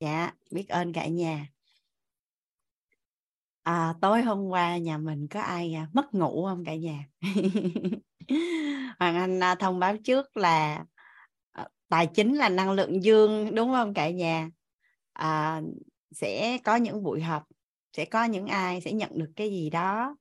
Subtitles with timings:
[0.00, 1.46] dạ biết ơn cả nhà.
[3.62, 7.06] À, tối hôm qua nhà mình có ai à, mất ngủ không cả nhà?
[8.98, 10.84] Hoàng anh à, thông báo trước là
[11.52, 14.50] à, tài chính là năng lượng dương đúng không cả nhà?
[15.12, 15.60] À,
[16.10, 17.42] sẽ có những buổi họp
[17.96, 20.16] sẽ có những ai sẽ nhận được cái gì đó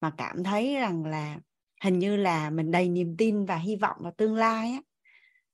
[0.00, 1.38] mà cảm thấy rằng là
[1.84, 4.80] hình như là mình đầy niềm tin và hy vọng vào tương lai á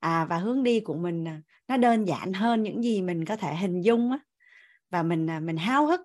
[0.05, 3.37] à, và hướng đi của mình à, nó đơn giản hơn những gì mình có
[3.37, 4.19] thể hình dung á.
[4.91, 6.01] Và mình à, mình háo hức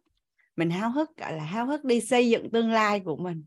[0.56, 3.46] mình háo hức gọi là háo hức đi xây dựng tương lai của mình.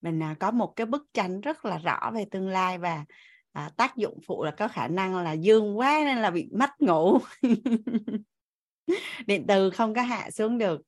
[0.00, 3.04] Mình à, có một cái bức tranh rất là rõ về tương lai và
[3.52, 6.70] à, tác dụng phụ là có khả năng là dương quá nên là bị mất
[6.80, 7.18] ngủ.
[9.26, 10.82] Điện từ không có hạ xuống được.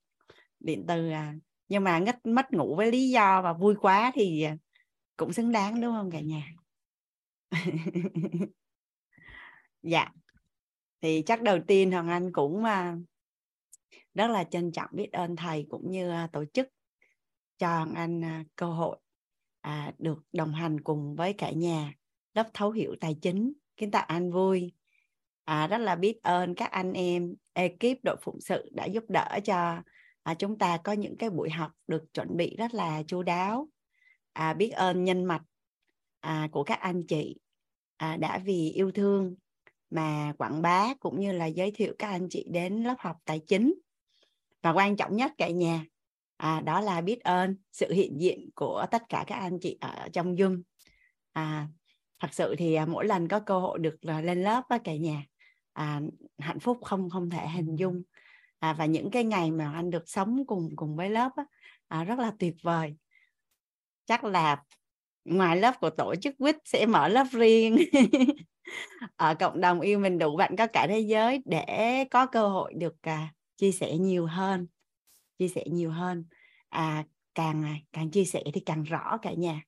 [0.61, 1.35] Điện từ à,
[1.69, 4.47] nhưng mà ngất mất ngủ với lý do và vui quá thì
[5.17, 6.43] cũng xứng đáng đúng không cả nhà?
[9.83, 10.09] dạ.
[11.01, 12.97] Thì chắc đầu tiên hoàng anh cũng à,
[14.15, 16.69] rất là trân trọng biết ơn thầy cũng như à, tổ chức
[17.59, 18.99] cho hoàng anh à, cơ hội
[19.99, 21.93] được đồng hành cùng với cả nhà
[22.35, 23.53] lớp thấu hiểu tài chính.
[23.77, 24.73] Kiến tạo an vui.
[25.45, 29.39] À, rất là biết ơn các anh em ekip đội phụng sự đã giúp đỡ
[29.45, 29.83] cho
[30.23, 33.69] à, chúng ta có những cái buổi học được chuẩn bị rất là chu đáo.
[34.33, 35.43] À, biết ơn nhân mạch
[36.21, 37.37] à, của các anh chị
[37.97, 39.35] à, đã vì yêu thương
[39.95, 43.39] mà quảng bá cũng như là giới thiệu các anh chị đến lớp học tài
[43.39, 43.75] chính.
[44.63, 45.85] Và quan trọng nhất cả nhà
[46.37, 50.09] à, đó là biết ơn sự hiện diện của tất cả các anh chị ở
[50.13, 50.63] trong Zoom.
[51.33, 51.69] À,
[52.21, 54.97] thật sự thì à, mỗi lần có cơ hội được à, lên lớp với cả
[54.97, 55.25] nhà
[55.73, 56.01] à,
[56.39, 58.03] hạnh phúc không không thể hình dung.
[58.59, 61.45] À, và những cái ngày mà anh được sống cùng cùng với lớp á,
[61.89, 62.97] à, rất là tuyệt vời.
[64.07, 64.63] Chắc là
[65.25, 67.77] ngoài lớp của tổ chức quýt sẽ mở lớp riêng
[69.17, 72.75] ở cộng đồng yêu mình đủ bạn có cả thế giới để có cơ hội
[72.75, 74.67] được à, chia sẻ nhiều hơn
[75.43, 76.25] chia sẻ nhiều hơn.
[76.69, 79.63] À càng à, càng chia sẻ thì càng rõ cả nhà.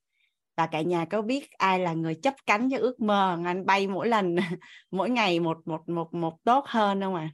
[0.56, 3.86] Và cả nhà có biết ai là người chấp cánh cho ước mơ anh bay
[3.88, 4.36] mỗi lần
[4.90, 7.30] mỗi ngày một một một một tốt hơn không ạ?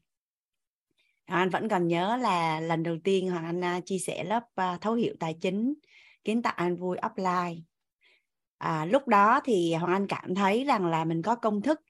[1.27, 1.37] À?
[1.37, 4.79] anh vẫn còn nhớ là lần đầu tiên hoàng anh à, chia sẻ lớp à,
[4.81, 5.75] thấu hiểu tài chính
[6.25, 7.61] kiến tạo an vui offline
[8.61, 11.81] à, lúc đó thì hoàng anh cảm thấy rằng là mình có công thức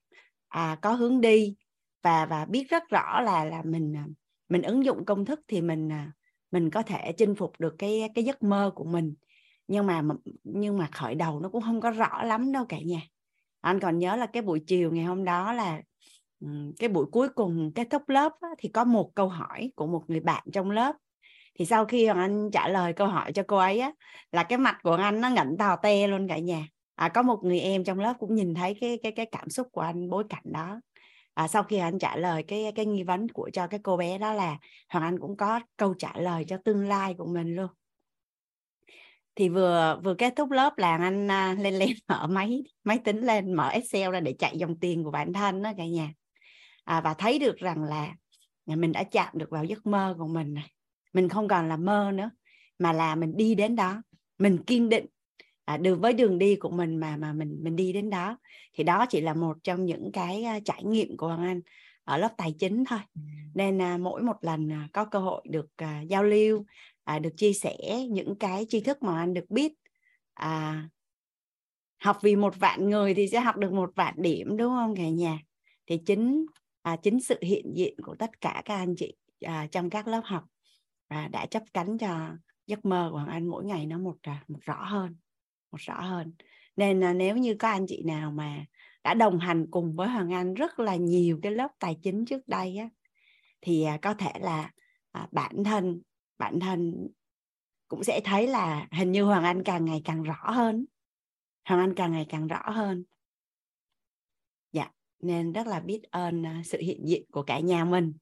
[0.49, 1.57] à, có hướng đi
[2.03, 4.05] và và biết rất rõ là là mình à,
[4.49, 6.13] mình ứng dụng công thức thì mình à,
[6.51, 9.15] mình có thể chinh phục được cái cái giấc mơ của mình.
[9.69, 10.03] Nhưng mà
[10.45, 13.01] nhưng mà khởi đầu nó cũng không có rõ lắm đâu cả nhà.
[13.61, 15.83] Anh còn nhớ là cái buổi chiều ngày hôm đó là
[16.79, 20.05] cái buổi cuối cùng kết thúc lớp á, thì có một câu hỏi của một
[20.09, 20.97] người bạn trong lớp
[21.61, 23.93] thì sau khi hoàng anh trả lời câu hỏi cho cô ấy á
[24.33, 26.67] là cái mặt của anh nó ngẩn tào te luôn cả nhà.
[26.95, 29.69] À, có một người em trong lớp cũng nhìn thấy cái cái cái cảm xúc
[29.73, 30.81] của anh bối cảnh đó.
[31.35, 34.19] À, sau khi anh trả lời cái cái nghi vấn của cho cái cô bé
[34.19, 37.69] đó là hoàng anh cũng có câu trả lời cho tương lai của mình luôn.
[39.35, 43.21] Thì vừa vừa kết thúc lớp là anh à, lên lên mở máy máy tính
[43.21, 46.13] lên mở excel ra để chạy dòng tiền của bản thân đó cả nhà.
[46.85, 48.15] À, và thấy được rằng là
[48.67, 50.71] mình đã chạm được vào giấc mơ của mình này
[51.13, 52.31] mình không còn là mơ nữa
[52.79, 54.03] mà là mình đi đến đó.
[54.39, 55.07] Mình kiên định
[55.65, 58.39] à, đường với đường đi của mình mà mà mình mình đi đến đó.
[58.73, 61.61] Thì đó chỉ là một trong những cái uh, trải nghiệm của Hoàng Anh
[62.05, 62.99] ở lớp tài chính thôi.
[63.55, 66.65] Nên uh, mỗi một lần uh, có cơ hội được uh, giao lưu
[67.17, 67.77] uh, được chia sẻ
[68.11, 69.73] những cái tri thức mà anh được biết
[70.35, 70.89] à,
[71.99, 75.09] học vì một vạn người thì sẽ học được một vạn điểm đúng không cả
[75.09, 75.39] nhà?
[75.87, 76.47] Thì chính
[76.83, 80.21] à, chính sự hiện diện của tất cả các anh chị à, trong các lớp
[80.25, 80.45] học
[81.11, 84.45] và đã chấp cánh cho giấc mơ của Hoàng Anh mỗi ngày nó một à,
[84.49, 85.17] một rõ hơn
[85.73, 86.33] một rõ hơn.
[86.77, 88.65] Nên là nếu như có anh chị nào mà
[89.05, 92.49] đã đồng hành cùng với Hoàng Anh rất là nhiều cái lớp tài chính trước
[92.49, 92.89] đây á
[93.61, 94.71] thì à, có thể là
[95.13, 96.01] à, bản thân
[96.39, 97.09] bản thân
[97.89, 100.85] cũng sẽ thấy là hình như Hoàng Anh càng ngày càng rõ hơn.
[101.65, 103.05] Hoàng Anh càng ngày càng rõ hơn.
[104.73, 104.91] Dạ
[105.21, 108.13] nên rất là biết ơn à, sự hiện diện của cả nhà mình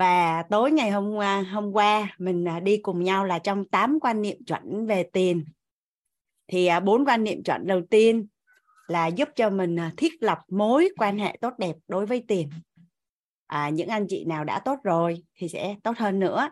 [0.00, 4.00] và tối ngày hôm qua hôm qua mình à, đi cùng nhau là trong 8
[4.00, 5.44] quan niệm chuẩn về tiền.
[6.46, 8.26] Thì à, bốn quan niệm chuẩn đầu tiên
[8.86, 12.50] là giúp cho mình à, thiết lập mối quan hệ tốt đẹp đối với tiền.
[13.46, 16.50] À, những anh chị nào đã tốt rồi thì sẽ tốt hơn nữa.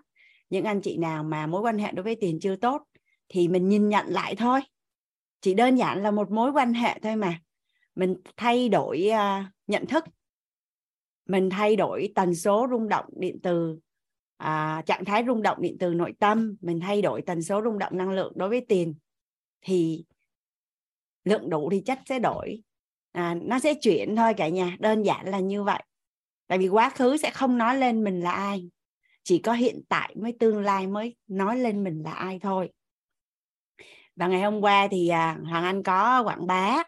[0.51, 2.83] Những anh chị nào mà mối quan hệ đối với tiền chưa tốt
[3.29, 4.61] thì mình nhìn nhận lại thôi.
[5.41, 7.41] Chỉ đơn giản là một mối quan hệ thôi mà.
[7.95, 10.05] Mình thay đổi uh, nhận thức
[11.29, 13.79] mình thay đổi tần số rung động điện từ
[14.37, 17.79] à, trạng thái rung động điện từ nội tâm mình thay đổi tần số rung
[17.79, 18.95] động năng lượng đối với tiền
[19.63, 20.05] thì
[21.25, 22.63] lượng đủ thì chất sẽ đổi.
[23.13, 25.83] À, nó sẽ chuyển thôi cả nhà đơn giản là như vậy.
[26.47, 28.71] Tại vì quá khứ sẽ không nói lên mình là ai
[29.23, 32.71] chỉ có hiện tại mới tương lai mới nói lên mình là ai thôi.
[34.17, 36.83] Và ngày hôm qua thì à, hoàng anh có quảng bá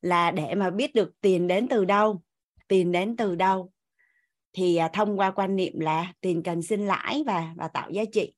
[0.00, 2.22] là để mà biết được tiền đến từ đâu
[2.70, 3.72] tiền đến từ đâu
[4.52, 8.02] thì à, thông qua quan niệm là tiền cần sinh lãi và và tạo giá
[8.12, 8.32] trị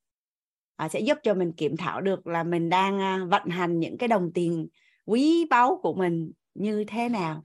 [0.77, 3.99] à, sẽ giúp cho mình kiểm thảo được là mình đang à, vận hành những
[3.99, 4.69] cái đồng tiền
[5.05, 7.43] quý báu của mình như thế nào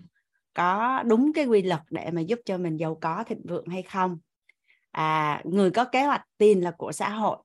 [0.53, 3.81] có đúng cái quy luật để mà giúp cho mình giàu có thịnh vượng hay
[3.81, 4.17] không.
[4.91, 7.37] À, người có kế hoạch tiền là của xã hội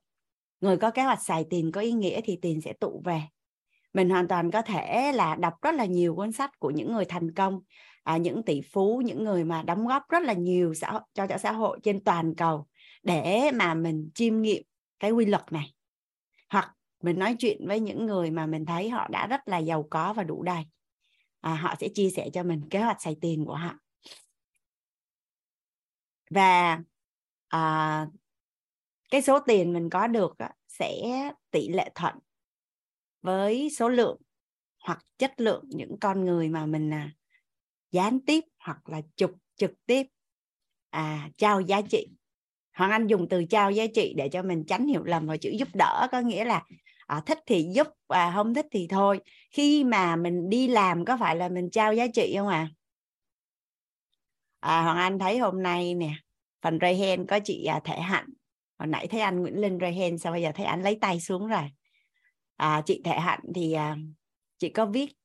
[0.63, 3.21] người có kế hoạch xài tiền có ý nghĩa thì tiền sẽ tụ về.
[3.93, 7.05] Mình hoàn toàn có thể là đọc rất là nhiều cuốn sách của những người
[7.05, 7.61] thành công
[8.03, 11.37] à, những tỷ phú những người mà đóng góp rất là nhiều xã, cho cho
[11.37, 12.67] xã hội trên toàn cầu
[13.03, 14.63] để mà mình chiêm nghiệm
[14.99, 15.73] cái quy luật này.
[16.49, 19.87] Hoặc mình nói chuyện với những người mà mình thấy họ đã rất là giàu
[19.89, 20.63] có và đủ đầy.
[21.41, 23.73] À, họ sẽ chia sẻ cho mình kế hoạch xài tiền của họ.
[26.29, 26.79] Và
[27.47, 28.07] à,
[29.11, 30.91] cái số tiền mình có được á, sẽ
[31.51, 32.15] tỷ lệ thuận
[33.21, 34.21] với số lượng
[34.79, 37.11] hoặc chất lượng những con người mà mình à,
[37.93, 40.07] gián tiếp hoặc là trực trực tiếp.
[40.89, 42.07] À, trao giá trị.
[42.73, 45.49] Hoàng Anh dùng từ trao giá trị để cho mình tránh hiểu lầm vào chữ
[45.49, 46.63] giúp đỡ có nghĩa là
[47.07, 49.19] à, thích thì giúp và không thích thì thôi.
[49.51, 52.69] Khi mà mình đi làm có phải là mình trao giá trị không à,
[54.59, 56.13] à Hoàng Anh thấy hôm nay nè
[56.61, 58.29] phần ray có chị à, Thể Hạnh.
[58.79, 61.47] Hồi nãy thấy anh Nguyễn Linh ray sao bây giờ thấy anh lấy tay xuống
[61.47, 61.69] rồi?
[62.55, 63.97] À, chị Thể Hạnh thì à,
[64.57, 65.15] chị có viết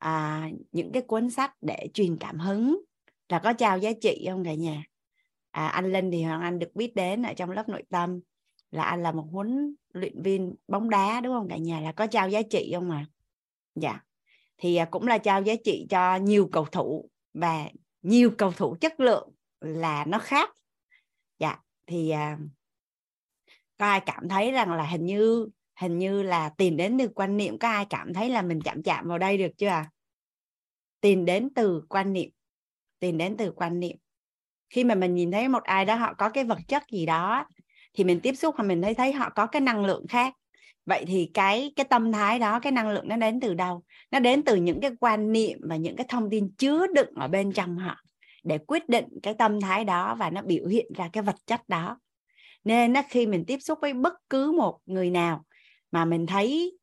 [0.00, 2.80] à, những cái cuốn sách để truyền cảm hứng.
[3.28, 4.84] Là có trao giá trị không cả nhà?
[5.50, 8.20] À, anh Linh thì Hoàng Anh được biết đến ở trong lớp nội tâm.
[8.70, 11.80] Là anh là một huấn luyện viên bóng đá đúng không cả nhà?
[11.80, 13.06] Là có trao giá trị không mà
[13.74, 14.00] dạ.
[14.58, 17.68] Thì à, cũng là trao giá trị cho nhiều cầu thủ và
[18.02, 19.30] nhiều cầu thủ chất lượng
[19.60, 20.50] là nó khác.
[21.38, 21.58] Dạ.
[21.86, 22.38] Thì à,
[23.78, 25.48] có ai cảm thấy rằng là hình như
[25.80, 28.82] hình như là tìm đến từ quan niệm có ai cảm thấy là mình chạm
[28.82, 29.90] chạm vào đây được chưa à?
[31.00, 32.30] tìm đến từ quan niệm,
[32.98, 33.96] tìm đến từ quan niệm.
[34.70, 37.46] Khi mà mình nhìn thấy một ai đó họ có cái vật chất gì đó
[37.94, 40.34] thì mình tiếp xúc và mình thấy thấy họ có cái năng lượng khác.
[40.86, 43.82] Vậy thì cái cái tâm thái đó, cái năng lượng nó đến từ đâu?
[44.10, 47.28] Nó đến từ những cái quan niệm và những cái thông tin chứa đựng ở
[47.28, 47.96] bên trong họ
[48.44, 51.68] để quyết định cái tâm thái đó và nó biểu hiện ra cái vật chất
[51.68, 52.00] đó.
[52.64, 55.44] Nên khi mình tiếp xúc với bất cứ một người nào
[55.90, 56.78] mà mình thấy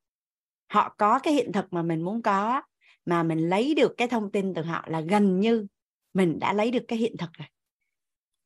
[0.69, 2.62] họ có cái hiện thực mà mình muốn có
[3.06, 5.68] mà mình lấy được cái thông tin từ họ là gần như
[6.13, 7.48] mình đã lấy được cái hiện thực rồi.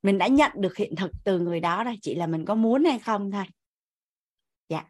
[0.03, 2.83] Mình đã nhận được hiện thực từ người đó rồi chỉ là mình có muốn
[2.83, 3.45] hay không thôi.
[4.69, 4.85] Dạ.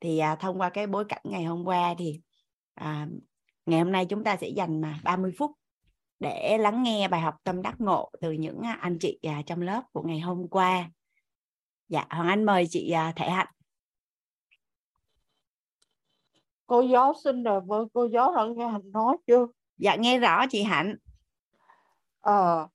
[0.00, 2.20] Thì à, thông qua cái bối cảnh ngày hôm qua thì
[2.74, 3.08] à,
[3.66, 5.50] ngày hôm nay chúng ta sẽ dành mà 30 phút
[6.20, 9.62] để lắng nghe bài học tâm đắc ngộ từ những à, anh chị à, trong
[9.62, 10.90] lớp của ngày hôm qua.
[11.88, 13.53] Dạ hoàng anh mời chị à, thể hạnh.
[16.74, 19.46] Cô giáo xin đợi với cô giáo đã nghe hạnh nói chưa?
[19.78, 20.96] Dạ nghe rõ chị hạnh.
[22.20, 22.66] À,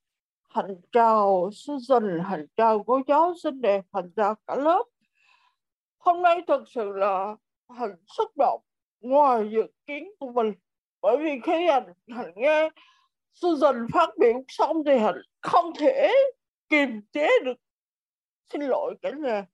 [0.50, 4.84] hạnh chào Susan hạnh chào cô giáo xinh đẹp hạnh chào cả lớp.
[5.98, 7.36] Hôm nay thật sự là
[7.70, 8.62] hạnh xúc động
[9.00, 10.54] ngoài dự kiến của mình.
[11.02, 12.70] Bởi vì khi hạnh, hạnh nghe
[13.34, 16.14] Susan phát biểu xong thì hạnh không thể
[16.70, 17.58] kiềm chế được.
[18.54, 19.46] Xin lỗi cả nhà.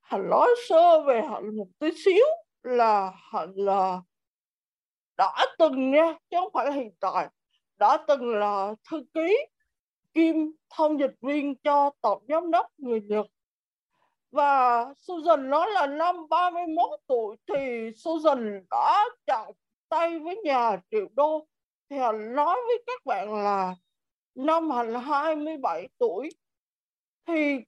[0.00, 2.24] Hạnh nói sơ về hạnh một tí xíu
[2.62, 3.12] là
[3.54, 4.00] là
[5.16, 7.28] đã từng nha, chứ không phải là hiện tại.
[7.76, 9.38] Đã từng là thư ký,
[10.14, 13.26] kim thông dịch viên cho tổng giám đốc người Nhật.
[14.30, 19.46] Và Susan nói là năm 31 tuổi thì Susan đã chạm
[19.88, 21.46] tay với nhà triệu đô.
[21.90, 23.74] Thì hành nói với các bạn là
[24.34, 26.30] năm hành 27 tuổi,
[27.26, 27.58] thì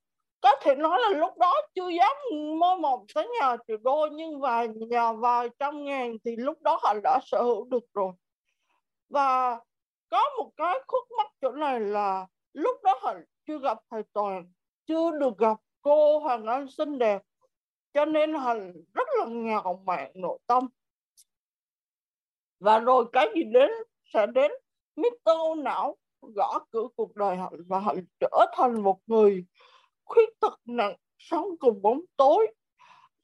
[0.41, 2.17] có thể nói là lúc đó chưa dám
[2.59, 6.79] mơ mộng tới nhà triệu đô, nhưng vài nhà vài trăm ngàn thì lúc đó
[6.83, 8.13] họ đã sở hữu được rồi
[9.09, 9.61] và
[10.09, 13.15] có một cái khúc mắc chỗ này là lúc đó họ
[13.47, 14.53] chưa gặp thầy toàn,
[14.87, 17.23] chưa được gặp cô hoàng anh xinh đẹp,
[17.95, 18.55] cho nên họ
[18.95, 20.69] rất là ngạo mạn nội tâm
[22.59, 23.71] và rồi cái gì đến
[24.15, 24.53] sẽ đến
[24.97, 25.59] Mr.
[25.59, 29.45] não, gõ cửa cuộc đời họ và họ trở thành một người
[30.11, 32.47] khuyết tật nặng sống cùng bóng tối.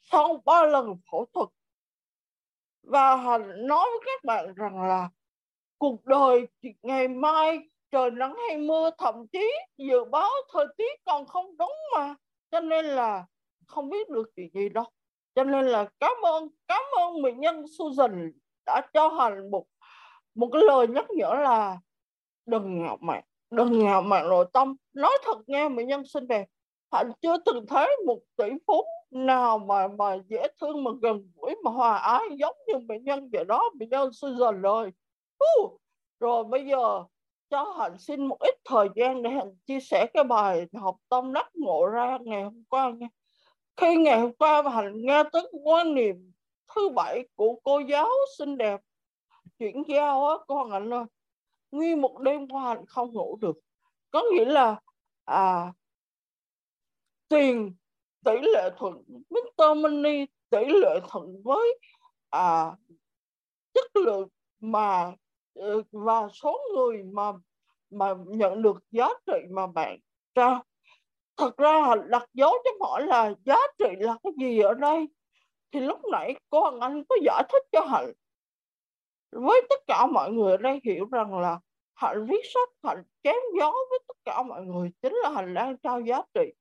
[0.02, 1.48] Sau ba lần phẫu thuật,
[2.82, 5.08] và họ nói với các bạn rằng là
[5.78, 6.48] cuộc đời
[6.82, 11.72] ngày mai trời nắng hay mưa, thậm chí dự báo thời tiết còn không đúng
[11.94, 12.14] mà.
[12.50, 13.26] Cho nên là
[13.66, 14.84] không biết được chuyện gì đâu.
[15.34, 18.32] Cho nên là cảm ơn cảm ơn mỹ nhân Susan
[18.66, 19.66] đã cho hành một
[20.34, 21.78] một cái lời nhắc nhở là
[22.46, 24.76] đừng ngạo mạn, đừng ngạo mạn nội tâm.
[24.94, 26.46] Nói thật nghe mỹ nhân xinh đẹp
[26.96, 31.54] hạnh chưa từng thấy một tỷ phú nào mà mà dễ thương mà gần gũi
[31.64, 33.70] mà hòa ái giống như bệnh nhân vậy đó.
[33.78, 34.92] Bệnh nhân suy dần rồi
[35.62, 35.80] uh,
[36.20, 37.02] rồi bây giờ
[37.50, 41.32] cho hạnh xin một ít thời gian để hạnh chia sẻ cái bài học tâm
[41.32, 43.08] đắc ngộ ra ngày hôm qua nha.
[43.76, 46.32] Khi ngày hôm qua hạnh nghe tới quan niệm
[46.74, 48.80] thứ bảy của cô giáo xinh đẹp
[49.58, 51.04] chuyển giao á con hạnh ơi
[51.70, 53.56] nguyên một đêm qua hạnh không ngủ được.
[54.10, 54.80] Có nghĩa là
[55.24, 55.72] à
[57.28, 57.74] tiền
[58.24, 59.76] tỷ lệ thuận Mr.
[59.76, 61.78] Money tỷ lệ thuận với
[62.30, 62.72] à,
[63.74, 64.28] chất lượng
[64.60, 65.12] mà
[65.54, 67.32] ờ, và số người mà
[67.90, 69.98] mà nhận được giá trị mà bạn
[70.34, 70.64] trao.
[71.36, 75.06] Thật ra đặt dấu chấm hỏi là giá trị là cái gì ở đây?
[75.72, 78.12] Thì lúc nãy cô Hằng Anh có giải thích cho Hạnh.
[79.30, 81.60] Với tất cả mọi người ở đây hiểu rằng là
[81.94, 85.76] Hạnh viết sách Hạnh chém gió với tất cả mọi người chính là Hạnh đang
[85.78, 86.52] trao giá trị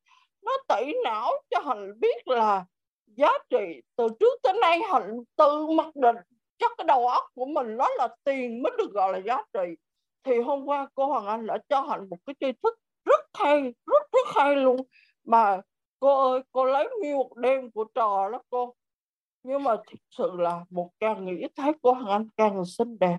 [0.46, 2.66] nó tẩy não cho Hạnh biết là
[3.06, 6.16] giá trị từ trước tới nay Hạnh tự mặc định
[6.58, 9.75] chắc cái đầu óc của mình nó là tiền mới được gọi là giá trị.
[10.24, 13.62] Thì hôm qua cô Hoàng Anh đã cho Hạnh một cái tri thức rất hay,
[13.62, 14.82] rất rất hay luôn.
[15.24, 15.62] Mà
[16.00, 18.75] cô ơi, cô lấy nguyên một đêm của trò đó cô.
[19.44, 23.18] Nhưng mà thực sự là một càng nghĩ thấy cô Hoàng Anh càng xinh đẹp.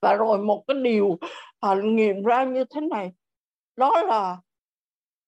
[0.00, 1.18] Và rồi một cái điều
[1.62, 3.12] Hạnh nghiệm ra như thế này.
[3.76, 4.36] Đó là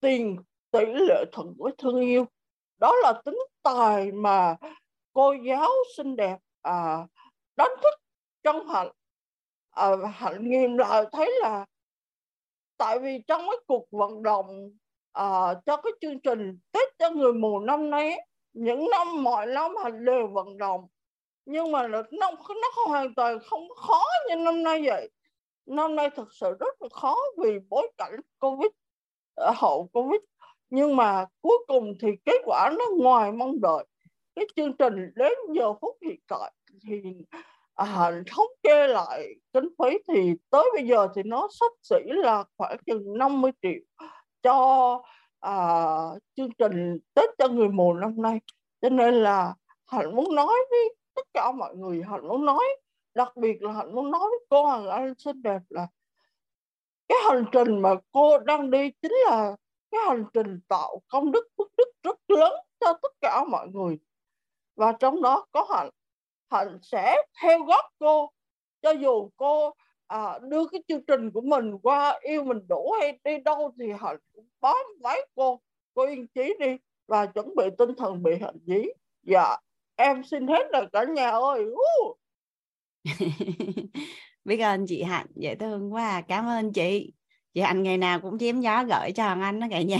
[0.00, 0.36] tiền
[0.70, 2.24] tỷ lệ thuận với thương yêu.
[2.78, 4.56] Đó là tính tài mà
[5.12, 7.06] cô giáo xinh đẹp à,
[7.56, 7.94] đánh thức
[8.42, 8.92] trong hạnh
[9.70, 11.66] à, hạnh nghiêm lại thấy là
[12.76, 14.70] tại vì trong cái cuộc vận động
[15.12, 18.16] à, cho cái chương trình Tết cho người mù năm nay
[18.52, 20.86] những năm mọi năm hạnh đều vận động.
[21.44, 25.10] Nhưng mà nó nó nó hoàn toàn không khó như năm nay vậy.
[25.66, 28.70] Năm nay thật sự rất là khó vì bối cảnh covid
[29.36, 30.20] hậu covid.
[30.70, 33.84] Nhưng mà cuối cùng thì kết quả nó ngoài mong đợi.
[34.36, 36.52] Cái chương trình đến giờ phút hiện tại
[36.86, 37.02] thì
[37.74, 42.44] à, thống kê lại kinh phí thì tới bây giờ thì nó sắp xỉ là
[42.56, 43.80] khoảng chừng 50 triệu
[44.42, 45.02] cho
[45.40, 45.54] à,
[46.36, 48.40] chương trình Tết cho người mù năm nay.
[48.82, 49.54] Cho nên là
[49.86, 52.64] Hạnh muốn nói với tất cả mọi người Hạnh muốn nói
[53.14, 55.86] đặc biệt là Hạnh muốn nói với cô Anh xinh đẹp là
[57.10, 59.56] cái hành trình mà cô đang đi chính là
[59.90, 63.98] cái hành trình tạo công đức phước đức rất lớn cho tất cả mọi người.
[64.76, 65.90] Và trong đó có hạnh
[66.50, 68.30] hạnh sẽ theo góp cô.
[68.82, 69.74] Cho dù cô
[70.06, 73.92] à, đưa cái chương trình của mình qua yêu mình đủ hay đi đâu thì
[74.00, 75.60] hạnh cũng bám váy cô.
[75.94, 76.76] Cô yên chí đi
[77.06, 78.84] và chuẩn bị tinh thần bị hạnh dí.
[79.22, 79.56] Dạ
[79.96, 81.64] em xin hết rồi cả nhà ơi.
[84.44, 86.20] biết ơn chị hạnh, dễ thương quá à.
[86.28, 87.12] cảm ơn chị.
[87.54, 89.98] Chị hạnh ngày nào cũng chém gió gửi cho hoàng anh đó cả nhà.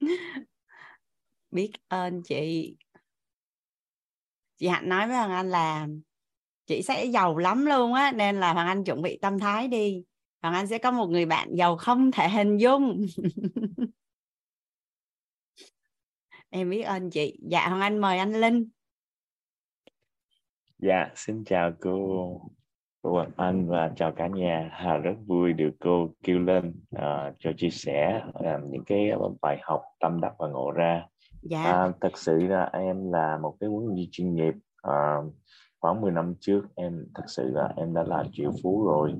[1.50, 2.76] Biết ơn chị.
[4.56, 5.88] Chị hạnh nói với hoàng anh là
[6.66, 10.04] chị sẽ giàu lắm luôn á, nên là hoàng anh chuẩn bị tâm thái đi.
[10.42, 13.06] Hoàng anh sẽ có một người bạn giàu không thể hình dung.
[16.50, 17.38] Em biết ơn chị.
[17.50, 18.68] Dạ hoàng anh mời anh linh
[20.84, 22.40] dạ xin chào cô
[23.02, 24.70] cô anh và chào cả nhà.
[24.72, 29.10] Hà rất vui được cô kêu lên uh, cho chia sẻ uh, những cái
[29.42, 31.06] bài học tâm đắc và ngộ ra.
[31.42, 31.62] Dạ.
[31.62, 34.54] à, thật sự là em là một cái huấn luyện chuyên nghiệp.
[34.82, 35.16] À,
[35.80, 39.14] khoảng 10 năm trước em thật sự là em đã là triệu phú rồi.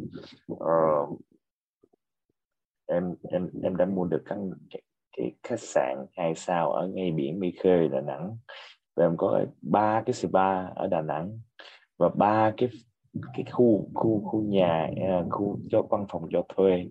[0.60, 0.80] À,
[2.86, 4.82] em em em đã mua được căn cái,
[5.16, 8.36] cái khách sạn hai sao ở ngay biển Mỹ Khê Đà Nẵng.
[8.96, 11.38] Và em có ba cái spa ở Đà Nẵng
[11.98, 12.68] và ba cái
[13.34, 16.86] cái khu khu khu nhà à, khu cho văn phòng cho thuê.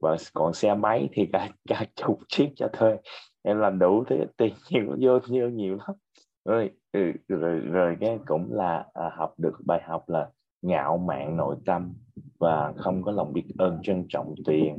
[0.00, 2.96] Và còn xe máy thì cả cả chục chiếc cho thuê.
[3.42, 5.96] Em làm đủ thế tiền nhiều vô nhiều nhiều lắm.
[6.44, 10.30] Rồi ừ, rồi rồi cái cũng là à, học được bài học là
[10.62, 11.94] ngạo mạn nội tâm
[12.38, 14.78] và không có lòng biết ơn trân trọng tiền.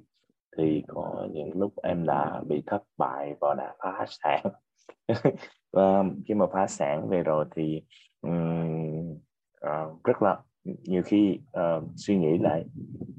[0.57, 4.43] Thì có những lúc em đã bị thất bại và đã phá sản.
[5.73, 7.81] Và khi mà phá sản về rồi thì
[8.21, 9.17] um,
[9.65, 10.39] uh, rất là
[10.83, 12.65] nhiều khi uh, suy nghĩ lại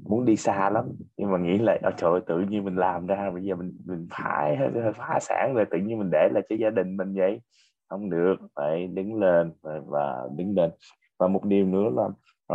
[0.03, 0.85] muốn đi xa lắm
[1.17, 3.77] nhưng mà nghĩ lại ở trời ơi, tự nhiên mình làm ra bây giờ mình
[3.85, 4.57] mình phải
[4.95, 7.41] phá sản rồi tự nhiên mình để lại cho gia đình mình vậy.
[7.89, 10.71] Không được phải đứng lên và, và đứng lên.
[11.19, 12.03] Và một điều nữa là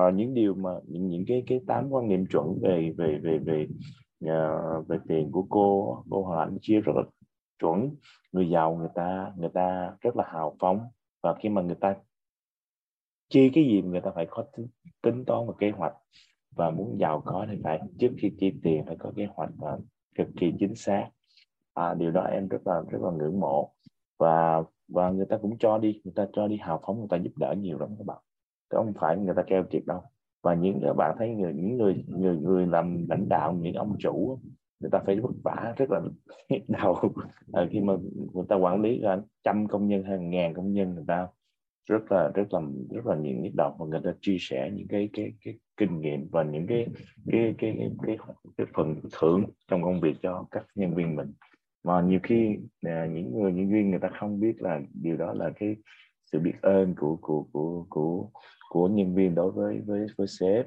[0.07, 3.39] uh, những điều mà những những cái cái tám quan niệm chuẩn về về về
[3.39, 3.67] về
[4.25, 7.03] uh, về tiền của cô cô Hoàng Anh chia rất là
[7.61, 7.91] chuẩn.
[8.33, 10.81] Người giàu người ta người ta rất là hào phóng
[11.23, 11.95] và khi mà người ta
[13.35, 14.67] chi cái gì người ta phải có tính,
[15.03, 15.93] tính toán và kế hoạch.
[16.57, 19.79] Và muốn giàu có thì phải trước khi chi tiền phải có kế hoạch và
[20.15, 21.09] cực kỳ chính xác.
[21.75, 23.73] À, điều đó em rất là rất là ngưỡng mộ.
[24.19, 27.17] Và và người ta cũng cho đi người ta cho đi hào phóng người ta
[27.17, 28.19] giúp đỡ nhiều lắm các bạn.
[28.71, 30.03] Chứ không phải người ta keo kiệt đâu.
[30.43, 33.97] Và những các bạn thấy người những người người người làm lãnh đạo những ông
[33.99, 34.39] chủ
[34.81, 36.01] người ta phải vất vả rất là
[36.69, 36.97] đầu
[37.53, 37.95] à, khi mà
[38.35, 41.29] người ta quản lý ra trăm công nhân hay ngàn công nhân người ta
[41.87, 42.61] rất là rất là
[42.91, 46.01] rất là nhiều nhức đầu và người ta chia sẻ những cái cái cái kinh
[46.01, 46.87] nghiệm và những cái
[47.33, 48.17] cái cái cái, cái,
[48.57, 51.33] cái phần thưởng trong công việc cho các nhân viên mình.
[51.85, 55.33] Mà nhiều khi à, những người nhân viên người ta không biết là điều đó
[55.35, 55.77] là cái
[56.33, 58.31] sự biết ơn của của của của
[58.71, 60.67] của nhân viên đối với với với sếp.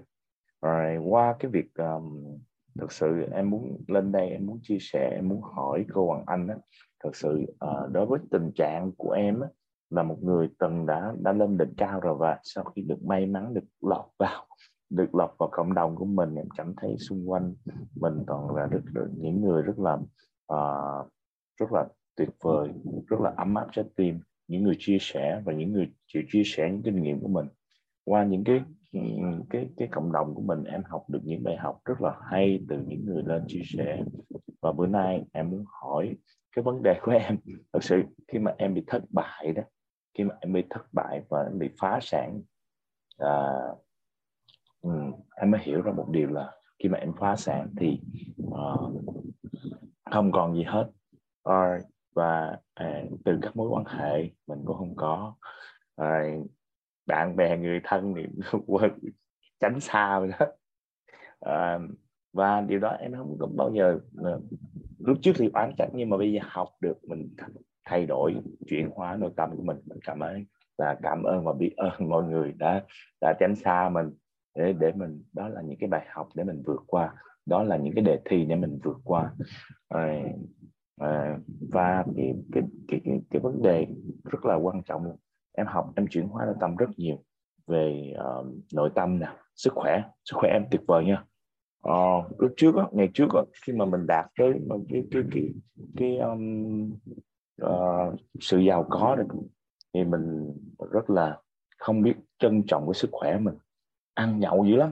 [0.62, 2.38] Rồi qua cái việc um,
[2.79, 6.24] thực sự em muốn lên đây em muốn chia sẻ em muốn hỏi cô Hoàng
[6.25, 6.55] Anh á,
[7.03, 9.47] thực sự uh, đối với tình trạng của em á,
[9.89, 13.25] là một người từng đã đã lên đỉnh cao rồi và sau khi được may
[13.25, 14.46] mắn được lọt vào
[14.89, 17.56] được lọt vào cộng đồng của mình em cảm thấy xung quanh
[17.96, 19.94] mình toàn là rất, rất những người rất là
[20.53, 21.12] uh,
[21.60, 22.70] rất là tuyệt vời
[23.08, 26.44] rất là ấm áp trái tim những người chia sẻ và những người chịu chia
[26.46, 27.48] sẻ những kinh nghiệm của mình.
[28.06, 28.62] Qua những cái
[29.50, 32.60] cái cái cộng đồng của mình em học được những bài học rất là hay
[32.70, 34.03] từ những người lên chia sẻ.
[34.62, 36.15] Và bữa nay em muốn hỏi
[36.56, 37.38] cái vấn đề của em
[37.74, 39.63] thật sự khi mà em bị thất bại đó
[40.17, 42.41] khi mà em bị thất bại và em bị phá sản.
[43.17, 43.47] À,
[44.81, 48.01] um, em mới hiểu ra một điều là khi mà em phá sản thì
[48.43, 49.03] uh,
[50.12, 50.89] không còn gì hết.
[51.50, 51.83] Uh,
[52.15, 55.36] và uh, từ các mối quan hệ mình cũng không có.
[56.01, 56.47] Uh,
[57.05, 58.25] bạn bè người thân thì
[59.59, 60.45] tránh xa rồi đó.
[61.45, 61.91] Uh,
[62.33, 64.41] và điều đó em không có bao giờ ờ,
[65.00, 67.36] lúc trước thì oán trách nhưng mà bây giờ học được mình
[67.88, 68.36] thay đổi
[68.67, 69.77] chuyển hóa nội tâm của mình.
[69.86, 70.46] Mình cảm ơn
[70.77, 72.84] và cảm ơn và biết ơn mọi người đã
[73.22, 74.12] đã tránh xa mình
[74.56, 77.13] để để mình đó là những cái bài học để mình vượt qua.
[77.46, 79.34] Đó là những cái đề thi để mình vượt qua.
[79.89, 80.24] À,
[81.00, 81.38] à,
[81.72, 83.88] và cái cái, cái cái cái vấn đề
[84.32, 85.17] rất là quan trọng
[85.58, 87.23] em học em chuyển hóa nội tâm rất nhiều
[87.67, 90.02] về uh, nội tâm nè sức khỏe.
[90.26, 91.23] Sức khỏe em tuyệt vời nha.
[91.88, 94.54] Uh, lúc trước đó, ngày trước đó, khi mà mình đạt tới
[94.89, 95.54] cái cái cái
[95.97, 96.91] cái um,
[97.65, 99.28] uh, sự giàu có được
[99.93, 100.54] thì mình
[100.91, 101.38] rất là
[101.78, 103.56] không biết trân trọng cái sức khỏe mình.
[104.13, 104.91] Ăn nhậu dữ lắm.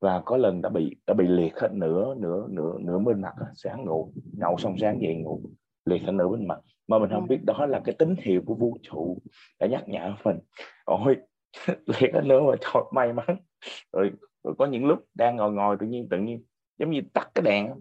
[0.00, 3.34] Và có lần đã bị đã bị liệt hết nửa nửa nửa nửa bên mặt
[3.54, 4.12] sáng ngủ.
[4.32, 5.42] Nhậu xong sáng dậy ngủ
[5.84, 6.60] liệt hết nửa bên mặt.
[6.88, 9.18] Mà mình không biết đó là cái tín hiệu của vũ trụ
[9.60, 10.38] đã nhắc nhở mình.
[10.84, 11.16] Ôi
[11.66, 13.36] liệt hết nữa mà trời may mắn.
[13.92, 14.10] Rồi,
[14.44, 16.44] rồi có những lúc đang ngồi ngồi tự nhiên tự nhiên
[16.78, 17.74] giống như tắt cái đèn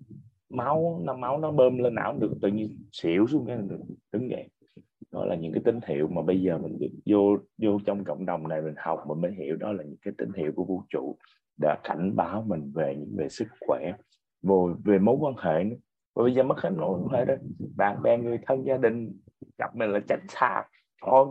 [0.51, 3.79] máu nó máu nó bơm lên não được tự nhiên xỉu xuống cái được
[4.11, 4.49] đứng dậy.
[5.11, 8.25] Đó là những cái tín hiệu mà bây giờ mình được vô vô trong cộng
[8.25, 10.83] đồng này mình học mình mới hiểu đó là những cái tín hiệu của vũ
[10.89, 11.17] trụ
[11.61, 13.93] đã cảnh báo mình về những về sức khỏe
[14.41, 15.75] về, về mối quan hệ nữa.
[16.15, 17.33] Và bây giờ mất hết mối quan hệ đó
[17.75, 19.19] bạn bè người thân gia đình
[19.57, 20.63] gặp mình là tránh xa
[21.01, 21.27] thôi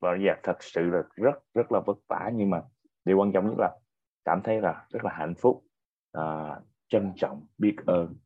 [0.00, 2.62] và giờ thật sự là rất rất là vất vả nhưng mà
[3.04, 3.76] điều quan trọng nhất là
[4.24, 5.64] cảm thấy là rất là hạnh phúc.
[6.12, 8.16] À, trân trọng biết ơn.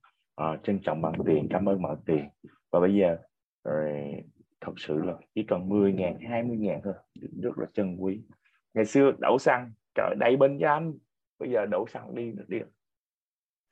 [0.42, 2.28] Uh, trân trọng bằng tiền cảm ơn bằng tiền.
[2.70, 3.16] Và bây giờ
[3.64, 4.14] rồi
[4.60, 6.94] thật sự là chỉ cần 10 ngàn 20 ngàn thôi.
[7.42, 8.22] Rất là trân quý.
[8.74, 10.92] Ngày xưa đổ xăng trời đầy bên cho anh.
[11.38, 12.58] Bây giờ đổ xăng đi đi.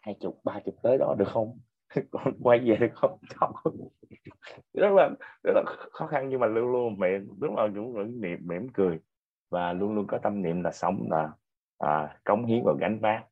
[0.00, 1.58] Hai chục ba chục tới đó được không?
[2.10, 3.52] Còn quay về được không không
[4.74, 5.10] rất là
[5.44, 8.68] rất là khó khăn nhưng mà luôn luôn mẹ đúng là cũng vẫn niệm mỉm
[8.74, 8.98] cười.
[9.50, 11.30] Và luôn luôn có tâm niệm là sống là
[11.78, 13.24] à, cống hiến và gánh vác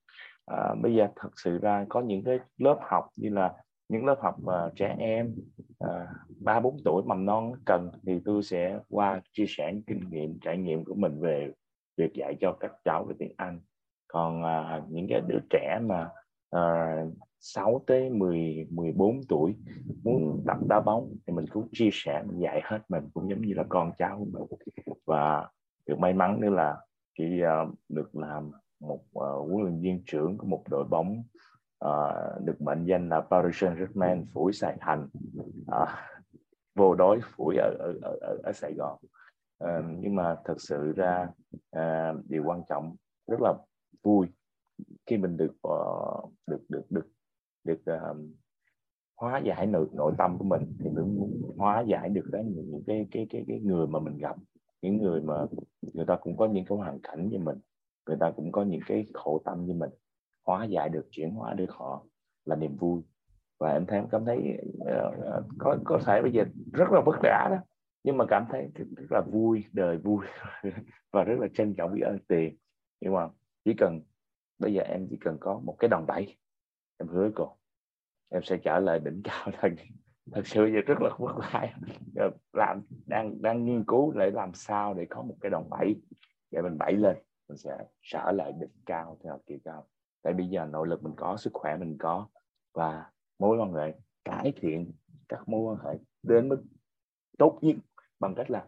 [0.49, 3.55] à, bây giờ thật sự ra có những cái lớp học như là
[3.89, 5.35] những lớp học mà trẻ em
[5.79, 6.07] à,
[6.41, 10.59] ba bốn tuổi mầm non cần thì tôi sẽ qua chia sẻ kinh nghiệm trải
[10.59, 11.53] nghiệm của mình về
[11.97, 13.61] việc dạy cho các cháu về tiếng Anh.
[14.09, 16.09] Còn à, những cái đứa trẻ mà
[16.51, 16.97] à,
[17.41, 19.55] 6 tới 10 14 tuổi
[20.05, 23.41] muốn tập đá bóng thì mình cũng chia sẻ mình dạy hết mình cũng giống
[23.41, 24.97] như là con cháu của mình.
[25.05, 25.49] Và
[25.87, 26.77] được may mắn nữa là
[27.19, 31.23] khi uh, à, được làm một uh, huấn luyện viên trưởng của một đội bóng
[31.85, 35.09] uh, được mệnh danh là Paris Saint-Germain phủi Sài Thành
[35.61, 35.89] uh,
[36.75, 38.99] vô đối phủi ở, ở, ở, ở Sài Gòn.
[39.65, 41.29] Uh, nhưng mà thật sự ra
[41.77, 43.55] uh, điều quan trọng rất là
[44.03, 44.27] vui
[45.07, 47.07] khi mình được uh, được được được
[47.65, 48.17] được uh,
[49.17, 50.77] hóa giải nội nội tâm của mình.
[50.81, 54.19] Thì mình muốn hóa giải được cái những cái cái cái cái người mà mình
[54.19, 54.37] gặp
[54.83, 55.47] những người mà
[55.93, 57.59] người ta cũng có những cái hoàn cảnh như mình
[58.09, 59.91] người ta cũng có những cái khổ tâm như mình
[60.47, 62.05] hóa giải được chuyển hóa được họ
[62.45, 63.03] là niềm vui.
[63.61, 67.49] Và em thấy cảm thấy uh, có có thể bây giờ rất là vất vả
[67.51, 67.57] đó
[68.05, 70.27] nhưng mà cảm thấy rất là vui đời vui
[71.13, 72.57] và rất là trân trọng biết ơn tiền.
[73.01, 73.29] Nhưng mà
[73.65, 74.01] chỉ cần
[74.59, 76.37] bây giờ em chỉ cần có một cái đòn bẩy
[76.99, 77.57] em hứa cô
[78.29, 79.77] em sẽ trở lại đỉnh cao thôi
[80.33, 81.69] thật sự giờ rất là vất vả.
[82.17, 85.97] Ờ, làm đang đang nghiên cứu để làm sao để có một cái đòn bẩy
[86.51, 87.17] để mình bẩy lên
[87.49, 89.87] mình sẽ trở lại đỉnh cao theo kỳ cao.
[90.23, 92.29] Tại bây giờ nội lực mình có sức khỏe mình có
[92.75, 94.93] và mối quan hệ cải thiện
[95.29, 96.63] các mối quan hệ đến mức
[97.39, 97.77] tốt nhất
[98.21, 98.67] bằng cách là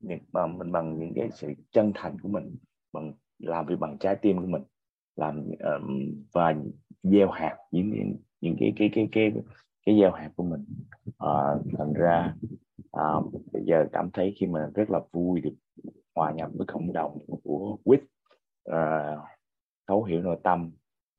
[0.00, 2.56] những bằng mình bằng những cái sự chân thành của mình
[2.92, 4.62] bằng làm việc bằng trái tim của mình
[5.16, 6.54] làm um, và
[7.02, 9.32] gieo hạt những những, những cái cái cái cái
[9.86, 10.64] cái gieo hạt của mình.
[11.06, 12.34] Uh, thành ra
[13.00, 15.54] uh, bây giờ cảm thấy khi mà rất là vui được
[16.16, 18.00] hòa nhập với cộng đồng của quýt
[18.70, 19.18] uh,
[19.88, 20.70] thấu hiểu nội tâm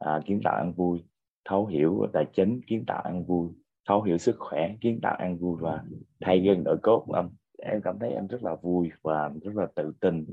[0.06, 1.04] uh, kiến tạo ăn vui
[1.46, 3.50] thấu hiểu tài chính kiến tạo ăn vui
[3.88, 5.84] thấu hiểu sức khỏe kiến tạo ăn vui và
[6.22, 7.06] thay gân đổi cốt.
[7.16, 7.30] Em
[7.62, 10.26] em cảm thấy em rất là vui và rất là tự tin.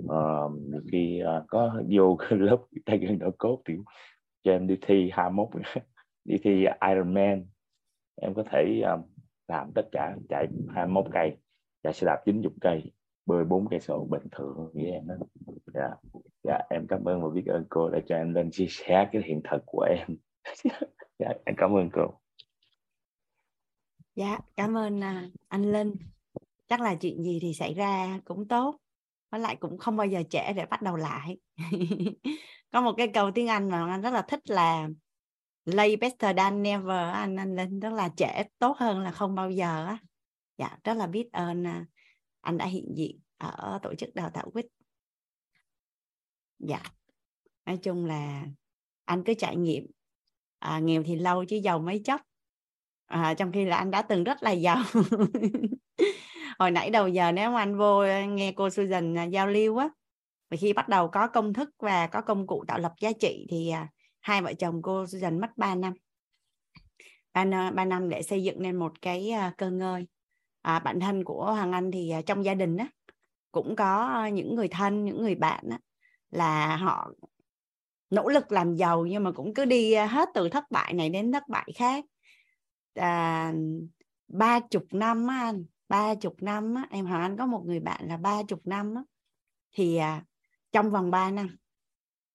[0.00, 0.52] Uh,
[0.92, 3.74] khi uh, có vô lớp thay gân đổi cốt thì
[4.44, 5.48] cho em đi thi 21
[6.24, 7.46] đi thi Ironman
[8.20, 9.02] em có thể um,
[9.48, 11.36] làm tất cả chạy 21 cây
[11.82, 12.92] chạy xe đạp 90 cây
[13.26, 15.14] bơi bốn cây số bình thường với em đó
[15.74, 15.88] dạ.
[16.44, 19.22] Dạ em cảm ơn và biết ơn cô đã cho em lên chia sẻ cái
[19.24, 20.16] hiện thực của em.
[21.18, 22.20] Dạ em cảm ơn cô.
[24.14, 25.94] Dạ cảm ơn à, anh linh.
[26.68, 28.76] Chắc là chuyện gì thì xảy ra cũng tốt
[29.30, 31.38] với lại cũng không bao giờ trễ để bắt đầu lại.
[32.72, 34.88] Có một cái câu tiếng anh mà anh rất là thích là
[35.64, 37.80] lay better than never anh anh linh.
[37.80, 39.98] Rất là trễ tốt hơn là không bao giờ á.
[40.58, 41.86] Dạ rất là biết ơn à,
[42.42, 44.66] anh đã hiện diện ở tổ chức đào tạo quýt.
[46.58, 46.82] Dạ.
[47.66, 48.46] Nói chung là
[49.04, 49.86] anh cứ trải nghiệm.
[50.58, 52.20] À, nghèo thì lâu chứ giàu mấy chốc.
[53.06, 54.84] À, trong khi là anh đã từng rất là giàu.
[56.58, 59.88] Hồi nãy đầu giờ nếu mà anh vô nghe cô Susan à, giao lưu á
[60.50, 63.46] và khi bắt đầu có công thức và có công cụ tạo lập giá trị
[63.50, 63.88] thì à,
[64.20, 65.92] hai vợ chồng cô Susan mất 3 năm.
[67.34, 70.06] Ba, ba năm để xây dựng nên một cái à, cơ ngơi
[70.62, 72.88] à, bản thân của Hoàng Anh thì à, trong gia đình á
[73.52, 75.78] cũng có à, những người thân những người bạn á,
[76.30, 77.12] là họ
[78.10, 81.08] nỗ lực làm giàu nhưng mà cũng cứ đi à, hết từ thất bại này
[81.08, 82.04] đến thất bại khác.
[82.94, 83.52] À,
[84.28, 87.80] ba chục năm á anh ba chục năm á, em Hoàng Anh có một người
[87.80, 89.02] bạn là ba chục năm á,
[89.72, 90.24] thì à,
[90.72, 91.56] trong vòng 3 năm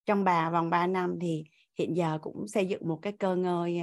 [0.06, 1.44] trong bà vòng 3 năm thì
[1.80, 3.82] hiện giờ cũng xây dựng một cái cơ ngơi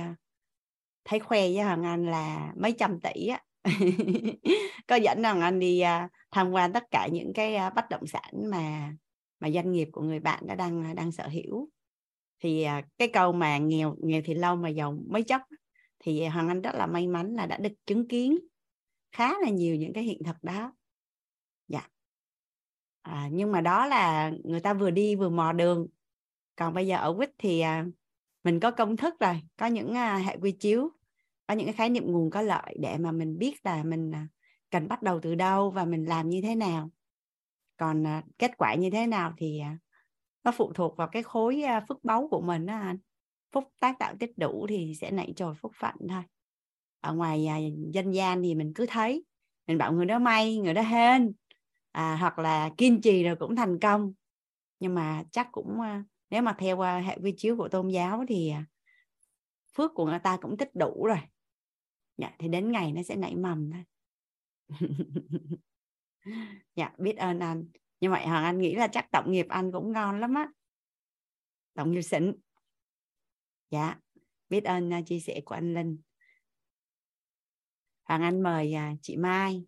[1.04, 3.42] thấy khoe với Hoàng Anh là mấy trăm tỷ á.
[4.87, 8.07] có dẫn Hoàng Anh đi uh, tham quan tất cả những cái uh, bất động
[8.07, 8.92] sản mà
[9.40, 11.68] mà doanh nghiệp của người bạn đã đang à, đang sở hữu.
[12.40, 12.66] Thì
[12.98, 15.42] cái câu mà nghèo nghèo thì lâu mà giàu mấy chốc
[15.98, 18.38] thì Hoàng Anh rất là may mắn là đã được chứng kiến
[19.12, 20.72] khá là nhiều những cái hiện thực đó.
[21.68, 21.88] Dạ.
[23.03, 25.87] À, nhưng mà đó là người ta vừa đi vừa mò đường.
[26.57, 27.94] Còn bây giờ ở quýt thì uh,
[28.44, 30.90] mình có công thức rồi có những uh, hệ quy chiếu
[31.46, 34.28] có những cái khái niệm nguồn có lợi để mà mình biết là mình à,
[34.70, 36.90] cần bắt đầu từ đâu và mình làm như thế nào.
[37.76, 39.78] Còn à, kết quả như thế nào thì à,
[40.44, 42.98] nó phụ thuộc vào cái khối phước báu của mình đó anh.
[43.52, 46.22] Phúc tác tạo tích đủ thì sẽ nảy trồi phúc phận thôi.
[47.00, 47.46] Ở ngoài
[47.92, 49.24] dân gian thì mình cứ thấy
[49.66, 51.33] mình bảo người đó may người đó hên
[51.92, 54.12] à, hoặc là kiên trì rồi cũng thành công.
[54.80, 55.78] Nhưng mà chắc cũng
[56.30, 58.52] nếu mà theo hệ quy chiếu của tôn giáo thì
[59.74, 61.18] phước của người ta cũng tích đủ rồi
[62.16, 63.85] dạ, thì đến ngày nó sẽ nảy mầm thôi.
[66.77, 67.68] Dạ biết ơn anh.
[68.00, 70.48] Như vậy hoàng anh nghĩ là chắc tổng nghiệp anh cũng ngon lắm á.
[71.74, 72.33] Tổng nghiệp xịn.
[73.70, 73.96] Dạ
[74.48, 75.98] biết ơn uh, chia sẻ của anh linh.
[78.05, 79.64] Hoàng anh mời uh, chị mai.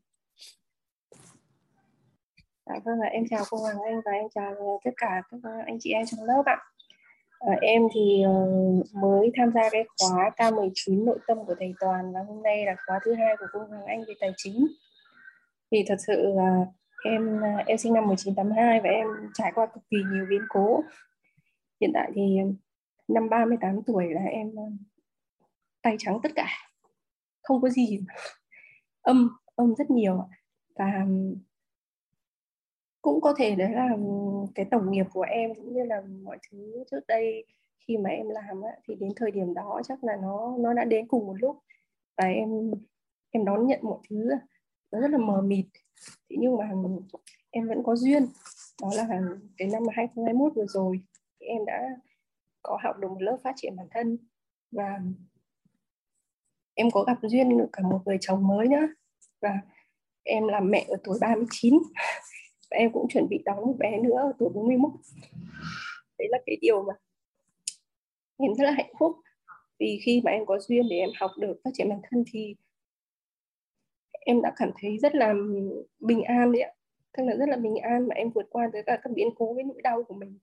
[2.66, 3.08] Dạ, vâng ạ.
[3.12, 6.24] Em chào cô hoàng anh và em chào tất cả các anh chị em trong
[6.24, 6.56] lớp ạ
[7.38, 12.12] à, em thì uh, mới tham gia cái khóa K19 nội tâm của thầy Toàn
[12.12, 14.66] và hôm nay là khóa thứ hai của cô Hoàng Anh về tài chính.
[15.70, 16.66] Thì thật sự là
[17.04, 20.84] em ờ, em sinh năm 1982 và em trải qua cực kỳ nhiều biến cố.
[21.80, 22.36] Hiện tại thì
[23.08, 24.52] năm 38 tuổi là em
[25.82, 26.48] tay trắng tất cả.
[27.42, 28.00] Không có gì.
[29.02, 30.28] Âm âm rất nhiều
[30.78, 31.06] và
[33.06, 34.02] cũng có thể đấy là ừ,
[34.54, 37.44] cái tổng nghiệp của em cũng như là mọi thứ trước đây
[37.80, 40.84] khi mà em làm á, thì đến thời điểm đó chắc là nó nó đã
[40.84, 41.58] đến cùng một lúc
[42.16, 42.70] và em
[43.30, 44.30] em đón nhận mọi thứ
[44.92, 45.66] nó rất là mờ mịt.
[46.30, 46.70] Thế nhưng mà
[47.50, 48.26] em vẫn có duyên.
[48.82, 49.08] Đó là
[49.56, 51.00] cái năm 2021 vừa rồi
[51.38, 51.96] em đã
[52.62, 54.18] có học được một lớp phát triển bản thân
[54.72, 55.00] và
[56.74, 58.88] em có gặp duyên được cả một người chồng mới nữa.
[59.40, 59.60] Và
[60.22, 61.78] em làm mẹ ở tuổi 39
[62.76, 64.90] em cũng chuẩn bị đón một bé nữa ở tuổi 41
[66.18, 66.94] đấy là cái điều mà
[68.36, 69.16] em rất là hạnh phúc.
[69.78, 72.54] Vì khi mà em có duyên để em học được phát triển bản thân thì
[74.10, 75.34] em đã cảm thấy rất là
[75.98, 76.72] bình an đấy ạ.
[77.16, 79.54] Tức là rất là bình an mà em vượt qua tất cả các biến cố
[79.54, 80.38] với nỗi đau của mình.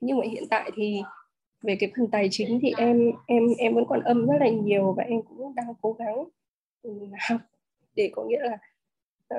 [0.00, 1.02] Nhưng mà hiện tại thì
[1.62, 4.92] về cái phần tài chính thì em em em vẫn còn âm rất là nhiều
[4.92, 6.24] và em cũng đang cố gắng
[6.82, 6.90] ừ,
[7.28, 7.40] học.
[7.94, 8.58] Để có nghĩa là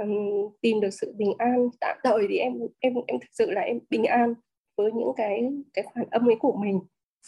[0.02, 1.70] um, tìm được sự bình an.
[1.80, 4.34] Tạm thời thì em em em thực sự là em bình an
[4.78, 6.80] với những cái cái khoản âm ấy của mình.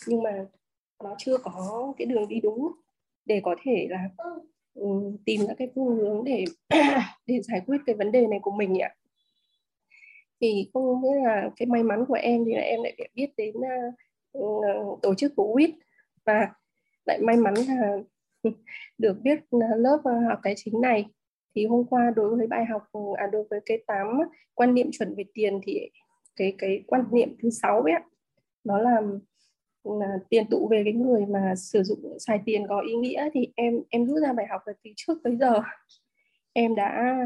[0.08, 0.46] Nhưng mà
[1.04, 2.72] nó chưa có cái đường đi đúng
[3.26, 4.10] để có thể là
[4.74, 6.46] um, tìm ra cái phương hướng để
[7.26, 8.96] để giải quyết cái vấn đề này của mình ạ
[10.42, 13.56] thì không nghĩa là cái may mắn của em thì là em lại biết đến
[14.38, 15.72] uh, tổ chức của WIT.
[16.26, 16.50] Và
[17.06, 17.98] lại may mắn là
[18.98, 21.06] được biết à, lớp học tài chính này
[21.58, 22.84] thì hôm qua đối với bài học
[23.18, 24.08] à đối với cái tám
[24.54, 25.90] quan niệm chuẩn về tiền thì
[26.36, 27.94] cái cái quan niệm thứ sáu ấy
[28.64, 29.02] nó là,
[29.84, 33.48] là tiền tụ về cái người mà sử dụng xài tiền có ý nghĩa thì
[33.56, 35.62] em em rút ra bài học là từ trước tới giờ.
[36.54, 37.18] Em đã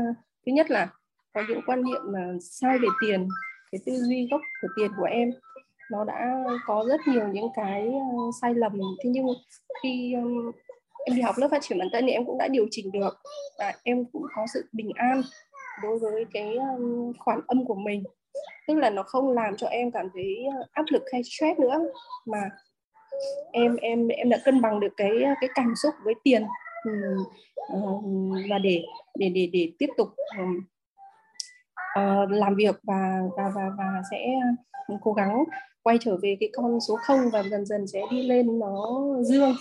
[0.45, 0.89] thứ nhất là
[1.33, 3.27] có những quan niệm mà sai về tiền
[3.71, 5.31] cái tư duy gốc của tiền của em
[5.91, 8.73] nó đã có rất nhiều những cái ờ, sai lầm.
[9.03, 9.25] Thế nhưng
[9.83, 10.15] khi
[11.05, 13.17] em đi học lớp phát triển bản thân thì em cũng đã điều chỉnh được
[13.59, 15.21] và em cũng có sự bình an
[15.83, 18.03] đối với cái um, khoản âm của mình.
[18.67, 21.79] Tức là nó không làm cho em cảm thấy uh, áp lực hay stress nữa
[22.25, 22.39] mà
[23.51, 26.45] em em em đã cân bằng được cái uh, cái cảm xúc với tiền.
[28.49, 28.83] Và để
[29.15, 30.07] để để để tiếp tục
[31.99, 34.25] uh, làm việc và và và và sẽ
[35.01, 35.43] cố gắng
[35.83, 39.55] quay trở về cái con số 0 và dần dần sẽ đi lên nó dương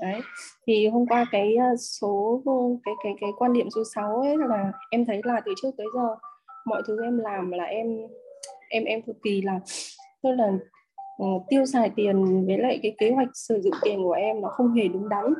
[0.00, 0.20] đấy
[0.66, 2.52] thì hôm qua cái ờ, số ờ,
[2.84, 5.86] cái cái cái quan điểm số 6 ấy là em thấy là từ trước tới
[5.94, 6.16] giờ
[6.64, 7.86] mọi thứ em làm là em
[8.68, 9.60] em em cực kỳ là
[10.22, 10.52] tức là
[11.22, 14.48] uh, tiêu xài tiền với lại cái kế hoạch sử dụng tiền của em nó
[14.48, 15.34] không hề đúng đắn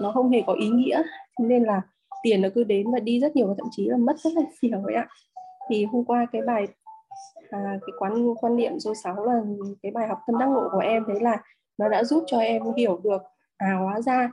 [0.00, 1.02] nó không hề có ý nghĩa.
[1.40, 1.82] Nên là
[2.22, 4.42] tiền nó cứ đến và đi rất nhiều và thậm chí là mất rất là
[4.62, 5.08] nhiều ấy ạ.
[5.68, 6.66] Thì hôm qua cái bài
[7.50, 9.40] à, cái quán quan niệm số 6 là
[9.82, 11.42] cái bài học tâm đắc ngộ của em đấy là
[11.78, 13.22] nó đã giúp cho em hiểu được
[13.60, 14.30] à hóa ra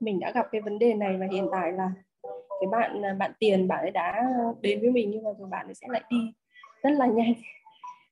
[0.00, 1.90] mình đã gặp cái vấn đề này và hiện tại là
[2.60, 4.24] cái bạn à, bạn tiền, bạn ấy đã
[4.60, 6.32] đến với mình nhưng mà rồi, bạn ấy sẽ lại đi
[6.82, 7.34] rất là nhanh.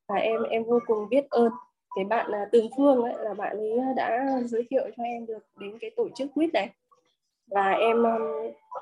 [0.09, 1.53] Và em em vô cùng biết ơn
[1.97, 5.47] cái bạn là Tường Phương ấy, là bạn ấy đã giới thiệu cho em được
[5.61, 6.71] đến cái tổ chức quýt này.
[7.47, 8.17] Và em à,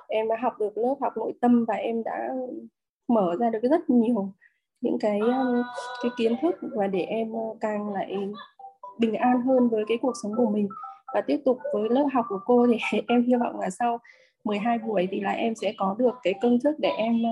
[0.08, 2.28] em đã học được lớp học nội tâm và em đã
[3.08, 4.32] mở ra được rất nhiều
[4.80, 5.42] những cái à,
[6.02, 8.16] cái kiến thức và để em càng lại
[8.98, 10.68] bình an hơn với cái cuộc sống của mình
[11.16, 13.98] và tiếp tục với lớp học của cô thì em hy vọng là sau
[14.44, 17.22] 12 buổi thì là em sẽ có được cái công thức để em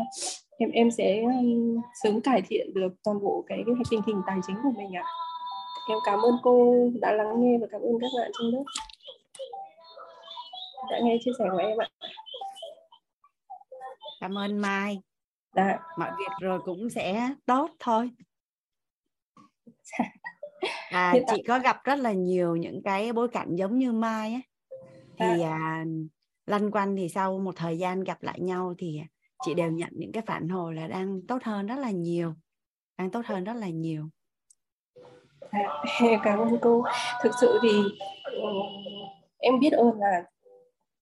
[0.58, 4.38] em em sẽ um, sớm cải thiện được toàn bộ cái, cái tình hình tài
[4.46, 5.04] chính của mình ạ.
[5.88, 8.64] Em cảm ơn cô đã lắng nghe và cảm ơn các bạn trong lớp
[10.90, 11.88] đã nghe chia sẻ của em ạ.
[14.20, 15.00] Cảm ơn Mai.
[15.56, 15.78] Dạ.
[15.98, 18.10] Mọi việc rồi cũng sẽ tốt thôi.
[20.90, 24.40] à, chị có gặp rất là nhiều những cái bối cảnh giống như mai á.
[25.18, 25.50] Thì dạ.
[25.50, 25.84] à,
[26.46, 29.00] lanh quanh thì sau một thời gian gặp lại nhau thì
[29.44, 32.34] chị đều nhận những cái phản hồi là đang tốt hơn rất là nhiều
[32.98, 34.04] đang tốt hơn rất là nhiều.
[35.50, 35.60] À,
[36.24, 36.84] cảm ơn cô.
[37.22, 37.68] Thực sự thì
[38.42, 38.56] um,
[39.38, 40.24] em biết ơn là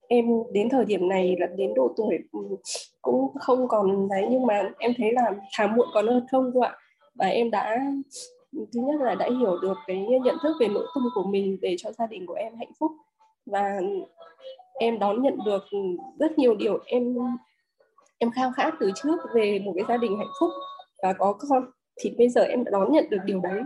[0.09, 2.19] em đến thời điểm này là đến độ tuổi
[3.03, 6.61] cũng không còn đấy nhưng mà em thấy là thà muộn còn hơn không cô
[6.61, 6.77] ạ.
[7.15, 7.79] Và em đã
[8.53, 11.77] thứ nhất là đã hiểu được cái nhận thức về nội tâm của mình để
[11.79, 12.93] cho gia đình của em hạnh phúc.
[13.47, 13.81] Và
[14.75, 15.65] em đón nhận được
[16.19, 17.17] rất nhiều điều em
[18.19, 20.51] em khao khát từ trước về một cái gia đình hạnh phúc.
[21.03, 23.63] Và có con thì bây giờ em đã đón nhận được điều đấy.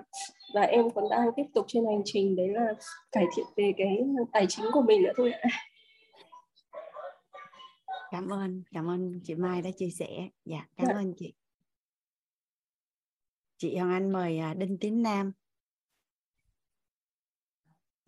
[0.55, 2.75] Và em còn đang tiếp tục trên hành trình đấy là
[3.12, 3.99] cải thiện về cái
[4.33, 5.51] tài chính của mình nữa thôi ạ.
[8.11, 10.29] Cảm ơn cảm ơn chị Mai đã chia sẻ.
[10.44, 10.94] Dạ cảm dạ.
[10.94, 11.35] ơn chị
[13.59, 15.33] chị Hoàng Anh mời à, Đinh Tín Nam.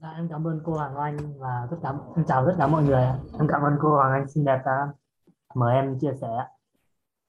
[0.00, 2.82] Dạ, em cảm ơn cô Hoàng Anh và tất cả em chào tất cả mọi
[2.82, 3.02] người
[3.38, 4.88] em cảm ơn cô Hoàng Anh xinh đẹp đã
[5.54, 6.28] mời em chia sẻ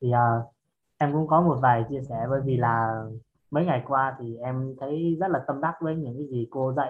[0.01, 0.53] thì uh,
[0.97, 3.03] em cũng có một vài chia sẻ bởi vì là
[3.51, 6.73] mấy ngày qua thì em thấy rất là tâm đắc với những cái gì cô
[6.73, 6.89] dạy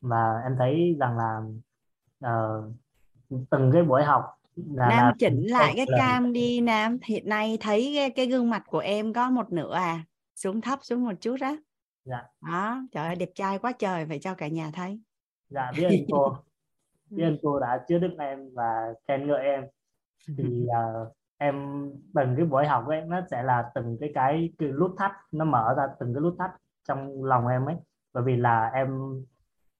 [0.00, 1.40] và em thấy rằng là
[2.26, 2.64] uh,
[3.50, 4.24] từng cái buổi học
[4.56, 6.98] là, Nam là chỉnh lại cái cam đi Nam.
[7.04, 10.04] Hiện nay thấy cái, cái gương mặt của em có một nửa à
[10.38, 11.56] xuống thấp xuống một chút đó.
[12.04, 12.24] Dạ.
[12.40, 15.00] Đó trời ơi đẹp trai quá trời phải cho cả nhà thấy.
[15.48, 16.36] Dạ biết ơn cô.
[17.10, 19.64] Biết ơn cô đã chứa đức em và khen ngợi em.
[20.38, 21.54] Thì uh, em
[22.14, 25.44] từng cái buổi học ấy nó sẽ là từng cái cái, cái nút thắt nó
[25.44, 26.50] mở ra từng cái nút thắt
[26.88, 27.76] trong lòng em ấy.
[28.12, 29.22] Bởi vì là em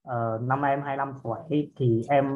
[0.09, 2.27] uh, năm em 25 tuổi thì em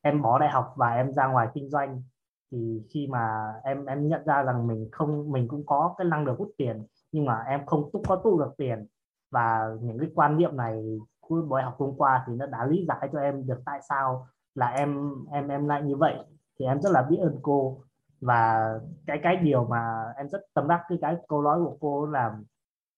[0.00, 2.02] em bỏ đại học và em ra ngoài kinh doanh.
[2.50, 6.24] Thì khi mà em em nhận ra rằng mình không mình cũng có cái năng
[6.24, 8.86] lực hút tiền nhưng mà em không túc có tụ được tiền.
[9.30, 12.84] Và những cái quan niệm này của buổi học hôm qua thì nó đã lý
[12.88, 16.14] giải cho em được tại sao là em em em lại như vậy.
[16.58, 17.80] Thì em rất là biết ơn cô.
[18.20, 18.74] Và
[19.06, 22.36] cái cái điều mà em rất tâm đắc cái cái câu nói của cô là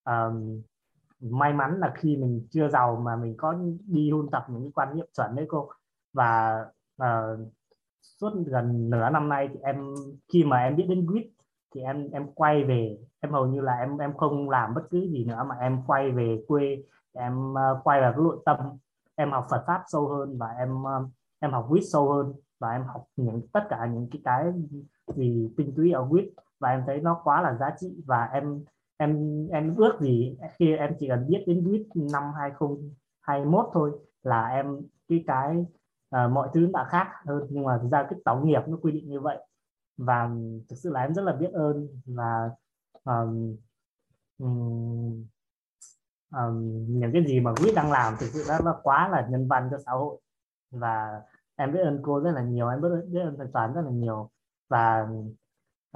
[0.04, 0.62] um,
[1.20, 3.54] may mắn là khi mình chưa giàu mà mình có
[3.86, 5.68] đi huân tập những cái quan niệm chuẩn đấy cô.
[6.12, 6.64] Và
[7.02, 7.40] uh,
[8.02, 9.94] suốt gần nửa năm nay thì em
[10.32, 11.26] khi mà em biết đến quýt
[11.74, 15.00] thì em em quay về em hầu như là em em không làm bất cứ
[15.00, 16.82] gì nữa mà em quay về quê
[17.12, 18.56] em uh, quay vào cái nội tâm.
[19.14, 21.10] Em học Phật pháp sâu hơn và em uh,
[21.40, 24.52] em học quýt sâu hơn và em học những tất cả những cái cái
[25.16, 26.24] gì tinh túy ở quýt
[26.60, 28.64] và em thấy nó quá là giá trị và em
[28.96, 34.48] em em ước gì khi em chỉ cần biết đến quýt năm 2021 thôi là
[34.48, 35.66] em cái cái
[36.16, 37.46] uh, mọi thứ đã khác hơn.
[37.50, 39.38] Nhưng mà thực ra cái tổng nghiệp nó quy định như vậy
[39.96, 40.30] và
[40.68, 42.50] thực sự là em rất là biết ơn và
[43.04, 43.56] um,
[44.38, 45.26] um,
[46.36, 49.68] um, những cái gì mà quýt đang làm thực sự nó quá là nhân văn
[49.70, 50.20] cho xã hội.
[50.70, 51.22] Và
[51.56, 53.90] em biết ơn cô rất là nhiều em biết, biết ơn thầy toán rất là
[53.90, 54.30] nhiều.
[54.68, 55.08] Và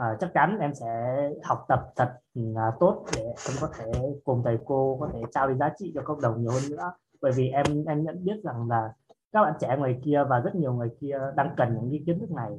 [0.00, 3.92] uh, chắc chắn em sẽ học tập thật uh, tốt để em có thể
[4.24, 6.92] cùng thầy cô có thể trao đi giá trị cho cộng đồng nhiều hơn nữa.
[7.20, 8.92] Bởi vì em em nhận biết rằng là
[9.32, 12.20] các bạn trẻ ngoài kia và rất nhiều người kia đang cần những cái kiến
[12.20, 12.50] thức này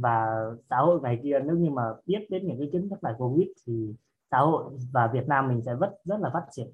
[0.00, 3.14] và xã hội ngày kia nếu như mà biết đến những cái kiến thức này
[3.18, 3.94] covid thì
[4.30, 6.70] xã hội và Việt Nam mình sẽ rất rất là phát triển.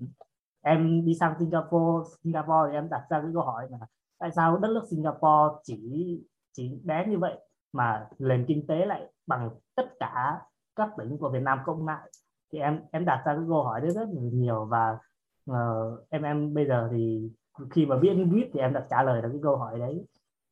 [0.62, 3.78] Em đi sang Singapore Singapore thì em đặt ra cái câu hỏi là
[4.18, 6.20] tại sao đất nước Singapore chỉ
[6.52, 7.38] chỉ bé như vậy
[7.72, 10.40] mà nền kinh tế lại bằng tất cả
[10.76, 12.10] các tỉnh của Việt Nam cộng lại?
[12.52, 14.98] Thì em em đặt ra cái câu hỏi đấy rất là nhiều và
[15.50, 17.30] uh, em em bây giờ thì
[17.70, 20.06] khi mà biết viết thì em đã trả lời được cái câu hỏi đấy.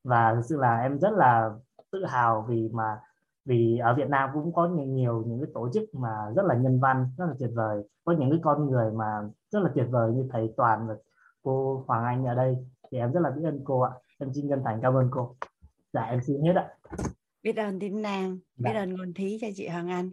[0.04, 1.50] Và thực sự là em rất là
[1.92, 3.00] tự hào vì mà
[3.44, 6.54] vì ở Việt Nam cũng có nhiều, nhiều những cái tổ chức mà rất là
[6.54, 7.82] nhân văn rất là tuyệt vời.
[8.04, 10.94] Có những cái con người mà rất là tuyệt vời như thầy Toàn và
[11.42, 12.56] cô Hoàng Anh ở đây.
[12.90, 13.90] Thì em rất là biết ơn cô ạ.
[14.18, 15.36] Em xin chân thành cảm ơn cô.
[15.92, 16.68] Dạ em xin hết ạ.
[17.42, 18.80] Biết ơn tín Nam biết dạ.
[18.80, 20.10] ơn ngôn thí cho chị Hoàng Anh.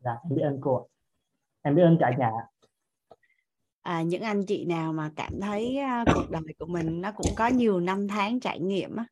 [0.00, 0.84] Dạ em biết ơn cô ạ.
[1.62, 2.30] Em biết ơn cả nhà
[3.82, 7.26] à, những anh chị nào mà cảm thấy uh, cuộc đời của mình nó cũng
[7.36, 9.06] có nhiều năm tháng trải nghiệm á,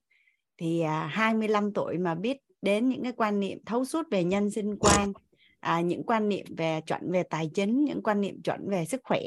[0.61, 4.51] thì à, 25 tuổi mà biết đến những cái quan niệm thấu suốt về nhân
[4.51, 5.13] sinh quan
[5.61, 9.01] à, những quan niệm về chuẩn về tài chính những quan niệm chuẩn về sức
[9.05, 9.21] khỏe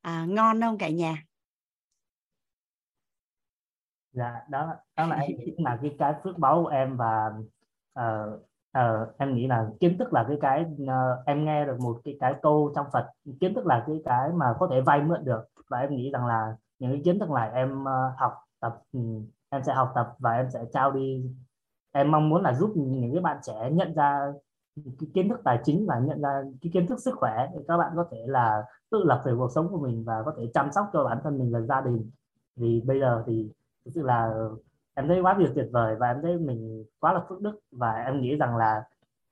[0.00, 1.22] à, ngon không cả nhà?
[4.12, 7.30] Dạ đó đó là em nghĩ là cái cái phước báu của em và
[8.00, 8.40] uh,
[8.78, 12.16] uh, em nghĩ là kiến thức là cái cái uh, em nghe được một cái
[12.20, 15.44] cái câu trong Phật kiến thức là cái cái mà có thể vay mượn được.
[15.68, 19.26] Và em nghĩ rằng là những cái kiến thức này em uh, học tập um,
[19.54, 21.24] em sẽ học tập và em sẽ trao đi.
[21.92, 24.32] Em mong muốn là giúp những cái bạn trẻ nhận ra
[24.98, 27.76] cái kiến thức tài chính và nhận ra cái kiến thức sức khỏe để các
[27.76, 30.72] bạn có thể là tự lập về cuộc sống của mình và có thể chăm
[30.72, 32.10] sóc cho bản thân mình và gia đình.
[32.56, 33.48] Vì bây giờ thì
[33.84, 34.34] thực sự là
[34.94, 37.92] em thấy quá việc tuyệt vời và em thấy mình quá là phước đức và
[37.92, 38.84] em nghĩ rằng là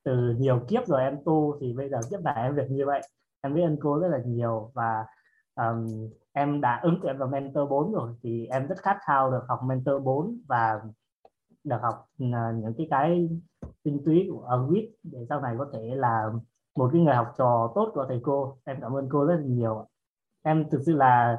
[0.05, 3.03] từ nhiều kiếp rồi em tu thì bây giờ kiếp này em được như vậy.
[3.41, 5.07] Em biết ơn cô rất là nhiều và
[5.57, 5.87] um,
[6.33, 9.61] em đã ứng tuyển vào mentor 4 rồi thì em rất khát khao được học
[9.65, 10.81] mentor 4 và
[11.65, 13.29] được học à, những cái cái
[13.83, 16.31] tinh túy của quýt để sau này có thể là
[16.77, 18.59] một cái người học trò tốt của thầy cô.
[18.65, 19.87] Em cảm ơn cô rất là nhiều
[20.43, 21.39] em thực sự là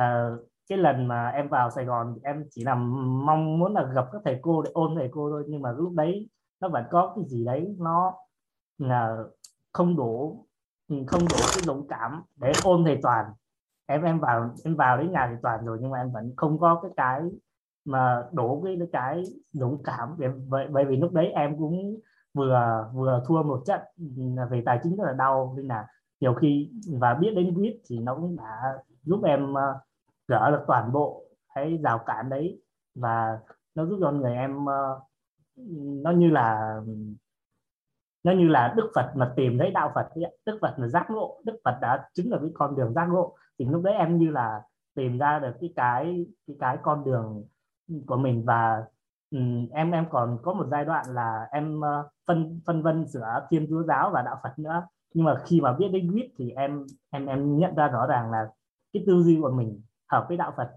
[0.00, 4.04] uh, cái lần mà em vào Sài Gòn em chỉ là mong muốn là gặp
[4.12, 6.28] các thầy cô để ôn thầy cô thôi nhưng mà lúc đấy
[6.60, 8.14] nó vẫn có cái gì đấy nó
[8.78, 9.16] là
[9.72, 10.46] không đủ
[11.06, 13.26] không đủ cái dũng cảm để ôn thầy toàn
[13.86, 16.58] em em vào em vào đến nhà thì toàn rồi nhưng mà em vẫn không
[16.58, 17.22] có cái cái
[17.84, 19.22] mà đủ cái cái
[19.52, 20.16] dũng cảm
[20.48, 22.00] bởi, bởi vì lúc đấy em cũng
[22.34, 25.54] vừa vừa thua một trận ừ, về tài chính rất là đau.
[25.56, 25.86] Nên là
[26.20, 29.58] nhiều khi và biết đến quýt thì nó cũng đã giúp em uh,
[30.28, 31.24] gỡ được toàn bộ
[31.54, 32.62] cái rào cản đấy.
[32.94, 33.38] Và
[33.74, 35.02] nó giúp cho người em uh,
[36.02, 36.80] nó như là
[38.24, 40.38] nó như là Đức Phật mà tìm thấy đạo Phật ấy.
[40.46, 43.36] Đức Phật là giác ngộ Đức Phật đã chứng được cái con đường giác ngộ
[43.58, 44.62] thì lúc đấy em như là
[44.94, 47.44] tìm ra được cái cái cái cái con đường
[48.06, 48.84] của mình và
[49.30, 53.46] um, em em còn có một giai đoạn là em uh, phân phân vân giữa
[53.50, 54.86] Thiên Chúa giáo và đạo Phật nữa.
[55.14, 58.30] Nhưng mà khi mà biết đến quýt thì em em em nhận ra rõ ràng
[58.30, 58.48] là
[58.92, 60.70] cái tư duy của mình hợp với đạo Phật.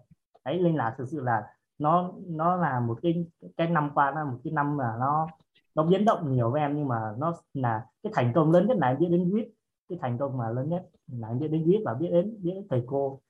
[0.43, 1.43] Ấy nên là thực sự là
[1.79, 3.25] nó nó là một cái
[3.57, 5.27] cái năm qua là một cái năm mà nó
[5.75, 6.75] nó biến động nhiều với em.
[6.75, 9.47] Nhưng mà nó là cái thành công lớn nhất là em biết đến quýt
[9.89, 10.89] cái thành công mà lớn nhất.
[11.07, 13.21] Là em biết đến viết và biết đến biết đến thầy cô.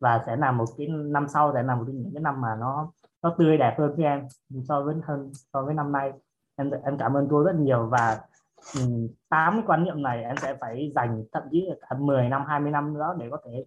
[0.00, 2.92] Và sẽ là một cái năm sau sẽ là một những cái năm mà nó
[3.22, 4.26] nó tươi đẹp hơn với em
[4.68, 6.12] so với hơn so với năm nay.
[6.56, 8.20] Em em cảm ơn cô rất nhiều và
[9.28, 12.44] tám cái quan niệm này em sẽ phải dành thậm chí là cả 10 năm
[12.46, 13.64] 20 năm nữa để có thể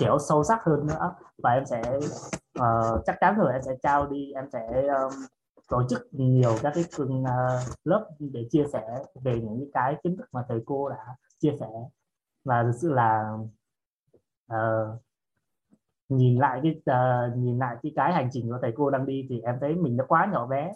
[0.00, 1.14] hiểu sâu sắc hơn nữa.
[1.42, 1.82] Và em sẽ
[2.58, 5.12] uh, chắc chắn rồi em sẽ trao đi em sẽ um,
[5.68, 7.28] tổ chức nhiều các cái uh,
[7.84, 11.66] lớp để chia sẻ về những cái kiến thức mà thầy cô đã chia sẻ
[12.44, 13.38] và thực sự là
[14.52, 15.00] uh,
[16.08, 19.26] nhìn lại cái uh, nhìn lại cái cái hành trình của thầy cô đang đi
[19.28, 20.72] thì em thấy mình nó quá nhỏ bé.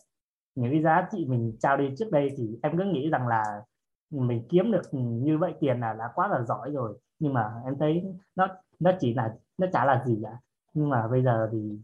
[0.54, 3.62] Những cái giá trị mình trao đi trước đây thì em cứ nghĩ rằng là
[4.10, 6.98] mình kiếm được như vậy tiền là đã quá là giỏi rồi.
[7.18, 8.04] Nhưng mà em thấy
[8.36, 8.48] nó
[8.80, 10.38] nó chỉ là nó chả là gì cả.
[10.74, 11.78] Nhưng mà bây giờ thì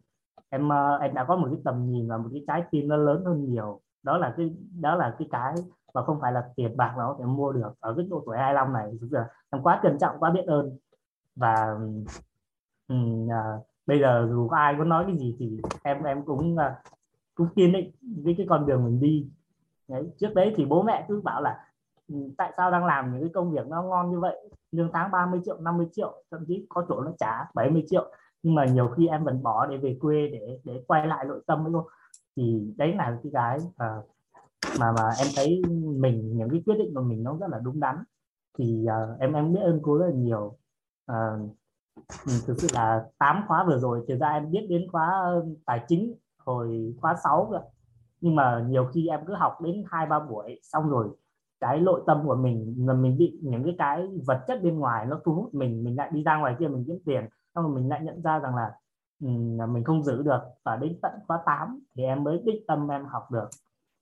[0.48, 2.96] em ờ, em đã có một cái tầm nhìn và một cái trái tim nó
[2.96, 3.80] lớn hơn nhiều.
[4.02, 5.54] Đó là cái đó là cái cái
[5.94, 7.72] và không phải là tiền bạc nó có thể mua được.
[7.80, 10.78] Ở cái độ tuổi 25 này thực giờ em quá trân trọng quá biết ơn.
[11.36, 11.76] Và
[12.88, 16.54] um, uh, bây giờ dù có ai có nói cái gì thì em em cũng
[16.54, 16.60] uh,
[17.34, 17.90] cũng kiên định
[18.24, 19.30] với cái con đường mình đi.
[19.88, 20.12] Đấy.
[20.20, 21.66] trước đấy thì bố mẹ cứ bảo là
[22.38, 24.50] tại sao đang làm những cái công việc nó ngon như vậy?
[24.72, 28.12] Lương tháng 30 triệu 50 triệu thậm chí có chỗ nó trả 70 triệu.
[28.42, 31.40] Nhưng mà nhiều khi em vẫn bỏ để về quê để để quay lại nội
[31.46, 31.84] tâm ấy luôn.
[32.36, 33.96] Thì đấy là cái cái uh, à,
[34.80, 35.62] mà mà em thấy
[35.96, 37.96] mình những cái quyết định của mình nó rất là đúng đắn.
[38.58, 40.58] Thì uh, em em biết ơn cô rất là nhiều.
[41.12, 41.50] Uh,
[42.46, 45.34] thực sự là 8 khóa vừa rồi thì ra em biết đến khóa
[45.66, 47.60] tài chính hồi khóa 6 rồi
[48.20, 51.08] nhưng mà nhiều khi em cứ học đến hai ba buổi xong rồi
[51.60, 55.06] cái nội tâm của mình là mình bị những cái cái vật chất bên ngoài
[55.06, 57.24] nó thu hút mình mình lại đi ra ngoài kia mình kiếm tiền.
[57.54, 58.72] Xong rồi mình lại nhận ra rằng là
[59.20, 59.28] ừ,
[59.68, 60.40] mình không giữ được.
[60.64, 63.48] Và đến tận khóa 8 thì em mới đích tâm em học được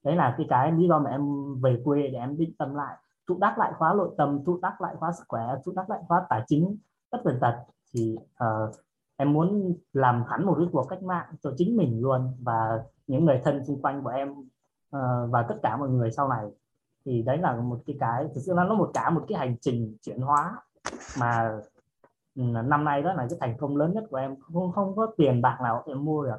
[0.04, 2.96] đấy là cái cái lý do mà em về quê để em định tâm lại
[3.26, 6.00] tụ đắc lại khóa nội tâm tụ đắc lại khóa sức khỏe tụ đắc lại
[6.08, 6.76] khóa tài chính
[7.10, 7.54] tất tần tật
[7.94, 8.74] thì uh,
[9.16, 12.36] em muốn làm hẳn một cái cuộc cách mạng cho chính mình luôn.
[12.42, 16.28] Và những người thân xung quanh của em uh, và tất cả mọi người sau
[16.28, 16.46] này
[17.04, 19.56] thì đấy là một cái cái thực sự là nó một cả một cái hành
[19.60, 20.62] trình chuyển hóa
[21.20, 21.60] mà
[22.36, 24.36] ừ, năm nay đó là cái thành công lớn nhất của em.
[24.40, 26.38] Không không có tiền bạc nào em mua được.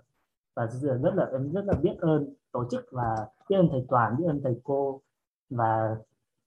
[0.56, 3.16] Và thực sự rất là em rất là biết ơn tổ chức và
[3.50, 5.02] biết ơn thầy toàn biết ơn thầy cô.
[5.50, 5.96] Và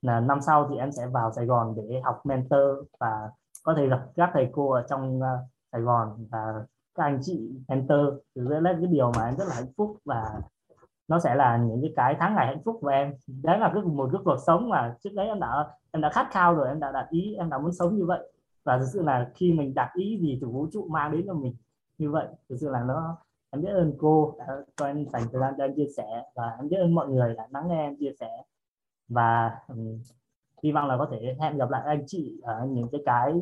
[0.03, 3.31] là năm sau thì em sẽ vào Sài Gòn để học mentor và
[3.65, 5.25] có thể gặp các thầy cô ở trong uh,
[5.73, 8.07] Sài Gòn và các anh chị mentor.
[8.35, 10.41] thì đấy là cái điều mà em rất là hạnh phúc và
[11.09, 13.15] nó sẽ là những cái cái tháng ngày hạnh phúc của em.
[13.43, 16.29] Đấy là cái một cái cuộc sống mà trước đấy em đã em đã khát
[16.31, 18.33] khao rồi em đã đặt ý em đã muốn sống như vậy.
[18.65, 21.35] Và thực sự là khi mình đặt ý gì từ vũ trụ mang đến cho
[21.35, 21.57] mình
[21.99, 22.27] như vậy.
[22.49, 23.17] Thực sự là nó
[23.53, 24.47] em biết ơn cô đã
[24.77, 27.35] cho em dành thời gian cho em chia sẻ và em biết ơn mọi người
[27.35, 28.43] đã lắng nghe em chia sẻ.
[29.09, 30.03] Và um,
[30.63, 33.33] hy vọng là có thể hẹn gặp lại anh chị ở những cái cái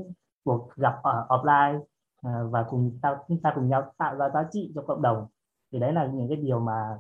[0.45, 4.49] cuộc gặp ở offline uh, và cùng ta chúng ta cùng nhau tạo ra giá
[4.53, 5.27] trị cho cộng đồng.
[5.73, 6.99] Thì đấy là những cái điều mà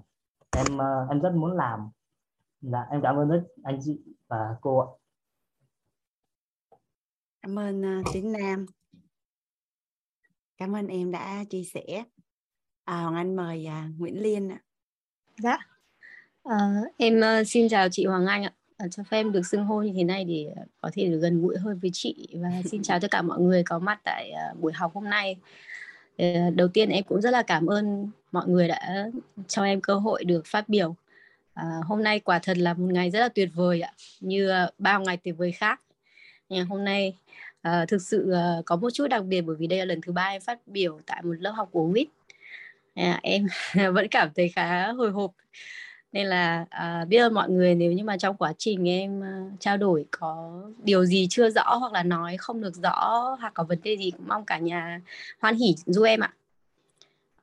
[0.56, 1.90] em uh, em rất muốn làm.
[2.60, 4.86] Là em cảm ơn rất anh chị và cô ạ.
[7.42, 8.66] Cảm ơn ờ, uh, tiếng Nam.
[10.56, 12.04] Cảm ơn em đã chia sẻ
[12.84, 14.58] à, Hoàng Anh mời uh, Nguyễn Liên ạ.
[15.42, 15.58] Dạ.
[16.44, 16.56] À,
[16.96, 18.52] em uh, xin chào chị Hoàng Anh ạ.
[18.76, 21.42] À, cho phép em được xưng hô như thế này để có thể được gần
[21.42, 22.28] gũi hơn với chị.
[22.34, 25.36] Và xin chào tất cả mọi người có mặt tại uh, buổi học hôm nay.
[26.22, 29.10] Uh, đầu tiên em cũng rất là cảm ơn mọi người đã
[29.48, 30.90] cho em cơ hội được phát biểu.
[31.60, 35.00] Uh, hôm nay quả thật là một ngày rất là tuyệt vời ạ như bao
[35.00, 35.80] ngày tuyệt vời khác.
[36.48, 37.16] Ngày hôm nay
[37.68, 38.34] uh, thực sự
[38.66, 41.00] có một chút đặc biệt bởi vì đây là lần thứ ba em phát biểu
[41.06, 42.06] tại một lớp học của WIT
[42.94, 43.46] à, em
[43.94, 45.30] vẫn cảm thấy khá hồi hộp.
[46.12, 49.60] Nên là à, biết ơn mọi người nếu như mà trong quá trình em uh,
[49.60, 53.64] trao đổi có điều gì chưa rõ hoặc là nói không được rõ hoặc có
[53.64, 55.00] vấn đề gì cũng mong cả nhà
[55.40, 56.34] hoan hỉ giúp em ạ.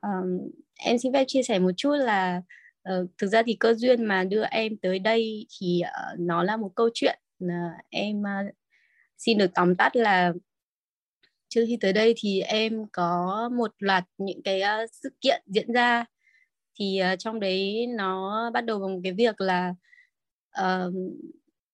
[0.00, 0.10] À,
[0.76, 2.42] em xin phép chia sẻ một chút là
[2.88, 6.56] uh, thực ra thì cơ duyên mà đưa em tới đây thì uh, nó là
[6.56, 7.50] một câu chuyện uh,
[7.90, 8.54] em uh,
[9.18, 10.32] xin được tóm tắt là
[11.48, 15.72] trước khi tới đây thì em có một loạt những cái uh, sự kiện diễn
[15.72, 16.04] ra.
[16.78, 19.74] Thì uh, trong đấy nó bắt đầu bằng cái việc là
[20.60, 20.94] uh,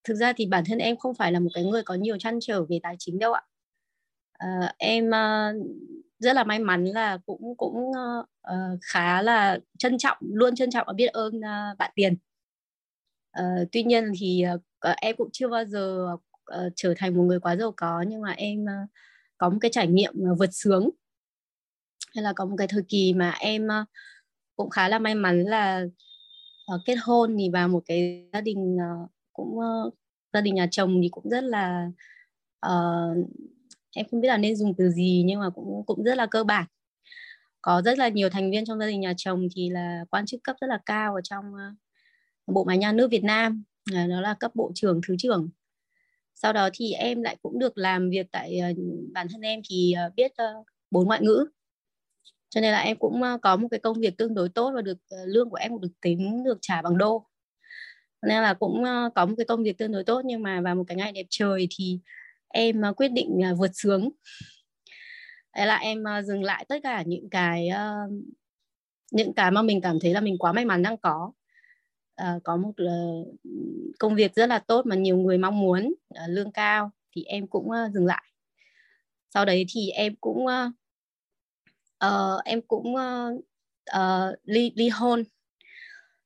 [0.05, 2.39] thực ra thì bản thân em không phải là một cái người có nhiều chăn
[2.41, 3.43] trở về tài chính đâu ạ.
[4.45, 5.67] Uh, em uh,
[6.19, 8.27] rất là may mắn là cũng cũng uh,
[8.83, 12.17] khá là trân trọng luôn trân trọng và biết ơn uh, bạn tiền.
[13.41, 17.41] Uh, tuy nhiên thì uh, em cũng chưa bao giờ uh, trở thành một người
[17.41, 18.91] quá giàu có nhưng mà em uh,
[19.39, 20.91] có một cái trải nghiệm ờ, vượt sướng.
[22.15, 23.85] Hay là có một cái thời kỳ mà em ờ,
[24.57, 25.85] cũng khá là may mắn là
[26.67, 28.77] ờ, kết hôn thì vào một cái gia đình
[29.33, 29.59] cũng
[30.33, 31.91] gia đình nhà chồng thì cũng rất là
[32.67, 33.29] uh,
[33.97, 36.45] em không biết là nên dùng từ gì nhưng mà cũng cũng rất là cơ
[36.45, 36.67] bản.
[37.63, 40.41] Có rất là nhiều thành viên trong gia đình nhà chồng thì là quan chức
[40.45, 41.45] cấp rất là cao ở trong
[42.47, 43.65] bộ máy nhà nước Việt Nam.
[43.93, 45.49] Đó là cấp bộ trưởng thứ trưởng
[46.35, 48.69] sau đó thì em lại cũng được làm việc tại ờ,
[49.13, 50.47] bản thân em thì ờ, biết ờ,
[50.91, 51.47] bốn ngoại ngữ.
[52.51, 54.99] Cho nên là em cũng có một cái công việc tương đối tốt và được
[55.27, 57.27] lương của em cũng được tính, được trả bằng đô.
[58.27, 60.85] Nên là cũng có một cái công việc tương đối tốt nhưng mà vào một
[60.87, 61.99] cái ngày đẹp trời thì
[62.49, 64.11] em quyết định vượt sướng.
[65.57, 67.69] Đấy là em dừng lại tất cả những cái
[69.13, 71.33] những cái mà mình cảm thấy là mình quá may mắn đang có
[72.23, 73.29] uh, có một uh,
[73.99, 77.47] công việc rất là tốt mà nhiều người mong muốn uh, lương cao thì em
[77.47, 78.23] cũng uh, dừng lại.
[79.35, 80.73] Sau đấy thì em cũng uh,
[82.07, 83.45] uh, em cũng uh,
[83.97, 85.25] uh, ly ly hôn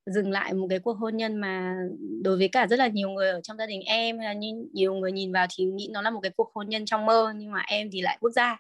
[0.07, 1.77] dừng lại một cái cuộc hôn nhân mà
[2.23, 4.95] đối với cả rất là nhiều người ở trong gia đình em là như nhiều
[4.95, 7.53] người nhìn vào thì nghĩ nó là một cái cuộc hôn nhân trong mơ nhưng
[7.53, 8.57] mà em thì lại bước ra.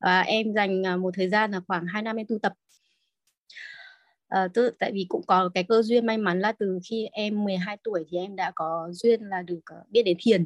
[0.00, 2.52] Và em dành một thời gian là khoảng 2 năm em tu tập.
[4.28, 7.44] Ờ, tự, tại vì cũng có cái cơ duyên may mắn là từ khi em
[7.44, 10.44] 12 tuổi thì em đã có duyên là được uh, biết đến thiền.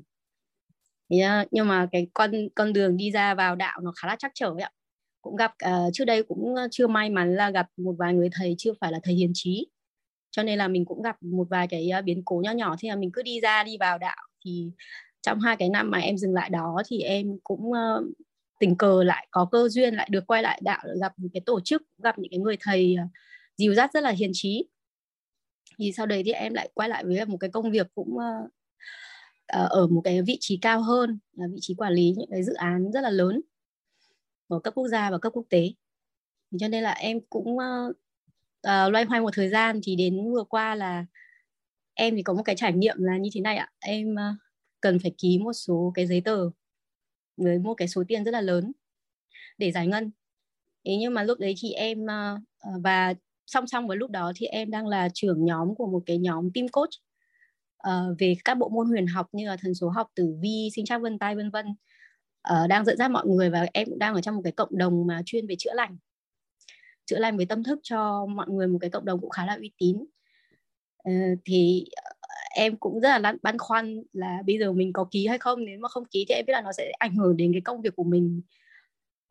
[1.08, 4.16] Yeah, ờ, nhưng mà cái con con đường đi ra vào đạo nó khá là
[4.18, 4.70] chắc trở ấy ạ.
[5.22, 8.54] Cũng gặp uh, trước đây cũng chưa may mắn là gặp một vài người thầy
[8.58, 9.66] chưa phải là thầy hiền trí.
[10.30, 12.88] Cho nên là mình cũng gặp một vài cái uh, biến cố nhỏ nhỏ thế
[12.88, 14.26] là mình cứ đi ra đi vào đạo.
[14.44, 14.70] Thì
[15.22, 18.04] trong hai cái năm mà em dừng lại đó thì em cũng uh,
[18.60, 21.60] tình cờ lại có cơ duyên lại được quay lại đạo gặp một cái tổ
[21.60, 23.10] chức gặp những cái người thầy uh,
[23.61, 24.64] dìu dắt rất là hiền trí
[25.78, 28.50] thì sau đấy thì em lại quay lại với một cái công việc cũng uh,
[29.46, 32.54] ở một cái vị trí cao hơn là vị trí quản lý những cái dự
[32.54, 33.40] án rất là lớn
[34.48, 35.72] ở cấp quốc gia và cấp quốc tế.
[36.58, 37.90] Cho nên là em cũng uh,
[38.66, 41.06] uh, loay hoay một thời gian thì đến vừa qua là
[41.94, 43.70] em thì có một cái trải nghiệm là như thế này ạ.
[43.78, 44.36] Em uh,
[44.80, 46.50] cần phải ký một số cái giấy tờ
[47.36, 48.72] với một cái số tiền rất là lớn
[49.58, 50.11] để giải ngân.
[50.84, 53.14] Thế nhưng mà lúc đấy thì em uh, và
[53.51, 56.51] song song với lúc đó thì em đang là trưởng nhóm của một cái nhóm
[56.55, 56.90] team coach
[57.88, 60.84] uh, về các bộ môn huyền học như là thần số học tử vi sinh
[60.84, 61.66] trắc vân tay vân vân.
[62.53, 64.78] Uh, đang dẫn dắt mọi người và em cũng đang ở trong một cái cộng
[64.78, 65.96] đồng mà chuyên về chữa lành.
[67.07, 69.55] Chữa lành với tâm thức cho mọi người một cái cộng đồng cũng khá là
[69.55, 69.96] uy tín.
[71.09, 71.84] Uh, thì
[72.57, 75.64] em cũng rất là băn khoăn là bây giờ mình có ký hay không?
[75.64, 77.82] Nếu mà không ký thì em biết là nó sẽ ảnh hưởng đến cái công
[77.82, 78.42] việc của mình.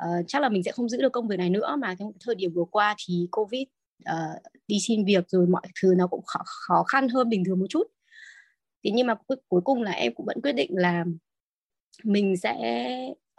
[0.04, 2.36] Uh, chắc là mình sẽ không giữ được công việc này nữa mà trong thời
[2.36, 3.64] điểm vừa qua thì covid
[4.02, 7.60] uh, đi xin việc rồi mọi thứ nó cũng khó, khó khăn hơn bình thường
[7.60, 7.84] một chút.
[8.84, 11.06] Thế nhưng mà cuối, cuối cùng là em cũng vẫn quyết định là
[12.04, 12.56] mình sẽ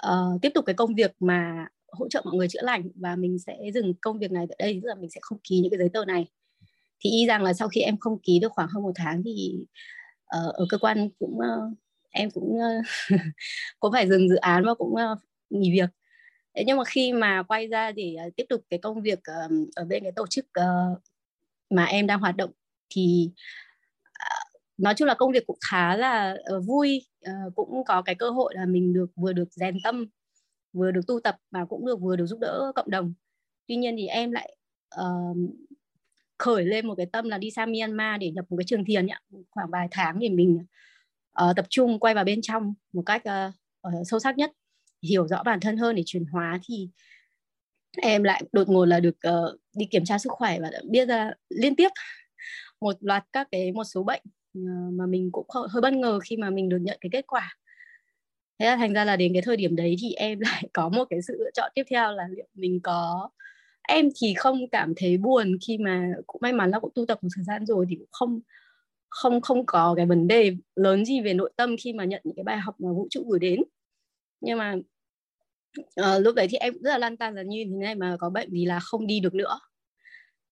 [0.07, 3.39] uh, tiếp tục cái công việc mà hỗ trợ mọi người chữa lành và mình
[3.39, 5.79] sẽ dừng công việc này tại đây tức là mình sẽ không ký những cái
[5.79, 6.27] giấy tờ này.
[7.01, 9.67] Thì y rằng là sau khi em không ký được khoảng hơn một tháng thì
[10.37, 11.79] uh, ở cơ quan cũng uh,
[12.11, 12.85] em cũng uh,
[13.81, 15.19] cũng phải dừng dự án và cũng uh,
[15.51, 15.91] nghỉ việc.
[16.55, 19.69] Thế nhưng mà khi mà quay ra để uh, tiếp tục cái công việc uh,
[19.77, 20.99] ở bên cái tổ chức uh,
[21.71, 22.51] mà em đang hoạt động
[22.91, 23.31] thì
[24.09, 27.07] uh, nói chung là công việc cũng khá là uh, vui.
[27.29, 30.07] Uh, cũng có cái cơ hội là mình được vừa được rèn tâm
[30.73, 33.15] vừa được tu tập và cũng được vừa được giúp đỡ cộng đồng.
[33.67, 34.57] Tuy nhiên thì em lại
[35.01, 35.37] uh,
[36.39, 39.07] khởi lên một cái tâm là đi sang Myanmar để lập một cái trường thiền
[39.07, 39.21] nhá.
[39.51, 40.67] Khoảng vài tháng để mình
[41.45, 43.55] uh, tập trung quay vào bên trong một cách uh,
[43.89, 44.51] uh, sâu sắc nhất
[45.03, 46.89] hiểu rõ bản thân hơn để chuyển hóa thì
[48.03, 51.31] em lại đột ngột là được uh, đi kiểm tra sức khỏe và biết ra
[51.49, 51.89] liên tiếp
[52.81, 54.23] một loạt các cái một số bệnh
[54.55, 54.61] ờ,
[54.93, 57.57] mà mình cũng hơi bất ngờ khi mà mình được nhận cái kết quả.
[58.59, 61.05] Thế là thành ra là đến cái thời điểm đấy thì em lại có một
[61.11, 63.31] cái sự lựa chọn tiếp theo là liệu mình có
[63.89, 67.19] em thì không cảm thấy buồn khi mà cũng may mắn là cũng tu tập
[67.23, 68.41] một thời gian rồi thì cũng không
[69.09, 72.37] không không có cái vấn đề lớn gì về nội tâm khi mà nhận những
[72.37, 73.61] cái bài học mà vũ trụ gửi đến
[74.41, 74.75] nhưng mà
[76.01, 78.31] uh, lúc đấy thì em rất là lan tan là như thế này mà có
[78.31, 79.61] bệnh thì là không đi được nữa.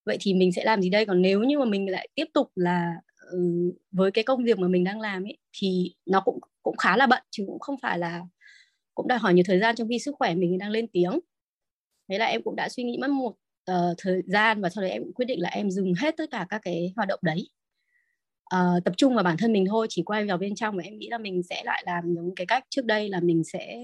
[0.05, 1.07] Vậy thì mình sẽ làm gì đây?
[1.07, 2.95] Còn nếu như mà mình lại tiếp tục là
[3.37, 6.97] uh, với cái công việc mà mình đang làm ấy thì nó cũng cũng khá
[6.97, 8.23] là bận chứ cũng không phải là
[8.95, 11.21] cũng đòi hỏi nhiều thời gian trong khi sức khỏe mình đang lên tiếng.
[12.09, 13.35] Thế là em cũng đã suy nghĩ mất một
[13.71, 16.31] uh, thời gian và sau đấy em cũng quyết định là em dừng hết tất
[16.31, 17.49] cả các cái hoạt động đấy
[18.55, 20.99] uh, tập trung vào bản thân mình thôi chỉ quay vào bên trong và em
[20.99, 23.83] nghĩ là mình sẽ lại làm giống cái cách trước đây là mình sẽ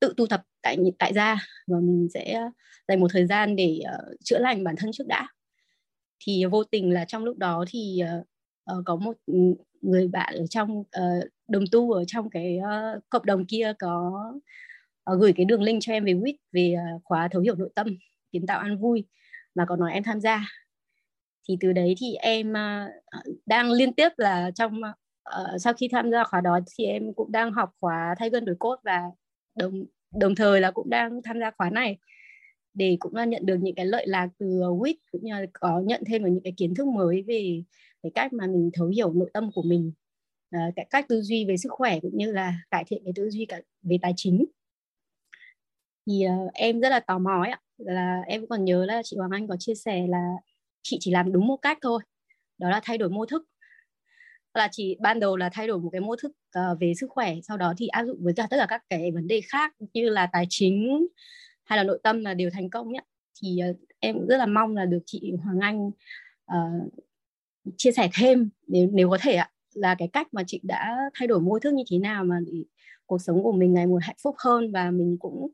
[0.00, 1.36] tự tu tập tại tại gia
[1.66, 2.48] và mình sẽ
[2.88, 5.28] dành một thời gian để uh, chữa lành bản thân trước đã.
[6.24, 8.02] Thì vô tình là trong lúc đó thì
[8.72, 9.34] uh, có một ừ,
[9.80, 14.12] người bạn ở trong uh, đồng tu ở trong cái uh, cộng đồng kia có
[15.12, 17.70] uh, gửi cái đường link cho em về WIT về uh, khóa thấu hiểu nội
[17.74, 17.86] tâm
[18.32, 19.04] kiến tạo an vui
[19.54, 20.46] và có nói em tham gia
[21.48, 26.10] thì từ đấy thì em uh, đang liên tiếp là trong uh, sau khi tham
[26.10, 29.02] gia khóa đó thì em cũng đang học khóa thay gân đổi cốt và
[29.54, 29.84] đồng
[30.14, 31.98] đồng thời là cũng đang tham gia khóa này
[32.74, 35.80] để cũng là nhận được những cái lợi lạc từ WIT cũng như là có
[35.80, 37.62] nhận thêm được những cái kiến thức mới về
[38.02, 39.92] cái cách mà mình thấu hiểu nội tâm của mình
[40.56, 43.30] uh, cái cách tư duy về sức khỏe cũng như là cải thiện cái tư
[43.30, 44.44] duy cả về tài chính.
[46.06, 47.60] Thì uh, em rất là tò mò ấy ạ.
[47.78, 50.28] Là em còn nhớ là chị Hoàng Anh có chia sẻ là
[50.82, 52.02] chị chỉ làm đúng một cách thôi.
[52.58, 53.44] Đó là thay đổi mô thức.
[54.54, 57.34] Là chỉ ban đầu là thay đổi một cái mô thức uh, về sức khỏe
[57.42, 60.08] sau đó thì áp dụng với cả tất cả các cái vấn đề khác như
[60.08, 61.06] là tài chính
[61.64, 63.00] hay là nội tâm là đều thành công nhé
[63.42, 65.90] thì uh, em cũng rất là mong là được chị Hoàng Anh
[66.52, 66.92] uh,
[67.76, 69.50] chia sẻ thêm nếu nếu có thể ạ.
[69.74, 72.52] Là cái cách mà chị đã thay đổi mô thức như thế nào mà để
[73.06, 75.48] cuộc sống của mình ngày một hạnh phúc hơn và mình cũng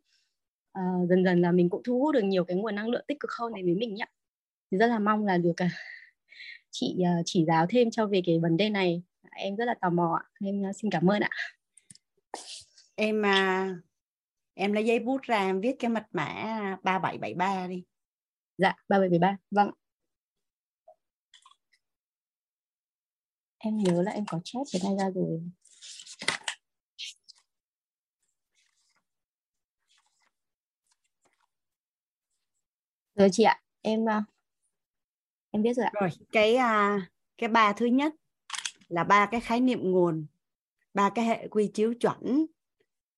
[0.78, 3.20] uh, dần dần là mình cũng thu hút được nhiều cái nguồn năng lượng tích
[3.20, 4.06] cực hơn đến với mình nhé
[4.70, 5.70] thì rất là mong là được uh,
[6.70, 9.02] chị uh, chỉ giáo thêm cho về cái vấn đề này.
[9.30, 11.30] Em rất là tò mò em uh, xin cảm ơn ạ.
[12.94, 13.22] Em
[14.54, 16.24] em lấy giấy bút ra em viết cái mật mã
[16.82, 17.84] 3773 đi.
[18.58, 19.70] Dạ 3773 vâng.
[23.58, 25.40] Em nhớ là em có chat cái này ra rồi.
[33.14, 33.60] Rồi chị ạ.
[33.82, 34.04] Em
[35.58, 37.02] em biết rồi ạ rồi cái uh,
[37.38, 38.14] cái ba thứ nhất
[38.88, 40.26] là ba cái khái niệm nguồn
[40.94, 42.46] ba cái hệ quy chiếu chuẩn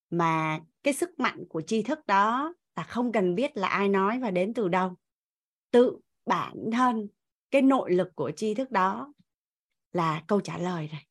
[0.09, 4.19] mà cái sức mạnh của tri thức đó là không cần biết là ai nói
[4.19, 4.95] và đến từ đâu
[5.71, 7.07] tự bản thân
[7.51, 9.13] cái nội lực của tri thức đó
[9.93, 11.01] là câu trả lời rồi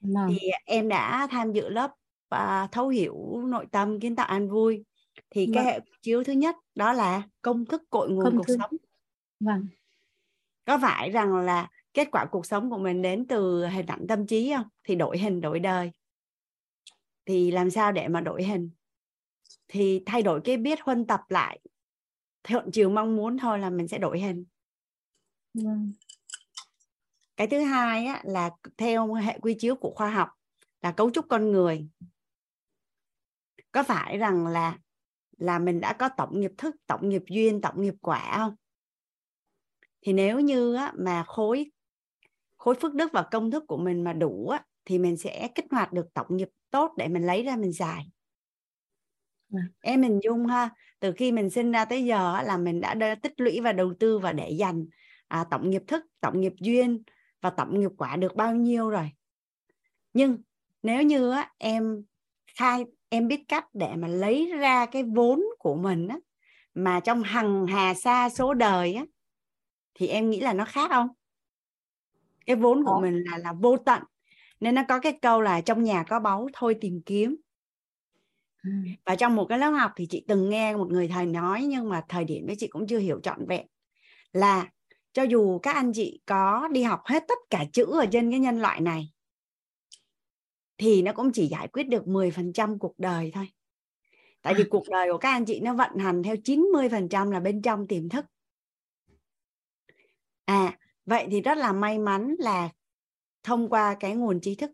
[0.00, 0.28] vâng.
[0.30, 1.90] thì em đã tham dự lớp
[2.34, 4.84] uh, thấu hiểu nội tâm kiến tạo an vui
[5.30, 5.54] thì vâng.
[5.54, 8.56] cái hệ chiếu thứ nhất đó là công thức cội nguồn công cuộc thức.
[8.60, 8.76] sống
[9.40, 9.66] vâng
[10.64, 14.26] có phải rằng là kết quả cuộc sống của mình đến từ hình ảnh tâm
[14.26, 14.66] trí không?
[14.84, 15.90] Thì đổi hình đổi đời.
[17.26, 18.70] Thì làm sao để mà đổi hình?
[19.68, 21.60] Thì thay đổi cái biết huân tập lại.
[22.44, 24.44] Thuận chiều mong muốn thôi là mình sẽ đổi hình.
[25.54, 25.92] Vâng.
[27.36, 30.28] cái thứ hai á, là theo hệ quy chiếu của khoa học
[30.80, 31.88] là cấu trúc con người.
[33.72, 34.78] Có phải rằng là
[35.38, 38.54] là mình đã có tổng nghiệp thức tổng nghiệp duyên tổng nghiệp quả không
[40.02, 41.70] thì nếu như á, mà khối
[42.56, 45.66] khối phước đức và công thức của mình mà đủ á, thì mình sẽ kích
[45.70, 48.06] hoạt được tổng nghiệp tốt để mình lấy ra mình giải
[49.54, 49.60] à.
[49.80, 53.32] em mình dung ha từ khi mình sinh ra tới giờ là mình đã tích
[53.36, 54.86] lũy và đầu tư và để dành
[55.28, 57.02] à, tổng nghiệp thức tổng nghiệp duyên
[57.40, 59.10] và tổng nghiệp quả được bao nhiêu rồi
[60.12, 60.38] nhưng
[60.82, 62.04] nếu như á, em
[62.58, 66.16] khai em biết cách để mà lấy ra cái vốn của mình á,
[66.74, 69.04] mà trong hằng hà xa số đời á,
[69.94, 71.08] thì em nghĩ là nó khác không?
[72.46, 74.02] Cái vốn của mình là là vô tận
[74.60, 77.36] nên nó có cái câu là trong nhà có báu thôi tìm kiếm.
[79.04, 81.88] Và trong một cái lớp học thì chị từng nghe một người thầy nói nhưng
[81.88, 83.66] mà thời điểm ấy chị cũng chưa hiểu trọn vẹn
[84.32, 84.70] là
[85.12, 88.40] cho dù các anh chị có đi học hết tất cả chữ ở trên cái
[88.40, 89.12] nhân loại này
[90.78, 93.48] thì nó cũng chỉ giải quyết được 10% cuộc đời thôi.
[94.42, 97.62] Tại vì cuộc đời của các anh chị nó vận hành theo 90% là bên
[97.62, 98.24] trong tiềm thức.
[100.52, 102.68] À, vậy thì rất là may mắn là
[103.42, 104.70] thông qua cái nguồn trí thức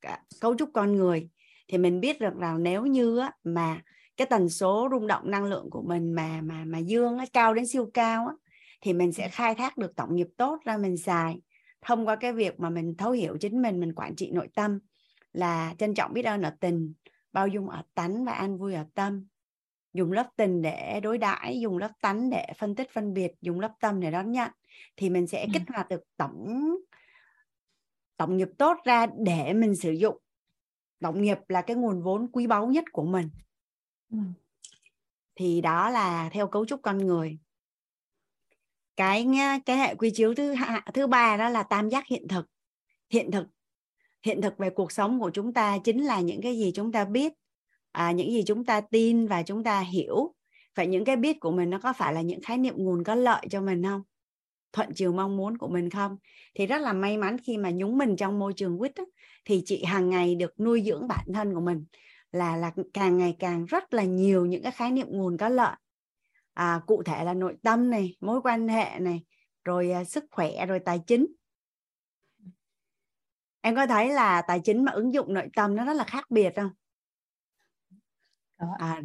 [0.00, 1.28] à, cấu trúc con người
[1.68, 3.80] thì mình biết được rằng nếu như á, mà
[4.16, 7.54] cái tần số rung động năng lượng của mình mà mà mà dương á, cao
[7.54, 8.34] đến siêu cao á,
[8.80, 11.40] thì mình sẽ khai thác được tổng nghiệp tốt ra mình xài.
[11.82, 14.78] Thông qua cái việc mà mình thấu hiểu chính mình mình quản trị nội tâm
[15.32, 16.94] là trân trọng biết ơn ở tình
[17.32, 19.26] bao dung ở tánh và an vui ở tâm.
[19.92, 23.60] Dùng lớp tình để đối đãi dùng lớp tánh để phân tích phân biệt dùng
[23.60, 24.50] lớp tâm để đón nhận
[24.96, 26.74] thì mình sẽ kích hoạt được tổng
[28.16, 30.16] tổng nghiệp tốt ra để mình sử dụng.
[31.00, 33.28] Tổng nghiệp là cái nguồn vốn quý báu nhất của mình.
[35.34, 37.38] Thì đó là theo cấu trúc con người.
[38.96, 39.26] Cái
[39.66, 40.54] cái hệ quy chiếu thứ
[40.94, 42.46] thứ ba đó là tam giác hiện thực.
[43.10, 43.46] Hiện thực
[44.22, 47.04] hiện thực về cuộc sống của chúng ta chính là những cái gì chúng ta
[47.04, 47.32] biết
[47.92, 50.34] à, những gì chúng ta tin và chúng ta hiểu.
[50.74, 53.14] Vậy những cái biết của mình nó có phải là những khái niệm nguồn có
[53.14, 54.02] lợi cho mình không
[54.72, 56.16] thuận chiều mong muốn của mình không?
[56.54, 58.92] Thì rất là may mắn khi mà nhúng mình trong môi trường quýt
[59.44, 61.84] thì chị hàng ngày được nuôi dưỡng bản thân của mình
[62.32, 65.76] là là càng ngày càng rất là nhiều những cái khái niệm nguồn có lợi.
[66.54, 69.22] À, cụ thể là nội tâm này mối quan hệ này
[69.64, 71.26] rồi à, sức khỏe rồi tài chính.
[73.60, 76.30] Em có thấy là tài chính mà ứng dụng nội tâm nó rất là khác
[76.30, 76.70] biệt không?
[78.78, 79.02] À,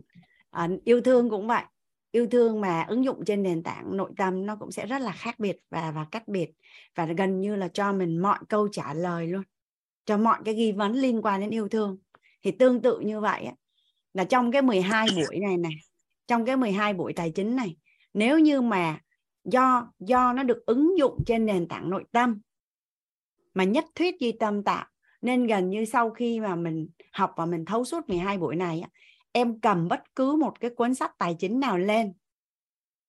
[0.50, 1.64] à, yêu thương cũng vậy
[2.12, 5.12] yêu thương mà ứng dụng trên nền tảng nội tâm nó cũng sẽ rất là
[5.12, 6.52] khác biệt và và cách biệt.
[6.96, 9.44] Và gần như là cho mình mọi câu trả lời luôn
[10.06, 11.98] cho mọi cái ghi vấn liên quan đến yêu thương.
[12.44, 13.54] Thì tương tự như vậy á,
[14.14, 15.72] là trong cái 12 buổi này này
[16.28, 17.78] trong cái 12 buổi tài chính này
[18.14, 19.00] nếu như mà
[19.44, 22.40] do do nó được ứng dụng trên nền tảng nội tâm
[23.54, 24.86] mà nhất thuyết duy tâm tạo
[25.22, 28.84] nên gần như sau khi mà mình học và mình thấu suốt 12 buổi này
[29.38, 32.14] em cầm bất cứ một cái cuốn sách tài chính nào lên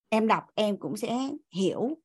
[0.08, 1.18] em đọc em cũng sẽ
[1.50, 1.98] hiểu.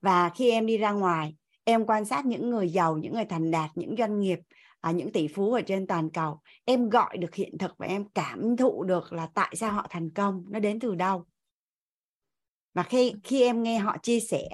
[0.00, 3.50] Và khi em đi ra ngoài em quan sát những người giàu những người thành
[3.50, 4.38] đạt những doanh nghiệp
[4.80, 8.08] à, những tỷ phú ở trên toàn cầu em gọi được hiện thực và em
[8.08, 11.24] cảm thụ được là tại sao họ thành công nó đến từ đâu.
[12.74, 14.48] Và khi khi em nghe họ chia sẻ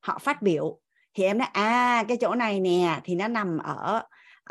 [0.00, 0.80] họ phát biểu
[1.14, 4.02] thì em nói à cái chỗ này nè thì nó nằm ở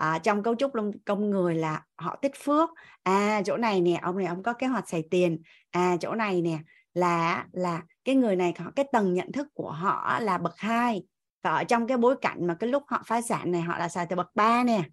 [0.01, 0.71] à, trong cấu trúc
[1.05, 2.69] công người là họ tích phước.
[3.03, 5.41] À chỗ này nè ông này ông có kế hoạch xài tiền.
[5.71, 6.59] À chỗ này nè
[6.93, 11.03] là là cái người này có cái tầng nhận thức của họ là bậc hai.
[11.41, 13.89] Và ở trong cái bối cảnh mà cái lúc họ phá sản này họ là
[13.89, 14.83] xài từ bậc ba nè.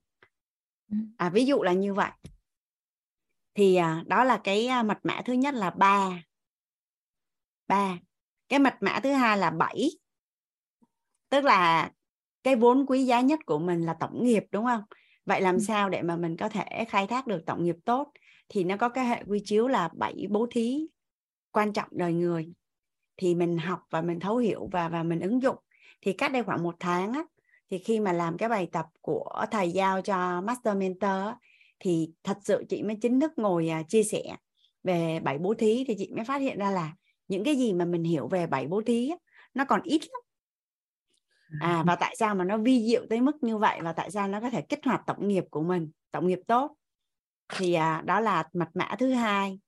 [0.91, 0.97] Ừ.
[1.17, 2.11] à, ví dụ là như vậy.
[3.55, 6.23] Thì à, đó là cái à, mật mã thứ nhất là ba.
[7.69, 7.99] Ba.
[8.49, 9.91] Cái mật mã thứ hai là bảy.
[11.29, 11.91] Tức là
[12.43, 14.83] cái vốn quý giá nhất của mình là tổng nghiệp đúng không?
[15.27, 15.61] Vậy làm ừ.
[15.61, 18.13] sao để mà mình có thể khai thác được tổng nghiệp tốt?
[18.49, 20.87] Thì nó có cái hệ quy chiếu là bảy bố thí
[21.53, 22.53] quan trọng đời người.
[23.17, 25.57] Thì mình học và mình thấu hiểu và và mình ứng dụng.
[26.03, 27.25] Thì cách đây khoảng một tháng á,
[27.71, 31.37] thì khi mà làm cái bài tập của thầy giao cho master mentor á,
[31.81, 34.23] thì thật sự chị mới chính thức ngồi à, chia sẻ
[34.85, 35.85] về bảy bố thí.
[35.89, 36.93] Thì chị mới phát hiện ra là
[37.29, 39.17] những cái gì mà mình hiểu về bảy bố thí á,
[39.55, 40.21] nó còn ít lắm
[41.61, 43.81] à và tại sao mà nó vi diệu tới mức như vậy?
[43.83, 46.77] Và tại sao nó có thể kích hoạt tổng nghiệp của mình tổng nghiệp tốt?
[47.49, 49.61] Thì à, đó là mật mã thứ hai.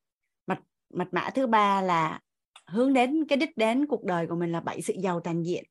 [0.47, 0.59] Mật
[0.95, 2.21] mật mã thứ ba là
[2.67, 5.65] hướng đến cái đích đến cuộc đời của mình là bảy sự giàu toàn diện.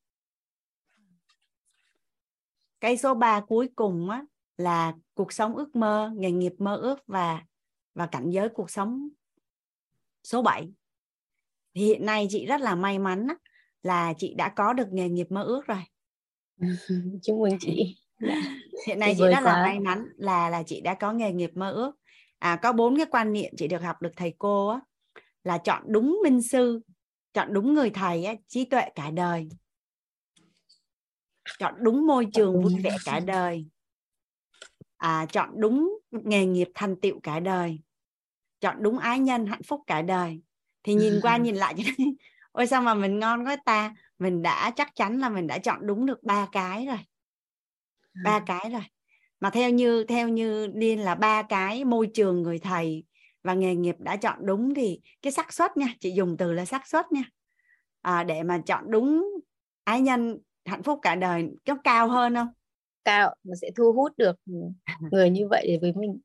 [2.79, 4.25] Cái số 3 cuối cùng á,
[4.57, 7.43] là cuộc sống ước mơ nghề nghiệp mơ ước và
[7.93, 9.09] và cảnh giới cuộc sống
[10.23, 10.73] số 7
[11.73, 13.35] thì hiện nay chị rất là may mắn á,
[13.83, 15.83] là chị đã có được nghề nghiệp mơ ước rồi.
[17.23, 17.97] chúc mừng chị.
[18.19, 18.41] Dạ.
[18.87, 21.71] hiện nay chị rất là may mắn là là chị đã có nghề nghiệp mơ
[21.71, 21.91] ước.
[22.39, 24.79] À có bốn cái quan niệm chị được học được thầy cô á,
[25.43, 26.81] là chọn đúng minh sư
[27.33, 29.49] chọn đúng người thầy á, trí tuệ cả đời.
[31.59, 33.65] Chọn đúng môi trường vui vẻ cả đời.
[34.97, 37.79] À, chọn đúng nghề nghiệp thành tựu cả đời.
[38.59, 40.41] Chọn đúng ái nhân hạnh phúc cả đời.
[40.83, 41.75] Thì nhìn qua nhìn lại
[42.51, 45.87] ôi sao mà mình ngon quá ta mình đã chắc chắn là mình đã chọn
[45.87, 46.97] đúng được ba cái rồi.
[48.23, 48.43] Ba à.
[48.45, 48.81] cái rồi.
[49.39, 53.03] Mà theo như theo như liên là ba cái môi trường người thầy
[53.43, 56.65] và nghề nghiệp đã chọn đúng thì cái xác suất nha chị dùng từ là
[56.65, 57.23] xác suất nha.
[58.01, 59.25] À, để mà chọn đúng
[59.83, 62.47] ái nhân hạnh phúc cả đời có cao hơn không?
[63.05, 64.35] Cao mà sẽ thu hút được
[65.11, 66.19] người như vậy để với mình.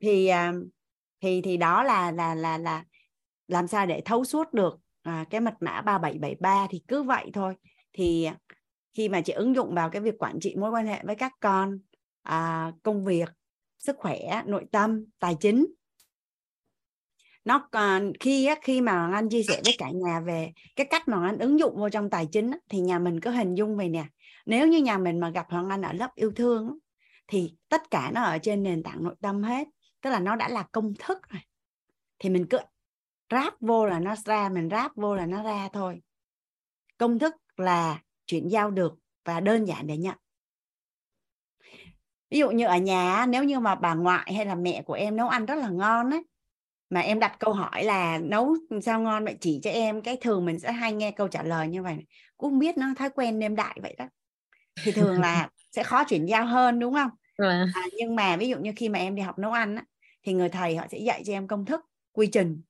[0.00, 0.52] Thì à,
[1.20, 2.84] thì thì đó là là là là
[3.48, 4.78] làm sao để thấu suốt được
[5.10, 7.54] à, cái mật mã 3773 thì cứ vậy thôi.
[7.92, 8.28] Thì
[8.94, 11.32] khi mà chị ứng dụng vào cái việc quản trị mối quan hệ với các
[11.40, 11.78] con
[12.22, 13.28] à, công việc
[13.78, 15.66] sức khỏe nội tâm tài chính.
[17.44, 21.26] Nó còn khi khi mà anh chia sẻ với cả nhà về cái cách mà
[21.26, 24.04] anh ứng dụng vô trong tài chính thì nhà mình có hình dung về nè
[24.46, 26.78] nếu như nhà mình mà gặp hoàng anh ở lớp yêu thương
[27.28, 29.68] thì tất cả nó ở trên nền tảng nội tâm hết
[30.02, 31.40] tức là nó đã là công thức rồi.
[32.18, 32.58] Thì mình cứ
[33.30, 36.00] ráp vô là nó ra mình ráp vô là nó ra thôi.
[36.98, 40.16] Công thức là chuyển giao được và đơn giản để nhận
[42.30, 45.16] ví dụ như ở nhà nếu như mà bà ngoại hay là mẹ của em
[45.16, 46.24] nấu ăn rất là ngon ấy
[46.90, 49.36] mà em đặt câu hỏi là nấu sao ngon vậy?
[49.40, 51.96] Chỉ cho em cái thường mình sẽ hay nghe câu trả lời như vậy.
[52.36, 54.08] Cũng biết nó thói quen nêm đại vậy đó.
[54.82, 57.10] Thì thường là sẽ khó chuyển giao hơn đúng không?
[57.72, 59.84] À, nhưng mà ví dụ như khi mà em đi học nấu ăn á,
[60.22, 61.80] thì người thầy họ sẽ dạy cho em công thức
[62.12, 62.62] quy trình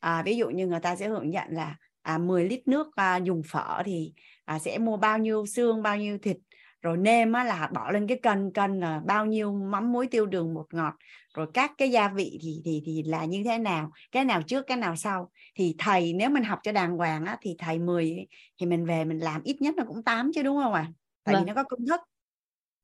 [0.00, 3.16] à, ví dụ như người ta sẽ hướng dẫn là à, 10 lít nước à,
[3.16, 4.12] dùng phở thì
[4.44, 6.36] à, sẽ mua bao nhiêu xương bao nhiêu thịt
[6.82, 10.26] rồi nêm á, là bỏ lên cái cân cân là bao nhiêu mắm muối tiêu
[10.26, 10.94] đường bột ngọt
[11.34, 14.66] rồi các cái gia vị thì thì thì là như thế nào cái nào trước
[14.66, 18.26] cái nào sau thì thầy nếu mình học cho đàng hoàng á, thì thầy 10
[18.60, 20.92] thì mình về mình làm ít nhất là cũng 8 chứ đúng không ạ à?
[21.24, 21.44] tại vâng.
[21.44, 22.00] vì nó có công thức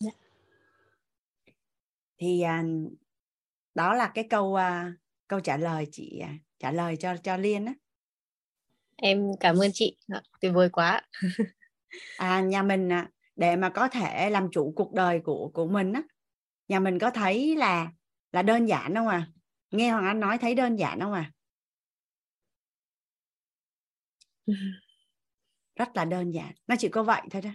[0.00, 0.10] dạ.
[2.18, 2.64] thì à,
[3.74, 4.92] đó là cái câu à,
[5.28, 7.74] câu trả lời chị à, trả lời cho cho liên á.
[8.96, 9.96] Em cảm ơn chị.
[10.40, 11.02] Tuyệt vời quá.
[12.18, 15.92] À nhà mình à, để mà có thể làm chủ cuộc đời của của mình
[15.92, 16.02] á
[16.68, 17.92] nhà mình có thấy là
[18.32, 19.26] là đơn giản không à?
[19.70, 21.32] Nghe hoàng anh nói thấy đơn giản không à?
[25.76, 26.52] Rất là đơn giản.
[26.66, 27.50] Nó chỉ có vậy thôi đó.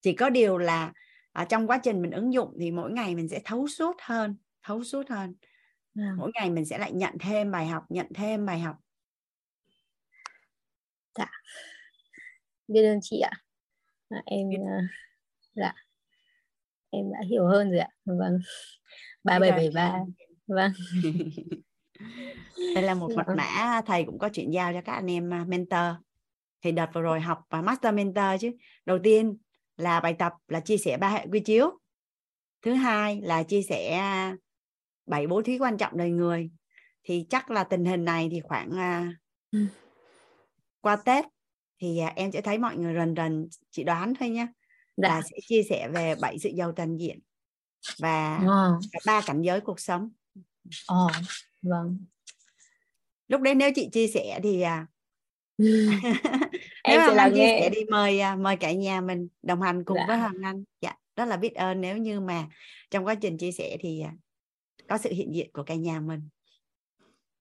[0.00, 0.92] Chỉ có điều là
[1.32, 4.36] ở trong quá trình mình ứng dụng thì mỗi ngày mình sẽ thấu suốt hơn
[4.62, 5.34] thấu suốt hơn
[5.98, 6.16] Vâng.
[6.16, 8.76] mỗi ngày mình sẽ lại nhận thêm bài học nhận thêm bài học.
[12.68, 13.30] Biết ơn chị ạ.
[14.08, 14.80] À, em à,
[15.54, 15.72] dạ.
[16.90, 17.88] Em đã hiểu hơn rồi ạ.
[18.04, 18.38] Vâng.
[19.24, 20.00] Ba bảy bảy ba.
[20.46, 20.72] Vâng.
[22.74, 23.34] Đây là một mật Dạ.
[23.34, 25.96] mã thầy cũng có chuyển giao cho các anh em à, mentor.
[26.62, 28.50] Thì đợt vừa rồi học và master mentor chứ.
[28.84, 29.36] Đầu tiên
[29.76, 31.78] là bài tập là chia sẻ ba hệ quy chiếu.
[32.62, 34.36] Thứ hai là chia sẻ à,
[35.08, 36.50] bảy bố thí quan trọng đời người
[37.04, 38.70] thì chắc là tình hình này thì khoảng
[39.50, 39.66] Ừ.
[40.80, 41.24] qua tết
[41.80, 44.46] thì à, em sẽ thấy mọi người dần dần chị đoán thôi nhé
[44.96, 45.08] dạ.
[45.08, 47.20] là sẽ chia sẻ về bảy sự giàu toàn diện
[47.98, 48.78] và ờ.
[49.06, 50.10] ba cảnh giới cuộc sống.
[50.86, 51.06] Ờ
[51.62, 52.04] vâng.
[53.28, 54.86] Lúc đấy nếu chị chia sẻ thì à,
[56.82, 59.28] em sẽ mà là anh chia nghe sẻ đi mời à, mời cả nhà mình
[59.42, 60.04] đồng hành cùng Dạ.
[60.08, 60.64] với Hoàng Anh.
[60.80, 61.80] Dạ rất là biết ơn.
[61.80, 62.46] Nếu như mà
[62.90, 64.02] trong quá trình chia sẻ thì
[64.88, 66.20] có sự hiện diện của cả nhà mình.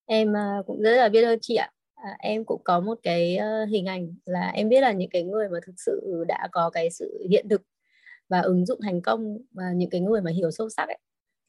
[0.06, 1.72] Em à, cũng rất là biết ơn chị ạ.
[1.96, 5.24] À, em cũng có một cái ờ, hình ảnh là em biết là những cái
[5.24, 7.62] người mà thực sự đã có cái sự hiện thực
[8.30, 11.00] và ứng dụng thành công và những cái người mà hiểu sâu sắc ấy.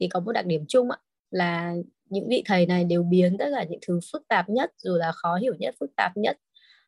[0.00, 0.98] Thì có một đặc điểm chung ạ
[1.30, 1.74] là
[2.04, 5.12] những vị thầy này đều biến tất cả những thứ phức tạp nhất dù là
[5.12, 6.38] khó hiểu nhất phức tạp nhất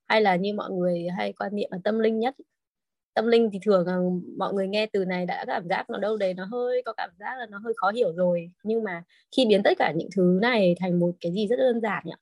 [0.08, 2.34] hay là như mọi người hay quan niệm là tâm linh nhất
[3.14, 3.98] tâm linh thì thường là
[4.36, 7.11] mọi người nghe từ này đã cảm giác nó đâu đấy nó hơi có cảm
[7.18, 8.50] giác là nó hơi khó hiểu rồi.
[8.62, 9.02] Nhưng mà
[9.36, 12.12] khi biến tất cả những thứ này thành một cái gì rất đơn giản nhỉ?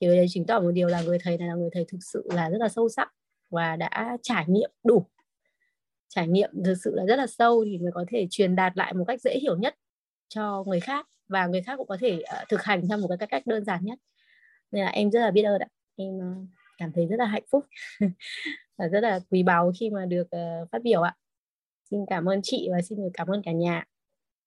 [0.00, 2.28] Thì đấy chứng tỏ một điều là người thầy này là người thầy thực sự
[2.34, 3.12] là rất là sâu sắc
[3.50, 5.06] và đã trải nghiệm đủ.
[6.08, 8.94] Trải nghiệm thực sự là rất là sâu thì mới có thể truyền đạt lại
[8.94, 9.74] một cách dễ hiểu nhất
[10.28, 13.28] cho người khác và người khác cũng có thể uh, thực hành theo một cái
[13.28, 13.98] cách đơn giản nhất.
[14.70, 15.68] Nên là em rất là biết ơn ạ.
[15.96, 16.48] Em uh,
[16.78, 17.64] cảm thấy rất là hạnh phúc
[18.78, 21.16] và rất là quý báu khi mà được uh, phát biểu ạ.
[21.90, 23.84] Xin cảm ơn chị và xin được cảm ơn cả nhà.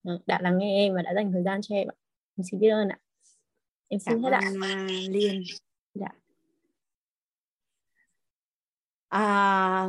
[0.10, 1.96] Uh, đã lắng nghe em và đã dành thời gian cho em ạ.
[2.38, 2.98] Em xin biết ơn ạ.
[3.88, 4.42] Em xin cảm hết ạ.
[4.62, 5.44] à, Liên.
[5.94, 6.08] Dạ.
[9.08, 9.88] à,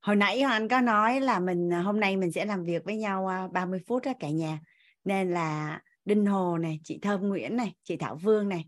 [0.00, 3.26] hồi nãy Anh có nói là mình hôm nay mình sẽ làm việc với nhau
[3.26, 4.60] à, 30 phút đó cả nhà.
[5.04, 8.64] Nên là Đinh Hồ này chị Thơm Nguyễn này chị Thảo Vương này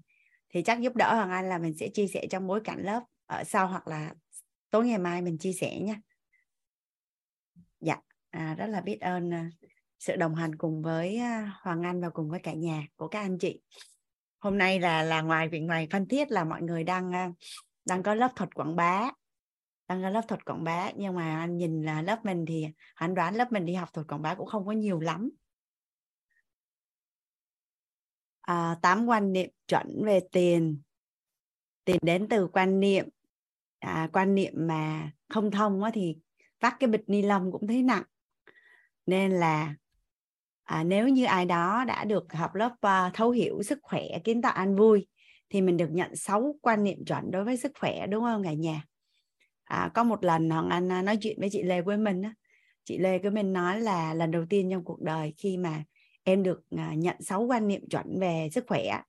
[0.56, 3.02] thì chắc giúp đỡ Hoàng Anh là mình sẽ chia sẻ trong bối cảnh lớp
[3.26, 4.14] ở sau hoặc là
[4.70, 5.94] tối ngày mai mình chia sẻ nhé
[7.80, 7.96] dạ
[8.30, 9.50] à, rất là biết ơn à,
[9.98, 13.20] sự đồng hành cùng với à, Hoàng Anh và cùng với cả nhà của các
[13.20, 13.60] anh chị.
[14.38, 17.30] Hôm nay là là ngoài việc ngoài Phan Thiết là mọi người đang à,
[17.84, 19.10] đang có lớp thuật quảng bá
[19.88, 20.90] đang có lớp thuật quảng bá.
[20.96, 24.06] Nhưng mà anh nhìn là lớp mình thì anh đoán lớp mình đi học thuật
[24.08, 25.30] quảng bá cũng không có nhiều lắm
[28.46, 30.80] à, tám quan niệm chuẩn về tiền.
[31.84, 33.08] Tiền đến từ quan niệm.
[33.78, 36.16] À, quan niệm mà không thông á, thì
[36.60, 38.02] vác cái bịch ni lông cũng thấy nặng.
[39.06, 39.74] Nên là
[40.62, 44.42] à, nếu như ai đó đã được học lớp uh, thấu hiểu sức khỏe kiến
[44.42, 45.06] tạo an vui
[45.50, 48.52] thì mình được nhận 6 quan niệm chuẩn đối với sức khỏe đúng không cả
[48.52, 48.84] nhà?
[49.64, 52.34] À, có một lần hoàng anh à, nói chuyện với chị lê với mình á.
[52.84, 55.84] Chị lê với mình nói là lần đầu tiên trong cuộc đời khi mà
[56.28, 59.02] em được à, nhận 6 quan niệm chuẩn về sức khỏe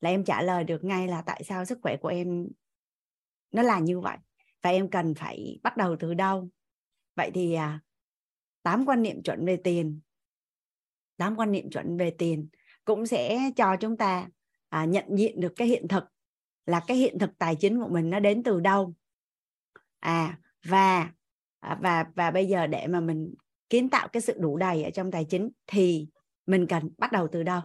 [0.00, 2.48] là em trả lời được ngay là tại sao sức khỏe của em
[3.52, 4.16] nó là như vậy
[4.62, 6.48] và em cần phải bắt đầu từ đâu.
[7.16, 7.80] Vậy thì à,
[8.62, 10.00] tám quan niệm chuẩn về tiền
[11.16, 12.48] tám quan niệm chuẩn về tiền
[12.84, 14.28] cũng sẽ cho chúng ta
[14.68, 16.04] à, nhận diện được cái hiện thực
[16.66, 18.94] là cái hiện thực tài chính của mình nó đến từ đâu.
[20.00, 21.10] À và
[21.60, 23.34] à, và và bây giờ để mà mình
[23.70, 26.06] kiến tạo cái sự đủ đầy ở trong tài chính thì
[26.46, 27.60] mình cần bắt đầu từ đâu?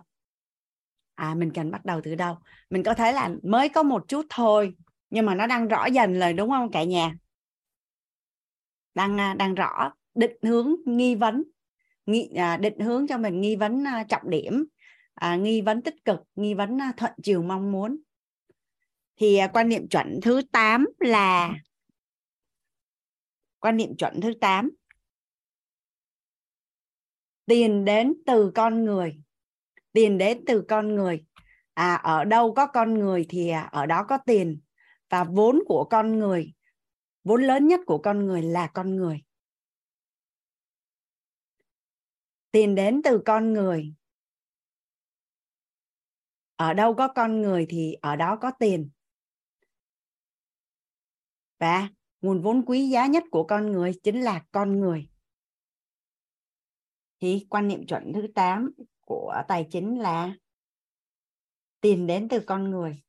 [1.16, 2.38] À mình cần bắt đầu từ đâu?
[2.70, 4.76] Mình có thấy là mới có một chút thôi
[5.10, 7.16] nhưng mà nó đang rõ dần rồi đúng không cả nhà?
[8.96, 11.44] Đang à, đang rõ định hướng nghi vấn.
[12.06, 14.66] Nghi, à, định hướng cho mình nghi vấn à, trọng điểm
[15.20, 17.98] à, nghi vấn tích cực nghi vấn à, thuận chiều mong muốn.
[19.18, 21.54] Thì à, quan niệm chuẩn thứ 8 là
[23.60, 24.70] quan niệm chuẩn thứ 8
[27.50, 29.22] tiền đến từ con người.
[29.92, 31.26] Tiền đến từ con người.
[31.74, 34.62] À ở đâu có con người thì à, ở đó có tiền.
[35.10, 36.54] Và vốn của con người,
[37.24, 39.24] vốn lớn nhất của con người là con người.
[42.52, 43.94] Tiền đến từ con người.
[46.56, 48.90] Ở đâu có con người thì ở đó có tiền.
[51.60, 51.90] Và
[52.22, 55.09] nguồn vốn quý giá nhất của con người chính là con người
[57.20, 60.36] thì quan niệm chuẩn thứ 8 của tài chính là
[61.82, 63.02] tiền đến từ con người.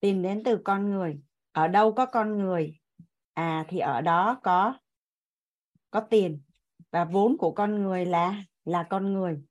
[0.00, 1.20] Tiền đến từ con người.
[1.52, 2.78] Ở đâu có con người?
[3.34, 4.78] À thì ở đó có
[5.90, 6.40] có tiền.
[6.90, 9.47] Và vốn của con người là là con người.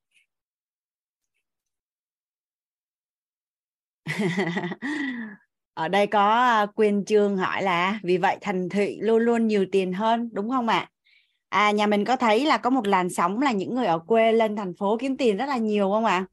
[5.74, 9.66] ở đây có à, quyền trương hỏi là, vì vậy thành thị luôn luôn nhiều
[9.72, 10.90] tiền hơn, đúng không ạ?
[11.50, 14.32] À nhà mình có thấy là có một làn sóng là những người ở quê
[14.32, 16.26] lên thành phố kiếm tiền rất là nhiều không ạ?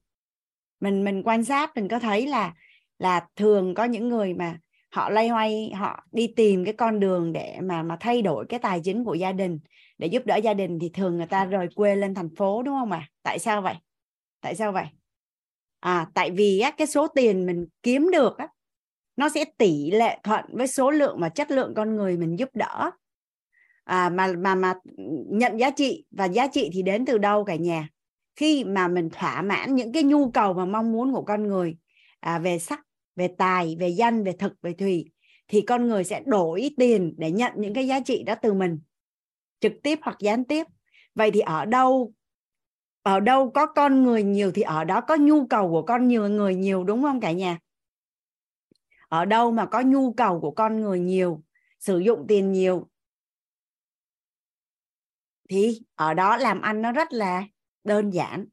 [0.81, 2.55] Mình mình quan sát mình có thấy là
[2.99, 4.59] là thường có những người mà
[4.91, 8.61] họ lay hoay, họ đi tìm cái con đường để mà mà thay đổi cái
[8.61, 9.59] tài chính của gia đình,
[9.99, 12.75] để giúp đỡ gia đình thì thường người ta rời quê lên thành phố, đúng
[12.75, 13.09] không ạ?
[13.23, 13.75] Tại sao vậy?
[14.41, 14.85] Tại sao vậy?
[15.85, 18.49] À tại vì á, cái số tiền mình kiếm được á,
[19.17, 22.49] nó sẽ tỷ lệ thuận với số lượng và chất lượng con người mình giúp
[22.55, 22.91] đỡ.
[23.85, 24.75] À, mà mà mà
[25.31, 27.89] nhận giá trị và giá trị thì đến từ đâu cả nhà?
[28.37, 31.77] Khi mà mình thỏa mãn những cái nhu cầu và mong muốn của con người
[32.21, 32.81] à, về sắc
[33.17, 35.11] về tài về danh về thực về thùy
[35.49, 38.79] thì con người sẽ đổi tiền để nhận những cái giá trị đó từ mình
[39.61, 40.67] trực tiếp hoặc gián tiếp.
[41.15, 42.13] Vậy thì ở đâu
[43.05, 46.29] ở đâu có con người nhiều thì ở đó có nhu cầu của con nhiều,
[46.29, 47.59] người nhiều, đúng không cả nhà?
[49.09, 51.43] Ở đâu mà có nhu cầu của con người nhiều,
[51.81, 52.89] sử dụng tiền nhiều,
[55.49, 57.45] thì ở đó làm ăn nó rất là
[57.85, 58.47] đơn giản.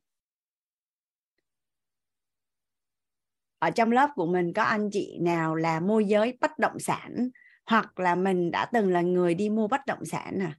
[3.60, 7.30] Ở trong lớp của mình có anh chị nào là môi giới bất động sản,
[7.66, 10.58] hoặc là mình đã từng là người đi mua bất động sản à?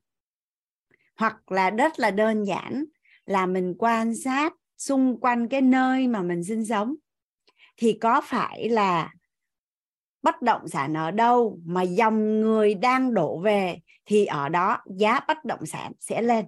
[1.17, 2.85] Hoặc là rất là đơn giản
[3.27, 6.95] là mình quan sát xung quanh cái nơi mà mình sinh sống,
[7.77, 9.13] thì có phải là
[10.23, 15.21] bất động sản ở đâu mà dòng người đang đổ về thì ở đó giá
[15.29, 16.47] bất động sản sẽ lên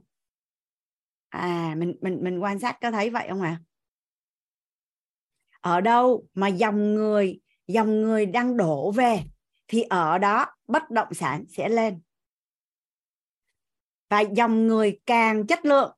[1.28, 3.62] à mình mình mình quan sát có thấy vậy không ạ à?
[5.60, 9.22] ở đâu mà dòng người dòng người đang đổ về
[9.68, 12.00] thì ở đó bất động sản sẽ lên
[14.08, 15.96] và dòng người càng chất lượng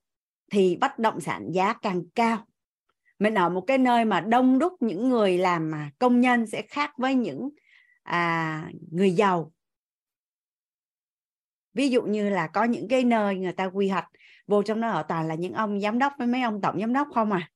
[0.50, 2.46] thì bất động sản giá càng cao.
[3.18, 6.62] Mình ở một cái nơi mà đông đúc những người làm mà công nhân sẽ
[6.62, 7.50] khác với những
[8.02, 9.52] à, người giàu.
[11.74, 14.08] Ví dụ như là có những cái nơi người ta quy hoạch
[14.46, 16.92] vô trong đó ở toàn là những ông giám đốc với mấy ông tổng giám
[16.92, 17.50] đốc không à?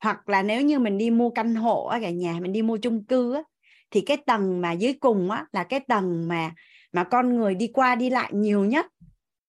[0.00, 2.76] Hoặc là nếu như mình đi mua căn hộ ở cả nhà mình đi mua
[2.76, 3.42] chung cư á,
[3.90, 6.54] thì cái tầng mà dưới cùng á, là cái tầng mà
[6.92, 8.86] mà con người đi qua đi lại nhiều nhất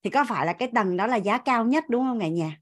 [0.03, 2.57] thì có phải là cái tầng đó là giá cao nhất đúng không cả nhà?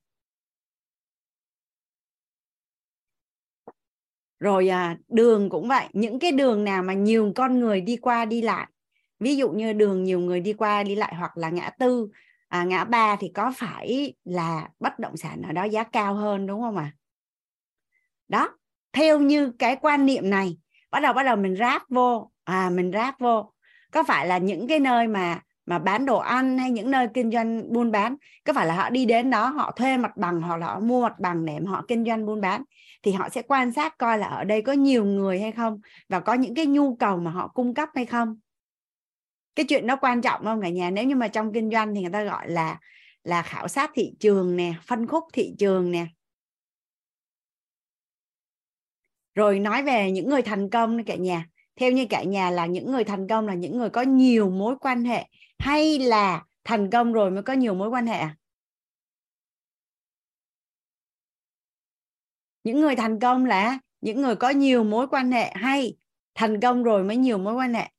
[4.40, 5.88] Rồi à, đường cũng vậy.
[5.94, 8.68] Những cái đường nào mà nhiều con người đi qua đi lại
[9.20, 12.10] ví dụ như đường nhiều người đi qua đi lại hoặc là ngã tư
[12.48, 16.48] à, ngã ba thì có phải là bất động sản ở đó giá cao hơn
[16.48, 16.84] đúng không ạ?
[16.84, 16.96] À?
[18.28, 18.50] đó
[18.94, 20.58] theo như cái quan niệm này
[20.92, 23.54] bắt đầu bắt đầu mình ráp vô à mình ráp vô.
[23.92, 27.32] Có phải là những cái nơi mà mà bán đồ ăn hay những nơi kinh
[27.32, 28.16] doanh buôn bán,
[28.46, 31.02] có phải là họ đi đến đó họ thuê mặt bằng hoặc là họ mua
[31.02, 32.64] mặt bằng để họ kinh doanh buôn bán,
[33.04, 36.20] thì họ sẽ quan sát coi là ở đây có nhiều người hay không và
[36.20, 38.40] có những cái nhu cầu mà họ cung cấp hay không?
[39.56, 40.90] Cái chuyện đó quan trọng không cả nhà?
[40.90, 42.80] Nếu như mà trong kinh doanh thì người ta gọi là
[43.24, 46.06] là khảo sát thị trường nè, phân khúc thị trường nè.
[49.36, 51.46] Rồi nói về những người thành công cả nhà.
[51.76, 54.76] Theo như cả nhà là những người thành công là những người có nhiều mối
[54.82, 55.26] quan hệ
[55.60, 58.36] hay là thành công rồi mới có nhiều mối quan hệ à?
[62.64, 65.98] Những người thành công là những người có nhiều mối quan hệ hay
[66.36, 67.90] thành công rồi mới nhiều mối quan hệ.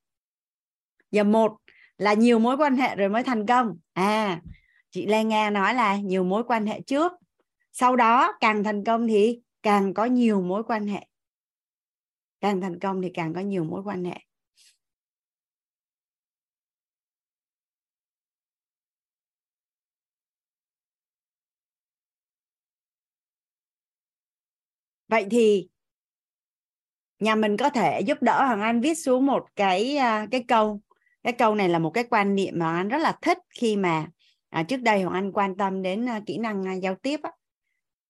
[1.11, 1.57] Và một
[1.97, 3.77] là nhiều mối quan hệ rồi mới thành công.
[3.93, 4.41] À
[4.89, 7.11] chị Lê Nga nói là nhiều mối quan hệ trước,
[7.71, 11.07] sau đó càng thành công thì càng có nhiều mối quan hệ.
[12.39, 14.17] Càng thành công thì càng có nhiều mối quan hệ.
[25.11, 25.69] Vậy thì
[27.19, 30.81] nhà mình có thể giúp đỡ hoàng anh viết xuống một cái à, cái câu.
[31.23, 34.07] Cái câu này là một cái quan niệm mà anh rất là thích khi mà
[34.49, 37.31] à, trước đây hoàng anh quan tâm đến à, kỹ năng à, giao tiếp á.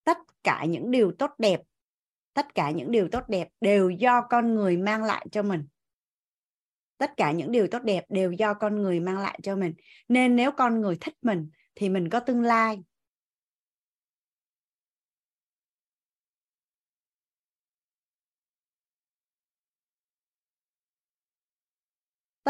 [0.04, 1.62] tất cả những điều tốt đẹp
[2.34, 5.68] tất cả những điều tốt đẹp đều do con người mang lại cho mình.
[6.97, 9.74] Tất cả những điều tốt đẹp đều do con người mang lại cho mình.
[10.08, 12.84] Nên nếu con người thích mình thì mình có tương lai.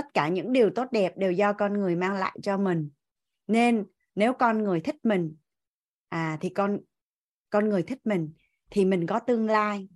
[0.01, 2.89] tất cả những điều tốt đẹp đều do con người mang lại cho mình
[3.47, 3.85] nên
[4.15, 5.35] nếu con người thích mình
[6.09, 6.79] à thì con
[7.49, 8.33] con người thích mình
[8.69, 9.87] thì mình có tương lai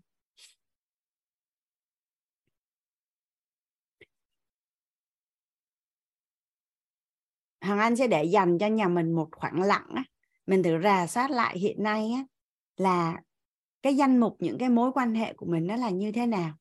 [7.62, 10.03] Hằng Anh sẽ để dành cho nhà mình một khoảng lặng á.
[10.45, 12.26] Mình thử rà soát lại hiện nay á,
[12.78, 13.22] là
[13.82, 16.53] cái danh mục những cái mối quan hệ của mình nó là như thế nào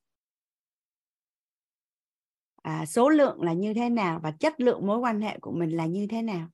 [2.65, 5.69] à, số lượng là như thế nào và chất lượng mối quan hệ của mình
[5.69, 6.47] là như thế nào.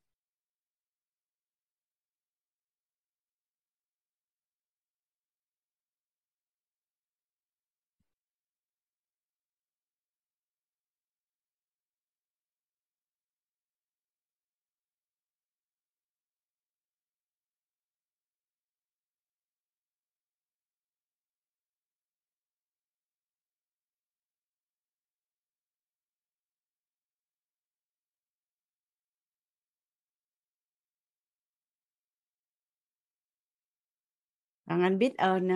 [34.72, 35.56] Còn Anh biết ơn ờ,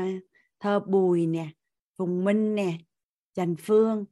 [0.59, 1.47] thơ Bùi nè,
[1.97, 2.77] Phùng Minh nè,
[3.33, 4.05] Trần Phương,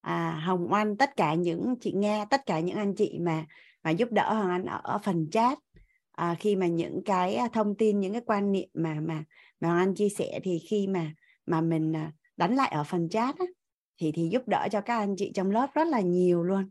[0.00, 3.46] à, Hồng Oanh, tất cả những chị nghe, tất cả những anh chị mà
[3.82, 5.58] mà giúp đỡ Hoàng Anh ở, ở phần chat
[6.12, 9.24] à, khi mà những cái à, thông tin, những cái quan niệm mà mà
[9.60, 11.12] mà Hoàng Anh chia sẻ thì khi mà
[11.46, 13.46] mà mình à, đánh lại ở phần chat á,
[14.00, 16.70] thì thì giúp đỡ cho các anh chị trong lớp rất là nhiều luôn.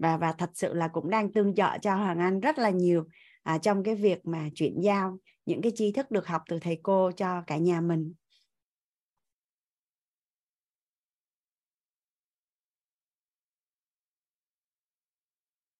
[0.00, 3.04] Và và thật sự là cũng đang tương trợ cho Hoàng Anh rất là nhiều
[3.42, 6.80] à, trong cái việc mà chuyển giao những cái tri thức được học từ thầy
[6.82, 8.14] cô cho cả nhà mình.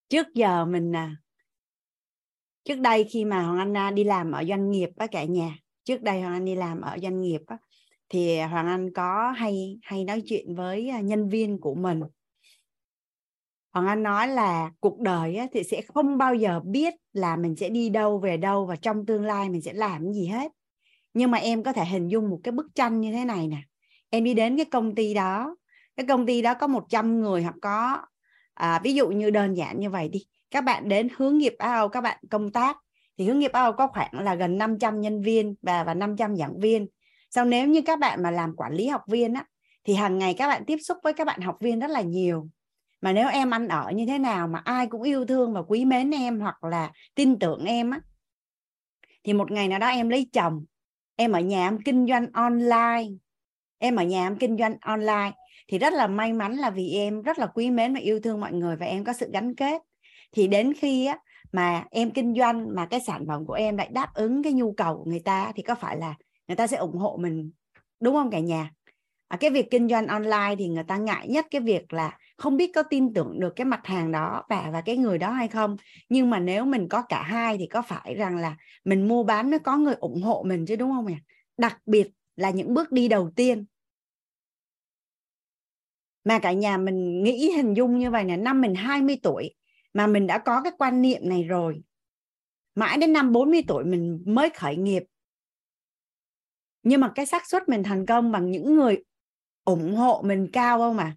[0.09, 1.17] Trước giờ mình à,
[2.65, 5.57] trước đây khi mà Hoàng Anh à, đi làm ở doanh nghiệp với cả nhà
[5.85, 7.59] trước đây Hoàng Anh đi làm ở doanh nghiệp á,
[8.09, 12.01] thì Hoàng Anh có hay hay nói chuyện với à, nhân viên của mình.
[13.73, 17.57] Hoàng Anh nói là cuộc đời á, thì sẽ không bao giờ biết là mình
[17.57, 20.53] sẽ đi đâu về đâu và trong tương lai mình sẽ làm gì hết.
[21.15, 23.63] Nhưng mà em có thể hình dung một cái bức tranh như thế này nè.
[24.11, 25.57] Em đi đến cái công ty đó,
[25.97, 27.99] cái công ty đó có 100 người hoặc có
[28.55, 30.27] à, ví dụ như đơn giản như vậy đi.
[30.51, 32.77] Các bạn đến hướng nghiệp Âu, các bạn công tác
[33.19, 36.61] thì hướng nghiệp Âu có khoảng là gần 500 nhân viên và và 500 giảng
[36.61, 36.87] viên.
[37.31, 39.45] Sau nếu như các bạn mà làm quản lý học viên á
[39.85, 42.49] thì hàng ngày các bạn tiếp xúc với các bạn học viên rất là nhiều
[43.01, 45.85] mà nếu em ăn ở như thế nào mà ai cũng yêu thương và quý
[45.85, 48.01] mến em hoặc là tin tưởng em á
[49.25, 50.65] thì một ngày nào đó em lấy chồng
[51.17, 53.09] em ở nhà em kinh doanh online
[53.79, 55.33] em ở nhà em kinh doanh online
[55.71, 58.41] thì rất là may mắn là vì em rất là quý mến và yêu thương
[58.41, 59.83] mọi người và em có sự gắn kết.
[60.33, 61.19] Thì đến khi á
[61.53, 64.73] mà em kinh doanh mà cái sản phẩm của em lại đáp ứng cái nhu
[64.73, 66.15] cầu của người ta thì có phải là
[66.49, 67.51] người ta sẽ ủng hộ mình
[68.01, 68.71] đúng không cả nhà?
[69.29, 72.57] À, cái việc kinh doanh online thì người ta ngại nhất cái việc là không
[72.57, 75.49] biết có tin tưởng được cái mặt hàng đó và và cái người đó hay
[75.49, 75.77] không.
[76.09, 79.51] Nhưng mà nếu mình có cả hai thì có phải rằng là mình mua bán
[79.51, 81.17] nó có người ủng hộ mình chứ, đúng không nhỉ?
[81.57, 83.65] Đặc biệt là những bước đi đầu tiên.
[86.25, 89.55] Mà cả nhà mình nghĩ hình dung như vậy là năm mình 20 tuổi
[89.95, 91.83] mà mình đã có cái quan niệm này rồi.
[92.75, 95.03] Mãi đến năm 40 tuổi mình mới khởi nghiệp.
[96.83, 99.05] Nhưng mà cái xác suất mình thành công bằng những người
[99.65, 101.17] ủng hộ mình cao không mà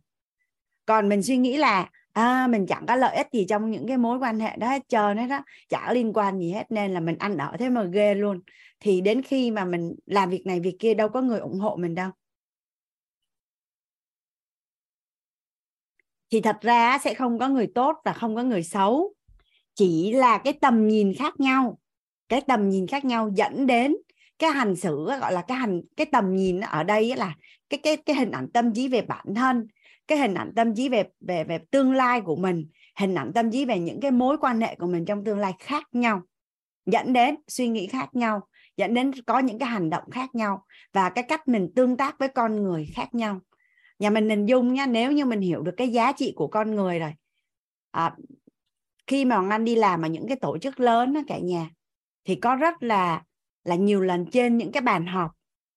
[0.86, 3.98] còn mình suy nghĩ là à, mình chẳng có lợi ích gì trong những cái
[3.98, 7.00] mối quan hệ đó hết trơn hết đó chả liên quan gì hết nên là
[7.00, 8.42] mình ăn ở thế mà ghê luôn.
[8.80, 11.76] Thì đến khi mà mình làm việc này việc kia đâu có người ủng hộ
[11.76, 12.12] mình đâu.
[16.32, 19.14] Thì thật ra sẽ không có người tốt và không có người xấu.
[19.76, 21.80] Chỉ là cái tầm nhìn khác nhau.
[22.30, 23.96] Cái tầm nhìn khác nhau dẫn đến
[24.40, 27.36] cái hành xử gọi là cái hành cái tầm nhìn ở đây là
[27.70, 29.68] cái cái cái hình ảnh tâm trí về bản thân
[30.08, 32.68] cái hình ảnh tâm trí về về về tương lai của mình
[33.00, 35.54] hình ảnh tâm trí về những cái mối quan hệ của mình trong tương lai
[35.60, 36.22] khác nhau
[36.86, 38.42] dẫn đến suy nghĩ khác nhau
[38.78, 42.20] dẫn đến có những cái hành động khác nhau và cái cách mình tương tác
[42.20, 43.40] với con người khác nhau.
[44.00, 46.76] Nhà mình hình dung nha nếu như mình hiểu được cái giá trị của con
[46.76, 47.14] người rồi
[47.92, 48.16] à,
[49.08, 51.70] khi mà anh đi làm ở những cái tổ chức lớn đó, cả nhà
[52.26, 53.24] thì có rất là
[53.64, 55.32] là nhiều lần trên những cái bàn họp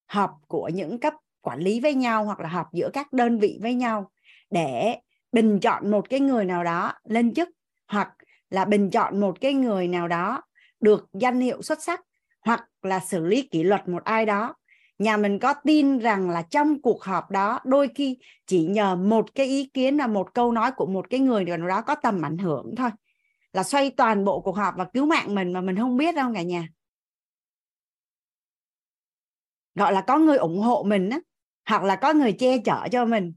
[0.07, 3.59] họp của những cấp quản lý với nhau hoặc là họp giữa các đơn vị
[3.63, 4.11] với nhau
[4.51, 4.99] để
[5.33, 7.49] bình chọn một cái người nào đó lên chức,
[7.89, 8.09] hoặc
[8.51, 10.43] là bình chọn một cái người nào đó
[10.81, 12.01] được danh hiệu xuất sắc,
[12.41, 14.55] hoặc là xử lý kỷ luật một ai đó.
[14.99, 19.35] Nhà mình có tin rằng là trong cuộc họp đó, đôi khi chỉ nhờ một
[19.35, 22.23] cái ý kiến là một câu nói của một cái người nào đó có tầm
[22.23, 22.91] ảnh hưởng thôi.
[23.53, 26.31] Là xoay toàn bộ cuộc họp và cứu mạng mình mà mình không biết đâu
[26.35, 26.69] cả nhà.
[29.75, 31.19] Gọi là có người ủng hộ mình á,
[31.69, 33.35] hoặc là có người che chở cho mình.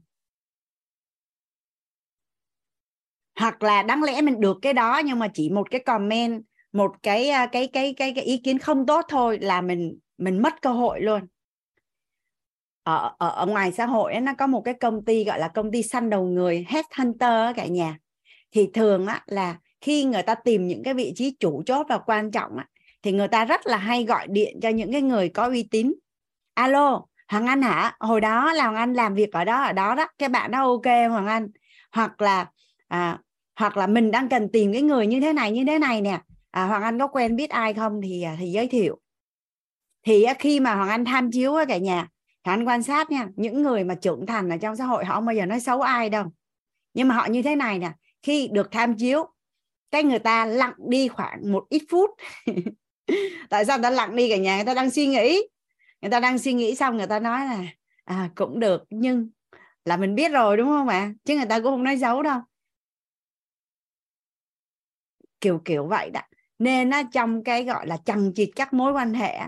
[3.40, 6.42] Hoặc là đáng lẽ mình được cái đó nhưng mà chỉ một cái comment
[6.72, 10.42] một cái à, cái cái cái cái, ý kiến không tốt thôi là mình mình
[10.42, 11.20] mất cơ hội luôn.
[12.82, 15.48] Ở, ở ở ngoài xã hội ấy, nó có một cái công ty gọi là
[15.48, 17.98] công ty săn đầu người headhunter cả nhà.
[18.52, 21.98] Thì thường á là khi người ta tìm những cái vị trí chủ chốt và
[21.98, 22.66] quan trọng á,
[23.02, 25.94] thì người ta rất là hay gọi điện cho những cái người có uy tín.
[26.54, 27.96] Alo Hoàng Anh hả?
[28.00, 30.06] Hồi đó là Hoàng Anh làm việc ở đó ở đó đó.
[30.18, 31.48] Cái bạn đó ok Hoàng Anh?
[31.92, 32.46] Hoặc là
[32.88, 33.18] à,
[33.60, 36.20] hoặc là mình đang cần tìm cái người như thế này như thế này nè.
[36.50, 39.00] À, Hoàng Anh có quen biết ai không thì à, thì giới thiệu.
[40.06, 42.08] Thì à, khi mà Hoàng Anh tham chiếu cả nhà
[42.44, 45.14] thì Anh quan sát nha những người mà trưởng thành ở trong xã hội họ
[45.14, 46.24] không bao giờ nói xấu ai đâu.
[46.94, 47.92] Nhưng mà họ như thế này nè
[48.22, 49.26] khi được tham chiếu
[49.90, 52.10] cái người ta lặng đi khoảng một ít phút.
[53.50, 54.56] Tại sao người ta lặng đi cả nhà?
[54.56, 55.42] Người ta đang suy nghĩ.
[56.02, 57.64] Người ta đang suy nghĩ xong người ta nói là
[58.04, 59.30] à cũng được nhưng
[59.84, 61.12] là mình biết rồi đúng không ạ?
[61.24, 62.40] Chứ người ta cũng không nói xấu đâu
[65.40, 66.20] kiểu kiểu vậy đó.
[66.58, 69.38] Nên á, trong cái gọi là chằng chịt các mối quan hệ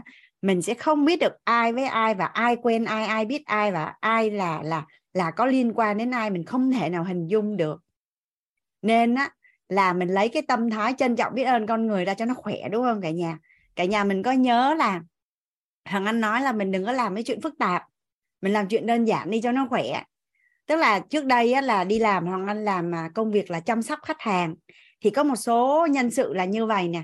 [0.43, 3.73] mình sẽ không biết được ai với ai và ai quen ai ai biết ai
[3.73, 7.27] và ai là là là có liên quan đến ai mình không thể nào hình
[7.27, 7.81] dung được.
[8.83, 9.31] Nên á
[9.69, 12.35] là mình lấy cái tâm thái trân trọng biết ơn con người ra cho nó
[12.35, 13.39] khỏe đúng không cả nhà?
[13.77, 15.01] Cả nhà mình có nhớ là
[15.85, 17.83] thằng anh nói là mình đừng có làm cái chuyện phức tạp.
[18.41, 20.03] Mình làm chuyện đơn giản đi cho nó khỏe.
[20.67, 23.61] Tức là trước đây á, là đi làm hoàng anh làm à, công việc là
[23.61, 24.55] chăm sóc khách hàng
[25.03, 27.03] thì có một số nhân sự là như vậy nè.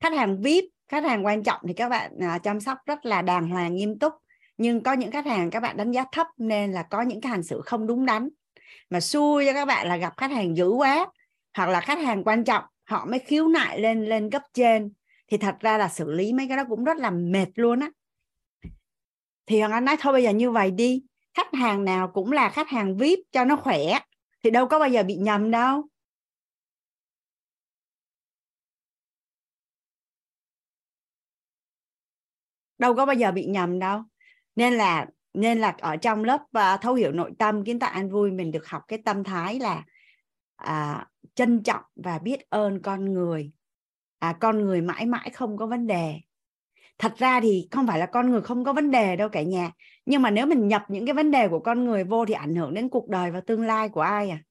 [0.00, 3.22] Khách hàng vip khách hàng quan trọng thì các bạn à, chăm sóc rất là
[3.22, 4.12] đàng hoàng nghiêm túc.
[4.56, 7.30] Nhưng có những khách hàng các bạn đánh giá thấp nên là có những cái
[7.30, 8.28] hành xử không đúng đắn.
[8.90, 11.06] Mà xui cho các bạn là gặp khách hàng dữ quá
[11.56, 14.92] hoặc là khách hàng quan trọng họ mới khiếu nại lên lên cấp trên.
[15.28, 17.90] Thì thật ra là xử lý mấy cái đó cũng rất là mệt luôn á.
[19.46, 21.02] Thì hoàng anh nói thôi bây giờ như vậy đi
[21.34, 23.98] khách hàng nào cũng là khách hàng vip cho nó khỏe
[24.44, 25.88] thì đâu có bao giờ bị nhầm đâu.
[32.78, 34.02] Đâu có bao giờ bị nhầm đâu.
[34.56, 38.10] Nên là nên là ở trong lớp uh, thấu hiểu nội tâm kiến tạo an
[38.10, 39.84] vui mình được học cái tâm thái là
[40.56, 43.52] à, trân trọng và biết ơn con người.
[44.18, 46.20] À, con người mãi mãi không có vấn đề.
[46.98, 49.70] Thật ra thì không phải là con người không có vấn đề đâu cả nhà.
[50.06, 52.54] Nhưng mà nếu mình nhập những cái vấn đề của con người vô thì ảnh
[52.54, 54.42] hưởng đến cuộc đời và tương lai của ai à?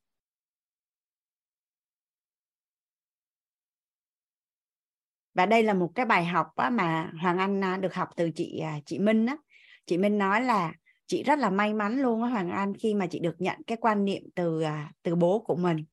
[5.33, 8.59] Và đây là một cái bài học mà Hoàng Anh à, được học từ chị
[8.59, 9.37] à, chị Minh á.
[9.85, 10.73] Chị Minh nói là
[11.07, 13.77] chị rất là may mắn luôn á Hoàng Anh, khi mà chị được nhận cái
[13.81, 15.85] quan niệm từ à, từ bố của mình.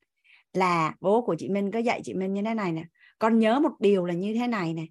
[0.53, 2.85] Là bố của chị Minh có dạy chị Minh như thế này nè,
[3.19, 4.89] con nhớ một điều là như thế này này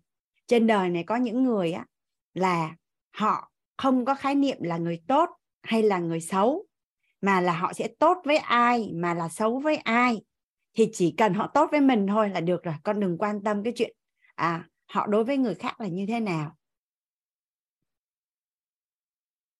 [0.49, 1.85] trên đời này có những người á
[2.33, 2.75] là
[3.11, 5.29] họ không có khái niệm là người tốt
[5.61, 6.65] hay là người xấu,
[7.21, 10.21] mà là họ sẽ tốt với ai, mà là xấu với ai.
[10.73, 12.73] Thì chỉ cần họ tốt với mình thôi là được rồi.
[12.83, 13.95] Con đừng quan tâm cái chuyện
[14.39, 16.55] à họ đối với người khác là như thế nào?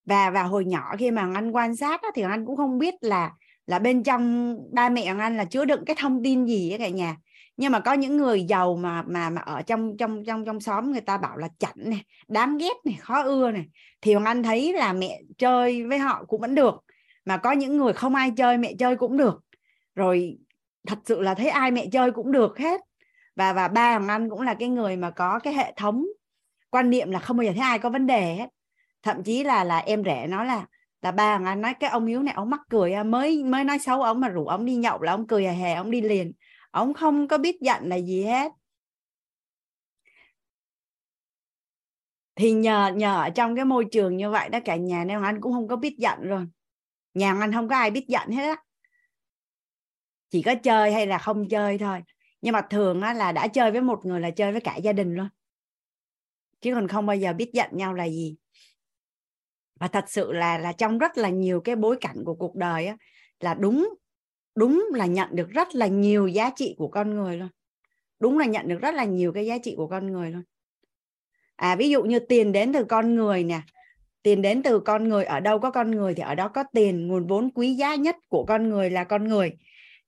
[0.06, 3.31] Và và hồi nhỏ khi mà anh quan sát thì anh cũng không biết là
[3.65, 7.18] là bên trong ba mẹ anh là chứa đựng cái thông tin gì cả nhà.
[7.57, 10.91] Nhưng mà có những người giàu mà mà mà ở trong trong trong trong xóm
[10.91, 13.65] người ta bảo là chảnh này đáng ghét này khó ưa này
[14.01, 16.76] thì hoàng anh thấy là mẹ chơi với họ cũng vẫn được,
[17.26, 19.41] mà có những người không ai chơi mẹ chơi cũng được.
[19.95, 20.38] Rồi
[20.88, 22.81] thật sự là thấy ai mẹ chơi cũng được hết
[23.35, 26.06] và và ba hoàng anh cũng là cái người mà có cái hệ thống
[26.69, 28.49] quan niệm là không bao giờ thấy ai có vấn đề hết.
[29.03, 30.65] Thậm chí là là em rể nói là
[31.01, 33.80] là ba hoàng anh nói, cái ông yếu này, ông mắc cười mới mới nói
[33.80, 36.34] xấu ông mà rủ ông đi nhậu là ông cười hề hề, ông đi liền.
[36.72, 38.51] Ông không có biết giận là gì hết.
[42.35, 45.41] Thì nhờ nhờ ở trong cái môi trường như vậy đó, cả nhà nên anh
[45.41, 46.45] cũng không có biết giận rồi.
[47.14, 48.56] Nhà anh không có ai biết giận hết á.
[50.30, 52.01] Chỉ có chơi hay là không chơi thôi
[52.41, 54.94] nhưng mà thường á, là đã chơi với một người là chơi với cả gia
[54.94, 55.28] đình luôn.
[56.61, 58.36] Chứ còn không bao giờ biết giận nhau là gì.
[59.80, 62.86] Và thật sự là là trong rất là nhiều cái bối cảnh của cuộc đời
[62.86, 62.98] á,
[63.40, 63.90] là đúng
[64.56, 67.49] đúng là nhận được rất là nhiều giá trị của con người luôn.
[68.20, 70.44] Đúng là nhận được rất là nhiều cái giá trị của con người luôn.
[71.56, 73.61] À ví dụ như tiền đến từ con người nè.
[74.24, 77.07] Tiền đến từ con người ở đâu có con người thì ở đó có tiền.
[77.07, 79.57] Nguồn vốn quý giá nhất của con người là con người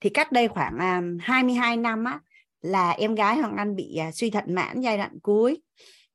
[0.02, 2.20] thì cách đây khoảng à, 22 năm á
[2.62, 5.62] là em gái Hoàng Anh bị à, suy thận mãn giai đoạn cuối.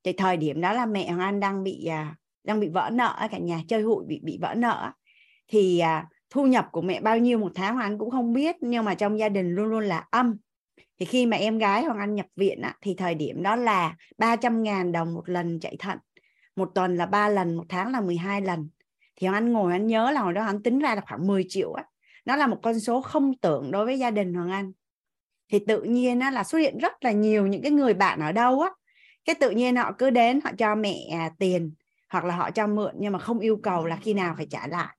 [0.05, 2.15] Thì thời điểm đó là mẹ Hoàng Anh đang bị à,
[2.45, 4.93] đang bị vỡ nợ cả nhà chơi hụi bị bị vỡ nợ
[5.49, 8.57] thì à, thu nhập của mẹ bao nhiêu một tháng Hoàng Anh cũng không biết
[8.61, 10.37] nhưng mà trong gia đình luôn luôn là âm.
[10.99, 13.97] Thì khi mà em gái Hoàng Anh nhập viện á, thì thời điểm đó là
[14.19, 15.99] 300 ngàn đồng một lần chạy thận.
[16.57, 18.69] Một tuần là ba lần một tháng là 12 lần.
[19.17, 21.45] Thì Hoàng Anh ngồi anh nhớ là hồi đó anh tính ra là khoảng 10
[21.49, 21.85] triệu á
[22.27, 24.73] nó là một con số không tưởng đối với gia đình Hoàng Anh.
[25.53, 28.33] Thì tự nhiên nó là xuất hiện rất là nhiều những cái người bạn ở
[28.33, 28.71] đâu á.
[29.25, 31.75] Cái tự nhiên họ cứ đến, họ cho mẹ à, tiền,
[32.09, 34.67] hoặc là họ cho mượn, nhưng mà không yêu cầu là khi nào phải trả
[34.67, 34.97] lại.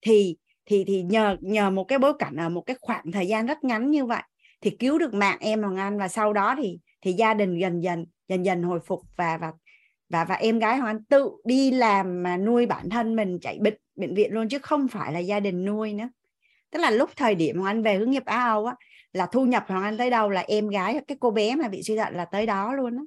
[0.00, 0.36] Thì
[0.66, 3.64] thì thì nhờ nhờ một cái bối cảnh ở một cái khoảng thời gian rất
[3.64, 4.22] ngắn như vậy
[4.60, 7.80] thì cứu được mạng em Hoàng Anh và sau đó thì thì gia đình dần
[7.80, 9.52] dần dần dần hồi phục và và
[10.08, 13.58] và và em gái Hoàng Anh tự đi làm mà nuôi bản thân mình chạy
[13.60, 16.08] bệnh bệnh viện luôn chứ không phải là gia đình nuôi nữa
[16.74, 18.74] tức là lúc thời điểm Hoàng Anh về hướng nghiệp Á Âu á
[19.12, 21.82] là thu nhập Hoàng Anh tới đâu là em gái cái cô bé mà bị
[21.82, 23.02] suy thận là tới đó luôn á.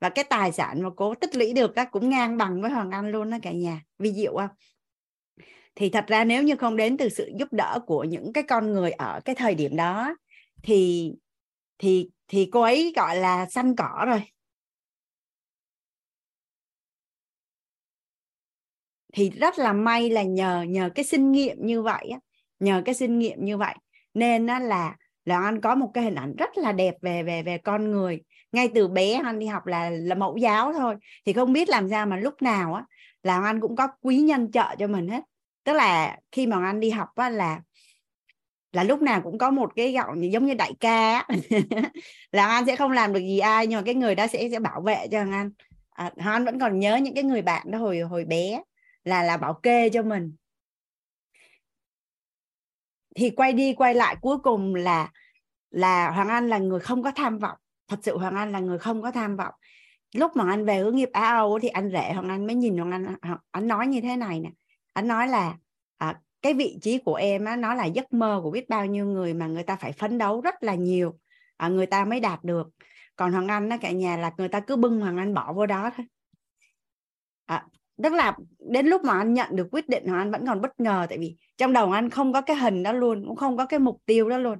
[0.00, 2.90] Và cái tài sản mà cô tích lũy được á, cũng ngang bằng với Hoàng
[2.90, 4.48] Anh luôn đó cả nhà vi diệu không
[5.74, 8.72] thì thật ra nếu như không đến từ sự giúp đỡ của những cái con
[8.72, 10.16] người ở cái thời điểm đó
[10.62, 11.12] thì
[11.78, 14.22] thì thì cô ấy gọi là xanh cỏ rồi.
[19.12, 22.18] Thì rất là may là nhờ nhờ cái kinh nghiệm như vậy á
[22.60, 23.74] nhờ cái kinh nghiệm như vậy.
[24.14, 27.42] Nên á, là là anh có một cái hình ảnh rất là đẹp về về
[27.42, 28.20] về con người.
[28.52, 30.96] Ngay từ bé anh đi học là là mẫu giáo thôi.
[31.26, 32.84] Thì không biết làm sao mà lúc nào á
[33.22, 35.20] là anh cũng có quý nhân trợ cho mình hết.
[35.64, 37.60] Tức là khi mà anh đi học á là
[38.72, 41.26] là lúc nào cũng có một cái gạo giống như đại ca
[42.32, 44.60] là anh sẽ không làm được gì ai nhưng mà cái người đó sẽ sẽ
[44.60, 45.50] bảo vệ cho anh.
[45.90, 48.62] À, anh vẫn còn nhớ những cái người bạn đó hồi hồi bé
[49.04, 50.36] là là bảo kê cho mình
[53.14, 55.10] thì quay đi quay lại cuối cùng là
[55.70, 57.58] là Hoàng Anh là người không có tham vọng.
[57.88, 59.54] Thật sự Hoàng Anh là người không có tham vọng.
[60.14, 62.78] Lúc mà anh về hướng nghiệp Á Âu thì anh rể Hoàng Anh mới nhìn
[62.78, 63.16] Hoàng Anh
[63.50, 64.50] anh nói như thế này nè.
[64.92, 65.56] Anh nói là
[65.98, 69.06] à, cái vị trí của em á, nó là giấc mơ của biết bao nhiêu
[69.06, 71.18] người mà người ta phải phấn đấu rất là nhiều.
[71.56, 72.68] À, người ta mới đạt được.
[73.16, 75.66] Còn Hoàng Anh á cả nhà là người ta cứ bưng Hoàng Anh bỏ vô
[75.66, 76.06] đó thôi.
[77.46, 77.66] À,
[78.02, 80.80] tức là đến lúc mà anh nhận được quyết định Hoàng Anh vẫn còn bất
[80.80, 83.66] ngờ tại vì trong đầu anh không có cái hình đó luôn cũng không có
[83.66, 84.58] cái mục tiêu đó luôn.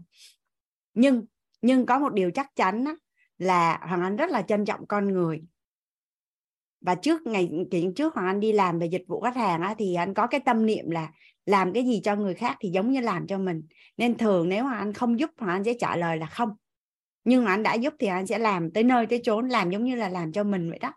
[0.95, 1.25] Nhưng
[1.63, 2.97] nhưng có một điều chắc chắn đó,
[3.39, 5.43] là Hoàng Anh rất là trân trọng con người.
[6.81, 9.75] Và trước ngày chuyện trước Hoàng Anh đi làm về dịch vụ khách hàng á,
[9.79, 11.13] thì anh có cái tâm niệm là
[11.47, 13.63] làm cái gì cho người khác thì giống như làm cho mình.
[13.97, 16.49] Nên thường nếu mà anh không giúp Hoàng Anh sẽ trả lời là không.
[17.25, 19.85] Nhưng mà anh đã giúp thì anh sẽ làm tới nơi tới chốn làm giống
[19.85, 20.93] như là làm cho mình vậy đó.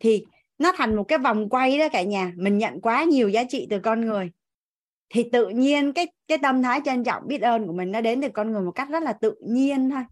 [0.00, 0.24] Thì
[0.58, 2.32] nó thành một cái vòng quay đó cả nhà.
[2.36, 4.30] Mình nhận quá nhiều giá trị từ con người.
[5.10, 8.22] Thì tự nhiên cái cái tâm thái trân trọng biết ơn của mình nó đến
[8.22, 10.02] từ con người một cách rất là tự nhiên thôi.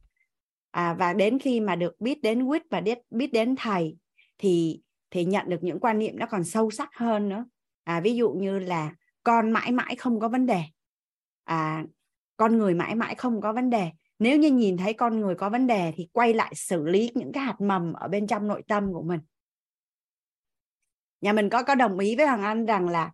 [0.71, 3.97] À, và đến khi mà được biết đến quýt và biết biết đến thầy
[4.39, 7.45] thì thì nhận được những quan niệm nó còn sâu sắc hơn nữa.
[7.85, 8.93] À, ví dụ như là
[9.23, 10.63] con mãi mãi không có vấn đề.
[11.45, 11.85] À,
[12.37, 13.91] con người mãi mãi không có vấn đề.
[14.19, 17.33] Nếu như nhìn thấy con người có vấn đề thì quay lại xử lý những
[17.33, 19.21] cái hạt mầm ở bên trong nội tâm của mình
[21.21, 23.11] nhà mình có có đồng ý với hoàng anh rằng là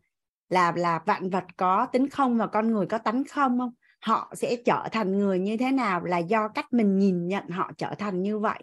[0.49, 3.71] là là vạn vật có tính không và con người có tánh không không?
[4.01, 7.73] Họ sẽ trở thành người như thế nào là do cách mình nhìn nhận họ
[7.79, 8.63] trở thành như vậy?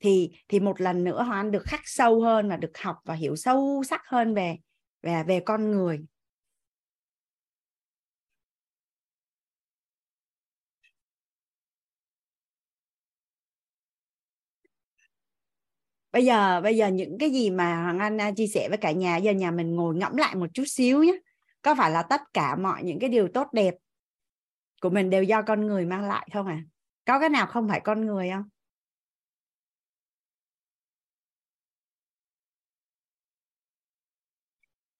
[0.00, 3.14] Thì thì một lần nữa hoàng anh được khắc sâu hơn và được học và
[3.14, 4.56] hiểu sâu sắc hơn về
[5.02, 6.00] về về con người.
[16.12, 18.92] Bây giờ bây giờ những cái gì mà hoàng anh à, chia sẻ với cả
[18.92, 21.18] nhà, giờ nhà mình ngồi ngẫm lại một chút xíu nhé
[21.62, 23.74] có phải là tất cả mọi những cái điều tốt đẹp
[24.82, 26.62] của mình đều do con người mang lại không à
[27.06, 28.44] có cái nào không phải con người không?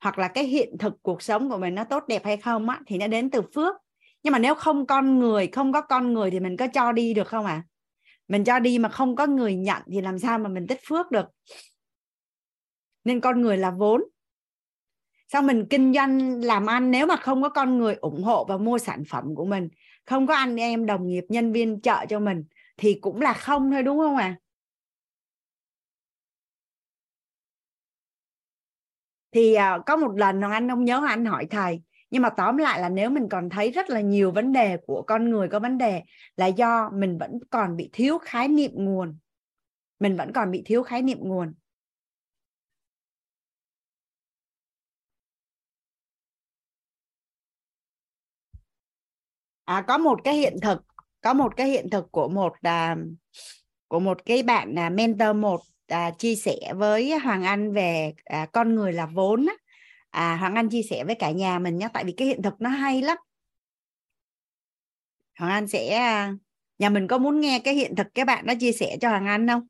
[0.01, 2.80] Hoặc là cái hiện thực cuộc sống của mình nó tốt đẹp hay không á,
[2.86, 3.76] thì nó đến từ phước.
[4.22, 7.14] Nhưng mà nếu không con người, không có con người thì mình có cho đi
[7.14, 7.62] được không à
[8.29, 11.11] mình cho đi mà không có người nhận thì làm sao mà mình tích phước
[11.11, 11.27] được
[13.05, 14.03] nên con người là vốn
[15.33, 18.57] sao mình kinh doanh làm ăn, nếu mà không có con người ủng hộ và
[18.57, 19.69] mua sản phẩm của mình,
[20.07, 22.45] không có anh em, đồng nghiệp, nhân viên trợ cho mình,
[22.77, 24.37] thì cũng là không thôi, đúng không ạ à?
[29.33, 29.57] thì
[29.87, 33.10] có một lần anh không nhớ, anh hỏi thầy nhưng mà tóm lại là nếu
[33.10, 36.02] mình còn thấy rất là nhiều vấn đề của con người có vấn đề
[36.36, 39.18] là do mình vẫn còn bị thiếu khái niệm nguồn
[40.01, 41.55] mình vẫn còn bị thiếu khái niệm nguồn
[49.64, 50.82] à, có một cái hiện thực
[51.20, 52.97] có một cái hiện thực của một à,
[53.89, 58.47] của một cái bạn à, mentor một à, chia sẻ với Hoàng Anh về à,
[58.52, 59.55] con người là vốn á.
[60.19, 62.61] À, Hoàng Anh chia sẻ với cả nhà mình nhé tại vì cái hiện thực
[62.61, 63.16] nó hay lắm.
[65.39, 66.32] Hoàng Anh sẽ à,
[66.78, 69.27] nhà mình có muốn nghe cái hiện thực các bạn đã chia sẻ cho Hoàng
[69.27, 69.62] Anh không?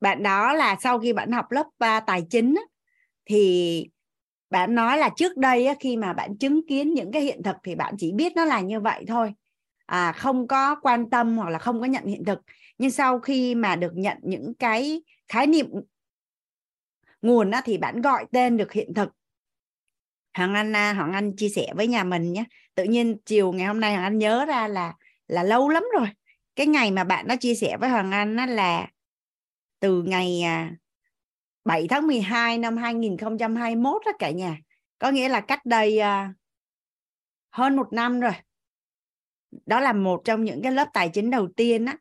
[0.00, 2.54] Bạn đó là sau khi bạn học lớp 3 tài chính
[3.26, 3.84] thì
[4.50, 7.56] bạn nói là trước đây á, khi mà bạn chứng kiến những cái hiện thực
[7.64, 9.34] thì bạn chỉ biết nó là như vậy thôi.
[9.86, 12.38] À, không có quan tâm hoặc là không có nhận hiện thực.
[12.78, 15.66] Nhưng sau khi mà được nhận những cái khái niệm
[17.22, 19.08] nguồn á, thì bạn gọi tên được hiện thực.
[20.34, 22.44] Hoàng Anh à, Hoàng Anh chia sẻ với nhà mình nhé.
[22.74, 24.94] Tự nhiên chiều ngày hôm nay Hoàng Anh nhớ ra là
[25.28, 26.08] là lâu lắm rồi.
[26.56, 28.86] Cái ngày mà bạn nó chia sẻ với Hoàng Anh á là
[29.80, 30.70] từ ngày à,
[31.68, 34.58] 7 tháng 12 năm 2021 đó cả nhà.
[34.98, 36.34] Có nghĩa là cách đây à,
[37.50, 38.32] hơn một năm rồi.
[39.66, 41.96] Đó là một trong những cái lớp tài chính đầu tiên á.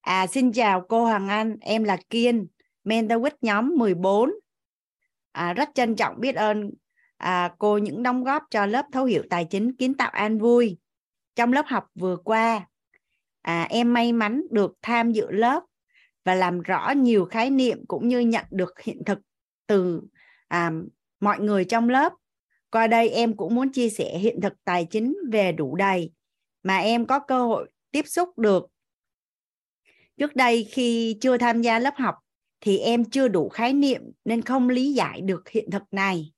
[0.00, 2.46] À xin chào cô Hoàng Anh em là Kiên
[2.84, 4.30] mentor with nhóm 14
[5.32, 6.70] à, rất trân trọng biết ơn
[7.16, 10.78] à, cô những đóng góp cho lớp thấu hiểu tài chính kiến tạo an vui
[11.34, 12.66] trong lớp học vừa qua.
[13.42, 15.62] À, em may mắn được tham dự lớp
[16.28, 19.18] và làm rõ nhiều khái niệm cũng như nhận được hiện thực
[19.66, 20.02] từ
[20.48, 20.72] à,
[21.20, 22.12] mọi người trong lớp.
[22.70, 26.12] Qua đây em cũng muốn chia sẻ hiện thực tài chính về đủ đầy
[26.62, 28.66] mà em có cơ hội tiếp xúc được.
[30.16, 32.14] Trước đây khi chưa tham gia lớp học
[32.60, 36.32] thì em chưa đủ khái niệm nên không lý giải được hiện thực này.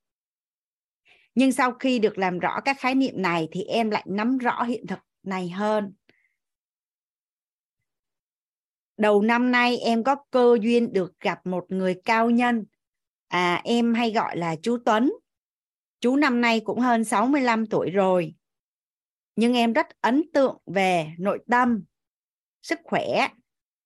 [1.34, 4.62] Nhưng sau khi được làm rõ các khái niệm này thì em lại nắm rõ
[4.62, 5.92] hiện thực này hơn
[9.00, 12.64] đầu năm nay em có cơ duyên được gặp một người cao nhân.
[13.28, 15.12] À em hay gọi là chú Tuấn.
[16.00, 18.34] Chú năm nay cũng hơn 65 tuổi rồi.
[19.36, 21.84] Nhưng em rất ấn tượng về nội tâm,
[22.62, 23.28] sức khỏe,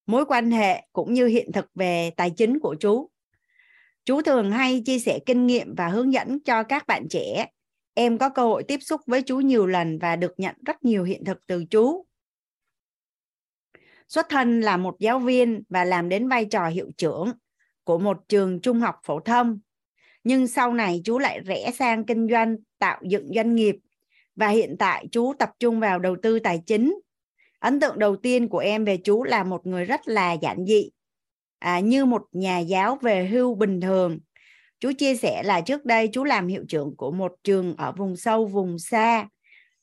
[0.06, 3.10] mối quan hệ cũng như hiện thực về tài chính của chú.
[4.04, 7.46] Chú thường hay chia sẻ kinh nghiệm và hướng dẫn cho các bạn trẻ.
[7.94, 11.04] Em có cơ hội tiếp xúc với chú nhiều lần và được nhận rất nhiều
[11.04, 12.06] hiện thực từ chú
[14.08, 17.32] xuất thân là một giáo viên và làm đến vai trò hiệu trưởng
[17.84, 19.58] của một trường trung học phổ thông.
[20.24, 23.76] Nhưng sau này chú lại rẽ sang kinh doanh tạo dựng doanh nghiệp
[24.36, 26.98] và hiện tại chú tập trung vào đầu tư tài chính.
[27.58, 30.90] Ấn tượng đầu tiên của em về chú là một người rất là giản dị
[31.64, 34.18] à, như một nhà giáo về hưu bình thường.
[34.80, 38.16] Chú chia sẻ là trước đây chú làm hiệu trưởng của một trường ở vùng
[38.16, 39.28] sâu vùng xa.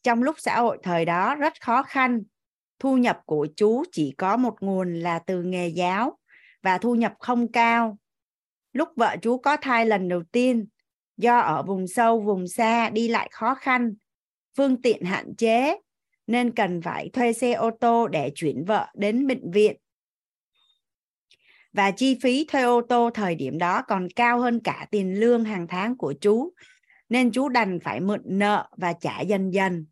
[0.03, 2.23] Trong lúc xã hội thời đó rất khó khăn
[2.81, 6.17] thu nhập của chú chỉ có một nguồn là từ nghề giáo
[6.61, 7.97] và thu nhập không cao.
[8.73, 10.67] Lúc vợ chú có thai lần đầu tiên,
[11.17, 13.93] do ở vùng sâu, vùng xa đi lại khó khăn,
[14.57, 15.77] phương tiện hạn chế
[16.27, 19.77] nên cần phải thuê xe ô tô để chuyển vợ đến bệnh viện.
[21.73, 25.43] Và chi phí thuê ô tô thời điểm đó còn cao hơn cả tiền lương
[25.43, 26.53] hàng tháng của chú,
[27.09, 29.85] nên chú đành phải mượn nợ và trả dần dần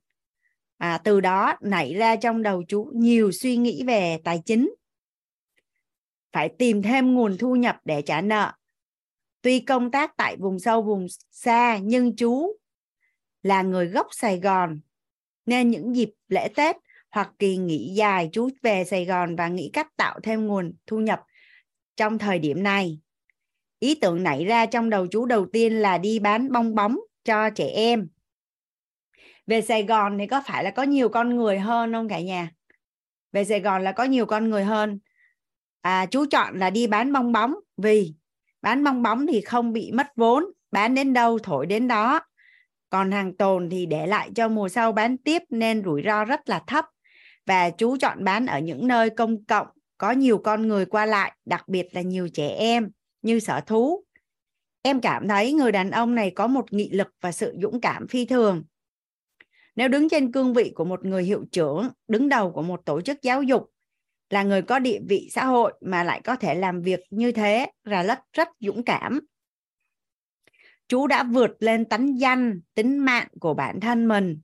[0.80, 4.74] à, từ đó nảy ra trong đầu chú nhiều suy nghĩ về tài chính
[6.32, 8.54] phải tìm thêm nguồn thu nhập để trả nợ
[9.42, 12.56] tuy công tác tại vùng sâu vùng xa nhưng chú
[13.44, 14.80] là người gốc Sài Gòn
[15.46, 16.76] nên những dịp lễ Tết
[17.12, 21.00] hoặc kỳ nghỉ dài chú về Sài Gòn và nghĩ cách tạo thêm nguồn thu
[21.00, 21.22] nhập
[21.96, 23.00] trong thời điểm này.
[23.80, 27.50] Ý tưởng nảy ra trong đầu chú đầu tiên là đi bán bong bóng cho
[27.50, 28.08] trẻ em.
[29.50, 32.52] Về Sài Gòn thì có phải là có nhiều con người hơn không cả nhà?
[33.32, 35.00] Về Sài Gòn là có nhiều con người hơn.
[35.82, 38.14] À, chú chọn là đi bán bong bóng vì
[38.62, 42.22] bán bong bóng thì không bị mất vốn, bán đến đâu thổi đến đó.
[42.90, 46.50] Còn hàng tồn thì để lại cho mùa sau bán tiếp nên rủi ro rất
[46.50, 46.86] là thấp.
[47.46, 49.68] Và chú chọn bán ở những nơi công cộng
[49.98, 54.04] có nhiều con người qua lại, đặc biệt là nhiều trẻ em như sở thú.
[54.82, 58.08] Em cảm thấy người đàn ông này có một nghị lực và sự dũng cảm
[58.08, 58.64] phi thường.
[59.80, 63.02] Nếu đứng trên cương vị của một người hiệu trưởng, đứng đầu của một tổ
[63.02, 63.72] chức giáo dục,
[64.30, 67.72] là người có địa vị xã hội mà lại có thể làm việc như thế
[67.84, 69.20] là rất rất dũng cảm.
[70.88, 74.40] Chú đã vượt lên tánh danh, tính mạng của bản thân mình.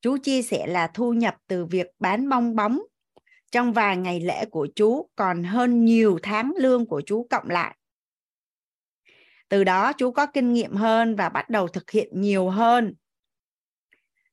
[0.00, 2.80] Chú chia sẻ là thu nhập từ việc bán bong bóng
[3.52, 7.76] trong vài ngày lễ của chú còn hơn nhiều tháng lương của chú cộng lại.
[9.48, 12.94] Từ đó chú có kinh nghiệm hơn và bắt đầu thực hiện nhiều hơn.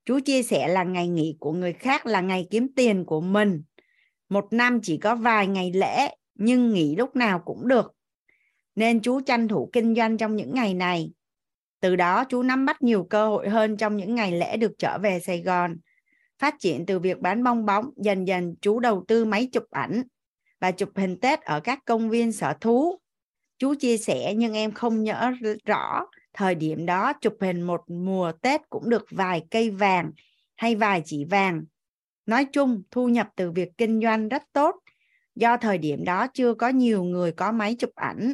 [0.06, 3.64] Chú chia sẻ là ngày nghỉ của người khác là ngày kiếm tiền của mình.
[4.30, 7.92] Một năm chỉ có vài ngày lễ, nhưng nghỉ lúc nào cũng được.
[8.76, 11.12] Nên chú tranh thủ kinh doanh trong những ngày này.
[11.80, 14.98] Từ đó chú nắm bắt nhiều cơ hội hơn trong những ngày lễ được trở
[14.98, 15.78] về Sài Gòn
[16.40, 20.04] phát triển từ việc bán bong bóng, dần dần chú đầu tư máy chụp ảnh
[20.60, 23.00] và chụp hình Tết ở các công viên, sở thú.
[23.58, 25.32] Chú chia sẻ, nhưng em không nhớ
[25.66, 30.12] rõ thời điểm đó, chụp hình một mùa Tết cũng được vài cây vàng
[30.56, 31.64] hay vài chỉ vàng.
[32.26, 34.76] Nói chung, thu nhập từ việc kinh doanh rất tốt
[35.36, 38.34] do thời điểm đó chưa có nhiều người có máy chụp ảnh.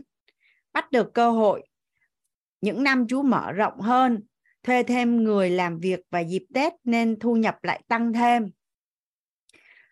[0.74, 1.64] Bắt được cơ hội,
[2.62, 4.20] những năm chú mở rộng hơn,
[4.64, 8.52] thuê thêm người làm việc và dịp tết nên thu nhập lại tăng thêm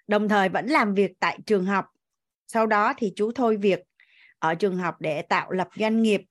[0.08, 1.86] đồng thời vẫn làm việc tại trường học
[2.48, 3.80] sau đó thì chú thôi việc
[4.40, 6.22] ở trường học để tạo lập doanh nghiệp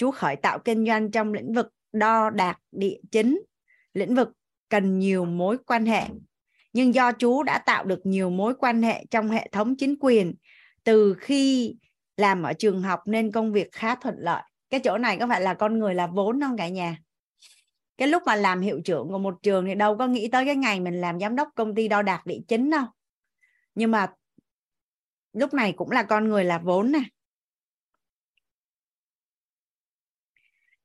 [0.00, 3.42] chú khởi tạo kinh doanh trong lĩnh vực đo đạc địa chính.
[3.94, 4.28] Lĩnh vực
[4.68, 6.04] cần nhiều mối quan hệ.
[6.72, 10.34] Nhưng do chú đã tạo được nhiều mối quan hệ trong hệ thống chính quyền,
[10.84, 11.74] từ khi
[12.16, 14.42] làm ở trường học nên công việc khá thuận lợi.
[14.70, 16.98] Cái chỗ này có phải là con người là vốn không cả nhà?
[17.98, 20.56] Cái lúc mà làm hiệu trưởng của một trường thì đâu có nghĩ tới cái
[20.56, 22.84] ngày mình làm giám đốc công ty đo đạc địa chính đâu.
[23.74, 24.12] Nhưng mà
[25.32, 27.00] lúc này cũng là con người là vốn nè.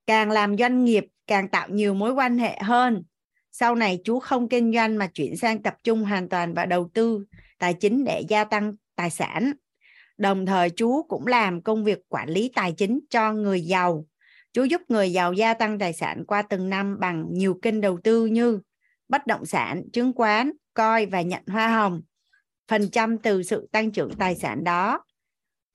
[0.08, 3.04] Càng làm doanh nghiệp, càng tạo nhiều mối quan hệ hơn.
[3.52, 6.90] Sau này chú không kinh doanh mà chuyển sang tập trung hoàn toàn vào đầu
[6.94, 7.26] tư,
[7.60, 9.52] tài chính để gia tăng tài sản.
[10.18, 14.06] Đồng thời chú cũng làm công việc quản lý tài chính cho người giàu.
[14.54, 18.00] Chú giúp người giàu gia tăng tài sản qua từng năm bằng nhiều kênh đầu
[18.04, 18.60] tư như
[19.10, 22.02] bất động sản, chứng khoán coi và nhận hoa hồng.
[22.68, 25.04] Phần trăm từ sự tăng trưởng tài sản đó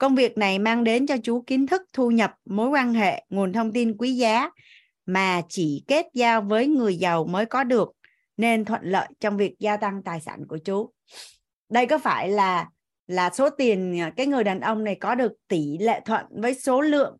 [0.00, 3.52] công việc này mang đến cho chú kiến thức thu nhập, mối quan hệ, nguồn
[3.52, 4.50] thông tin quý giá
[5.06, 7.92] mà chỉ kết giao với người giàu mới có được,
[8.36, 10.92] nên thuận lợi trong việc gia tăng tài sản của chú.
[11.68, 12.68] Đây có phải là
[13.06, 16.54] là số tiền à, cái người đàn ông này có được tỷ lệ thuận với
[16.54, 17.16] số lượng,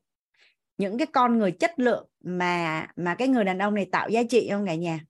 [0.78, 4.23] những cái con người chất lượng mà mà cái người đàn ông này tạo giá
[4.31, 5.01] trị không cả nhà?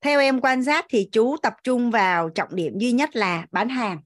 [0.00, 3.68] Theo em quan sát thì chú tập trung vào trọng điểm duy nhất là bán
[3.68, 4.00] hàng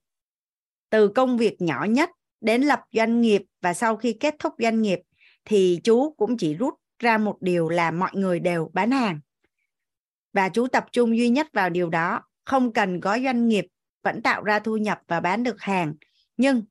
[0.92, 2.10] từ công việc nhỏ nhất
[2.40, 5.00] đến lập doanh nghiệp và sau khi kết thúc doanh nghiệp
[5.44, 9.20] thì chú cũng chỉ rút ra một điều là mọi người đều bán hàng.
[10.32, 13.66] Và chú tập trung duy nhất vào điều đó, không cần có doanh nghiệp
[14.02, 15.94] vẫn tạo ra thu nhập và bán được hàng.
[16.36, 16.62] Nhưng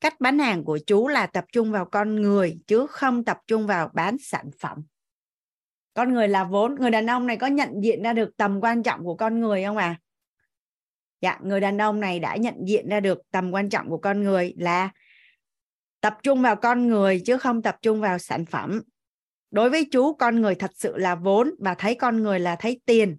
[0.00, 3.66] cách bán hàng của chú là tập trung vào con người chứ không tập trung
[3.66, 4.78] vào bán sản phẩm.
[5.94, 6.74] Con người là vốn.
[6.74, 9.64] Người đàn ông này có nhận diện ra được tầm quan trọng của con người
[9.64, 9.96] không à
[11.24, 14.22] dạ người đàn ông này đã nhận diện ra được tầm quan trọng của con
[14.22, 14.90] người là
[16.00, 18.82] tập trung vào con người chứ không tập trung vào sản phẩm.
[19.50, 22.80] Đối với chú con người thật sự là vốn và thấy con người là thấy
[22.86, 23.18] tiền.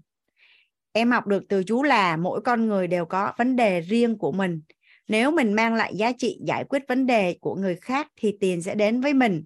[0.91, 4.32] Em học được từ chú là mỗi con người đều có vấn đề riêng của
[4.32, 4.61] mình.
[5.07, 8.61] Nếu mình mang lại giá trị giải quyết vấn đề của người khác thì tiền
[8.61, 9.45] sẽ đến với mình.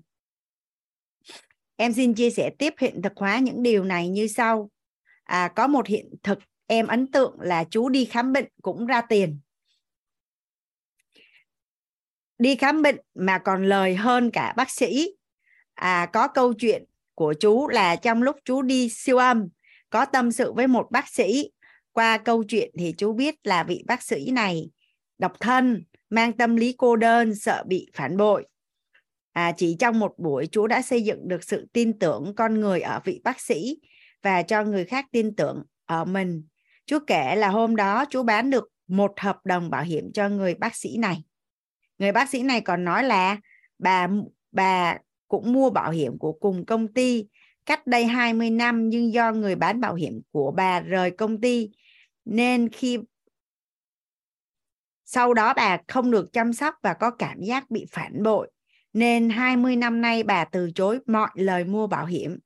[1.76, 4.70] Em xin chia sẻ tiếp hiện thực hóa những điều này như sau.
[5.24, 6.40] À, có một hiện thực
[6.70, 9.40] em ấn tượng là chú đi khám bệnh cũng ra tiền.
[12.38, 15.12] Đi khám bệnh mà còn lời hơn cả bác sĩ.
[15.74, 16.84] À, có câu chuyện
[17.16, 19.48] của chú là trong lúc chú đi siêu âm
[19.90, 21.52] có tâm sự với một bác sĩ.
[21.92, 24.70] Qua câu chuyện thì chú biết là vị bác sĩ này
[25.18, 28.48] độc thân mang tâm lý cô đơn sợ bị phản bội.
[29.32, 32.82] À, chỉ trong một buổi chú đã xây dựng được sự tin tưởng con người
[32.82, 33.78] ở vị bác sĩ
[34.22, 36.44] và cho người khác tin tưởng ở mình
[36.90, 40.56] chú kể là hôm đó chú bán được một hợp đồng bảo hiểm cho người
[40.56, 41.24] bác sĩ này
[41.98, 43.38] người bác sĩ này còn nói là
[43.80, 44.08] bà
[44.52, 44.98] bà
[45.28, 47.26] cũng mua bảo hiểm của cùng công ty
[47.66, 51.70] cách đây 20 năm nhưng do người bán bảo hiểm của bà rời công ty
[52.26, 53.00] nên khi
[55.06, 58.52] sau đó bà không được chăm sóc và có cảm giác bị phản bội
[58.94, 62.40] nên 20 năm nay bà từ chối mọi lời mua bảo hiểm.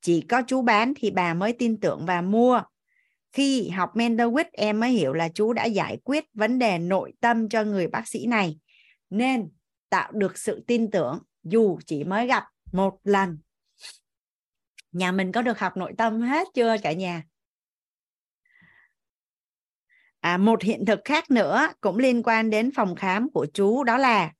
[0.00, 2.62] Chỉ có chú bán thì bà mới tin tưởng và mua.
[3.32, 7.48] Khi học Mendowitz em mới hiểu là chú đã giải quyết vấn đề nội tâm
[7.48, 8.58] cho người bác sĩ này
[9.10, 9.50] nên
[9.88, 13.38] tạo được sự tin tưởng dù chỉ mới gặp một lần.
[14.92, 17.22] Nhà mình có được học nội tâm hết chưa cả nhà?
[20.20, 23.98] À, một hiện thực khác nữa cũng liên quan đến phòng khám của chú đó
[23.98, 24.32] là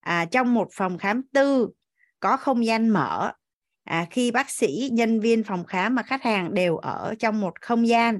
[0.00, 1.68] à, trong một phòng khám tư
[2.20, 3.32] có không gian mở
[3.84, 7.60] à, khi bác sĩ nhân viên phòng khám và khách hàng đều ở trong một
[7.60, 8.18] không gian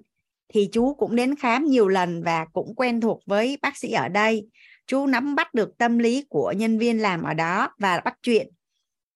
[0.49, 4.09] thì chú cũng đến khám nhiều lần và cũng quen thuộc với bác sĩ ở
[4.09, 4.49] đây.
[4.86, 8.49] Chú nắm bắt được tâm lý của nhân viên làm ở đó và bắt chuyện.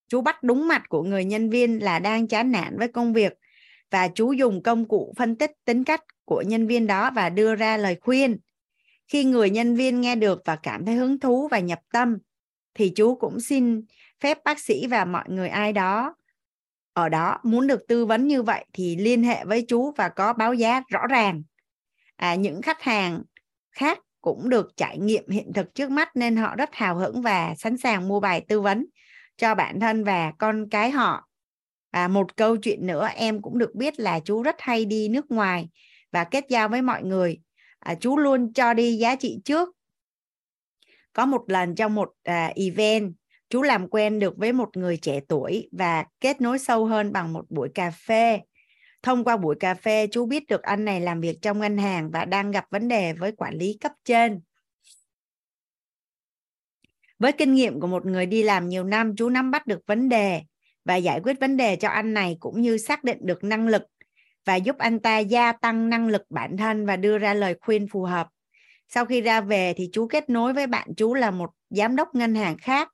[0.09, 3.33] Chú bắt đúng mặt của người nhân viên là đang chán nản với công việc
[3.91, 7.55] và chú dùng công cụ phân tích tính cách của nhân viên đó và đưa
[7.55, 8.39] ra lời khuyên.
[9.09, 12.19] Khi người nhân viên nghe được và cảm thấy hứng thú và nhập tâm
[12.75, 13.83] thì chú cũng xin
[14.21, 16.15] phép bác sĩ và mọi người ai đó
[16.99, 20.33] ở đó muốn được tư vấn như vậy thì liên hệ với chú và có
[20.33, 21.43] báo giá rõ ràng.
[22.17, 23.23] À, những khách hàng
[23.73, 27.55] khác cũng được trải nghiệm hiện thực trước mắt nên họ rất hào hứng và
[27.59, 28.87] sẵn sàng mua bài tư vấn
[29.37, 31.29] cho bản thân và con cái họ.
[31.93, 35.31] Và một câu chuyện nữa em cũng được biết là chú rất hay đi nước
[35.31, 35.69] ngoài
[36.13, 37.41] và kết giao với mọi người.
[37.79, 39.69] À, chú luôn cho đi giá trị trước.
[41.13, 43.13] Có một lần trong một uh, event
[43.51, 47.33] chú làm quen được với một người trẻ tuổi và kết nối sâu hơn bằng
[47.33, 48.41] một buổi cà phê.
[49.03, 52.11] Thông qua buổi cà phê, chú biết được anh này làm việc trong ngân hàng
[52.11, 54.41] và đang gặp vấn đề với quản lý cấp trên.
[57.19, 60.09] Với kinh nghiệm của một người đi làm nhiều năm, chú nắm bắt được vấn
[60.09, 60.43] đề
[60.85, 63.83] và giải quyết vấn đề cho anh này cũng như xác định được năng lực
[64.45, 67.89] và giúp anh ta gia tăng năng lực bản thân và đưa ra lời khuyên
[67.89, 68.29] phù hợp.
[68.89, 72.15] Sau khi ra về thì chú kết nối với bạn chú là một giám đốc
[72.15, 72.89] ngân hàng khác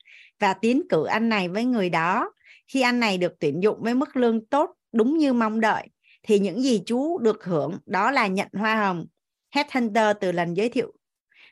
[0.45, 2.33] và tiến cử anh này với người đó
[2.67, 5.89] khi anh này được tuyển dụng với mức lương tốt đúng như mong đợi
[6.23, 9.07] thì những gì chú được hưởng đó là nhận hoa hồng
[9.55, 10.93] headhunter từ lần giới thiệu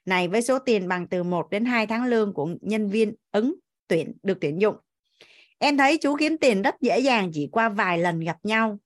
[0.04, 3.54] này với số tiền bằng từ 1 đến 2 tháng lương của nhân viên ứng
[3.88, 4.76] tuyển được tuyển dụng.
[5.58, 8.78] Em thấy chú kiếm tiền rất dễ dàng chỉ qua vài lần gặp nhau.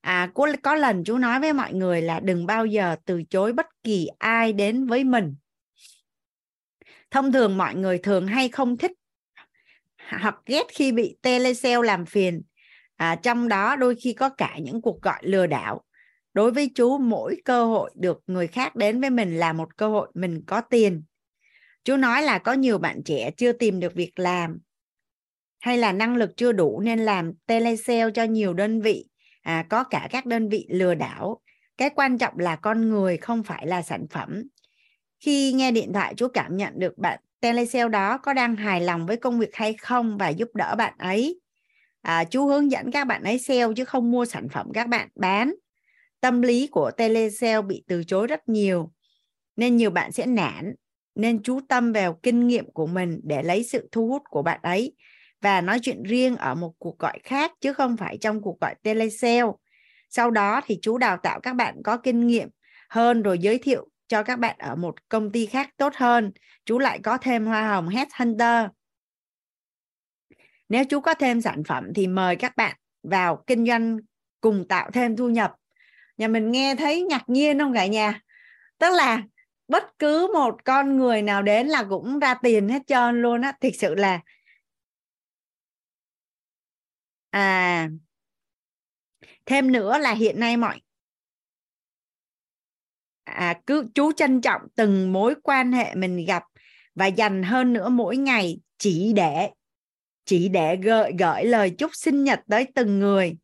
[0.00, 3.52] À, có, có lần chú nói với mọi người là đừng bao giờ từ chối
[3.52, 5.34] bất kỳ ai đến với mình.
[7.10, 8.92] Thông thường mọi người thường hay không thích
[10.08, 12.42] hoặc ghét khi bị telesale làm phiền.
[12.96, 15.82] À, trong đó đôi khi có cả những cuộc gọi lừa đảo.
[16.34, 19.88] Đối với chú mỗi cơ hội được người khác đến với mình là một cơ
[19.88, 21.02] hội mình có tiền.
[21.84, 24.58] Chú nói là có nhiều bạn trẻ chưa tìm được việc làm
[25.60, 29.04] hay là năng lực chưa đủ nên làm telesale cho nhiều đơn vị.
[29.42, 31.40] À, có cả các đơn vị lừa đảo.
[31.76, 34.42] Cái quan trọng là con người không phải là sản phẩm.
[35.20, 39.06] Khi nghe điện thoại chú cảm nhận được bạn telesale đó có đang hài lòng
[39.06, 41.40] với công việc hay không và giúp đỡ bạn ấy?
[42.02, 45.08] À, chú hướng dẫn các bạn ấy sale chứ không mua sản phẩm các bạn
[45.14, 45.54] bán.
[46.20, 48.90] Tâm lý của telesale bị từ chối rất nhiều
[49.56, 50.74] nên nhiều bạn sẽ nản
[51.14, 54.60] nên chú tâm vào kinh nghiệm của mình để lấy sự thu hút của bạn
[54.62, 54.94] ấy
[55.42, 58.74] và nói chuyện riêng ở một cuộc gọi khác chứ không phải trong cuộc gọi
[58.82, 59.50] telesale.
[60.10, 62.48] Sau đó thì chú đào tạo các bạn có kinh nghiệm
[62.88, 66.32] hơn rồi giới thiệu cho các bạn ở một công ty khác tốt hơn.
[66.64, 68.66] Chú lại có thêm hoa hồng headhunter.
[70.68, 73.98] Nếu chú có thêm sản phẩm thì mời các bạn vào kinh doanh
[74.40, 75.54] cùng tạo thêm thu nhập.
[76.16, 78.20] Nhà mình nghe thấy ngạc nhiên không cả nhà?
[78.78, 79.22] Tức là
[79.68, 83.52] bất cứ một con người nào đến là cũng ra tiền hết trơn luôn á.
[83.60, 84.20] Thực sự là
[87.30, 87.88] à
[89.46, 90.80] thêm nữa là hiện nay mọi
[93.26, 96.42] à cứ chú trân trọng từng mối quan hệ mình gặp
[96.94, 99.50] và dành hơn nữa mỗi ngày chỉ để
[100.26, 103.36] chỉ để gợi gửi lời chúc sinh nhật tới từng người.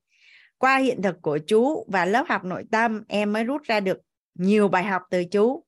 [0.58, 3.98] Qua hiện thực của chú và lớp học nội tâm, em mới rút ra được
[4.34, 5.64] nhiều bài học từ chú.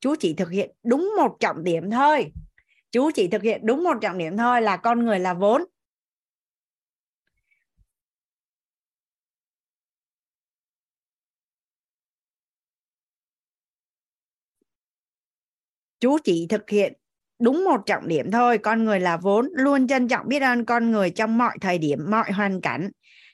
[0.00, 2.32] Chú chỉ thực hiện đúng một trọng điểm thôi.
[2.90, 5.64] Chú chỉ thực hiện đúng một trọng điểm thôi là con người là vốn.
[16.04, 16.92] Chú chỉ thực hiện
[17.38, 18.58] đúng một trọng điểm thôi.
[18.58, 22.10] Con người là vốn, luôn trân trọng biết ơn con người trong mọi thời điểm,
[22.10, 22.90] mọi hoàn cảnh.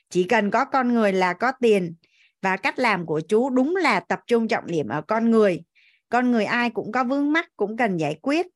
[0.09, 1.93] Chỉ cần có con người là có tiền
[2.41, 5.63] và cách làm của chú đúng là tập trung trọng điểm ở con người.
[6.09, 8.47] Con người ai cũng có vướng mắc, cũng cần giải quyết.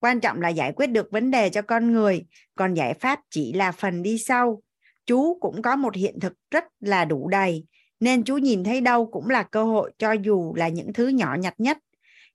[0.00, 2.24] Quan trọng là giải quyết được vấn đề cho con người.
[2.54, 4.62] Còn giải pháp chỉ là phần đi sau.
[5.06, 7.64] Chú cũng có một hiện thực rất là đủ đầy.
[8.00, 11.36] Nên chú nhìn thấy đâu cũng là cơ hội cho dù là những thứ nhỏ
[11.40, 11.78] nhặt nhất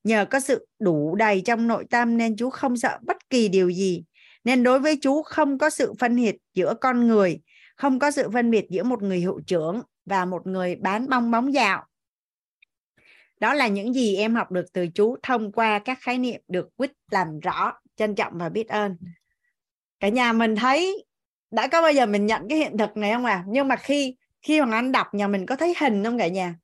[0.04, 3.70] nhờ có sự đủ đầy trong nội tâm nên chú không sợ bất kỳ điều
[3.70, 4.04] gì.
[4.44, 7.42] Nên đối với chú không có sự phân biệt giữa con người,
[7.76, 11.32] không có sự phân biệt giữa một người hiệu trưởng và một người bán bong
[11.32, 11.86] bóng dạo.
[13.40, 16.78] Đó là những gì em học được từ chú thông qua các khái niệm được
[16.78, 18.98] quýt làm rõ, trân trọng và biết ơn.
[20.00, 21.06] Cả nhà mình thấy,
[21.52, 24.16] đã có bao giờ mình nhận cái hiện thực này không à nhưng mà khi
[24.42, 26.56] khi hoàng anh đọc, nhà mình có thấy hình không cả nhà?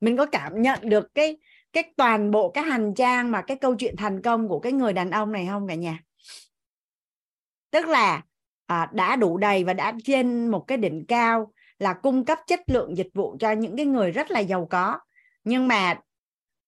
[0.00, 1.36] Mình có cảm nhận được cái
[1.76, 4.92] cái toàn bộ cái hành trang mà cái câu chuyện thành công của cái người
[4.92, 5.98] đàn ông này không cả nhà?
[7.70, 8.22] Tức là
[8.66, 12.60] à, đã đủ đầy và đã trên một cái đỉnh cao là cung cấp chất
[12.66, 14.98] lượng dịch vụ cho những cái người rất là giàu có.
[15.44, 15.98] Nhưng mà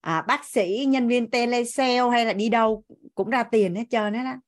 [0.01, 4.15] à, bác sĩ nhân viên telesale hay là đi đâu cũng ra tiền hết trơn
[4.15, 4.39] hết á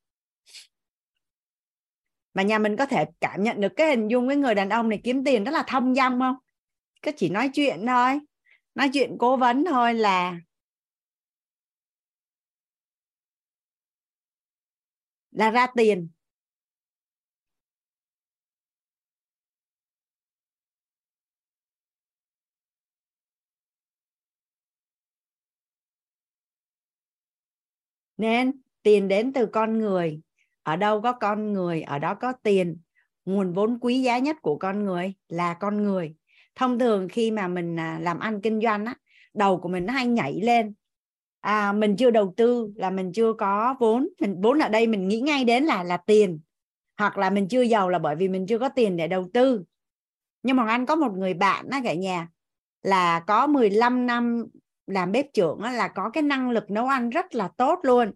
[2.34, 4.88] mà nhà mình có thể cảm nhận được cái hình dung cái người đàn ông
[4.88, 6.36] này kiếm tiền rất là thông dong không?
[7.02, 8.20] Cứ chỉ nói chuyện thôi
[8.74, 10.36] nói chuyện cố vấn thôi là
[15.32, 16.08] là ra tiền.
[28.16, 28.52] Nên,
[28.82, 30.20] tiền đến từ con người.
[30.62, 32.76] Ở đâu có con người, ở đó có tiền.
[33.24, 36.14] Nguồn vốn quý giá nhất của con người là con người.
[36.54, 38.94] Thông thường khi mà mình à, làm ăn kinh doanh á,
[39.34, 40.74] đầu của mình nó hay nhảy lên
[41.40, 44.08] à, mình chưa đầu tư là mình chưa có vốn.
[44.20, 46.40] Mình vốn ở đây mình nghĩ ngay đến là là tiền.
[46.98, 49.62] Hoặc là mình chưa giàu là bởi vì mình chưa có tiền để đầu tư.
[50.42, 52.28] Nhưng mà anh có một người bạn á cả nhà
[52.82, 54.46] là có 15 năm
[54.86, 58.12] làm bếp trưởng á, là có cái năng lực nấu ăn rất là tốt luôn.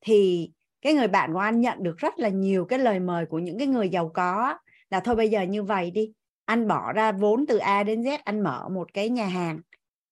[0.00, 0.50] Thì
[0.82, 3.58] cái người bạn của anh nhận được rất là nhiều cái lời mời của những
[3.58, 4.58] cái người giàu có
[4.90, 6.12] là thôi bây giờ như vậy đi
[6.44, 9.60] anh bỏ ra vốn từ A đến Z anh mở một cái nhà hàng.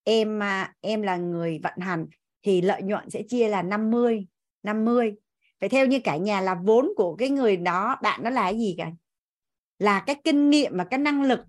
[0.05, 2.07] Em à, em là người vận hành
[2.43, 4.27] thì lợi nhuận sẽ chia là 50
[4.63, 5.15] 50
[5.61, 8.59] phải theo như cả nhà là vốn của cái người đó bạn nó là cái
[8.59, 8.91] gì cả?
[9.79, 11.41] Là cái kinh nghiệm và cái năng lực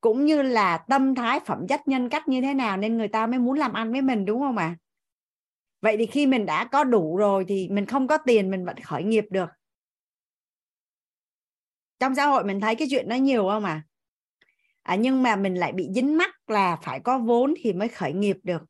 [0.00, 3.26] cũng như là tâm thái phẩm chất nhân cách như thế nào nên người ta
[3.26, 4.64] mới muốn làm ăn với mình đúng không ạ?
[4.64, 4.76] À?
[5.86, 8.76] vậy thì khi mình đã có đủ rồi thì mình không có tiền mình vẫn
[8.80, 9.48] khởi nghiệp được.
[11.98, 13.82] Trong xã hội mình thấy cái chuyện đó nhiều không à,
[14.82, 18.12] à nhưng mà mình lại bị dính mắc là phải có vốn thì mới khởi
[18.12, 18.62] nghiệp được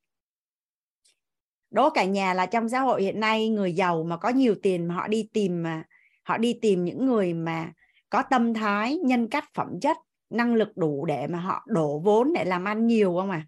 [1.76, 4.88] đố cả nhà là trong xã hội hiện nay người giàu mà có nhiều tiền
[4.88, 5.84] mà họ đi tìm mà
[6.22, 7.72] họ đi tìm những người mà
[8.10, 9.96] có tâm thái nhân cách phẩm chất
[10.30, 13.46] năng lực đủ để mà họ đổ vốn để làm ăn nhiều không à?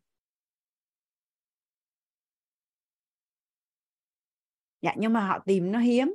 [4.83, 6.15] Dạ nhưng mà họ tìm nó hiếm.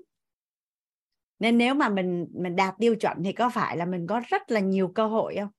[1.40, 4.52] Nên nếu mà mình mình đạt tiêu chuẩn thì có phải là mình có rất
[4.52, 5.50] là nhiều cơ hội không?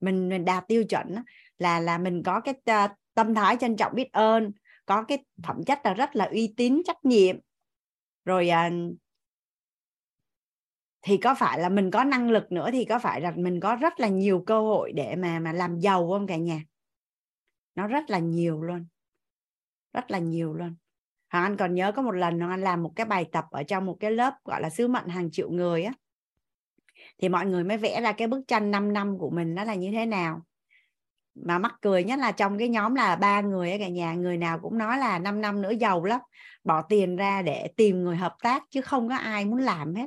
[0.00, 1.14] Mình mình đạt tiêu chuẩn
[1.58, 2.54] là là mình có cái
[2.84, 4.52] uh, tâm thái trân trọng biết ơn,
[4.86, 7.36] có cái phẩm chất là rất là uy tín, trách nhiệm.
[8.24, 8.70] Rồi à,
[11.02, 13.76] thì có phải là mình có năng lực nữa, thì có phải là mình có
[13.76, 16.62] rất là nhiều cơ hội để mà mà làm giàu không cả nhà?
[17.74, 18.86] Nó rất là nhiều luôn.
[19.92, 20.76] Rất là nhiều luôn.
[21.30, 23.62] Hoàng Anh còn nhớ có một lần Hoàng Anh làm một cái bài tập ở
[23.62, 25.92] trong một cái lớp gọi là sứ mệnh hàng triệu người á.
[27.18, 29.74] Thì mọi người mới vẽ ra cái bức tranh 5 năm của mình nó là
[29.74, 30.42] như thế nào
[31.34, 34.36] mà mắc cười nhất là trong cái nhóm là ba người ở cả nhà người
[34.36, 36.20] nào cũng nói là 5 năm nữa giàu lắm
[36.64, 40.06] bỏ tiền ra để tìm người hợp tác chứ không có ai muốn làm hết.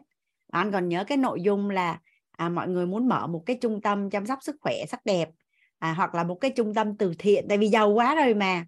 [0.52, 2.00] Anh còn nhớ cái nội dung là
[2.32, 5.30] à, mọi người muốn mở một cái trung tâm chăm sóc sức khỏe sắc đẹp
[5.80, 8.66] à, hoặc là một cái trung tâm từ thiện tại vì giàu quá rồi mà.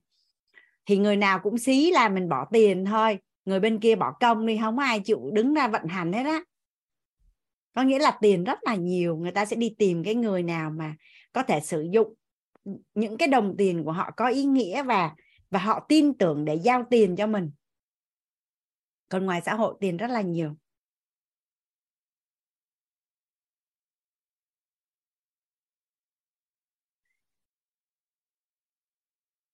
[0.85, 4.45] Thì người nào cũng xí là mình bỏ tiền thôi người bên kia bỏ công
[4.45, 6.41] đi không ai chịu đứng ra vận hành hết á.
[7.75, 10.69] Có nghĩa là tiền rất là nhiều người ta sẽ đi tìm cái người nào
[10.69, 10.95] mà
[11.33, 12.13] có thể sử dụng
[12.93, 15.11] những cái đồng tiền của họ có ý nghĩa và
[15.51, 17.51] và họ tin tưởng để giao tiền cho mình.
[19.09, 20.55] Còn ngoài xã hội, tiền rất là nhiều.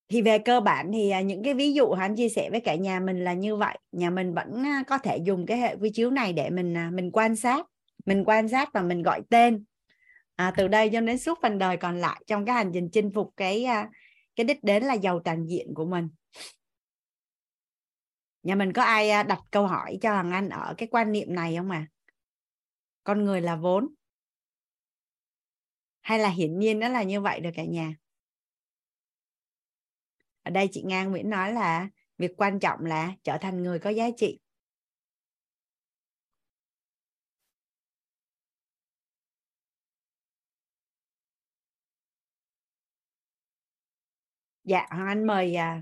[0.09, 2.75] Thì về cơ bản thì à, những cái ví dụ anh chia sẻ với cả
[2.75, 3.77] nhà mình là như vậy.
[3.91, 6.89] Nhà mình vẫn à, có thể dùng cái hệ quy chiếu này để mình à,
[6.93, 7.65] mình quan sát,
[8.05, 9.63] mình quan sát và mình gọi tên
[10.47, 13.11] à, từ đây cho đến suốt phần đời còn lại trong cái hành trình chinh
[13.13, 13.89] phục cái à,
[14.35, 16.09] cái đích đến là giàu toàn diện của mình.
[18.43, 21.35] Nhà mình có ai à, đặt câu hỏi cho thằng anh ở cái quan niệm
[21.35, 21.87] này không à
[23.03, 23.87] con người là vốn.
[26.01, 27.95] Hay là hiển nhiên nó là như vậy được cả nhà?
[30.43, 33.89] Ở đây chị Nga Nguyễn nói là việc quan trọng là trở thành người có
[33.89, 34.39] giá trị.
[44.63, 45.81] Dạ hoàng anh mời à,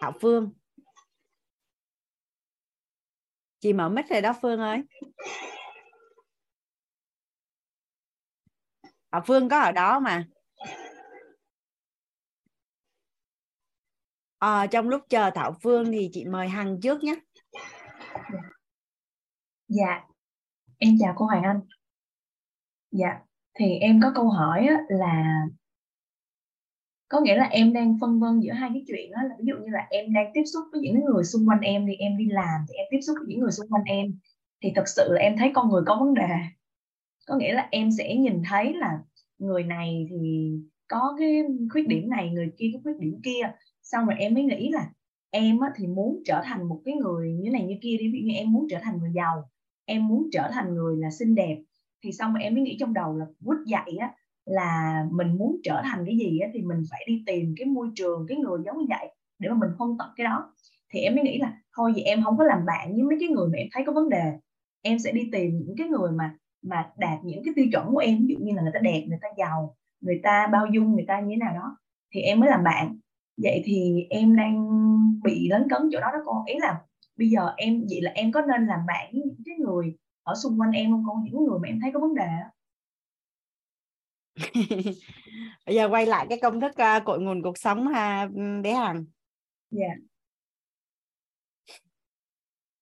[0.00, 0.52] thảo phương.
[3.60, 4.82] Chị mở mic rồi đó phương ơi.
[9.12, 10.26] Thảo phương có ở đó mà.
[14.38, 17.14] À, trong lúc chờ Thảo Phương thì chị mời Hằng trước nhé.
[19.68, 20.04] Dạ
[20.78, 21.60] em chào cô Hoàng Anh.
[22.90, 23.20] Dạ
[23.54, 25.44] thì em có câu hỏi là
[27.08, 29.54] có nghĩa là em đang phân vân giữa hai cái chuyện đó là ví dụ
[29.54, 32.26] như là em đang tiếp xúc với những người xung quanh em thì em đi
[32.26, 34.18] làm thì em tiếp xúc với những người xung quanh em,
[34.62, 36.28] thì thật sự là em thấy con người có vấn đề.
[37.26, 38.98] Có nghĩa là em sẽ nhìn thấy là
[39.38, 40.50] người này thì
[40.88, 41.42] có cái
[41.72, 43.52] khuyết điểm này, người kia có khuyết điểm kia.
[43.82, 44.90] Xong rồi em mới nghĩ là
[45.30, 48.26] em thì muốn trở thành một cái người như này như kia đi, ví dụ
[48.28, 49.50] như em muốn trở thành người giàu,
[49.84, 51.58] em muốn trở thành người là xinh đẹp.
[52.04, 54.14] Thì xong rồi em mới nghĩ trong đầu là quýt dậy á
[54.46, 57.88] là mình muốn trở thành cái gì á, thì mình phải đi tìm cái môi
[57.96, 60.54] trường cái người giống như vậy để mà mình phân tận cái đó.
[60.92, 63.28] Thì em mới nghĩ là thôi vậy em không có làm bạn với mấy cái
[63.28, 64.32] người mà em thấy có vấn đề
[64.82, 67.98] em sẽ đi tìm những cái người mà mà đạt những cái tiêu chuẩn của
[67.98, 68.26] em.
[68.28, 71.04] Ví dụ như là người ta đẹp người ta giàu người ta bao dung người
[71.08, 71.78] ta như thế nào đó
[72.14, 72.98] thì em mới làm bạn.
[73.42, 74.66] Vậy thì em đang
[75.24, 76.80] bị lấn cấn chỗ đó đó con ý là
[77.18, 80.34] bây giờ em vậy là em có nên làm bạn với những cái người ở
[80.34, 82.26] xung quanh em không con những người mà em thấy có vấn đề
[85.66, 88.28] bây giờ quay lại cái công thức uh, cội nguồn cuộc sống ha
[88.62, 89.04] bé hằng.
[89.70, 89.88] Dạ.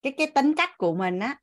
[0.03, 1.39] Cái cái tính cách của mình á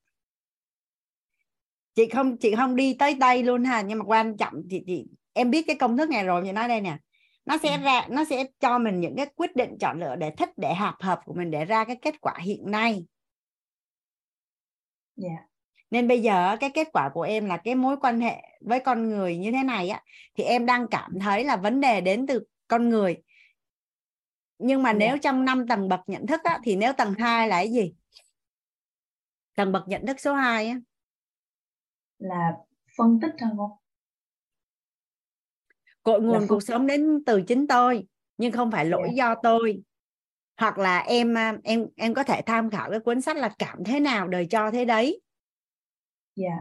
[1.96, 5.06] chị không chị không đi tới đây luôn ha nhưng mà quan trọng thì chị
[5.34, 6.98] em biết cái công thức này rồi như nói đây nè.
[7.46, 7.84] Nó sẽ Ừ.
[7.84, 10.96] ra nó sẽ cho mình những cái quyết định chọn lựa để thích để hợp
[11.00, 13.06] hợp của mình để ra cái kết quả hiện nay.
[15.16, 15.51] Dạ
[15.92, 19.10] nên bây giờ cái kết quả của em là cái mối quan hệ với con
[19.10, 20.04] người như thế này á
[20.38, 23.18] thì em đang cảm thấy là vấn đề đến từ con người.
[24.60, 24.98] Nhưng mà Dạ.
[25.00, 27.94] nếu trong năm tầng bậc nhận thức á, thì nếu tầng 2 là cái gì?
[29.56, 30.80] Tầng bậc nhận thức số 2 á.
[32.20, 32.54] Là
[32.98, 33.72] phân tích thôi không
[36.04, 38.08] cội nguồn cuộc sống đến từ chính tôi
[38.38, 39.82] nhưng không phải lỗi do tôi.
[40.58, 43.84] Hoặc là em à, em em có thể tham khảo cái cuốn sách là cảm
[43.84, 45.22] thế nào đời cho thế đấy
[46.36, 46.58] dạ.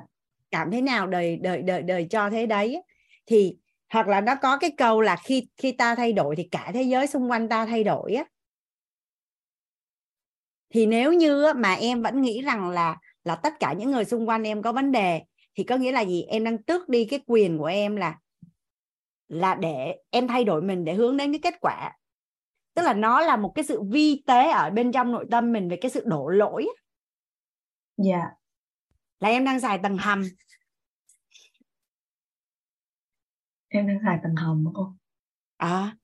[0.51, 2.83] Cảm thế nào đời đời đời đời cho thế đấy.
[3.27, 3.57] Thì
[3.93, 6.83] hoặc là nó có cái câu là khi khi ta thay đổi thì cả thế
[6.83, 8.25] giới xung quanh ta thay đổi á.
[10.71, 14.29] Thì nếu như mà em vẫn nghĩ rằng là là tất cả những người xung
[14.29, 15.23] quanh em có vấn đề
[15.55, 16.23] thì có nghĩa là gì?
[16.23, 18.19] Em đang tước đi cái quyền của em là
[19.29, 21.93] là để em thay đổi mình để hướng đến cái kết quả.
[22.75, 25.69] Tức là nó là một cái sự vi tế ở bên trong nội tâm mình
[25.69, 26.83] về cái sự đổ lỗi á.
[29.21, 30.23] Là em đang xài tầng hầm.
[33.69, 34.97] Em đang xài tầng hầm đúng không?
[35.57, 35.97] À.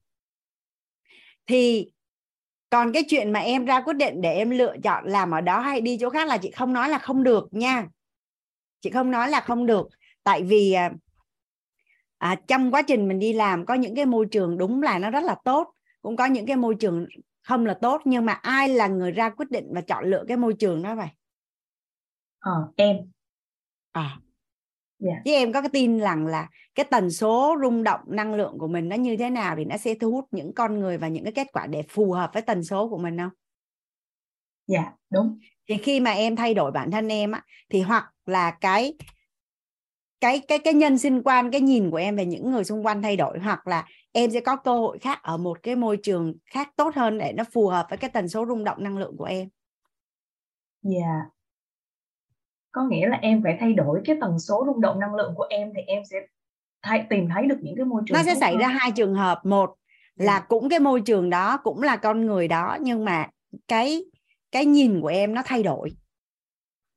[1.46, 1.90] thì
[2.70, 5.60] còn cái chuyện mà em ra quyết định để em lựa chọn làm ở đó
[5.60, 7.86] hay đi chỗ khác là chị không nói là không được nha.
[8.80, 9.88] Chị không nói là không được.
[10.22, 10.90] Tại vì à,
[12.18, 15.10] à, trong quá trình mình đi làm có những cái môi trường đúng là nó
[15.10, 15.72] rất là tốt
[16.02, 17.06] cũng có những cái môi trường
[17.42, 20.36] không là tốt nhưng mà ai là người ra quyết định và chọn lựa cái
[20.36, 21.08] môi trường đó vậy
[22.46, 22.96] ờ em.
[23.92, 24.18] À.
[24.98, 25.12] Dạ.
[25.24, 28.68] Chứ em có cái tin rằng là cái tần số rung động năng lượng của
[28.68, 31.24] mình nó như thế nào thì nó sẽ thu hút những con người và những
[31.24, 33.30] cái kết quả để phù hợp với tần số của mình không?
[34.66, 35.38] Dạ đúng.
[35.68, 38.94] Thì khi mà em thay đổi bản thân em á thì hoặc là cái
[40.20, 43.02] cái cái cái nhân sinh quan cái nhìn của em về những người xung quanh
[43.02, 46.34] thay đổi hoặc là em sẽ có cơ hội khác ở một cái môi trường
[46.52, 49.16] khác tốt hơn để nó phù hợp với cái tần số rung động năng lượng
[49.16, 49.48] của em.
[50.82, 51.30] Dạ
[52.76, 55.46] có nghĩa là em phải thay đổi cái tần số rung động năng lượng của
[55.50, 56.16] em thì em sẽ
[56.82, 58.60] thay, tìm thấy được những cái môi trường nó sẽ xảy hơn.
[58.60, 59.46] ra hai trường hợp.
[59.46, 59.74] Một
[60.16, 63.28] là cũng cái môi trường đó cũng là con người đó nhưng mà
[63.68, 64.04] cái
[64.52, 65.92] cái nhìn của em nó thay đổi.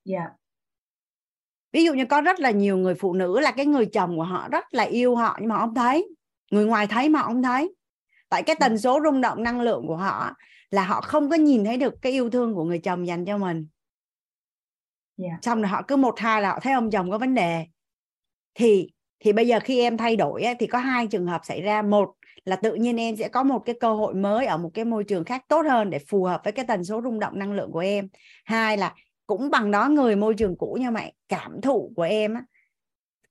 [0.05, 0.29] Dạ.
[1.73, 4.23] Ví dụ như có rất là nhiều người phụ nữ là cái người chồng của
[4.23, 6.07] họ rất là yêu họ nhưng mà không thấy.
[6.51, 7.75] Người ngoài thấy mà không thấy.
[8.29, 10.33] Tại cái tần số rung động năng lượng của họ
[10.71, 13.37] là họ không có nhìn thấy được cái yêu thương của người chồng dành cho
[13.37, 13.67] mình
[15.19, 15.37] dạ.
[15.41, 17.65] Xong rồi họ cứ một hai là họ thấy ông chồng có vấn đề.
[18.55, 18.89] Thì
[19.19, 21.81] thì bây giờ khi em thay đổi á, thì có hai trường hợp xảy ra.
[21.81, 22.09] Một
[22.45, 25.03] là tự nhiên em sẽ có một cái cơ hội mới ở một cái môi
[25.03, 27.71] trường khác tốt hơn để phù hợp với cái tần số rung động năng lượng
[27.71, 28.09] của em.
[28.45, 28.95] Hai là
[29.27, 32.43] cũng bằng đó người môi trường cũ nhưng mà cảm thụ của em á,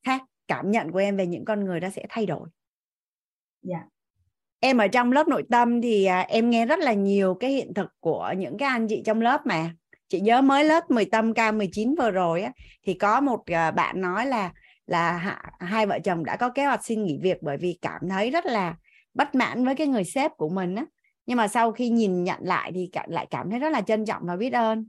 [0.03, 2.49] khác cảm nhận của em về những con người đó sẽ thay đổi.
[3.61, 3.79] Dạ.
[4.59, 7.73] Em ở trong lớp nội tâm thì à, em nghe rất là nhiều cái hiện
[7.73, 9.75] thực của những cái anh chị trong lớp mà
[10.09, 12.51] chị nhớ mới lớp 10k 19 vừa rồi á
[12.83, 14.51] thì có một à, bạn nói là
[14.87, 18.29] là hai vợ chồng đã có kế hoạch xin nghỉ việc bởi vì cảm thấy
[18.29, 18.75] rất là
[19.13, 20.85] bất mãn với cái người sếp của mình á.
[21.25, 24.21] Nhưng mà sau khi nhìn nhận lại thì lại cảm thấy rất là trân trọng
[24.25, 24.87] và biết ơn.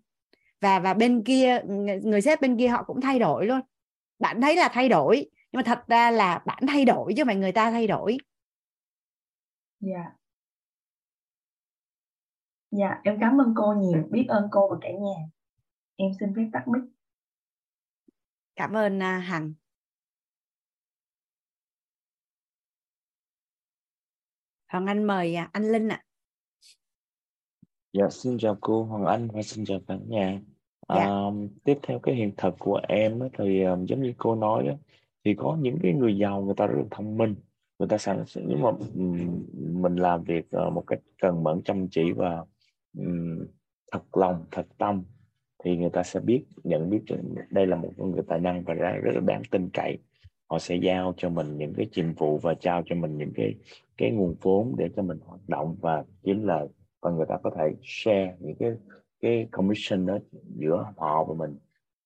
[0.60, 1.60] Và và bên kia
[2.02, 3.60] người, sếp bên kia họ cũng thay đổi luôn.
[4.18, 5.16] Bạn thấy là thay đổi
[5.52, 8.18] nhưng mà thật ra là bạn thay đổi chứ mà phải người ta thay đổi.
[9.80, 10.19] Dạ
[12.70, 15.28] dạ em cảm ơn cô nhiều biết ơn cô và cả nhà
[15.96, 16.82] em xin phép tắt mic
[18.56, 19.54] cảm ơn à, hằng
[24.68, 26.04] Hoàng Anh mời à, anh Linh ạ.
[27.92, 30.40] Dạ, xin chào cô Hoàng Anh và xin chào cả nhà.
[30.88, 30.94] Dạ.
[30.94, 31.30] À,
[31.64, 34.74] tiếp theo cái hiện thực của em á, thì um, giống như cô nói á,
[35.24, 37.34] thì có những cái người giàu người ta rất là thông minh
[37.78, 38.70] người ta sẵn nếu mà
[39.54, 42.44] mình làm việc một cách cần mẫn chăm chỉ và
[43.92, 45.04] thật lòng thật tâm
[45.64, 47.00] thì người ta sẽ biết nhận biết
[47.50, 49.98] đây là một con người tài năng và rất rất là đáng tin cậy.
[50.50, 53.54] Họ sẽ giao cho mình những cái nhiệm vụ và trao cho mình những cái
[53.96, 56.68] cái nguồn vốn để cho mình hoạt động và kiếm lời
[57.02, 58.70] và người ta có thể share những cái
[59.20, 60.18] cái commission đó
[60.58, 61.58] giữa họ và mình.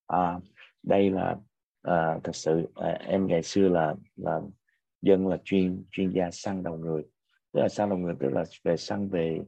[0.06, 0.40] À,
[0.82, 1.36] đây là
[1.82, 4.40] à, thật sự à, em ngày xưa là là
[5.02, 7.02] dân là chuyên chuyên gia săn đầu người.
[7.52, 9.40] Tức là săn đầu người tức là về săn về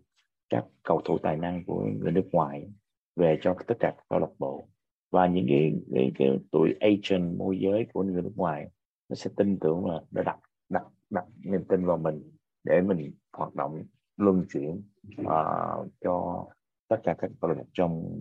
[0.51, 2.69] các cầu thủ tài năng của người nước ngoài
[3.17, 4.69] về cho tất cả các câu lạc bộ.
[5.11, 8.71] Và những cái cái, cái tuổi agent môi giới của người nước ngoài
[9.09, 12.23] nó sẽ tin tưởng là đã đặt đặt đặt niềm tin vào mình
[12.65, 13.85] để mình hoạt động
[14.17, 14.83] luân chuyển
[15.21, 16.47] uh, cho
[16.89, 18.19] tất cả các câu lạc bộ trong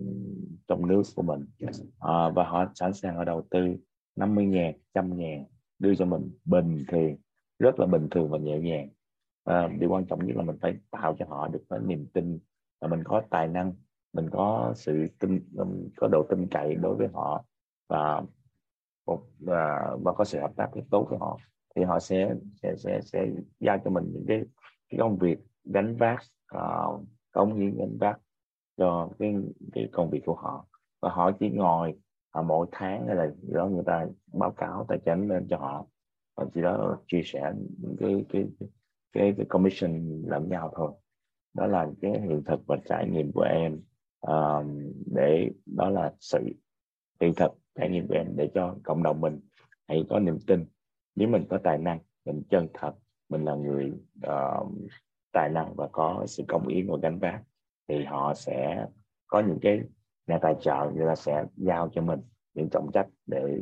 [0.68, 1.46] trong nước của mình.
[1.64, 3.76] Uh, và họ sẵn sàng họ đầu tư
[4.16, 5.44] 50 ngàn, trăm ngàn
[5.78, 7.16] đưa cho mình bình thường
[7.58, 8.88] rất là bình thường và nhẹ nhàng
[9.46, 12.38] à, điều quan trọng nhất là mình phải tạo cho họ được cái niềm tin
[12.80, 13.72] là mình có tài năng
[14.12, 15.40] mình có sự tin
[15.96, 17.44] có độ tin cậy đối với họ
[17.88, 18.22] và
[19.06, 21.38] một và, và có sự hợp tác rất tốt với họ.
[21.76, 23.26] Thì họ sẽ sẽ sẽ sẽ
[23.60, 24.42] giao cho mình những cái
[24.88, 28.20] cái công việc gánh vác ờ, uh, công hiến gánh vác
[28.76, 29.34] cho cái
[29.72, 30.66] cái công việc của họ.
[31.02, 31.94] Và họ chỉ ngồi
[32.30, 35.56] à, mỗi tháng hay là gì đó người ta báo cáo tài chính lên cho
[35.56, 35.86] họ
[36.36, 38.68] và chỉ đó chia sẻ những cái cái cái,
[39.16, 40.92] cái cái commission lẫn nhau thôi.
[41.54, 43.80] Đó là cái hiện thực và trải nghiệm của em.
[44.20, 46.38] Um, để đó là sự
[47.20, 49.40] hiện thực trải nghiệm của em để cho cộng đồng mình
[49.88, 50.66] hãy có niềm tin.
[51.14, 52.92] Nếu mình có tài năng mình chân thật
[53.28, 53.92] mình là người
[54.26, 54.68] uh,
[55.32, 57.42] tài năng và có sự công hiến và gánh vác
[57.88, 58.86] thì họ sẽ
[59.26, 59.80] có những cái
[60.26, 62.20] nhà tài trợ người ta sẽ giao cho mình
[62.54, 63.58] những trọng trách để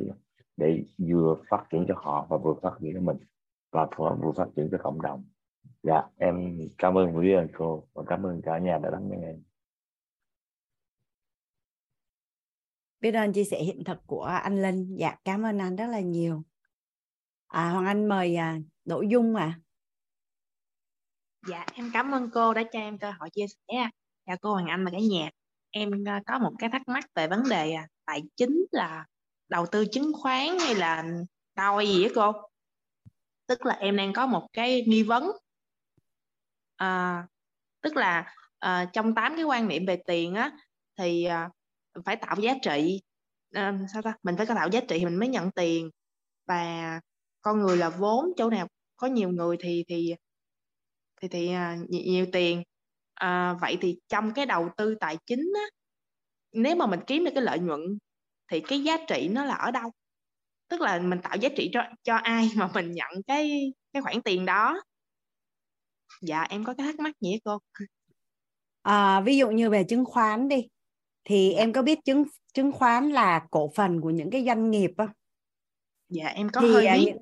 [0.57, 3.17] để vừa phát triển cho họ và vừa phát triển cho mình
[3.71, 5.23] và vừa phát triển cho cộng đồng
[5.85, 9.27] dạ em cảm ơn quý anh cô và cảm ơn cả nhà đã lắng nghe.
[9.27, 9.43] Em
[12.99, 14.95] biết ơn chia sẻ hiện thực của anh Linh.
[14.99, 16.43] Dạ cảm ơn anh rất là nhiều.
[17.47, 19.59] À, Hoàng Anh mời à, Đỗ Dung à
[21.47, 23.89] dạ em cảm ơn cô đã cho em cơ hội chia sẻ
[24.27, 25.29] dạ cô Hoàng Anh và cả nhà.
[25.71, 29.05] Em à, có một cái thắc mắc về vấn đề à, tài chính là
[29.49, 31.05] đầu tư chứng khoán hay là
[31.55, 32.31] đôi gì á cô?
[33.47, 35.31] Tức là em đang có một cái nghi vấn
[36.75, 37.23] à,
[37.81, 40.51] tức là à, trong tám cái quan niệm về tiền á
[40.97, 41.49] thì à,
[42.05, 43.01] phải tạo giá trị.
[43.53, 44.13] À, sao ta?
[44.23, 45.89] Mình phải có tạo giá trị thì mình mới nhận tiền.
[46.47, 46.99] Và
[47.41, 50.15] con người là vốn chỗ nào có nhiều người thì thì
[51.21, 52.63] thì thì à, nhiều, nhiều tiền.
[53.13, 55.65] À, vậy thì trong cái đầu tư tài chính á
[56.51, 57.81] nếu mà mình kiếm được cái lợi nhuận
[58.51, 59.91] thì cái giá trị nó là ở đâu?
[60.67, 64.21] Tức là mình tạo giá trị cho cho ai mà mình nhận cái cái khoản
[64.21, 64.81] tiền đó
[66.21, 67.57] dạ em có cái thắc mắc gì cô?
[68.81, 70.67] À, ví dụ như về chứng khoán đi
[71.23, 72.23] thì em có biết chứng
[72.53, 75.09] chứng khoán là cổ phần của những cái doanh nghiệp không?
[76.09, 77.13] Dạ em có thì, hơi biết.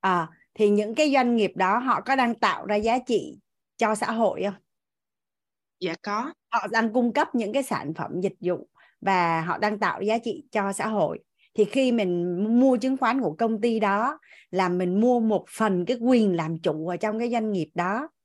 [0.00, 3.38] à, thì những cái doanh nghiệp đó họ có đang tạo ra giá trị
[3.76, 4.54] cho xã hội không?
[5.80, 6.32] Dạ có.
[6.52, 8.68] Họ đang cung cấp những cái sản phẩm dịch vụ
[9.00, 11.18] và họ đang tạo giá trị cho xã hội.
[11.54, 14.18] Thì khi mình mua chứng khoán của công ty đó
[14.50, 18.08] là mình mua một phần cái quyền làm chủ ở trong cái doanh nghiệp đó.
[18.08, 18.19] dạ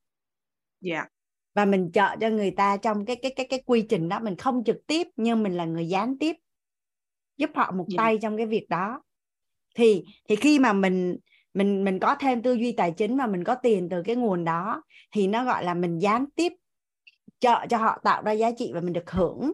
[0.90, 1.08] yeah.
[1.54, 4.36] và mình trợ cho người ta trong cái cái cái cái quy trình đó mình
[4.36, 6.36] không trực tiếp nhưng mình là người gián tiếp
[7.36, 7.98] giúp họ một yeah.
[7.98, 9.02] tay trong cái việc đó
[9.74, 11.16] thì thì khi mà mình
[11.54, 14.44] mình mình có thêm tư duy tài chính mà mình có tiền từ cái nguồn
[14.44, 14.82] đó
[15.12, 16.52] thì nó gọi là mình gián tiếp
[17.40, 19.52] trợ cho họ tạo ra giá trị và mình được hưởng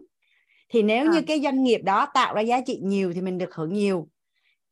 [0.69, 1.11] thì nếu à.
[1.13, 4.09] như cái doanh nghiệp đó tạo ra giá trị nhiều thì mình được hưởng nhiều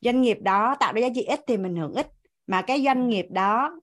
[0.01, 2.07] doanh nghiệp đó tạo ra giá trị ít thì mình hưởng ít
[2.47, 3.81] mà cái doanh nghiệp đó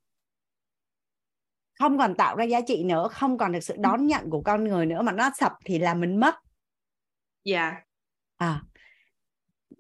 [1.79, 4.65] không còn tạo ra giá trị nữa không còn được sự đón nhận của con
[4.65, 6.35] người nữa mà nó sập thì là mình mất.
[7.45, 7.71] Dạ.
[7.71, 7.83] Yeah.
[8.37, 8.63] à.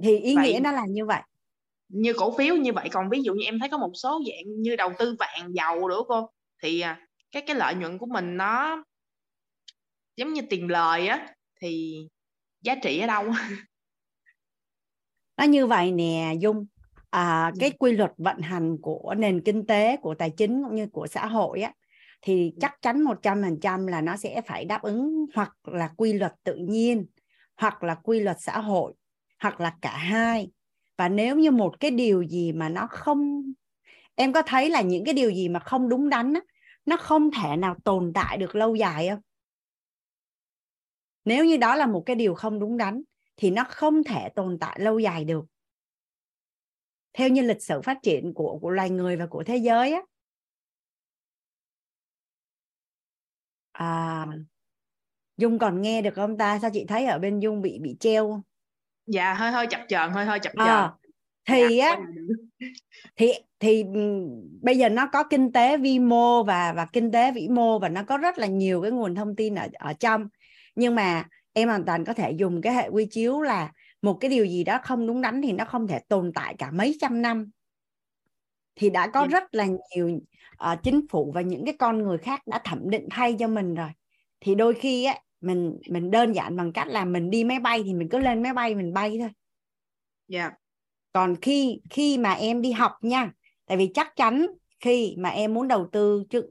[0.03, 1.23] Thì ý vậy, nghĩa nó là như vậy.
[1.89, 4.62] như cổ phiếu như vậy còn ví dụ như em thấy có một số dạng
[4.62, 6.31] như đầu tư vàng dầu nữa cô
[6.62, 8.85] thì à, cái cái lợi nhuận của mình nó
[10.16, 11.99] giống như tiền lời á thì
[12.61, 13.33] giá trị ở đâu?
[15.37, 16.66] Nó như vậy nè dung.
[17.11, 20.87] À, cái quy luật vận hành của nền kinh tế của tài chính cũng như
[20.87, 21.73] của xã hội á
[22.23, 25.89] thì chắc chắn một trăm phần trăm là nó sẽ phải đáp ứng hoặc là
[25.97, 27.07] quy luật tự nhiên
[27.57, 28.95] hoặc là quy luật xã hội
[29.43, 30.51] hoặc là cả hai.
[30.97, 33.43] Và nếu như một cái điều gì mà nó không
[34.15, 36.40] em có thấy là những cái điều gì mà không đúng đắn á,
[36.86, 39.20] nó không thể nào tồn tại được lâu dài không?
[41.24, 43.03] Nếu như đó là một cái điều không đúng đắn
[43.36, 45.45] thì nó không thể tồn tại lâu dài được.
[47.12, 50.03] Theo như lịch sử phát triển của của loài người và của thế giới á
[53.78, 54.26] à,
[55.36, 56.59] dung còn nghe được không ta?
[56.59, 58.42] Sao chị thấy ở bên dung bị bị treo
[59.06, 60.66] dạ hơi hơi chập chờn hơi hơi chập chờn.
[60.66, 60.92] à,
[61.46, 61.96] thì dạ, á
[63.16, 63.84] thì thì
[64.62, 67.88] bây giờ nó có kinh tế vi mô và và kinh tế vĩ mô và
[67.88, 70.28] nó có rất là nhiều cái nguồn thông tin ở ở trong.
[70.74, 73.72] Nhưng mà em hoàn toàn có thể dùng cái hệ quy chiếu là
[74.02, 76.70] một cái điều gì đó không đúng đắn thì nó không thể tồn tại cả
[76.70, 77.50] mấy trăm năm
[78.78, 80.20] thì đã có rất là nhiều
[80.72, 83.74] uh, chính phủ và những cái con người khác đã thẩm định thay cho mình
[83.74, 83.88] rồi.
[84.40, 87.82] Thì đôi khi á mình mình đơn giản bằng cách là mình đi máy bay
[87.82, 89.30] thì mình cứ lên máy bay mình bay thôi.
[90.28, 90.40] Dạ.
[90.40, 90.52] Yeah.
[91.12, 93.32] còn khi khi mà em đi học nha
[93.66, 94.46] tại vì chắc chắn
[94.80, 96.50] khi mà em muốn đầu tư chứng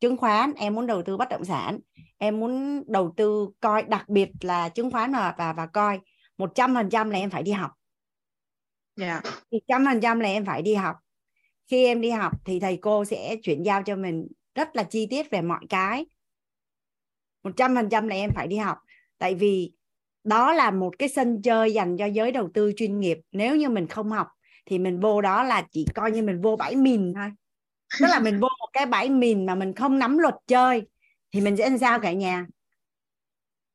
[0.00, 1.78] chứng khoán em muốn đầu tư bất động sản
[2.18, 6.00] em muốn đầu tư coi đặc biệt là chứng khoán và và, và coi
[6.38, 7.70] một trăm phần trăm là em phải đi học.
[8.96, 9.20] Dạ.
[9.52, 10.96] Thì trăm phần trăm là em phải đi học
[11.66, 15.06] khi em đi học thì thầy cô sẽ chuyển giao cho mình rất là chi
[15.10, 16.06] tiết về mọi cái.
[17.42, 18.78] Một trăm phần trăm là em phải đi học.
[19.18, 19.72] Tại vì
[20.24, 23.18] đó là một cái sân chơi dành cho giới đầu tư chuyên nghiệp.
[23.32, 24.28] Nếu như mình không học
[24.66, 27.30] thì mình vô đó là chỉ coi như mình vô bãi mìn thôi.
[28.00, 30.82] Tức là mình vô một cái bãi mìn mà mình không nắm luật chơi
[31.32, 32.46] thì mình sẽ làm sao cả nhà?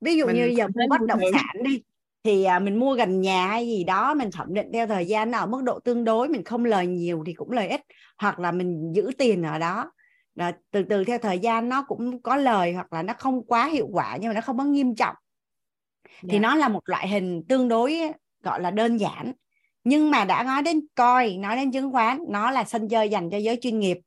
[0.02, 1.82] Ví dụ Mình như giờ mua bất động sản đi
[2.24, 5.32] thì à, mình mua gần nhà hay gì đó mình thẩm định theo thời gian
[5.32, 7.82] ở mức độ tương đối mình không lời nhiều thì cũng lời ít
[8.18, 9.92] hoặc là mình giữ tiền ở đó.
[10.36, 13.66] Rồi từ từ theo thời gian nó cũng có lời hoặc là nó không quá
[13.66, 15.16] hiệu quả nhưng mà nó không có nghiêm trọng.
[16.22, 16.40] Thì Dạ.
[16.40, 18.00] nó là một loại hình tương đối
[18.44, 19.34] gọi là đơn giản.
[19.84, 23.30] Nhưng mà đã nói đến coi nói đến chứng khoán nó là sân chơi dành
[23.30, 23.98] cho giới chuyên nghiệp.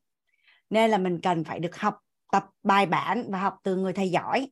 [0.70, 1.98] Nên là mình cần phải được học
[2.32, 4.48] tập bài bản và học từ người thầy giỏi.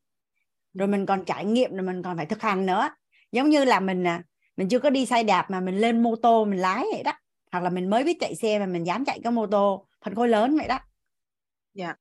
[0.75, 2.89] Rồi mình còn trải nghiệm rồi mình còn phải thực hành nữa
[3.33, 4.23] giống như là mình à,
[4.57, 7.13] mình chưa có đi xe đạp mà mình lên mô tô mình lái vậy đó.
[7.53, 10.15] Hoặc là mình mới biết chạy xe mà mình dám chạy cái mô tô phân
[10.15, 10.79] khối lớn vậy đó.
[11.75, 11.95] Dạ.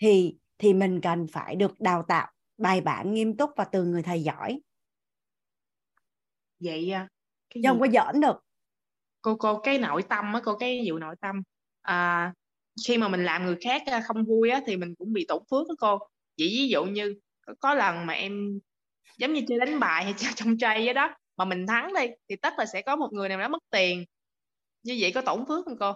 [0.00, 4.02] thì thì mình cần phải được đào tạo bài bản nghiêm túc và từ người
[4.02, 4.60] thầy giỏi.
[6.60, 7.08] Vậy à,
[7.54, 8.36] cái chứ không có giỡn được.
[9.22, 11.42] Cô cô cái nội tâm á cô cái vụ nội tâm.
[11.82, 12.32] À,
[12.86, 15.42] khi mà mình làm người khác à, không vui á thì mình cũng bị tổn
[15.50, 15.98] phước đó cô.
[16.36, 17.14] Chỉ ví dụ như
[17.60, 18.58] có lần mà em
[19.18, 21.14] giống như chơi đánh bài hay chơi trong chơi vậy đó.
[21.36, 24.04] Mà mình thắng đi thì tất là sẽ có một người nào đó mất tiền.
[24.82, 25.92] Như vậy có tổn phước không cô?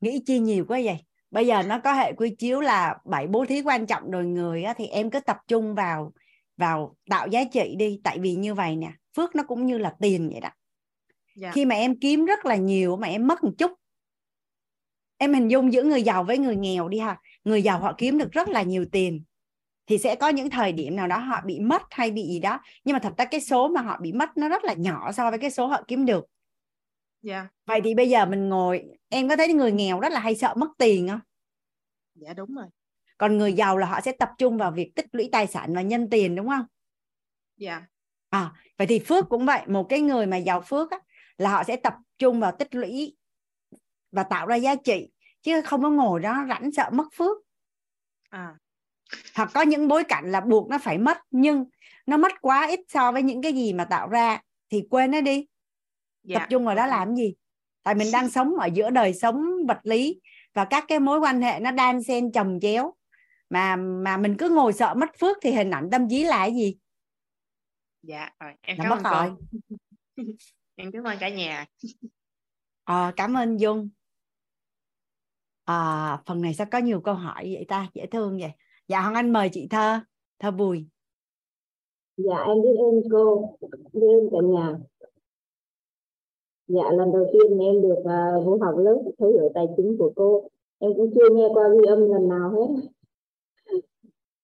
[0.00, 0.96] Nghĩ chi nhiều quá vậy.
[1.30, 4.62] Bây giờ nó có hệ quy chiếu là bảy bố thí quan trọng đời người
[4.62, 6.12] á, thì em cứ tập trung vào
[6.56, 8.00] vào tạo giá trị đi.
[8.04, 10.50] Tại vì như vậy nè phước nó cũng như là tiền vậy đó.
[11.36, 11.52] Dạ.
[11.52, 13.72] Khi mà em kiếm rất là nhiều mà em mất một chút
[15.20, 17.20] em hình dung giữa người giàu với người nghèo đi ha.
[17.44, 19.22] Người giàu họ kiếm được rất là nhiều tiền
[19.90, 22.60] thì sẽ có những thời điểm nào đó họ bị mất hay bị gì đó.
[22.84, 25.30] Nhưng mà thật ra cái số mà họ bị mất nó rất là nhỏ so
[25.30, 26.26] với cái số họ kiếm được.
[27.22, 27.48] Dạ.
[27.66, 30.54] Vậy thì bây giờ mình ngồi em có thấy người nghèo rất là hay sợ
[30.56, 31.20] mất tiền không?
[32.14, 32.66] Dạ đúng rồi.
[33.18, 35.82] Còn người giàu là họ sẽ tập trung vào việc tích lũy tài sản và
[35.82, 36.64] nhân tiền đúng không?
[37.56, 37.82] Dạ.
[38.30, 39.62] À vậy thì phước cũng vậy.
[39.66, 40.98] Một cái người mà giàu phước á,
[41.38, 43.16] là họ sẽ tập trung vào tích lũy
[44.12, 45.08] và tạo ra giá trị.
[45.42, 47.36] Chứ không có ngồi đó rảnh sợ mất phước.
[48.28, 48.54] À
[49.34, 51.64] hoặc có những bối cảnh là buộc nó phải mất nhưng
[52.06, 55.20] nó mất quá ít so với những cái gì mà tạo ra thì quên nó
[55.20, 55.46] đi.
[56.22, 57.34] Dạ tập trung vào đó làm gì?
[57.82, 60.20] Tại mình đang sống ở giữa đời sống vật lý
[60.54, 62.94] và các cái mối quan hệ nó đan xen chồng chéo.
[63.50, 66.54] Mà mà mình cứ ngồi sợ mất phước thì hình ảnh tâm trí là cái
[66.54, 66.76] gì?
[68.02, 69.30] Dạ rồi em cảm ơn rồi.
[70.16, 70.22] Cô
[70.76, 71.66] em cảm ơn cả nhà.
[72.84, 73.88] Ờ, cảm ơn Dung.
[75.64, 77.86] À, phần này sao có nhiều câu hỏi vậy ta?
[77.94, 78.50] Dễ thương vậy
[78.90, 80.00] dạ Hoàng Anh mời chị Thơ
[80.38, 80.86] Thơ Bùi
[82.16, 83.56] Dạ em biết ơn cô,
[83.92, 84.78] biết ơn cả nhà.
[86.68, 90.12] Dạ lần đầu tiên em được uh, vô học lớp thấu hiểu tài chính của
[90.16, 90.48] cô.
[90.78, 92.68] Em cũng chưa nghe qua ghi âm lần nào hết.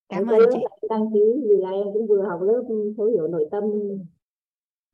[0.08, 0.58] cảm ơn chị
[0.88, 2.62] đăng ký vì là em cũng vừa học lớp
[2.96, 3.64] thấu hiểu nội tâm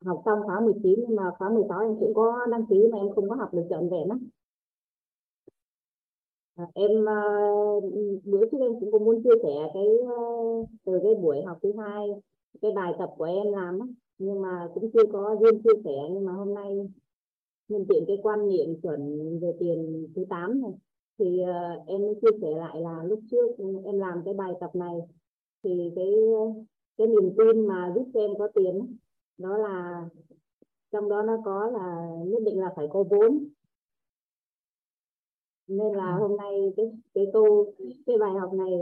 [0.05, 3.07] học xong khóa 19 nhưng mà khóa 16 em cũng có đăng ký mà em
[3.15, 4.17] không có học được trọn vẹn á.
[6.55, 7.13] À, em ờ,
[8.25, 10.15] bữa trước em cũng có muốn chia sẻ cái ờ,
[10.85, 12.07] từ cái buổi học thứ hai
[12.61, 15.91] cái bài tập của em làm á nhưng mà cũng chưa có duyên chia sẻ
[16.11, 16.89] nhưng mà hôm nay
[17.67, 19.01] nhân tiện cái quan niệm chuẩn
[19.41, 20.71] về tiền thứ 8 này
[21.19, 21.53] thì ờ,
[21.87, 23.47] em mới chia sẻ lại là lúc trước
[23.85, 24.95] em làm cái bài tập này
[25.63, 26.13] thì cái
[26.97, 28.97] cái niềm tin mà giúp cho em có tiền
[29.37, 30.05] đó là
[30.91, 33.45] trong đó nó có là nhất định là phải có vốn
[35.67, 37.73] nên là hôm nay cái cái câu
[38.05, 38.73] cái bài học này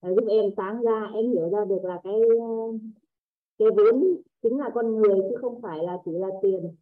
[0.00, 2.46] ờ, giúp em sáng ra em hiểu ra được là cái ờ,
[3.58, 6.74] cái vốn chính là con người chứ không phải là chỉ là tiền.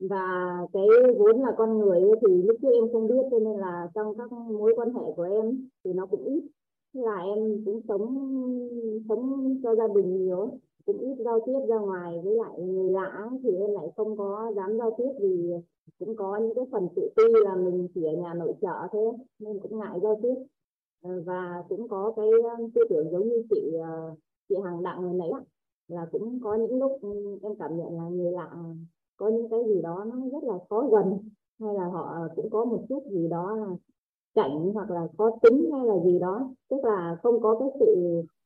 [0.00, 0.86] Và cái
[1.18, 4.32] vốn là con người thì lúc trước em không biết cho nên là trong các
[4.32, 6.44] mối quan hệ của em thì nó cũng ít.
[6.92, 8.28] Là em cũng sống
[9.08, 13.30] sống cho gia đình nhiều cũng ít giao tiếp ra ngoài với lại người lạ
[13.42, 15.52] thì em lại không có dám giao tiếp vì
[15.98, 18.98] cũng có những cái phần tự ti là mình chỉ ở nhà nội trợ thế
[19.38, 20.34] nên cũng ngại giao tiếp.
[21.02, 24.14] Ờ, và cũng có cái ờ, tư tưởng giống như chị ờ,
[24.48, 25.30] chị hàng đặng người nãy
[25.88, 28.50] là cũng có những lúc ừ, em cảm nhận là người lạ
[29.16, 31.18] có những cái gì đó nó rất là khó gần,
[31.60, 33.66] hay là họ cũng có một chút gì đó là
[34.34, 36.54] cảnh hoặc là khó tính hay là gì đó.
[36.70, 37.96] Tức là không có cái sự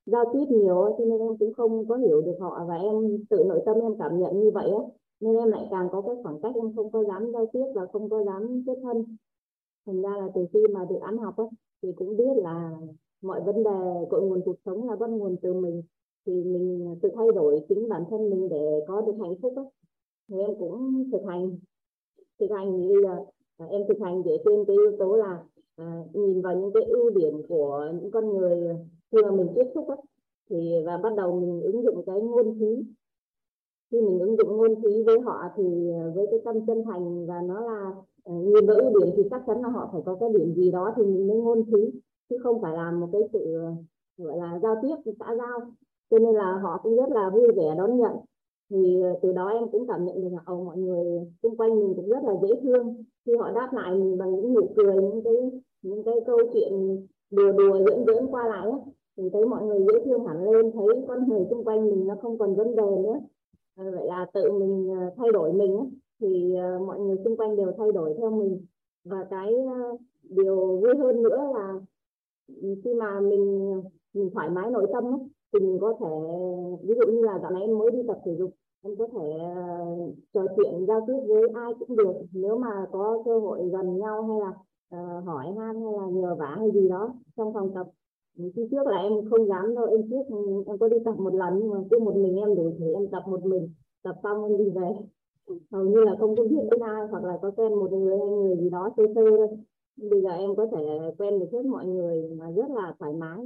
[0.06, 3.44] giao tiếp nhiều cho nên em cũng không có hiểu được họ và em tự
[3.44, 4.82] nội tâm em cảm nhận như vậy á
[5.20, 7.86] nên em lại càng có cái khoảng cách, em không có dám giao tiếp và
[7.92, 9.16] không có dám kết thân.
[9.86, 11.44] Thành ra là từ khi mà được ăn học á
[11.82, 12.76] thì cũng biết là
[13.22, 15.82] mọi vấn đề, cội nguồn cuộc sống là bắt nguồn từ mình.
[16.26, 19.64] Thì mình tự thay đổi chính bản thân mình để có được hạnh phúc ấy.
[20.28, 21.58] thì em cũng thực hành.
[22.40, 23.24] Thực hành như là
[23.70, 25.44] em thực hành dựa trên cái yếu tố là
[25.77, 28.77] à, nhìn vào những cái ưu điểm của những con người
[29.12, 29.98] khi mà mình tiếp xúc ấy,
[30.51, 32.85] thì và bắt đầu mình ứng dụng cái ngôn khí.
[33.90, 37.27] Khi mình ứng dụng ngôn khí với họ thì ờ, với cái tâm chân thành
[37.27, 37.94] và nó là
[38.24, 40.70] ờ, nhìn vào ưu điểm thì chắc chắn là họ phải có cái điểm gì
[40.70, 42.01] đó thì mình mới ngôn khí
[42.31, 43.57] chứ không phải làm một cái sự
[44.16, 45.61] gọi là giao tiếp xã giao.
[46.11, 48.16] Cho nên là họ cũng rất là vui vẻ đón nhận.
[48.70, 51.93] Thì từ đó em cũng cảm nhận được là oh, mọi người xung quanh mình
[51.97, 55.23] cũng rất là dễ thương khi họ đáp lại mình bằng những nụ cười những
[55.24, 55.35] cái
[55.82, 56.73] những cái câu chuyện
[57.31, 58.81] đùa đùa diễn diễn qua lại ấy,
[59.16, 62.15] thì thấy mọi người dễ thương hẳn lên thấy con người xung quanh mình nó
[62.23, 63.20] không còn vấn đề nữa.
[63.77, 65.86] À, vậy là tự mình à, thay đổi mình ấy,
[66.20, 68.66] thì à, mọi người xung quanh đều thay đổi theo mình.
[69.05, 69.78] Và cái à,
[70.23, 71.74] điều vui hơn nữa là
[72.85, 73.73] khi mà mình
[74.15, 75.20] mình thoải mái nội tâm ấy,
[75.53, 76.07] thì mình có thể
[76.89, 78.51] ví dụ như là dạo này em mới đi tập thể dục
[78.86, 79.54] em có thể ờ,
[80.34, 84.22] trò chuyện giao tiếp với ai cũng được nếu mà có cơ hội gần nhau
[84.22, 84.52] hay là
[85.00, 87.86] uh, hỏi han hay là nhờ vả hay gì đó trong phòng tập.
[88.38, 91.14] Ừ, khi trước là em không dám đâu em trước ừ, em có đi tập
[91.18, 93.68] một lần nhưng mà cứ một mình em đủ thử em tập một mình
[94.02, 94.90] tập xong em đi về.
[95.72, 98.28] Hầu như là không có biết đến ai hoặc là có quen một người hay
[98.28, 99.48] người gì đó sơ sơ thôi.
[100.10, 103.38] Bây giờ em có thể quen được hết mọi người mà rất là thoải mái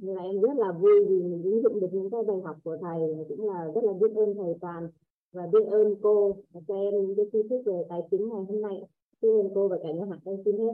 [0.00, 2.76] là em rất là vui vì mình ứng dụng được những cái bài học của
[2.82, 4.88] thầy cũng là rất là biết ơn thầy toàn
[5.32, 6.36] và biết ơn cô
[6.68, 8.82] cho em những cái kiến thức về tài chính ngày hôm nay.
[9.22, 10.72] Biết ơn cô và cả nhà hạt em xin hết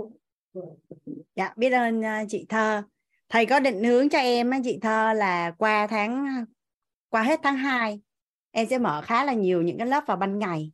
[1.37, 2.83] dạ biết ơn à, chị thơ.
[3.29, 6.45] Thầy có định hướng cho em á chị thơ là qua tháng
[7.09, 8.01] qua hết tháng 2
[8.51, 10.73] em sẽ mở khá là nhiều những cái lớp vào ban ngày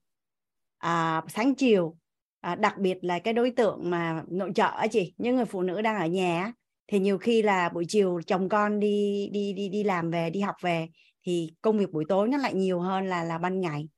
[0.78, 1.96] à, sáng chiều.
[2.40, 5.62] À, đặc biệt là cái đối tượng mà nội trợ á chị những người phụ
[5.62, 6.52] nữ đang ở nhà
[6.90, 10.40] thì nhiều khi là buổi chiều chồng con đi đi đi đi làm về đi
[10.40, 10.88] học về
[11.22, 13.88] thì công việc buổi tối nó lại nhiều hơn là là ban ngày.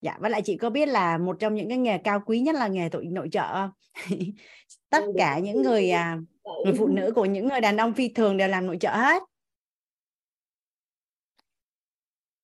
[0.00, 2.54] Dạ với lại chị có biết là một trong những cái nghề cao quý nhất
[2.54, 3.68] là nghề tội nội trợ
[4.90, 6.18] tất cả những người à,
[6.64, 9.22] người phụ nữ của những người đàn ông phi thường đều làm nội trợ hết.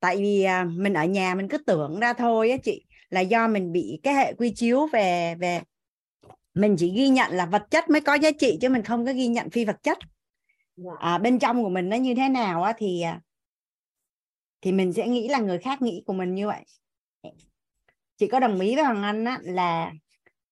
[0.00, 3.48] Tại vì à, mình ở nhà mình cứ tưởng ra thôi á chị là do
[3.48, 5.60] mình bị cái hệ quy chiếu về về
[6.56, 9.12] mình chỉ ghi nhận là vật chất mới có giá trị chứ mình không có
[9.12, 9.98] ghi nhận phi vật chất
[10.76, 10.90] dạ.
[10.98, 13.20] à, bên trong của mình nó như thế nào á thì à,
[14.60, 16.64] thì mình sẽ nghĩ là người khác nghĩ của mình như vậy
[18.16, 19.92] chị có đồng ý với hoàng anh á, là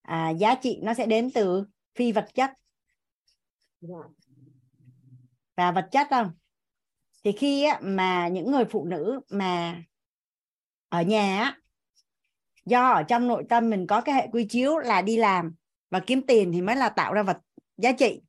[0.02, 1.64] à, giá trị nó sẽ đến từ
[1.94, 2.50] phi vật chất
[3.80, 3.98] dạ.
[5.56, 6.30] và vật chất không
[7.24, 9.82] thì khi á, mà những người phụ nữ mà
[10.88, 11.58] ở nhà á,
[12.64, 15.54] do ở trong nội tâm mình có cái hệ quy chiếu là đi làm
[15.94, 17.38] và kiếm tiền thì mới là tạo ra vật
[17.76, 18.20] giá trị.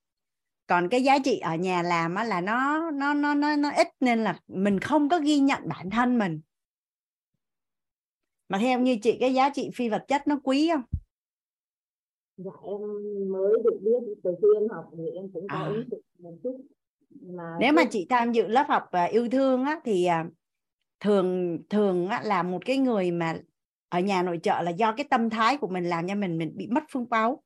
[0.67, 3.87] Còn cái giá trị ở nhà làm á, là nó nó nó nó nó ít
[3.99, 6.41] nên là mình không có ghi nhận bản thân mình.
[8.49, 10.81] Mà theo như chị cái giá trị phi vật chất nó quý không?
[12.37, 12.79] Dạ em
[13.31, 15.71] mới được biết từ khi em học thì em cũng có à.
[15.75, 16.61] ý thức một chút.
[17.21, 20.33] Mà nếu mà chị tham dự lớp học uh, yêu thương á thì uh,
[20.99, 23.39] thường thường á, là một cái người mà
[23.89, 26.57] ở nhà nội trợ là do cái tâm thái của mình làm cho mình mình
[26.57, 27.41] bị mất phương báo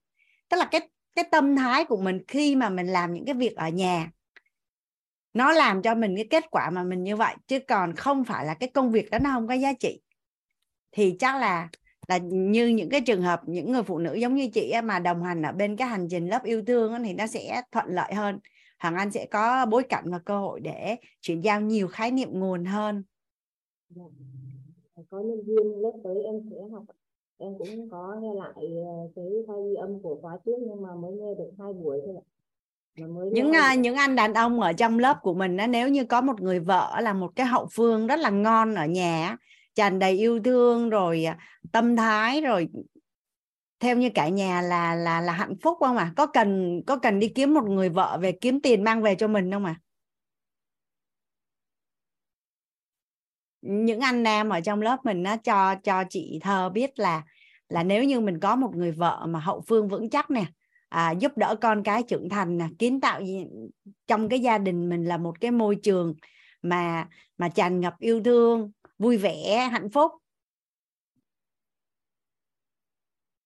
[0.49, 3.55] tức là cái cái tâm thái của mình khi mà mình làm những cái việc
[3.55, 4.11] ở nhà,
[5.33, 8.45] nó làm cho mình cái kết quả mà mình như vậy, chứ còn không phải
[8.45, 10.01] là cái công việc đó nó không có giá trị.
[10.91, 11.69] Thì chắc là
[12.07, 15.23] là như những cái trường hợp những người phụ nữ giống như chị mà đồng
[15.23, 18.39] hành ở bên cái hành trình lớp yêu thương thì nó sẽ thuận lợi hơn.
[18.79, 22.29] Hoàng Anh sẽ có bối cảnh và cơ hội để chuyển giao nhiều khái niệm
[22.31, 23.03] nguồn hơn.
[23.89, 24.03] Dạ.
[25.09, 26.83] Có nhân viên lớp tới em sẽ học
[27.39, 28.53] em cũng có nghe lại
[28.85, 32.01] ờ, cái file ghi âm của khóa trước nhưng mà mới nghe được hai buổi
[32.05, 32.15] thôi
[33.31, 33.77] những nghe...
[33.77, 36.59] những anh đàn ông ở trong lớp của mình á nếu như có một người
[36.59, 39.37] vợ là một cái hậu phương rất là ngon ở nhà
[39.75, 41.37] tràn đầy yêu thương rồi à,
[41.71, 42.67] tâm thái rồi
[43.79, 47.19] theo như cả nhà là là là hạnh phúc không à có cần có cần
[47.19, 49.75] đi kiếm một người vợ về kiếm tiền mang về cho mình không à
[53.61, 57.23] những anh nam ở trong lớp mình nó cho cho chị thơ biết là
[57.69, 60.45] là nếu như mình có một người vợ mà hậu phương vững chắc nè
[60.89, 63.21] à, giúp đỡ con cái trưởng thành nè kiến tạo
[64.07, 66.15] trong cái gia đình mình là một cái môi trường
[66.61, 67.07] mà
[67.37, 70.11] mà tràn ngập yêu thương vui vẻ hạnh phúc.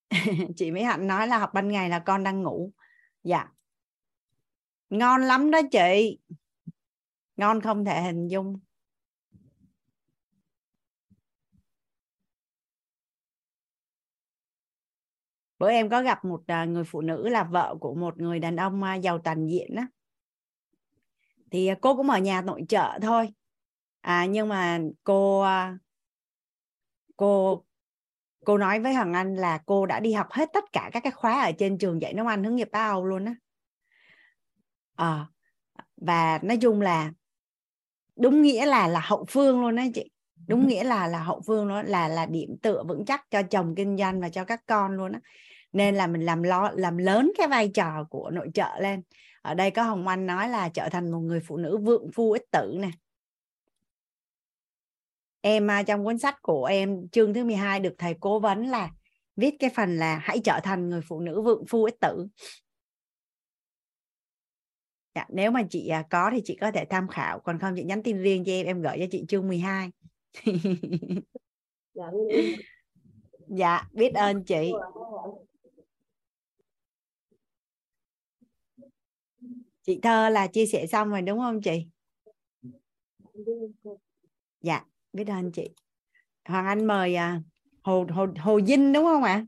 [0.55, 2.71] Chị Mỹ Hạnh nói là học ban ngày là con đang ngủ.
[3.23, 3.47] Dạ.
[4.89, 6.19] Ngon lắm đó chị.
[7.35, 8.59] Ngon không thể hình dung.
[15.59, 18.55] Bữa em có gặp một à, người phụ nữ là vợ của một người đàn
[18.55, 19.87] ông à, giàu toàn diện á.
[21.51, 23.29] Thì à, cô cũng ở nhà nội trợ thôi.
[24.01, 25.45] À, nhưng mà cô
[27.17, 27.63] cô
[28.45, 31.11] cô nói với Hằng Anh là cô đã đi học hết tất cả các cái
[31.11, 33.35] khóa ở trên trường dạy nấu ăn hướng nghiệp Á Âu luôn á.
[34.95, 35.27] À,
[35.97, 37.11] và nói chung là
[38.15, 40.12] đúng nghĩa là là hậu phương luôn đó chị
[40.47, 43.75] đúng nghĩa là là hậu phương đó là là điểm tựa vững chắc cho chồng
[43.75, 45.19] kinh doanh và cho các con luôn á.
[45.73, 49.01] Nên là mình làm lo làm lớn cái vai trò của nội trợ lên.
[49.41, 52.31] Ở đây có hồng anh nói là trở thành một người phụ nữ vượng phu
[52.31, 52.89] ích tử nè.
[55.41, 58.89] Em à, trong cuốn sách của em chương thứ 12 được thầy cố vấn là
[59.35, 62.27] viết cái phần là hãy trở thành người phụ nữ vượng phu ích tử.
[65.15, 67.83] Dạ, nếu mà chị à, có thì chị có thể tham khảo còn không chị
[67.83, 69.91] nhắn tin riêng cho em em gửi cho chị chương 12
[71.93, 72.05] dạ,
[73.47, 74.71] dạ biết ơn chị.
[79.85, 81.87] chị thơ là chia sẻ xong rồi đúng không chị?
[84.61, 85.69] Dạ biết ơn chị.
[86.45, 87.41] Hoàng anh mời à,
[87.83, 89.45] hồ hồ hồ dinh đúng không ạ?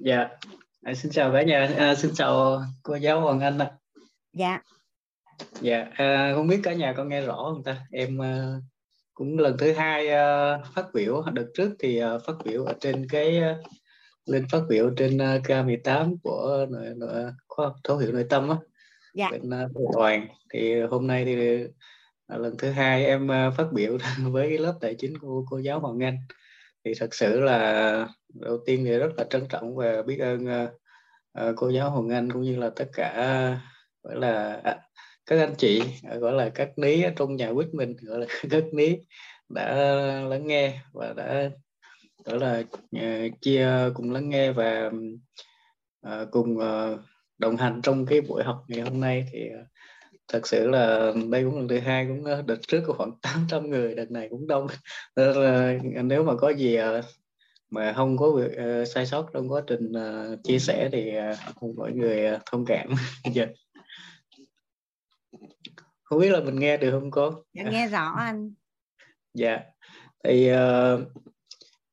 [0.00, 0.28] Dạ.
[0.82, 1.74] À, xin chào cả nhà.
[1.78, 3.78] À, xin chào cô giáo hoàng anh ạ.
[4.32, 4.62] Dạ
[5.60, 7.86] dạ à, không biết cả nhà có nghe rõ không ta?
[7.92, 8.62] Em uh,
[9.14, 13.06] cũng lần thứ hai uh, phát biểu đợt trước thì uh, phát biểu ở trên
[13.08, 13.66] cái uh,
[14.26, 18.48] lên phát biểu trên uh, K18 của nội, nội, khoa học thấu hiểu nội tâm
[18.48, 18.56] á.
[19.14, 19.30] Dạ.
[19.30, 23.98] bên uh, toàn thì hôm nay thì uh, lần thứ hai em uh, phát biểu
[24.30, 26.16] với cái lớp tài chính của cô giáo Hoàng Anh.
[26.84, 30.70] Thì thật sự là đầu tiên thì rất là trân trọng và biết ơn uh,
[31.48, 33.16] uh, cô giáo Hoàng Anh cũng như là tất cả
[34.02, 34.60] gọi là
[35.26, 35.82] các anh chị
[36.20, 38.98] gọi là các ní trong nhà quyết mình gọi là các lý
[39.48, 39.74] đã
[40.28, 41.50] lắng nghe và đã
[42.24, 42.62] đó là
[42.96, 44.90] uh, chia cùng lắng nghe và
[46.06, 47.00] uh, cùng uh,
[47.38, 49.66] đồng hành trong cái buổi học ngày hôm nay thì uh,
[50.28, 53.94] thật sự là đây cũng lần thứ hai cũng đợt trước có khoảng 800 người
[53.94, 54.66] đợt này cũng đông
[55.16, 57.04] nên là nếu mà có gì uh,
[57.70, 58.50] mà không có việc
[58.82, 61.12] uh, sai sót trong quá trình uh, chia sẻ thì
[61.62, 62.88] uh, mọi người uh, thông cảm
[63.34, 63.46] dạ
[66.06, 67.44] không biết là mình nghe được không cô?
[67.52, 68.52] Dạ, nghe rõ anh.
[69.34, 69.60] Dạ.
[70.24, 71.00] Thì uh,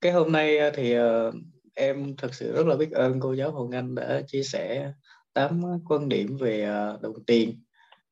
[0.02, 1.34] cái hôm nay thì uh,
[1.74, 4.92] em thật sự rất là biết ơn cô giáo Hồng Anh đã chia sẻ
[5.34, 7.64] tám quan điểm về uh, đồng tiền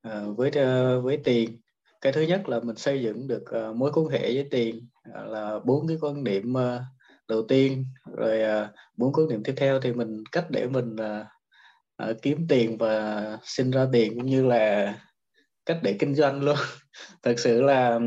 [0.08, 1.62] uh, với uh, với tiền.
[2.02, 5.30] Cái thứ nhất là mình xây dựng được uh, mối quan hệ với tiền uh,
[5.30, 6.82] là bốn cái quan điểm uh,
[7.28, 7.86] đầu tiên.
[8.18, 8.42] Rồi
[8.98, 11.26] bốn uh, quan điểm tiếp theo thì mình cách để mình uh,
[12.10, 14.96] uh, kiếm tiền và sinh ra tiền cũng như là
[15.66, 16.58] cách để kinh doanh luôn.
[17.24, 18.00] Thật sự là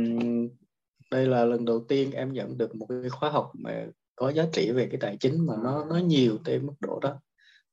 [1.11, 3.87] đây là lần đầu tiên em nhận được một cái khóa học mà
[4.17, 7.21] có giá trị về cái tài chính mà nó nó nhiều tới mức độ đó.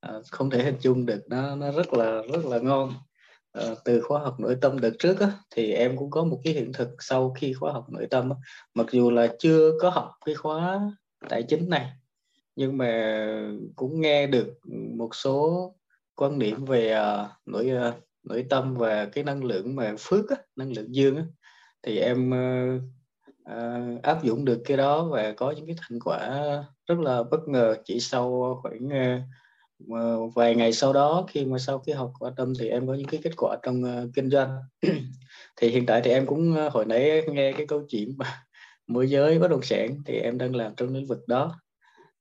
[0.00, 2.92] À, không thể hình dung được nó nó rất là rất là ngon.
[3.52, 6.54] À, từ khóa học nội tâm đợt trước á, thì em cũng có một cái
[6.54, 8.36] hiện thực sau khi khóa học nội tâm á,
[8.74, 10.80] mặc dù là chưa có học cái khóa
[11.28, 11.92] tài chính này
[12.56, 13.16] nhưng mà
[13.76, 14.58] cũng nghe được
[14.96, 15.74] một số
[16.14, 17.94] quan điểm về uh, nội uh,
[18.24, 21.24] nội tâm và cái năng lượng mà phước á, năng lượng dương á,
[21.82, 22.82] thì em uh,
[23.50, 26.44] uh, áp dụng được cái đó và có những cái thành quả
[26.86, 27.76] rất là bất ngờ.
[27.84, 28.88] Chỉ sau khoảng
[29.92, 32.94] uh, vài ngày sau đó khi mà sau khi học quả tâm thì em có
[32.94, 34.58] những cái kết quả trong uh, kinh doanh.
[35.56, 38.26] Thì hiện tại thì em cũng uh, hồi nãy nghe cái câu chuyện mà
[38.86, 41.60] môi giới bất động sản thì em đang làm trong lĩnh vực đó.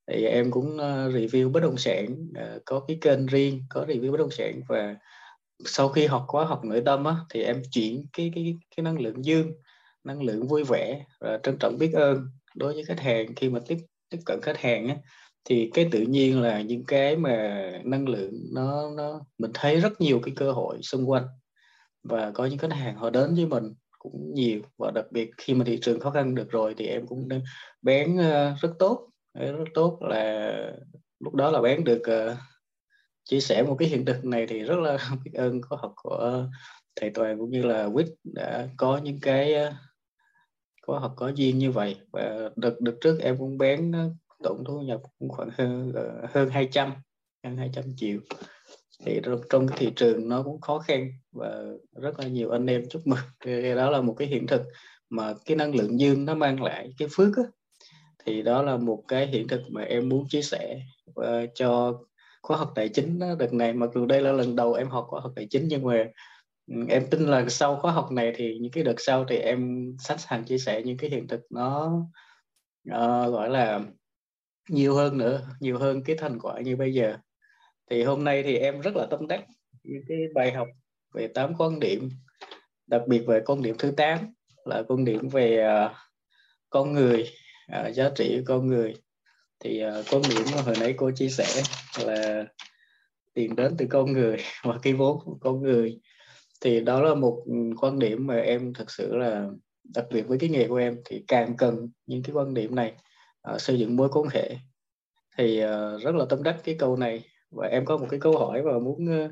[0.08, 4.12] Thì em cũng uh, review bất động sản uh, có cái kênh riêng có review
[4.12, 4.96] bất động sản và
[5.66, 9.00] sau khi học khóa học nội tâm á, thì em chuyển cái cái cái năng
[9.00, 9.52] lượng dương
[10.04, 13.36] năng lượng vui vẻ và trân trọng biết ơn đối với khách hàng.
[13.36, 13.78] Khi mà tiếp
[14.10, 14.96] tiếp cận khách hàng á,
[15.46, 20.02] thì cái tự nhiên là những cái mà năng lượng nó nó mình thấy rất
[20.02, 21.26] nhiều cái cơ hội xung quanh.
[22.04, 24.62] Và có những khách hàng họ đến với mình cũng nhiều.
[24.78, 27.30] Và đặc biệt khi mà thị trường khó khăn được rồi thì em cũng
[27.82, 29.08] bán à, rất tốt.
[29.34, 30.54] Rất tốt là
[31.20, 32.38] lúc đó là bán được à,
[33.24, 36.48] chia sẻ một cái hiện thực này thì rất là biết ơn khóa học của
[36.96, 39.74] thầy toàn cũng như là quýt đã có những cái ờ,
[40.82, 41.96] khóa học có duyên như vậy.
[42.12, 44.10] Và đợt đợt trước em cũng bán ờ,
[44.44, 46.94] tổng thu nhập cũng khoảng hơn ờ, hơn 200
[47.44, 48.20] hơn 200 triệu.
[49.06, 51.64] Thì trong cái thị trường nó cũng khó khăn và
[52.02, 53.20] rất là nhiều anh em chúc mừng.
[53.46, 54.62] Thì đó là một cái hiện thực
[55.10, 57.44] mà cái năng lượng dương nó mang lại cái phước á,
[58.26, 60.82] thì đó là một cái hiện thực mà em muốn chia sẻ
[61.56, 62.00] cho
[62.42, 65.06] khóa học tài chính đó, đợt này mặc dù đây là lần đầu em học
[65.08, 66.06] khóa học tài chính nhưng mà
[66.68, 69.92] ừ, em tin là sau khóa học này thì những cái đợt sau thì em
[70.00, 71.92] sẵn sàng chia sẻ những cái hiện thực nó
[72.90, 73.82] uh, gọi là
[74.70, 77.18] nhiều hơn nữa nhiều hơn cái thành quả như bây giờ.
[77.90, 79.46] Thì hôm nay thì em rất là tâm đắc
[79.84, 80.68] những cái bài học
[81.14, 82.10] về tám quan điểm
[82.88, 84.20] đặc biệt về quan điểm thứ 8
[84.66, 85.92] là quan điểm về uh,
[86.70, 87.30] con người
[87.80, 88.94] uh, giá trị con người
[89.64, 91.64] thì uh, quan điểm mà hồi nãy cô chia sẻ
[92.06, 92.46] là
[93.34, 96.00] tiền đến từ con người và cái vốn của con người.
[96.62, 97.44] Thì đó là một
[97.82, 99.48] quan điểm mà em thực sự là
[99.84, 102.94] đặc biệt với cái nghề của em thì càng cần những cái quan điểm này
[103.54, 104.56] uh, xây dựng mối quan hệ.
[105.38, 108.38] Thì uh, rất là tâm đắc cái câu này và em có một cái câu
[108.38, 109.32] hỏi và muốn uh,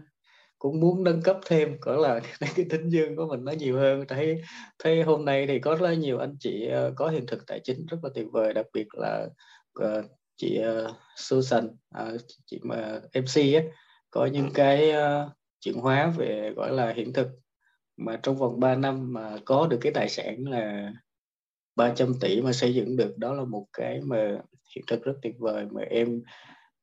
[0.59, 2.19] cũng muốn nâng cấp thêm cỡ là
[2.55, 4.05] cái tính dương của mình nó nhiều hơn.
[4.07, 4.41] Thấy
[4.79, 7.59] thấy hôm nay thì có rất là nhiều anh chị uh, có hiện thực tài
[7.63, 9.27] chính rất là tuyệt vời đặc biệt là
[9.79, 10.05] uh,
[10.39, 11.67] chị uh, Susan
[11.99, 13.63] uh, chị mà MC á
[14.11, 17.27] có những cái uh, chuyển hóa về gọi là hiện thực.
[17.97, 20.93] Mà trong vòng 3 năm mà có được cái tài sản là
[21.75, 24.41] 300 tỷ mà xây dựng được đó là một cái mà
[24.75, 25.65] hiện thực rất tuyệt vời.
[25.71, 26.21] Mà em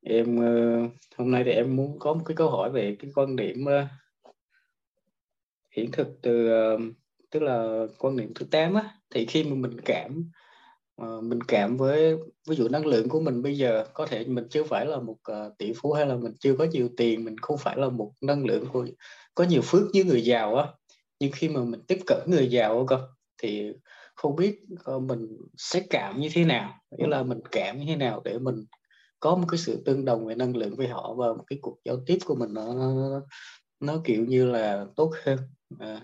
[0.02, 3.36] em uh, hôm nay thì em muốn có một cái câu hỏi về cái quan
[3.36, 3.88] điểm uh,
[5.70, 6.80] hiện thực từ uh,
[7.30, 8.90] tức là quan điểm thứ 8 á.
[9.10, 10.30] Thì khi mà mình cảm
[11.02, 12.16] uh, mình cảm với
[12.48, 15.16] ví dụ năng lượng của mình bây giờ có thể mình chưa phải là một
[15.32, 18.12] uh, tỷ phú hay là mình chưa có nhiều tiền mình không phải là một
[18.20, 18.86] năng lượng của
[19.34, 20.66] có nhiều phước như người giàu á.
[21.20, 23.08] Nhưng khi mà mình tiếp cận người giàu cơ
[23.42, 23.72] thì
[24.14, 24.60] không biết
[24.96, 26.74] uh, mình sẽ cảm như thế nào?
[26.98, 28.64] Nghĩa là mình cảm như thế nào để mình
[29.20, 31.78] có một cái sự tương đồng về năng lượng với họ và một cái cuộc
[31.84, 33.20] giao tiếp của mình nó nó,
[33.80, 35.38] nó kiểu như là tốt hơn?
[35.78, 36.00] À,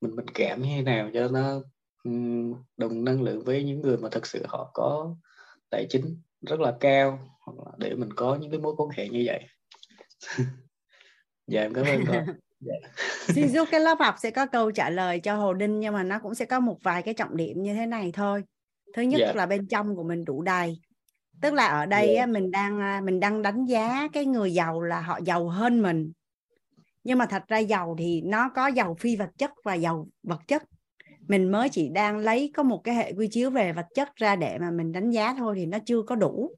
[0.00, 1.60] mình mình cảm như thế nào cho nó
[2.76, 5.16] đồng năng lượng với những người mà thật sự họ có
[5.70, 7.18] tài chính rất là cao
[7.78, 9.44] để mình có những cái mối quan hệ như vậy
[11.46, 12.26] dạ em cảm ơn con
[12.60, 12.74] dạ.
[13.26, 16.02] xin giúp cái lớp học sẽ có câu trả lời cho hồ đinh nhưng mà
[16.02, 18.42] nó cũng sẽ có một vài cái trọng điểm như thế này thôi
[18.94, 19.34] thứ nhất yeah.
[19.34, 19.38] Dạ.
[19.38, 20.80] là bên trong của mình đủ đầy
[21.40, 22.28] tức là ở đây yeah.
[22.28, 26.12] mình đang mình đang đánh giá cái người giàu là họ giàu hơn mình
[27.04, 30.40] nhưng mà thật ra giàu thì nó có giàu phi vật chất và giàu vật
[30.48, 30.62] chất
[31.28, 34.36] mình mới chỉ đang lấy có một cái hệ quy chiếu về vật chất ra
[34.36, 36.56] để mà mình đánh giá thôi thì nó chưa có đủ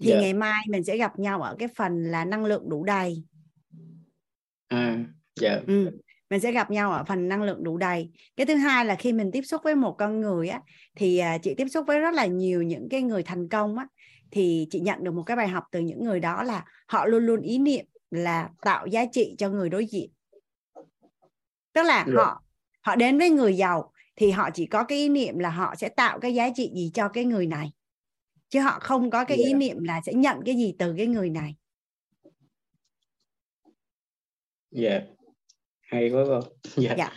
[0.00, 0.22] thì yeah.
[0.22, 3.24] ngày mai mình sẽ gặp nhau ở cái phần là năng lượng đủ đầy
[4.68, 5.04] à
[5.40, 5.90] dạ ừ.
[6.30, 9.12] mình sẽ gặp nhau ở phần năng lượng đủ đầy cái thứ hai là khi
[9.12, 10.60] mình tiếp xúc với một con người á
[10.96, 13.86] thì à, chị tiếp xúc với rất là nhiều những cái người thành công á
[14.30, 17.26] thì chị nhận được một cái bài học từ những người đó là họ luôn
[17.26, 20.10] luôn ý niệm là tạo giá trị cho người đối diện
[21.72, 22.16] tức là yeah.
[22.16, 22.42] họ
[22.84, 25.88] họ đến với người giàu thì họ chỉ có cái ý niệm là họ sẽ
[25.88, 27.72] tạo cái giá trị gì cho cái người này
[28.48, 29.48] chứ họ không có cái yeah.
[29.48, 31.56] ý niệm là sẽ nhận cái gì từ cái người này
[34.70, 35.02] dạ yeah.
[35.80, 36.42] hay quá con
[36.76, 37.12] dạ yeah.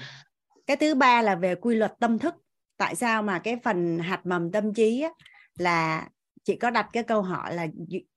[0.68, 2.36] cái thứ ba là về quy luật tâm thức
[2.78, 5.10] tại sao mà cái phần hạt mầm tâm trí á,
[5.58, 6.10] là
[6.44, 7.68] chị có đặt cái câu hỏi là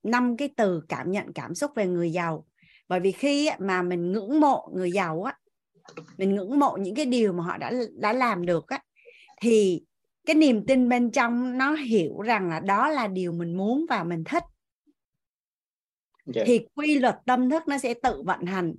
[0.02, 2.46] năm cái từ cảm nhận cảm xúc về người giàu
[2.88, 5.36] bởi vì khi mà mình ngưỡng mộ người giàu á
[6.18, 8.82] mình ngưỡng mộ những cái điều mà họ đã đã làm được á
[9.40, 9.82] thì
[10.26, 14.04] cái niềm tin bên trong nó hiểu rằng là đó là điều mình muốn và
[14.04, 14.42] mình thích
[16.26, 16.36] yeah.
[16.36, 16.42] Dạ.
[16.46, 18.74] thì quy luật tâm thức nó sẽ tự vận hành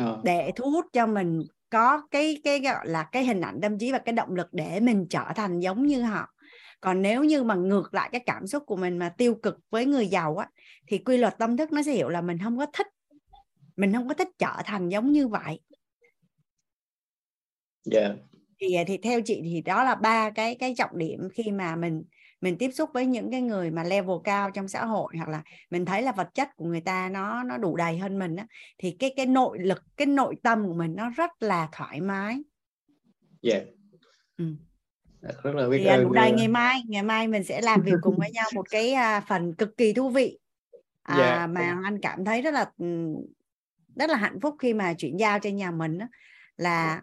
[0.00, 0.24] oh.
[0.24, 3.92] để thu hút cho mình có cái cái gọi là cái hình ảnh tâm trí
[3.92, 6.28] và cái động lực để mình trở thành giống như họ
[6.80, 9.86] còn nếu như mà ngược lại cái cảm xúc của mình mà tiêu cực với
[9.86, 10.48] người giàu á
[10.86, 12.86] thì quy luật tâm thức nó sẽ hiểu là mình không có thích
[13.76, 15.60] mình không có thích trở thành giống như vậy
[17.92, 18.12] yeah.
[18.60, 22.04] thì thì theo chị thì đó là ba cái cái trọng điểm khi mà mình
[22.40, 25.42] mình tiếp xúc với những cái người mà level cao trong xã hội hoặc là
[25.70, 28.46] mình thấy là vật chất của người ta nó nó đủ đầy hơn mình á
[28.78, 32.42] thì cái cái nội lực cái nội tâm của mình nó rất là thoải mái
[33.42, 33.62] yeah.
[34.36, 34.44] ừ.
[35.42, 37.82] rất là biết thì, à, ơn đủ đầy ngày mai ngày mai mình sẽ làm
[37.82, 40.38] việc cùng với nhau một cái uh, phần cực kỳ thú vị
[41.02, 41.50] à, yeah.
[41.50, 42.70] mà anh cảm thấy rất là
[43.96, 46.06] rất là hạnh phúc khi mà chuyển giao cho nhà mình đó,
[46.56, 47.02] là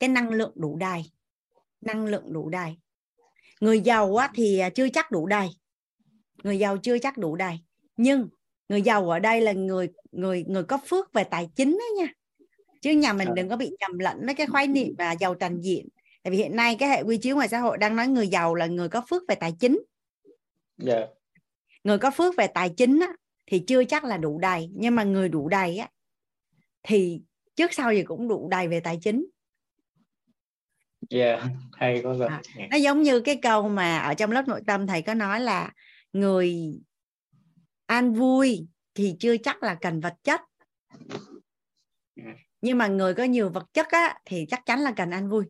[0.00, 1.02] cái năng lượng đủ đầy
[1.80, 2.76] năng lượng đủ đầy
[3.60, 5.48] người giàu á, thì à, chưa chắc đủ đầy
[6.42, 7.58] người giàu chưa chắc đủ đầy
[7.96, 8.28] nhưng
[8.68, 12.12] người giàu ở đây là người người người có phước về tài chính đấy nha
[12.80, 13.34] chứ nhà mình ờ.
[13.34, 15.88] đừng có bị nhầm lẫn với cái khái niệm là giàu toàn diện
[16.22, 18.54] tại vì hiện nay cái hệ quy chiếu ngoài xã hội đang nói người giàu
[18.54, 19.82] là người có phước về tài chính
[20.86, 20.98] yeah.
[20.98, 21.06] Dạ.
[21.84, 23.08] người có phước về tài chính á,
[23.46, 24.70] thì chưa chắc là đủ đầy.
[24.74, 25.88] Nhưng mà người đủ đầy á
[26.82, 27.22] thì
[27.56, 29.26] trước sau gì cũng đủ đầy về tài chính.
[31.10, 31.42] Yeah
[31.72, 34.86] hay quá rồi à, nó giống như cái câu mà ở trong lớp nội tâm
[34.86, 35.72] thầy có nói là
[36.12, 36.80] người
[37.86, 40.40] an vui thì chưa chắc là cần vật chất.
[42.60, 45.44] Nhưng mà người có nhiều vật chất á thì chắc chắn là cần an vui.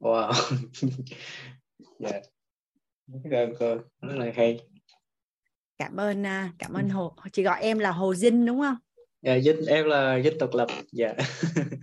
[0.00, 0.32] Wow.
[2.00, 2.22] Yeah.
[4.00, 4.60] Rất là hay.
[5.78, 8.76] Cảm ơn à, cảm ơn hồ chị gọi em là hồ dinh đúng không
[9.22, 10.68] Dạ, Dinh, em là Dinh Độc Lập.
[10.92, 11.14] Dạ.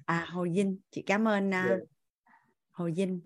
[0.05, 1.75] à hồ dinh chị cảm ơn à, Dạ.
[2.71, 3.19] hồ dinh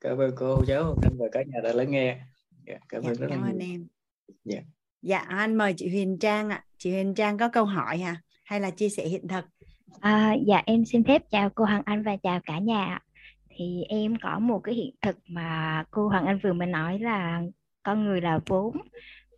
[0.00, 2.18] Cảm ơn cô giáo Hồng Anh và cả nhà đã lắng nghe.
[2.66, 3.68] Dạ, cảm dạ, ơn rất cảm ơn nhiều.
[3.70, 3.86] em
[4.44, 4.60] Dạ.
[5.02, 8.60] dạ anh mời chị Huyền Trang ạ chị Huyền Trang có câu hỏi hả hay
[8.60, 9.44] là chia sẻ hiện thực
[10.00, 12.84] À, dạ em xin phép chào cô Hoàng Anh và chào cả nhà.
[12.84, 13.00] ạ.
[13.56, 17.42] Thì em có một cái hiện thực mà cô Hoàng Anh vừa mới nói là
[17.82, 18.76] con người là vốn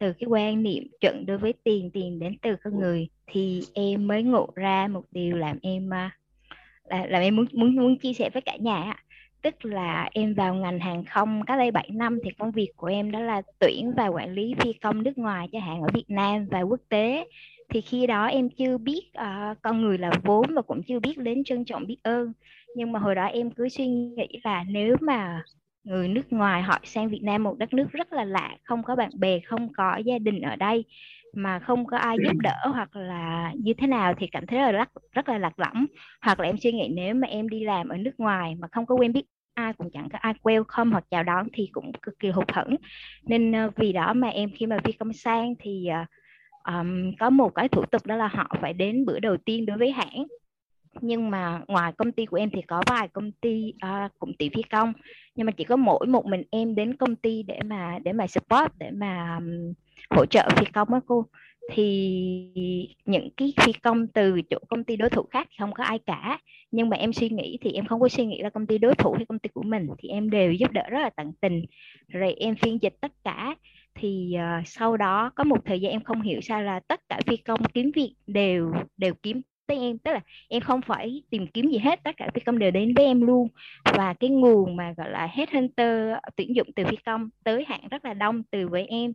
[0.05, 4.07] từ cái quan niệm chuẩn đối với tiền tiền đến từ con người thì em
[4.07, 6.11] mới ngộ ra một điều làm em à,
[6.85, 8.97] là làm em muốn muốn muốn chia sẻ với cả nhà ạ.
[9.43, 12.87] Tức là em vào ngành hàng không cách đây 7 năm thì công việc của
[12.87, 16.05] em đó là tuyển và quản lý phi công nước ngoài cho hãng ở Việt
[16.09, 17.25] Nam và quốc tế
[17.69, 21.19] thì khi đó em chưa biết uh, con người là vốn và cũng chưa biết
[21.19, 22.33] đến trân trọng biết ơn
[22.77, 25.43] nhưng mà hồi đó em cứ suy nghĩ là nếu mà
[25.85, 28.97] người nước ngoài họ sang Việt Nam một đất nước rất là lạ không có
[28.97, 30.85] bạn bè không có gia đình ở đây
[31.35, 34.73] mà không có ai giúp đỡ hoặc là như thế nào thì cảm thấy là
[34.73, 35.87] rất rất là lạc lõng.
[36.23, 38.87] Hoặc là em suy nghĩ nếu mà em đi làm ở nước ngoài mà không
[38.87, 39.25] có quen biết
[39.55, 42.77] ai cũng chẳng có ai welcome hoặc chào đón thì cũng cực kỳ hụt hẫng.
[43.27, 45.89] Nên ờ, vì đó mà em khi mà công sang thì
[46.69, 49.79] um, có một cái thủ tục đó là họ phải đến bữa đầu tiên đối
[49.79, 50.27] với hãng
[51.01, 54.33] nhưng mà ngoài công ty của em thì có vài công ty à, uh, cũng
[54.39, 54.93] tỷ phi công.
[55.35, 58.27] Nhưng mà chỉ có mỗi một mình em đến công ty để mà để mà
[58.27, 59.73] support để mà um,
[60.11, 61.27] hỗ trợ phi công á cô.
[61.73, 62.19] Thì
[63.05, 65.99] những cái phi công từ chỗ công ty đối thủ khác thì không có ai
[65.99, 66.39] cả.
[66.71, 68.95] Nhưng mà em suy nghĩ thì em không có suy nghĩ là công ty đối
[68.95, 69.87] thủ hay công ty của mình.
[69.99, 71.65] Thì em đều giúp đỡ rất là tận tình.
[72.09, 73.55] Rồi em phiên dịch tất cả.
[73.95, 77.21] Thì uh, sau đó có một thời gian em không hiểu sao là tất cả
[77.27, 81.47] phi công kiếm việc đều đều kiếm tới em tức là em không phải tìm
[81.47, 83.49] kiếm gì hết tất cả phi công đều đến với em luôn.
[83.85, 87.89] Và cái nguồn mà gọi là hết hunter tuyển dụng từ phi công tới hạng
[87.91, 89.13] rất là đông từ với em.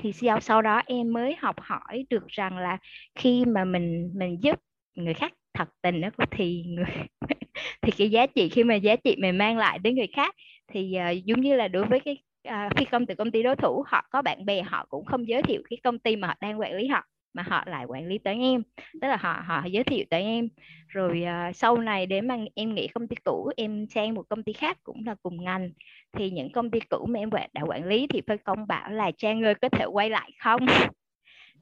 [0.00, 2.78] Thì sau sau đó em mới học hỏi được rằng là
[3.14, 4.60] khi mà mình mình giúp
[4.94, 6.84] người khác thật tình đó thì người
[7.82, 10.34] thì cái giá trị khi mà giá trị mình mang lại đến người khác
[10.72, 12.16] thì uh, giống như là đối với cái
[12.48, 15.28] uh, phi công từ công ty đối thủ họ có bạn bè họ cũng không
[15.28, 17.04] giới thiệu cái công ty mà họ đang quản lý họ
[17.34, 18.62] mà họ lại quản lý tới em.
[18.76, 20.48] Tức là họ họ giới thiệu tới em.
[20.88, 24.42] Rồi uh, sau này đến mà em nghĩ công ty cũ em sang một công
[24.42, 25.70] ty khác cũng là cùng ngành.
[26.12, 29.10] Thì những công ty cũ mà em đã quản lý thì phải công bảo là
[29.18, 30.60] trang ơi có thể quay lại không?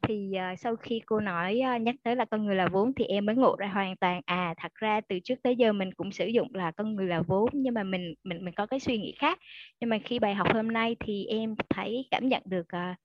[0.02, 3.04] Thì uh, sau khi cô nói uh, nhắc tới là con người là vốn thì
[3.04, 4.20] em mới ngộ ra hoàn toàn.
[4.26, 7.22] À thật ra từ trước tới giờ mình cũng sử dụng là con người là
[7.22, 9.38] vốn nhưng mà mình mình mình có cái suy nghĩ khác.
[9.80, 12.96] Nhưng mà khi bài học hôm nay thì em thấy cảm nhận được uh,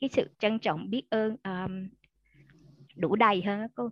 [0.00, 1.88] cái sự trân trọng biết ơn um,
[2.96, 3.88] đủ đầy hơn đó cô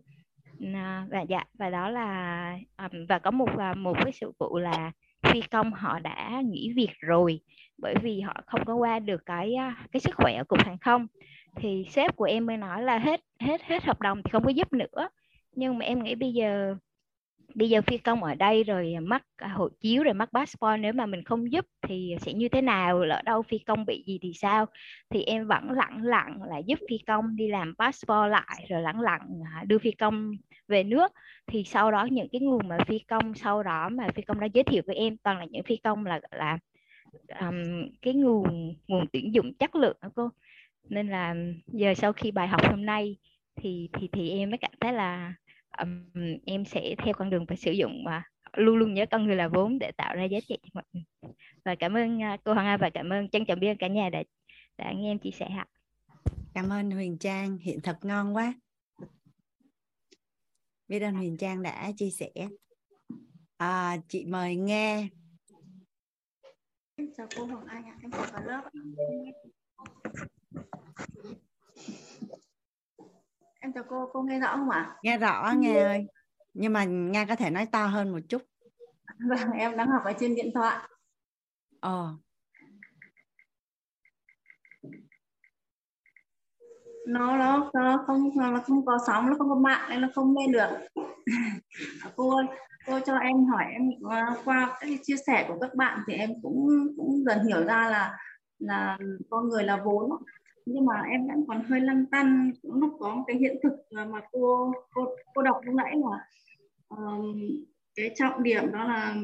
[0.74, 4.58] à, và dạ và đó là um, và có một à, một cái sự vụ
[4.58, 7.40] là phi công họ đã nghỉ việc rồi
[7.78, 10.78] bởi vì họ không có qua được cái à, cái sức khỏe ở cục hàng
[10.78, 11.06] không.
[11.56, 14.50] Thì sếp của em mới nói là hết hết hết hợp đồng thì không có
[14.50, 15.08] giúp nữa.
[15.52, 16.76] Nhưng mà em nghĩ bây giờ
[17.54, 20.92] bây giờ phi công ở đây rồi mắc à, hộ chiếu rồi mắc passport nếu
[20.92, 23.04] mà mình không giúp thì sẽ như thế nào?
[23.04, 24.66] Lỡ đâu phi công bị gì thì sao?
[25.10, 29.00] Thì em vẫn lặng lặng là giúp phi công đi làm passport lại rồi lặng
[29.00, 29.28] lặng
[29.66, 30.32] đưa phi công
[30.68, 31.12] về nước.
[31.46, 34.46] Thì sau đó những cái nguồn mà phi công sau đó mà phi công đã
[34.46, 36.58] giới thiệu với em toàn là những phi công là là
[37.40, 40.28] um, cái nguồn nguồn tuyển dụng chất lượng đó cô?
[40.88, 41.34] Nên là
[41.66, 43.16] giờ sau khi bài học hôm nay
[43.56, 45.34] thì thì thì em mới cảm thấy là
[45.82, 48.22] um, em sẽ theo con đường phải sử dụng mà
[48.56, 51.04] luôn luôn nhớ con người là vốn để tạo ra giá trị cho mọi người.
[51.64, 54.08] Và cảm ơn uh, cô Hoàng Anh và cảm ơn trân trọng biết cả nhà
[54.10, 54.22] đã
[54.78, 55.66] đã nghe em chia sẻ ạ.
[56.54, 58.54] Cảm ơn Huyền Trang hiện thật ngon quá.
[60.88, 62.30] Biết ơn Huyền Trang đã chia sẻ.
[63.56, 65.08] À, chị mời nghe.
[66.96, 68.70] Em chào cô Hoàng Anh ạ em chào cả lớp
[73.60, 74.96] em chào cô cô nghe rõ không ạ?
[75.02, 76.06] Nghe rõ nghe ơi.
[76.54, 78.42] nhưng mà nghe có thể nói to hơn một chút.
[79.28, 80.88] Vâng em đang học ở trên điện thoại.
[81.80, 82.14] Ờ.
[87.06, 90.36] Nó nó nó không nó không có sóng nó không có mạng nên nó không
[90.38, 90.68] lên được.
[92.16, 92.46] Cô ơi
[92.86, 93.90] cô cho em hỏi em
[94.44, 98.18] qua các chia sẻ của các bạn thì em cũng cũng dần hiểu ra là
[98.58, 98.98] là
[99.30, 100.10] con người là vốn
[100.66, 103.72] nhưng mà em vẫn còn hơi lăn tăn cũng lúc có một cái hiện thực
[103.90, 106.26] mà cô cô cô đọc lúc nãy là
[106.88, 107.36] um,
[107.94, 109.16] cái trọng điểm đó là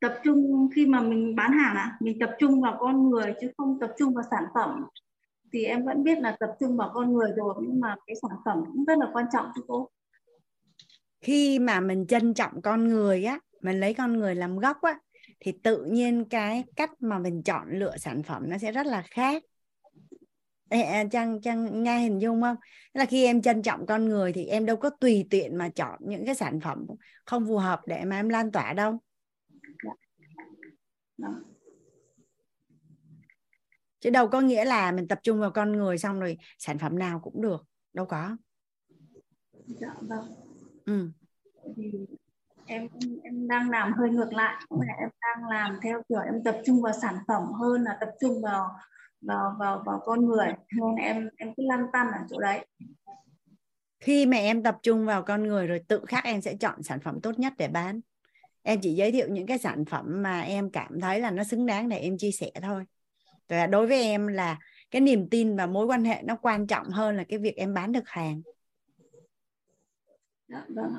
[0.00, 3.50] tập trung khi mà mình bán hàng à mình tập trung vào con người chứ
[3.56, 4.84] không tập trung vào sản phẩm.
[5.52, 8.38] Thì em vẫn biết là tập trung vào con người rồi nhưng mà cái sản
[8.44, 9.88] phẩm cũng rất là quan trọng cho cô.
[11.20, 14.98] Khi mà mình trân trọng con người á mình lấy con người làm gốc á
[15.40, 19.02] thì tự nhiên cái cách mà mình chọn lựa sản phẩm nó sẽ rất là
[19.10, 19.42] khác.
[21.10, 22.56] Trang Trang nghe hình dung không?
[22.94, 25.98] là khi em trân trọng con người thì em đâu có tùy tiện mà chọn
[26.00, 26.86] những cái sản phẩm
[27.24, 28.98] không phù hợp để mà em lan tỏa đâu.
[34.00, 36.98] Chứ đâu có nghĩa là mình tập trung vào con người xong rồi sản phẩm
[36.98, 38.36] nào cũng được, đâu có.
[39.66, 40.34] Dạ vâng.
[40.84, 41.10] Ừ.
[41.76, 41.92] Thì
[42.66, 42.88] em
[43.22, 44.64] em đang làm hơi ngược lại,
[44.98, 48.42] em đang làm theo kiểu em tập trung vào sản phẩm hơn là tập trung
[48.42, 48.70] vào
[49.20, 50.46] vào vào vào con người.
[50.72, 52.66] Nên em em cứ lăn tăn ở chỗ đấy.
[54.00, 57.00] Khi mà em tập trung vào con người rồi tự khắc em sẽ chọn sản
[57.00, 58.00] phẩm tốt nhất để bán.
[58.62, 61.66] Em chỉ giới thiệu những cái sản phẩm mà em cảm thấy là nó xứng
[61.66, 62.84] đáng để em chia sẻ thôi.
[63.48, 64.58] Và đối với em là
[64.90, 67.74] cái niềm tin và mối quan hệ nó quan trọng hơn là cái việc em
[67.74, 68.42] bán được hàng.
[70.48, 70.94] Dạ, vâng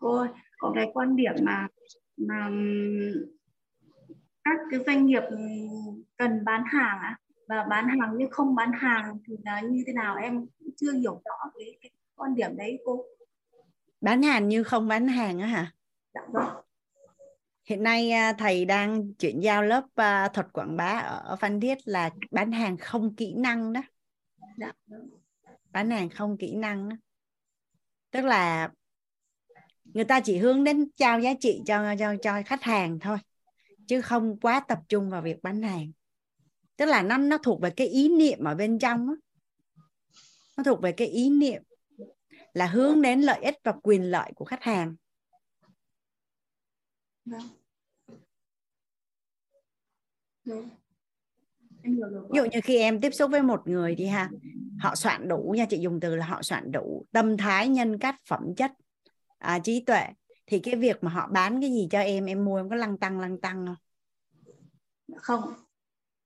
[0.00, 0.26] cô
[0.58, 1.68] có cái quan điểm mà
[2.16, 2.50] mà
[4.44, 5.22] các cái doanh nghiệp
[6.16, 7.18] cần bán hàng à?
[7.48, 10.46] và bán hàng như không bán hàng thì là như thế nào em
[10.76, 13.04] chưa hiểu rõ cái, cái quan điểm đấy cô
[14.00, 15.72] bán hàng như không bán hàng á hả
[16.14, 16.64] dạ vâng
[17.64, 21.78] hiện nay à, thầy đang chuyển giao lớp à, thuật quảng bá ở Phan Thiết
[21.84, 23.82] là bán hàng không kỹ năng đó
[24.56, 25.10] dạ vâng.
[25.72, 26.96] bán hàng không kỹ năng đó.
[28.10, 28.70] tức là
[29.84, 33.18] người ta chỉ hướng đến trao giá trị cho cho cho khách hàng thôi
[33.90, 35.92] chứ không quá tập trung vào việc bán hàng
[36.76, 39.16] tức là nó nó thuộc về cái ý niệm ở bên trong đó.
[40.56, 41.62] nó thuộc về cái ý niệm
[42.52, 44.96] là hướng đến lợi ích và quyền lợi của khách hàng
[47.24, 47.48] vâng.
[50.44, 50.68] Vâng.
[51.82, 54.30] ví dụ như khi em tiếp xúc với một người đi ha
[54.78, 58.16] họ soạn đủ nha chị dùng từ là họ soạn đủ tâm thái nhân cách
[58.28, 58.72] phẩm chất
[59.38, 60.06] à, trí tuệ
[60.50, 62.98] thì cái việc mà họ bán cái gì cho em em mua em có lăng
[62.98, 63.76] tăng lăng tăng không?
[65.16, 65.54] Không.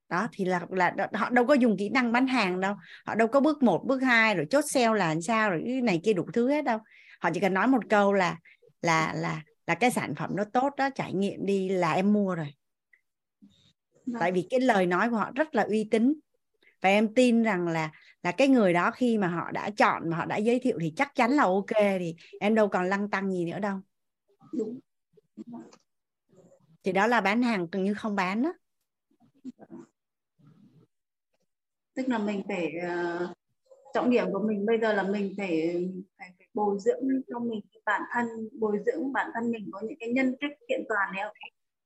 [0.09, 2.75] Đó thì là là họ đâu có dùng kỹ năng bán hàng đâu.
[3.07, 5.81] Họ đâu có bước một bước hai rồi chốt sale là làm sao rồi cái
[5.81, 6.79] này kia đủ thứ hết đâu.
[7.21, 8.37] Họ chỉ cần nói một câu là
[8.83, 12.35] là là là cái sản phẩm nó tốt đó trải nghiệm đi là em mua
[12.35, 12.55] rồi.
[14.07, 14.19] Đó.
[14.21, 16.15] tại vì cái lời nói của họ rất là uy tín.
[16.81, 17.91] Và em tin rằng là
[18.23, 20.93] là cái người đó khi mà họ đã chọn mà họ đã giới thiệu thì
[20.97, 23.81] chắc chắn là ok thì em đâu còn lăng tăng gì nữa đâu
[24.59, 24.81] đúng.
[26.83, 28.53] Thì đó là bán hàng gần như không bán đó
[31.95, 33.31] tức là mình phải uh,
[33.95, 35.75] trọng điểm của mình bây giờ là mình phải
[36.19, 38.27] phải, phải bồi dưỡng cho mình bản thân
[38.61, 41.25] bồi dưỡng bản thân mình có những cái nhân cách kiện toàn này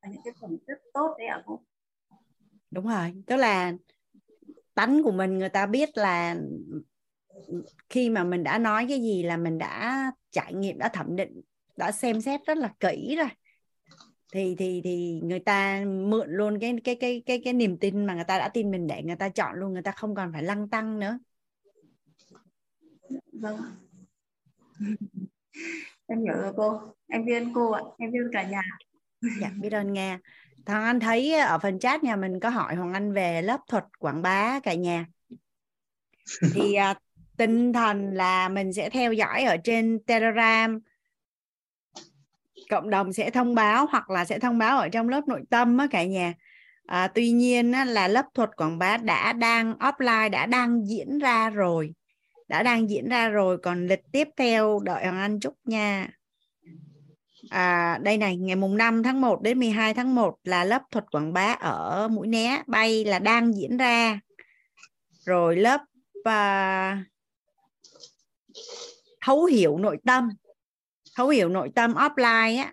[0.03, 1.61] và những cái phẩm chất tốt đấy ạ cô
[2.71, 3.75] đúng rồi tức là
[4.75, 6.37] tánh của mình người ta biết là
[7.89, 11.41] khi mà mình đã nói cái gì là mình đã trải nghiệm đã thẩm định
[11.79, 13.29] đã xem xét rất là kỹ rồi.
[14.33, 18.15] Thì thì thì người ta mượn luôn cái cái cái cái cái niềm tin mà
[18.15, 20.43] người ta đã tin mình để người ta chọn luôn người ta không còn phải
[20.43, 21.19] lăng tăng nữa.
[23.33, 23.61] Vâng.
[26.07, 27.83] Em hiểu rồi cô em biết cô ạ.
[27.99, 28.63] Em biết cả nhà.
[29.41, 30.19] Dạ biết ơn nghe.
[30.67, 33.85] Thằng anh thấy ở phần chat nhà mình có hỏi hoàng anh về lớp thuật
[33.99, 35.07] quảng bá cả nhà.
[36.55, 36.95] Thì à,
[37.37, 40.81] tinh thần là mình sẽ theo dõi ở trên telegram
[42.69, 45.79] cộng đồng sẽ thông báo hoặc là sẽ thông báo ở trong lớp nội tâm
[45.79, 46.35] á cả nhà.
[46.87, 51.19] À, tuy nhiên á, là lớp thuật quảng bá đã đang offline đã đang diễn
[51.19, 51.93] ra rồi
[52.49, 53.59] đã đang diễn ra rồi.
[53.59, 56.09] Còn lịch tiếp theo đợi Hoàng Anh chút nha.
[57.51, 61.05] À, đây này ngày mùng 5 tháng 1 đến 12 tháng 1 là lớp thuật
[61.11, 64.21] quảng bá ở mũi né bay là đang diễn ra.
[65.25, 65.81] Rồi lớp
[66.25, 67.03] và
[69.21, 70.29] thấu hiểu nội tâm
[71.19, 72.73] thấu hiểu nội tâm offline á,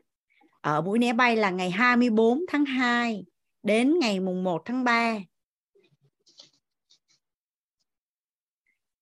[0.61, 3.25] ở buổi né bay là ngày 24 tháng 2
[3.63, 5.17] đến ngày mùng 1 tháng 3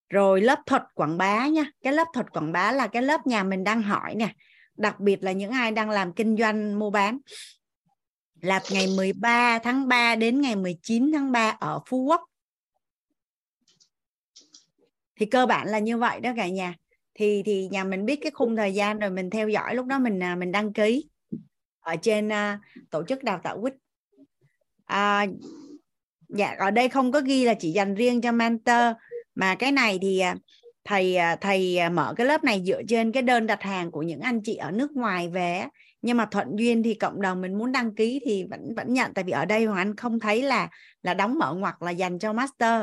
[0.10, 3.44] rồi lớp thuật quảng bá nha cái lớp thuật quảng bá là cái lớp nhà
[3.44, 4.36] mình đang hỏi nè.
[4.76, 7.20] Đặc biệt là những ai đang làm kinh doanh mua bán.
[8.42, 12.22] Là ngày 13 tháng 3 đến ngày 19 tháng 3 ở Phú Quốc.
[15.16, 16.76] Thì cơ bản là như vậy đó cả nhà
[17.16, 20.00] thì thì nhà mình biết cái khung thời gian rồi mình theo dõi lúc đó
[20.00, 21.10] mình à, mình đăng ký
[21.80, 22.60] ở trên uh,
[22.90, 23.74] tổ chức đào tạo quýt.
[24.86, 25.26] À,
[26.30, 28.96] dạ ở đây không có ghi là chỉ dành riêng cho mentor.
[29.36, 30.36] Mà cái này thì à,
[30.86, 34.42] thầy thầy mở cái lớp này dựa trên cái đơn đặt hàng của những anh
[34.44, 35.66] chị ở nước ngoài về
[36.04, 39.14] nhưng mà thuận duyên thì cộng đồng mình muốn đăng ký thì vẫn vẫn nhận.
[39.14, 40.70] Tại vì ở đây hoàng anh không thấy là
[41.04, 42.82] là đóng mở ngoặc là dành cho master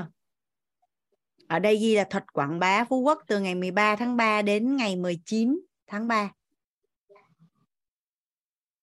[1.51, 4.77] ở đây ghi là thuật quảng bá Phú Quốc từ ngày 13 tháng 3 đến
[4.77, 6.33] ngày 19 tháng 3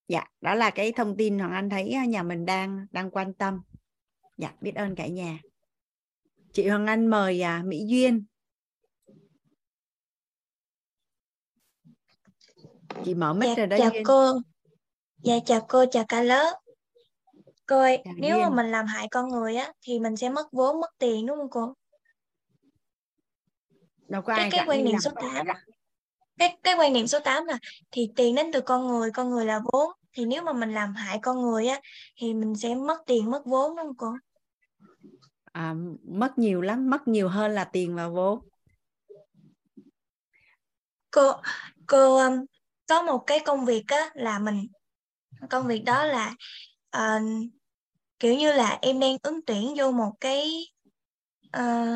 [0.08, 3.62] dạ đó là cái thông tin hoàng anh thấy nhà mình đang đang quan tâm.
[4.38, 5.40] Dạ biết ơn cả nhà.
[6.54, 8.26] Chị hoàng anh mời à, mỹ duyên.
[13.06, 14.04] Chị mở mic dạ, rồi đó chào duyên.
[14.06, 14.34] cô.
[15.18, 16.60] Dạ chào cô chào cả lớp.
[17.66, 18.56] Cô ơi chào nếu mà duyên.
[18.56, 21.50] mình làm hại con người á thì mình sẽ mất vốn mất tiền đúng không
[21.50, 21.74] cô
[24.08, 25.48] đâu có cái ai cái quan niệm số 8
[26.38, 27.58] cái cái quan niệm số 8 là
[27.92, 29.92] thì tiền đến từ con người con người là vốn.
[30.14, 31.82] Thì nếu mà mình làm hại con người á
[32.16, 34.14] thì mình sẽ mất tiền mất vốn đúng không cô?
[35.52, 38.40] À, mất nhiều lắm mất nhiều hơn là tiền và vốn.
[41.12, 41.32] Cô
[41.88, 42.46] cô um,
[42.88, 44.68] có một cái công việc á là mình
[45.50, 46.36] công việc đó là
[46.90, 47.20] ờ,
[48.20, 50.68] kiểu như là em đang ứng tuyển vô một cái
[51.52, 51.88] ờ,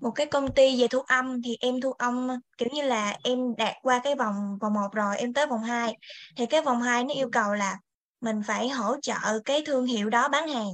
[0.00, 2.28] một cái công ty về thu âm thì em thu âm,
[2.58, 5.96] kiểu như là em đạt qua cái vòng vòng 1 rồi, em tới vòng 2
[6.36, 7.78] thì cái vòng 2 nó yêu cầu là
[8.20, 10.72] mình phải hỗ trợ cái thương hiệu đó bán hàng,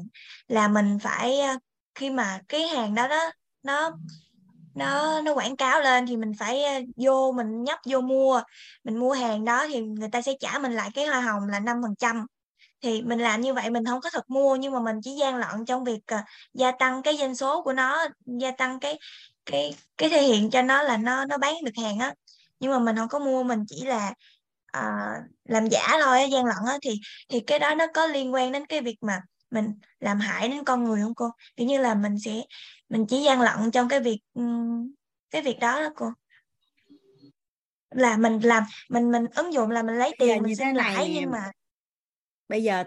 [0.49, 1.59] là mình phải ờ,
[1.95, 3.31] khi mà cái hàng đó đó,
[3.63, 3.91] nó
[4.75, 8.43] nó nó quảng cáo lên thì mình phải ờ, vô mình nhấp, vô mua.
[8.85, 11.61] Mình mua hàng đó thì người ta sẽ trả mình lại cái hoa hồng là
[11.61, 12.27] năm phần trăm
[12.85, 15.37] thì mình làm như vậy mình không có thật mua nhưng mà mình chỉ gian
[15.37, 16.21] lận trong việc uh,
[16.55, 18.99] gia tăng cái doanh số của nó gia tăng cái
[19.47, 22.15] cái cái thể hiện cho nó là nó nó bán được hàng á.
[22.61, 24.15] Nhưng mà mình không có mua mình chỉ là
[24.79, 26.79] uh, làm giả thôi gian lận á.
[26.83, 30.49] Thì thì cái đó nó có liên quan đến cái việc mà mình làm hại
[30.49, 31.31] đến con người không cô?
[31.57, 32.43] Kiểu như là mình sẽ
[32.89, 34.21] mình chỉ gian lận trong cái việc
[35.31, 36.07] cái việc đó đó cô.
[37.91, 41.31] Là mình làm mình mình ứng dụng là mình lấy tiền mình xin lãi nhưng
[41.31, 41.51] mà
[42.49, 42.85] bây giờ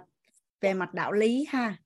[0.61, 1.77] về mặt đạo lý ha.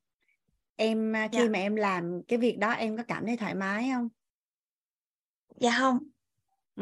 [0.75, 1.49] Em à, khi Dạ.
[1.49, 4.09] mà em làm cái việc đó em có cảm thấy thoải mái không?
[5.59, 5.97] Dạ không.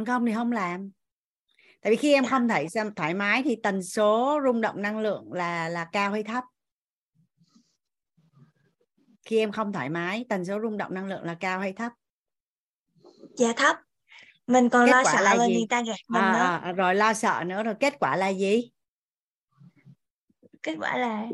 [0.07, 0.91] Không thì không làm.
[1.81, 2.29] Tại vì khi em Dạ.
[2.29, 6.11] không thấy xem thoải mái thì tần số rung động năng lượng là là cao
[6.11, 6.43] hay thấp?
[9.25, 11.91] Khi em không thoải mái tần số rung động năng lượng là cao hay thấp?
[13.37, 13.77] Dạ thấp.
[14.47, 15.53] Mình còn kết lo sợ là gì?
[15.53, 16.69] người ta gạt mình à, nữa.
[16.69, 18.71] à, rồi lo sợ nữa rồi kết quả là gì
[20.69, 21.27] kết quả là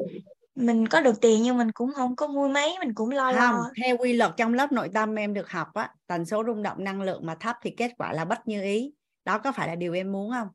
[0.56, 3.56] mình có được tiền nhưng mình cũng không có vui mấy mình cũng lo không
[3.56, 6.64] lo theo quy luật trong lớp nội tâm em được học á tần số rung
[6.64, 8.94] động năng lượng mà thấp thì kết quả là bất như ý.
[9.26, 10.48] Đó có phải là điều em muốn không?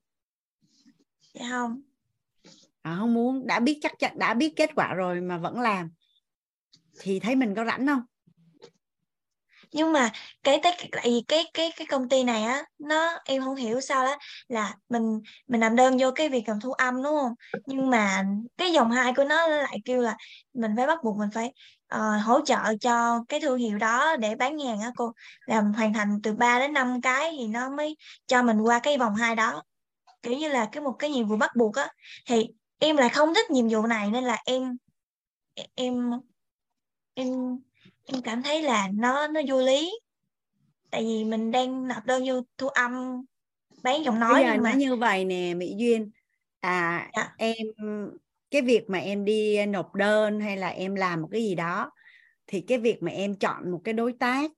[1.34, 1.80] Dạ không.
[2.82, 3.46] À, không muốn.
[3.46, 5.90] Đã biết chắc chắn đã biết kết quả rồi mà vẫn làm
[7.00, 8.02] thì thấy mình có rảnh không
[9.72, 10.10] nhưng mà
[10.42, 13.80] cái cái tại vì cái cái cái công ty này á nó em không hiểu
[13.80, 14.16] sao đó
[14.48, 17.32] là mình mình làm đơn vô cái việc làm thu âm đúng không?
[17.66, 18.24] Nhưng mà
[18.56, 20.16] cái dòng hai của nó lại kêu là
[20.54, 21.52] mình phải bắt buộc mình phải
[21.94, 25.12] uh, hỗ trợ cho cái thương hiệu đó để bán hàng á cô.
[25.46, 28.98] Làm hoàn thành từ 3 đến 5 cái thì nó mới cho mình qua cái
[28.98, 29.62] vòng hai đó.
[30.22, 31.88] Kiểu như là cái một cái nhiệm vụ bắt buộc á.
[32.26, 32.46] Thì
[32.78, 34.76] em lại không thích nhiệm vụ này nên là em
[35.74, 36.10] em
[37.14, 37.28] em
[38.12, 39.90] em cảm thấy là nó nó vô lý
[40.90, 43.22] tại vì mình đang nộp đơn vô thu âm
[43.82, 46.10] bán giọng nói bây giờ nhưng mà như vậy nè mỹ duyên
[46.60, 47.34] à Dạ.
[47.38, 47.56] em
[48.50, 51.90] cái việc mà em đi nộp đơn hay là em làm một cái gì đó
[52.46, 54.50] thì cái việc mà em chọn một cái đối tác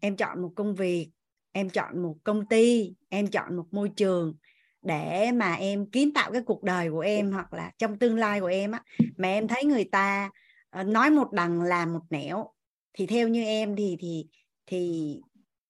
[0.00, 1.10] em chọn một công việc
[1.52, 4.34] em chọn một công ty em chọn một môi trường
[4.82, 8.40] để mà em kiến tạo cái cuộc đời của em hoặc là trong tương lai
[8.40, 8.82] của em á
[9.16, 10.30] mà em thấy người ta
[10.70, 12.50] ờ, nói một đằng làm một nẻo
[12.92, 14.26] thì theo như em thì thì
[14.66, 15.14] thì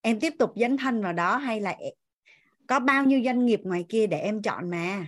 [0.00, 1.94] em tiếp tục dấn thân vào đó hay là e-
[2.66, 5.06] có bao nhiêu doanh nghiệp ngoài kia để em chọn mà?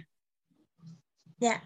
[1.38, 1.62] Dạ.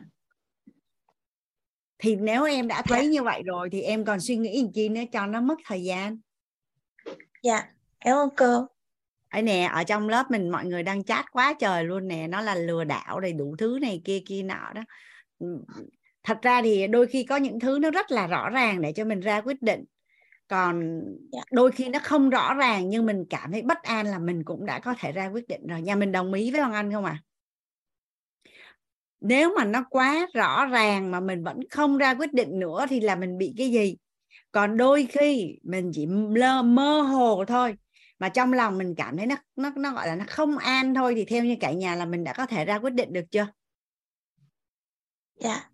[1.99, 4.89] Thì nếu em đã thấy như vậy rồi thì em còn suy nghĩ làm chi
[4.89, 6.19] nữa cho nó mất thời gian.
[7.43, 7.69] Dạ
[8.01, 8.67] cảm ơn cô
[9.29, 12.41] ấy nè ở trong lớp mình mọi người đang chat quá trời luôn nè nó
[12.41, 14.83] là lừa đảo đầy đủ thứ này kia kia nọ đó.
[15.39, 15.65] Ừ,
[16.23, 19.05] thật ra thì đôi khi có những thứ nó rất là rõ ràng để cho
[19.05, 19.85] mình ra quyết định
[20.49, 21.01] còn
[21.33, 21.41] Dạ.
[21.53, 24.67] đôi khi nó không rõ ràng nhưng mình cảm thấy bất an là mình cũng
[24.67, 25.83] đã có thể ra quyết định rồi.
[25.83, 27.23] Nhà mình đồng ý với hoàng anh không ạ à?
[29.21, 33.01] nếu mà nó quá rõ ràng mà mình vẫn không ra quyết định nữa thì
[33.01, 33.97] là mình bị cái gì?
[34.53, 37.75] Còn đôi khi mình chỉ lơ mơ hồ thôi
[38.19, 41.15] mà trong lòng mình cảm thấy nó nó nó gọi là nó không an thôi
[41.17, 43.47] thì theo như cả nhà là mình đã có thể ra quyết định được chưa?
[45.41, 45.71] Dạ.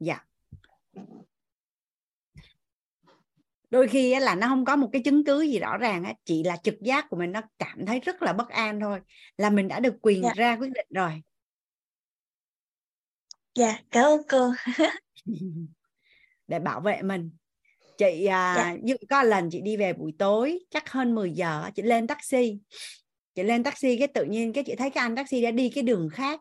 [0.00, 0.27] Dạ
[3.70, 6.42] đôi khi là nó không có một cái chứng cứ gì rõ ràng á chỉ
[6.44, 9.00] là trực giác của mình nó cảm thấy rất là bất an thôi
[9.36, 10.32] là mình đã được quyền Dạ.
[10.36, 11.22] ra quyết định rồi.
[13.54, 14.50] Dạ cảm ơn cô.
[16.48, 17.30] Để bảo vệ mình.
[17.98, 18.76] Chị à, Dạ.
[18.84, 22.58] dụ có lần chị đi về buổi tối chắc hơn 10 giờ chị lên taxi.
[23.34, 25.82] Chị lên taxi cái tự nhiên cái chị thấy cái anh taxi đã đi cái
[25.84, 26.40] đường khác.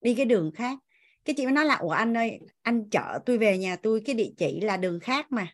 [0.00, 0.78] Đi cái đường khác.
[1.24, 4.14] Cái chị mới nói là ủa anh ơi anh chở tôi về nhà tôi cái
[4.14, 5.46] địa chỉ là đường khác mà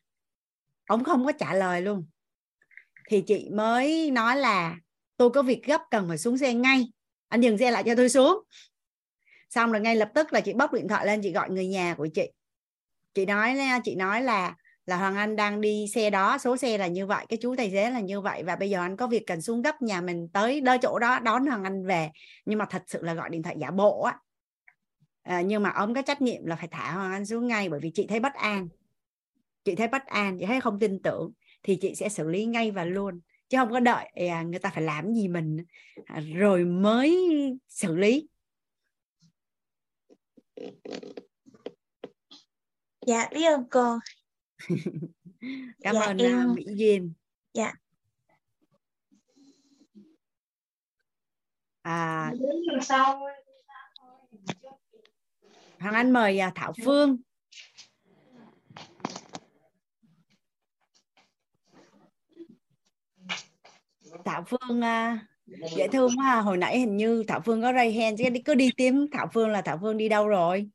[0.86, 2.06] ông không có trả lời luôn.
[3.08, 4.76] Thì chị mới nói là
[5.16, 6.92] tôi có việc gấp cần phải xuống xe ngay.
[7.28, 8.42] Anh dừng xe lại cho tôi xuống.
[9.50, 11.94] Xong rồi ngay lập tức là chị bóc điện thoại lên chị gọi người nhà
[11.94, 12.30] của chị.
[13.14, 14.54] Chị nói chị nói là
[14.86, 17.70] là Hoàng Anh đang đi xe đó số xe là như vậy cái chú tài
[17.70, 20.28] xế là như vậy và bây giờ anh có việc cần xuống gấp nhà mình
[20.32, 22.10] tới nơi chỗ đó đón Hoàng Anh về.
[22.44, 24.18] Nhưng mà thật sự là gọi điện thoại giả bộ á.
[25.22, 27.80] À, nhưng mà ông có trách nhiệm là phải thả Hoàng Anh xuống ngay bởi
[27.80, 28.68] vì chị thấy bất an
[29.64, 32.70] chị thấy bất an chị thấy không tin tưởng thì chị sẽ xử lý ngay
[32.70, 33.20] và luôn.
[33.48, 35.64] Chứ không có đợi à, người ta phải làm gì mình.
[36.04, 37.18] À, rồi mới
[37.68, 38.28] xử lý.
[43.06, 43.98] Dạ biết ơn cô.
[45.82, 46.54] Cảm dạ, ơn à, em...
[46.54, 47.12] mỹ duyên.
[47.54, 47.72] Dạ.
[51.82, 52.32] À
[55.78, 57.16] Hoàng Anh mời Thảo Phương
[64.24, 64.80] Thảo Phương
[65.76, 68.70] dễ thương quá hồi nãy hình như Thảo Phương có ray hand chứ cứ đi
[68.76, 70.68] tìm Thảo Phương là Thảo Phương đi đâu rồi?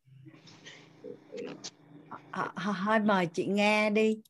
[2.31, 4.21] Thôi mời chị nghe đi.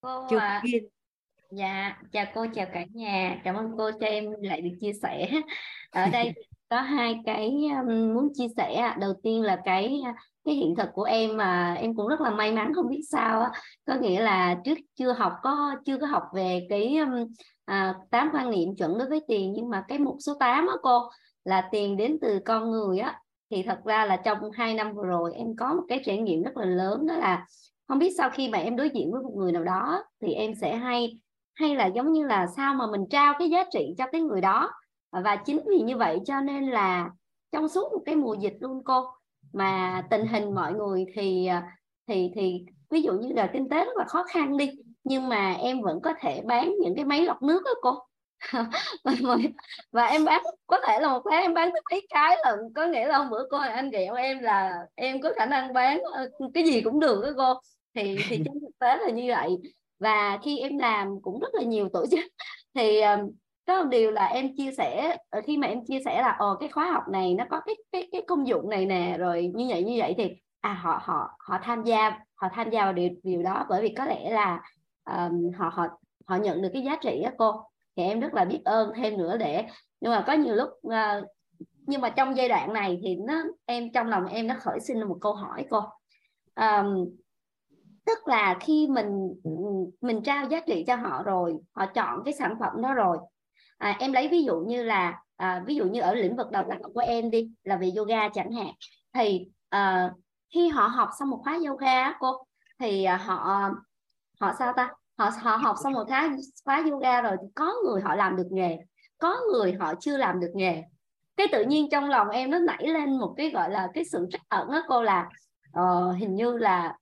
[0.00, 0.62] Cô Chưa à,
[1.50, 3.40] dạ chào cô chào cả nhà.
[3.44, 5.28] Cảm ơn cô cho em lại được chia sẻ.
[5.90, 6.32] Ở đây
[6.68, 7.50] có hai cái
[7.80, 10.00] um, muốn chia sẻ đầu tiên là cái
[10.48, 13.40] cái hiện thực của em mà em cũng rất là may mắn không biết sao
[13.40, 13.50] á.
[13.86, 17.10] Có nghĩa là trước chưa học có chưa có học về cái um,
[17.64, 20.74] à, tám quan niệm chuẩn đối với tiền nhưng mà cái mục số 8 á
[20.82, 21.08] cô
[21.44, 23.20] là tiền đến từ con người á.
[23.50, 26.42] Thì thật ra là trong hai năm vừa rồi em có một cái trải nghiệm
[26.42, 27.46] rất là lớn đó là
[27.88, 30.54] không biết sau khi mà em đối diện với một người nào đó thì em
[30.54, 31.18] sẽ hay
[31.54, 34.40] hay là giống như là sao mà mình trao cái giá trị cho cái người
[34.40, 34.70] đó.
[35.10, 37.10] Và chính vì như vậy cho nên là
[37.52, 39.04] trong suốt một cái mùa dịch luôn cô
[39.52, 41.76] mà tình hình mọi người thì à,
[42.08, 44.70] thì thì ví dụ như là kinh tế rất là khó khăn đi,
[45.04, 47.98] nhưng mà em vẫn có thể bán những cái máy lọc nước đó cô.
[49.92, 52.86] Và em bán, có thể là một tháng em bán tới mấy cái là có
[52.86, 56.00] nghĩa là hôm bữa cô anh ghẹo em là em có khả năng bán
[56.54, 57.60] cái gì cũng được đó cô.
[57.94, 59.56] Thì thì trên thực tế là như vậy.
[59.98, 62.20] Và khi em làm cũng rất là nhiều tổ chức.
[62.74, 63.22] Thì à,
[63.68, 66.56] có một điều là em chia sẻ ờ, khi mà em chia sẻ là ờ
[66.60, 69.66] cái khóa học này nó có cái cái cái công dụng này nè rồi như
[69.68, 70.30] vậy như vậy thì
[70.60, 73.66] à họ họ họ tham gia họ tham gia vào điều điều đó.
[73.68, 74.62] Bởi vì có lẽ là
[75.04, 75.86] um, họ họ
[76.26, 77.52] họ nhận được cái giá trị á cô
[77.96, 79.64] thì em rất là biết ơn thêm nữa để
[80.00, 81.24] nhưng mà có nhiều lúc uh,
[81.86, 85.08] nhưng mà trong giai đoạn này thì nó em trong lòng em nó khởi sinh
[85.08, 85.80] một câu hỏi cô.
[86.56, 87.16] Um,
[88.06, 89.50] tức là khi mình ừ,
[90.00, 93.18] mình trao giá trị cho họ rồi họ chọn cái sản phẩm đó rồi
[93.78, 96.64] à, em lấy ví dụ như là à, ví dụ như ở lĩnh vực đào
[96.68, 98.74] tạo của em đi là về yoga chẳng hạn
[99.12, 100.12] thì à,
[100.54, 102.32] khi họ học xong một khóa yoga cô
[102.78, 103.70] thì à, họ
[104.40, 104.90] họ sao ta?
[105.18, 108.78] Họ họ học xong một khóa khóa yoga rồi có người họ làm được nghề
[109.18, 110.82] có người họ chưa làm được nghề.
[111.36, 114.26] Cái tự nhiên trong lòng em nó nảy lên một cái gọi là cái sự
[114.30, 115.28] trắc ẩn đó cô là
[115.80, 116.96] uh, hình như là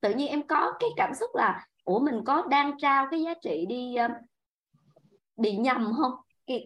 [0.00, 3.34] tự nhiên em có cái cảm xúc là ủa mình có đang trao cái giá
[3.42, 4.10] trị đi uh,
[5.40, 6.12] bị nhầm không?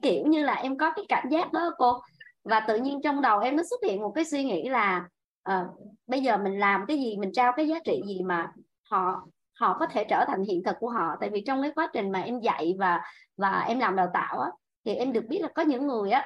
[0.02, 2.00] Kiểu như là em có cái cảm giác đó cô.
[2.44, 5.08] Và tự nhiên trong đầu em nó xuất hiện một cái suy nghĩ là
[5.50, 5.66] uh,
[6.06, 8.52] bây giờ mình làm cái gì mình trao cái giá trị gì mà
[8.90, 9.26] họ
[9.60, 11.16] họ có thể trở thành hiện thực của họ.
[11.20, 13.00] Tại vì trong cái quá trình mà em dạy và
[13.36, 14.50] và em làm đào tạo á
[14.84, 16.24] thì em được biết là có những người á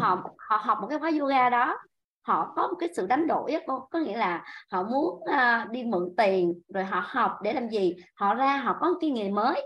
[0.00, 1.78] họ họ học một cái khóa yoga đó.
[2.22, 3.88] Họ có một cái sự đánh đổi á cô.
[3.90, 7.96] Có nghĩa là họ muốn uh, đi mượn tiền rồi họ học để làm gì?
[8.14, 9.62] Họ ra họ có một cái nghề mới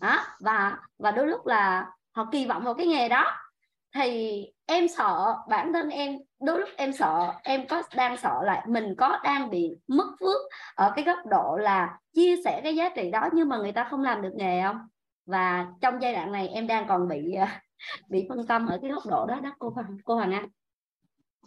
[0.00, 3.32] đó, và và đôi lúc là họ kỳ vọng vào cái nghề đó.
[3.94, 8.66] Thì em sợ, bản thân em, đôi lúc em sợ, em có đang sợ lại
[8.68, 10.40] mình có đang bị mất phước
[10.74, 13.86] ở cái góc độ là chia sẻ cái giá trị đó nhưng mà người ta
[13.90, 14.78] không làm được nghề không?
[15.26, 17.62] Và trong giai đoạn này em đang còn bị à,
[18.08, 20.48] bị phân tâm ở cái góc độ đó đó, cô hoàng cô Hoàng Anh.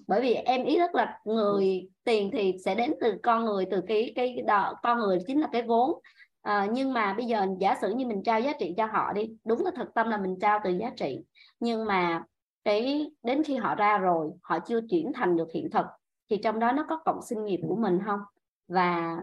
[0.07, 3.81] Bởi vì em ý thức là người tiền thì sẽ đến từ con người, từ
[3.87, 6.01] cái cái đó, con người chính là cái vốn
[6.49, 9.29] à, nhưng mà bây giờ giả sử như mình trao giá trị cho họ đi
[9.45, 11.19] đúng là thực tâm là mình trao từ giá trị.
[11.59, 12.23] Nhưng mà
[12.63, 15.85] cái đến khi họ ra rồi họ chưa chuyển thành được hiện thực
[16.29, 18.19] thì trong đó nó có cộng sinh nghiệp của mình không?
[18.67, 19.17] Và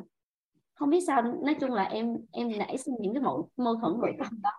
[0.74, 4.00] không biết sao nói chung là em em nãy sinh những cái mâu mâu thuẫn
[4.00, 4.50] nội tâm đó.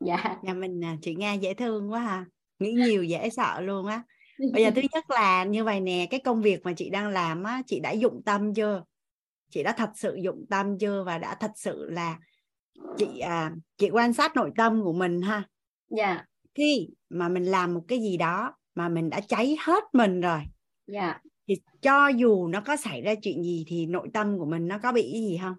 [0.00, 0.38] Dạ.
[0.42, 2.24] Nhà mình à, chị nghe dễ thương quá ha
[2.58, 4.02] nghĩ nhiều dễ sợ luôn á.
[4.52, 7.42] Bây giờ thứ nhất là như vậy nè cái công việc mà chị đang làm
[7.42, 8.84] á chị đã dụng tâm chưa
[9.50, 11.04] chị đã thật sự dụng tâm chưa?
[11.04, 12.18] Và đã thật sự là
[12.98, 15.42] chị à, chị quan sát nội tâm của mình ha?
[15.88, 16.24] Dạ.
[16.54, 20.40] Khi mà mình làm một cái gì đó mà mình đã cháy hết mình rồi
[20.86, 21.20] dạ.
[21.48, 24.78] thì cho dù nó có xảy ra chuyện gì thì nội tâm của mình nó
[24.78, 25.54] có bị gì không?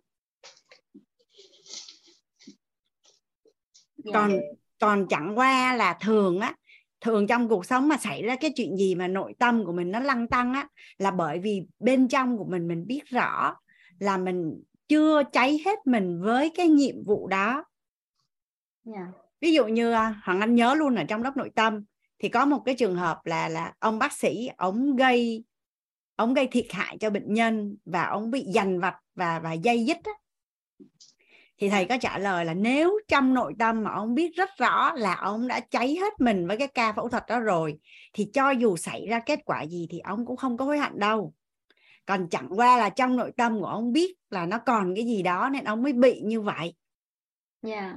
[3.98, 4.12] Dạ.
[4.14, 4.40] Còn
[4.80, 6.56] còn chẳng qua là thường á
[7.02, 9.92] thường trong cuộc sống mà xảy ra cái chuyện gì mà nội tâm của mình
[9.92, 13.56] nó lăng tăng á là bởi vì bên trong của mình mình biết rõ
[14.02, 17.66] là mình chưa cháy hết mình với cái nhiệm vụ đó.
[18.84, 19.08] Dạ.
[19.42, 21.84] Ví dụ như à, hoàng anh nhớ luôn ở trong lớp nội tâm
[22.20, 25.44] thì có một cái trường hợp là là ông bác sĩ ông gây
[26.16, 29.86] ông gây thiệt hại cho bệnh nhân và ông bị dằn vặt và và dây
[29.86, 30.12] dứt á.
[31.58, 34.94] thì thầy có trả lời là nếu trong nội tâm mà ông biết rất rõ
[34.96, 37.80] là ông đã cháy hết mình với cái ca phẫu thuật đó rồi
[38.14, 41.00] thì cho dù xảy ra kết quả gì thì ông cũng không có hối hận
[41.00, 41.34] đâu
[42.12, 45.22] còn chẳng qua là trong nội tâm của ông biết là nó còn cái gì
[45.22, 46.74] đó nên ông mới bị như vậy.
[47.62, 47.96] Dạ.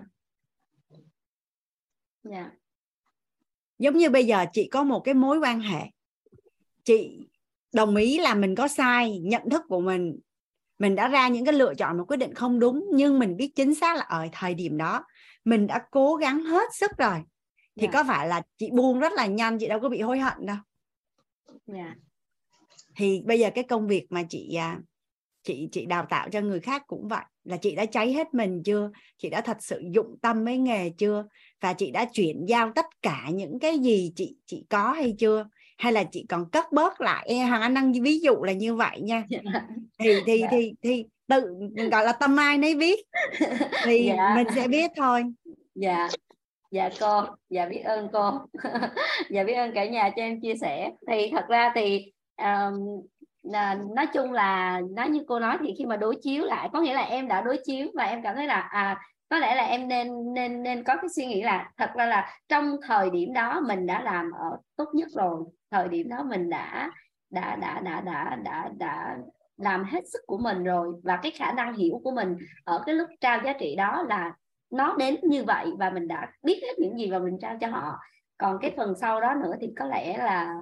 [2.22, 2.50] Dạ.
[3.78, 5.80] Giống như bây giờ chị có một cái mối quan hệ.
[6.84, 7.28] Chị
[7.72, 10.18] đồng ý là mình có sai nhận thức của mình.
[10.78, 13.52] Mình đã ra những cái lựa chọn một quyết định không đúng nhưng mình biết
[13.56, 15.04] chính xác là ở thời điểm đó
[15.44, 17.18] mình đã cố gắng hết sức rồi.
[17.76, 17.90] Thì Dạ.
[17.92, 20.56] có phải là chị buông rất là nhanh chị đâu có bị hối hận đâu.
[21.66, 21.94] Dạ
[22.96, 24.78] thì bây giờ cái công việc mà chị à,
[25.42, 28.62] chị chị đào tạo cho người khác cũng vậy là chị đã cháy hết mình
[28.64, 28.90] chưa?
[29.18, 31.24] Chị đã thật sự dụng tâm với nghề chưa?
[31.60, 35.46] Và chị đã chuyển giao tất cả những cái gì chị chị có hay chưa?
[35.78, 37.26] Hay là chị còn cất bớt lại?
[37.28, 39.24] E hoàng anh đang ví dụ là như vậy nha.
[39.28, 39.40] Dạ.
[39.98, 40.48] Thì thì Dạ.
[40.50, 41.42] thì thì tự
[41.92, 42.98] gọi là tâm ai nấy biết.
[43.84, 44.32] Thì Dạ.
[44.36, 45.22] mình sẽ biết thôi.
[45.74, 46.08] Dạ.
[46.70, 48.30] Dạ cô dạ biết ơn cô
[49.30, 50.90] dạ biết ơn cả nhà cho em chia sẻ.
[51.10, 53.02] Thì thật ra thì um,
[53.94, 56.94] nói chung là nói như cô nói thì khi mà đối chiếu lại có nghĩa
[56.94, 59.88] là em đã đối chiếu và em cảm thấy là à có lẽ là em
[59.88, 63.60] nên nên nên có cái suy nghĩ là thật ra là trong thời điểm đó
[63.60, 65.44] mình đã làm ở tốt nhất rồi.
[65.70, 66.90] Thời điểm đó mình đã
[67.30, 69.16] đã đã đã đã đã đã
[69.56, 72.94] làm hết sức của mình rồi và cái khả năng hiểu của mình ở cái
[72.94, 74.32] lúc trao giá trị đó là
[74.70, 77.66] nó đến như vậy và mình đã biết hết những gì và mình trao cho
[77.66, 77.98] họ.
[78.38, 80.54] Còn cái phần sau đó nữa thì có lẽ là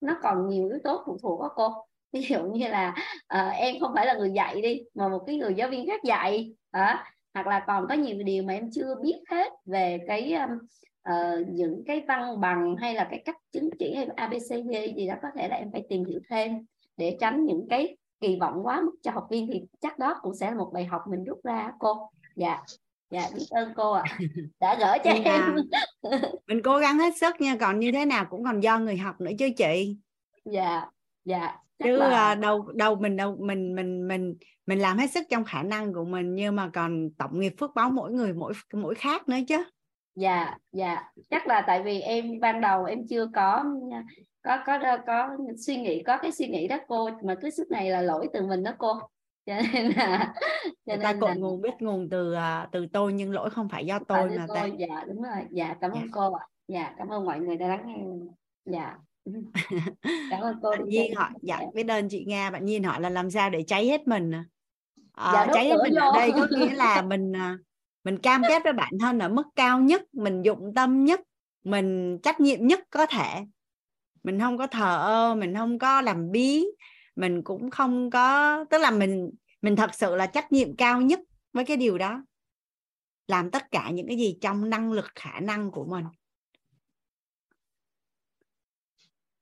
[0.00, 1.68] nó còn nhiều yếu tố phụ thuộc đó cô.
[2.12, 2.94] Ví dụ như là
[3.34, 6.00] uh, em không phải là người dạy đi mà một cái người giáo viên khác
[6.04, 7.04] dạy hả
[7.34, 10.50] hoặc là còn có nhiều điều mà em chưa biết hết về cái um,
[11.10, 15.14] uh, những cái văn bằng hay là cái cách chứng chỉ hay ABCD gì đó
[15.22, 18.80] có thể là em phải tìm hiểu thêm để tránh những cái kỳ vọng quá
[18.80, 21.40] mức cho học viên thì chắc đó cũng sẽ là một bài học mình rút
[21.44, 22.10] ra cô.
[22.36, 22.62] Dạ
[23.10, 24.04] dạ biết ơn cô ạ.
[24.60, 25.56] Đã gỡ cho Nên em.
[26.46, 29.20] mình cố gắng hết sức nha còn như thế nào cũng còn do người học
[29.20, 29.96] nữa chứ chị.
[30.44, 30.86] Dạ
[31.24, 34.34] dạ chứ là à, đâu đâu mình đâu mình mình mình
[34.66, 37.74] mình làm hết sức trong khả năng của mình nhưng mà còn tổng nghiệp phước
[37.74, 39.64] báo mỗi người mỗi mỗi khác nữa chứ.
[40.14, 43.64] Dạ dạ chắc là tại vì em ban đầu em chưa có
[44.42, 47.70] có có có, có suy nghĩ có cái suy nghĩ đó cô mà cái sức
[47.70, 49.00] này là lỗi từ mình đó cô
[49.46, 50.34] cho nên là
[50.86, 53.68] cho người ta cội là nguồn biết nguồn từ à, từ tôi nhưng lỗi không
[53.68, 54.72] phải do tôi từ mà ta tôi.
[54.78, 55.42] Dạ đúng rồi.
[55.50, 56.00] Dạ cảm Dạ.
[56.00, 56.46] ơn cô ạ.
[56.68, 58.04] Dạ cảm ơn mọi người đã lắng nghe.
[58.64, 58.98] Dạ.
[60.30, 61.66] Cảm ơn cô bạn Nhiên hỏi dạ sẻ.
[61.74, 62.50] biết ơn chị Nga.
[62.50, 64.44] Bạn Nhiên hỏi là làm sao để cháy hết mình à?
[65.12, 66.12] Ờ, Dạ, cháy hết mình ở vô.
[66.12, 67.58] đây có nghĩa là mình à,
[68.04, 71.20] mình cam kết với bản thân ở mức cao nhất mình dụng tâm nhất
[71.64, 73.40] mình trách nhiệm nhất có thể.
[74.22, 76.66] Mình không có thờ ơ mình không có làm bí
[77.20, 79.30] mình cũng không có tức là mình
[79.62, 81.20] mình thật sự là trách nhiệm cao nhất
[81.52, 82.24] với cái điều đó.
[83.26, 86.04] Làm tất cả những cái gì trong năng lực khả năng của mình.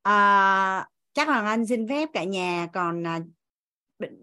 [0.03, 3.21] À, chắc là Anh xin phép cả nhà còn à,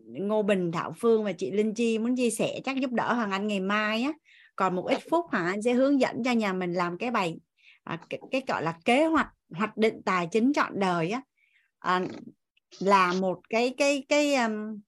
[0.06, 3.32] Ngô Bình Thảo Phương và chị Linh Chi muốn chia sẻ chắc giúp đỡ Hoàng
[3.32, 4.11] Anh ngày mai á.
[4.56, 7.40] Còn một ít phút Hoàng Anh sẽ hướng dẫn cho nhà mình làm cái bài
[7.84, 11.22] à, cái, cái gọi là kế hoạch hoạch định tài chính chọn đời á.
[11.80, 12.01] À,
[12.80, 14.80] là một cái cái cái um,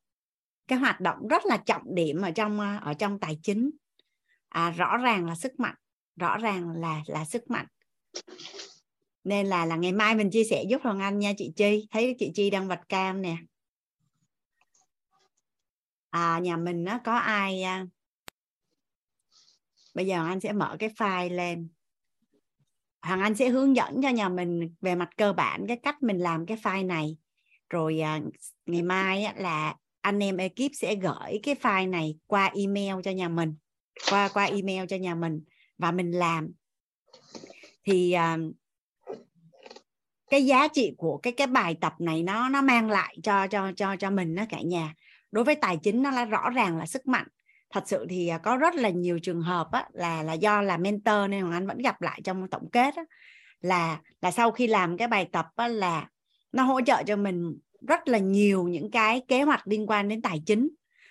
[0.67, 3.69] cái hoạt động rất là trọng điểm ở trong ờ, ở trong tài chính.
[4.49, 5.75] À, rõ ràng là sức mạnh
[6.17, 7.65] rõ ràng là là sức mạnh.
[9.23, 11.87] Nên là là ngày mai mình chia sẻ giúp Hoàng Anh nha chị Chi.
[11.91, 13.37] Thấy chị Chi đang vạch cam nè.
[16.09, 17.85] À nhà mình nó có ai à,
[19.93, 21.69] bây giờ anh sẽ mở cái file lên.
[23.01, 26.17] Hoàng Anh sẽ hướng dẫn cho nhà mình về mặt cơ bản cái cách mình
[26.17, 27.17] làm cái file này
[27.69, 28.19] rồi à,
[28.65, 33.11] ngày mai á, là anh em ekip sẽ gửi cái file này qua email cho
[33.11, 33.55] nhà mình
[34.09, 35.41] qua qua email cho nhà mình
[35.77, 36.51] và mình làm.
[37.83, 38.37] Thì à,
[40.29, 43.71] cái giá trị của cái cái bài tập này nó nó mang lại cho cho
[43.75, 44.93] cho cho mình đó cả nhà.
[45.31, 47.27] Đối với tài chính nó là rõ ràng là sức mạnh.
[47.69, 50.77] Thật sự thì à, có rất là nhiều trường hợp á, là là do là
[50.77, 53.03] mentor nên Hoàng Anh vẫn gặp lại trong tổng kết á,
[53.61, 56.07] là là sau khi làm cái bài tập á, là
[56.57, 60.21] nó hỗ trợ cho mình rất là nhiều những cái kế hoạch liên quan đến
[60.21, 60.69] tài chính.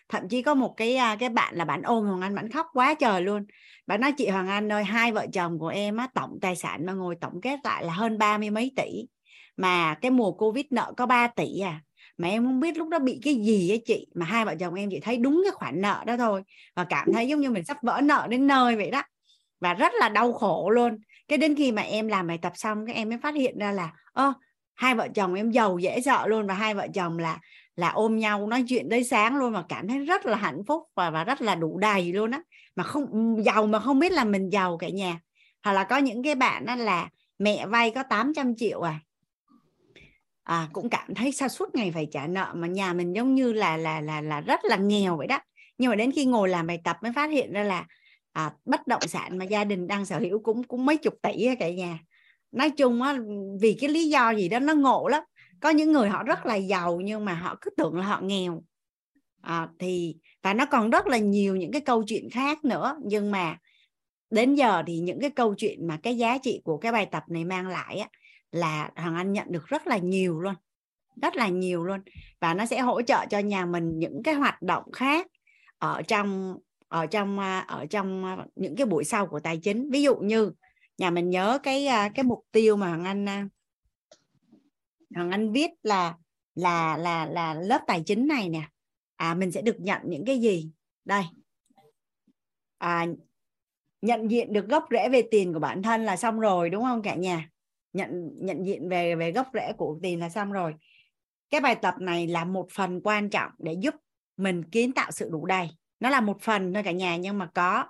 [0.08, 2.66] Thậm chí có một cái à, cái bạn là bạn ôm Hoàng Anh, bạn khóc
[2.72, 3.46] quá trời luôn.
[3.86, 6.86] Bạn nói, chị Hoàng Anh ơi, hai vợ chồng của em á, tổng tài sản
[6.86, 9.06] mà ngồi tổng kết lại là hơn ba mươi mấy tỷ.
[9.56, 11.80] Mà cái mùa Covid nợ có 3 tỷ à.
[12.18, 14.06] Mà em không biết lúc đó bị cái gì á chị.
[14.14, 16.42] Mà hai vợ chồng em chỉ thấy đúng cái khoản nợ đó thôi.
[16.76, 19.02] Và cảm thấy giống như mình sắp vỡ nợ đến nơi vậy đó.
[19.60, 20.98] Và rất là đau khổ luôn.
[21.28, 23.72] Cái đến khi mà em làm bài tập xong các em mới phát hiện ra
[23.72, 24.32] là, ơ
[24.76, 27.38] hai vợ chồng em giàu dễ sợ luôn và hai vợ chồng là
[27.76, 30.82] là ôm nhau nói chuyện tới sáng luôn mà cảm thấy rất là hạnh phúc
[30.94, 32.40] và và rất là đủ đầy luôn á.
[32.76, 35.20] Mà không giàu mà không biết là mình giàu cả nhà.
[35.62, 39.00] Hoặc là có những cái bạn đó là mẹ vay có 800 triệu à.
[40.42, 43.52] À, cũng cảm thấy sao suốt ngày phải trả nợ mà nhà mình giống như
[43.52, 45.38] là là là là rất là nghèo vậy đó.
[45.78, 47.86] Nhưng mà đến khi ngồi làm bài tập mới phát hiện ra là
[48.32, 51.48] à, bất động sản mà gia đình đang sở hữu cũng cũng mấy chục tỷ
[51.58, 51.98] cả nhà
[52.52, 53.18] nói chung á
[53.60, 55.22] vì cái lý do gì đó nó ngộ lắm.
[55.60, 58.62] Có những người họ rất là giàu nhưng mà họ cứ tưởng là họ nghèo.
[59.40, 62.96] À, thì và nó còn rất là nhiều những cái câu chuyện khác nữa.
[63.04, 63.58] Nhưng mà
[64.30, 67.22] đến giờ thì những cái câu chuyện mà cái giá trị của cái bài tập
[67.28, 68.08] này mang lại á,
[68.52, 70.54] là hoàng anh nhận được rất là nhiều luôn.
[71.22, 72.00] Rất là nhiều luôn.
[72.40, 75.26] Và nó sẽ hỗ trợ cho nhà mình những cái hoạt động khác
[75.78, 76.56] ở trong
[76.88, 79.90] ở trong à, ở trong à, những cái buổi sau của tài chính.
[79.90, 80.52] Ví dụ như
[80.98, 83.48] nhà mình nhớ cái à, cái mục tiêu mà hoàng anh à,
[85.14, 86.14] hoàng anh viết là
[86.54, 88.68] là là là lớp tài chính này nè.
[89.16, 90.70] À mình sẽ được nhận những cái gì?
[91.04, 91.22] Đây.
[92.78, 93.06] À,
[94.02, 97.02] nhận diện được gốc rễ về tiền của bản thân là xong rồi đúng không
[97.02, 97.50] cả nhà?
[97.92, 100.74] Nhận nhận diện về về gốc rễ của tiền là xong rồi.
[101.50, 103.94] Cái bài tập này là một phần quan trọng để giúp
[104.36, 105.68] mình kiến tạo sự đủ đầy.
[106.00, 107.84] Nó là một phần thôi cả nhà nhưng mà có.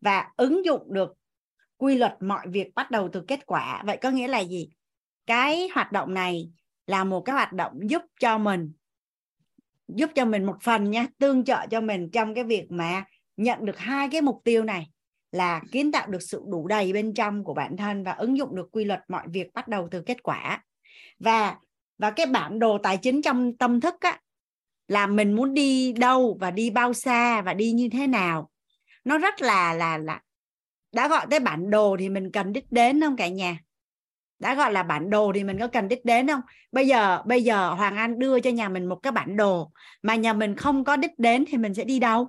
[0.00, 1.14] Và ứng dụng được
[1.76, 3.82] quy luật mọi việc bắt đầu từ kết quả.
[3.86, 4.68] Vậy có nghĩa là gì?
[5.26, 6.50] Cái hoạt động này
[6.86, 8.72] là một cái hoạt động giúp cho mình,
[9.88, 13.04] giúp cho mình một phần nha, tương trợ cho mình trong cái việc mà
[13.36, 14.86] nhận được hai cái mục tiêu này
[15.32, 18.56] là kiến tạo được sự đủ đầy bên trong của bản thân và ứng dụng
[18.56, 20.64] được quy luật mọi việc bắt đầu từ kết quả.
[21.18, 21.56] Và
[21.98, 24.20] và cái bản đồ tài chính trong tâm thức á,
[24.88, 28.50] là mình muốn đi đâu và đi bao xa và đi như thế nào?
[29.04, 30.20] Nó rất là là là
[30.94, 33.58] đã gọi tới bản đồ thì mình cần đích đến không cả nhà?
[34.38, 36.40] Đã gọi là bản đồ thì mình có cần đích đến không?
[36.72, 39.70] Bây giờ bây giờ hoàng anh đưa cho nhà mình một cái bản đồ
[40.02, 42.28] mà nhà mình không có đích đến thì mình sẽ đi đâu?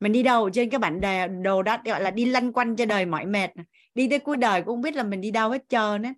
[0.00, 2.86] Mình đi đâu trên cái bản đề đồ đó gọi là đi lăn quanh cho
[2.86, 3.50] đời mỏi mệt
[3.94, 6.14] đi tới cuối đời cũng không biết là mình đi đâu hết trơn á.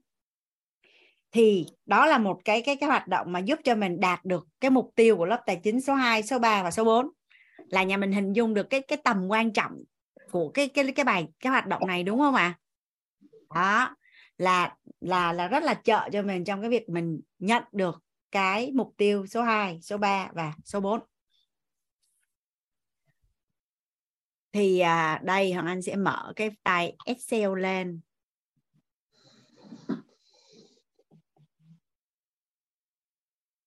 [1.32, 4.46] Thì đó là một cái cái cái hoạt động mà giúp cho mình đạt được
[4.60, 7.08] cái mục tiêu của lớp tài chính số 2, số 3 và số 4
[7.68, 9.72] là nhà mình hình dung được cái cái tầm quan trọng
[10.32, 12.58] của cái cái cái bài cái hoạt động này đúng không ạ?
[13.48, 13.88] À?
[13.88, 13.96] Đó
[14.38, 18.72] là là là rất là trợ cho mình trong cái việc mình nhận được cái
[18.74, 21.00] mục tiêu số 2, số 3 và số 4.
[24.52, 28.00] thì à, đây hoàng anh sẽ mở cái file excel lên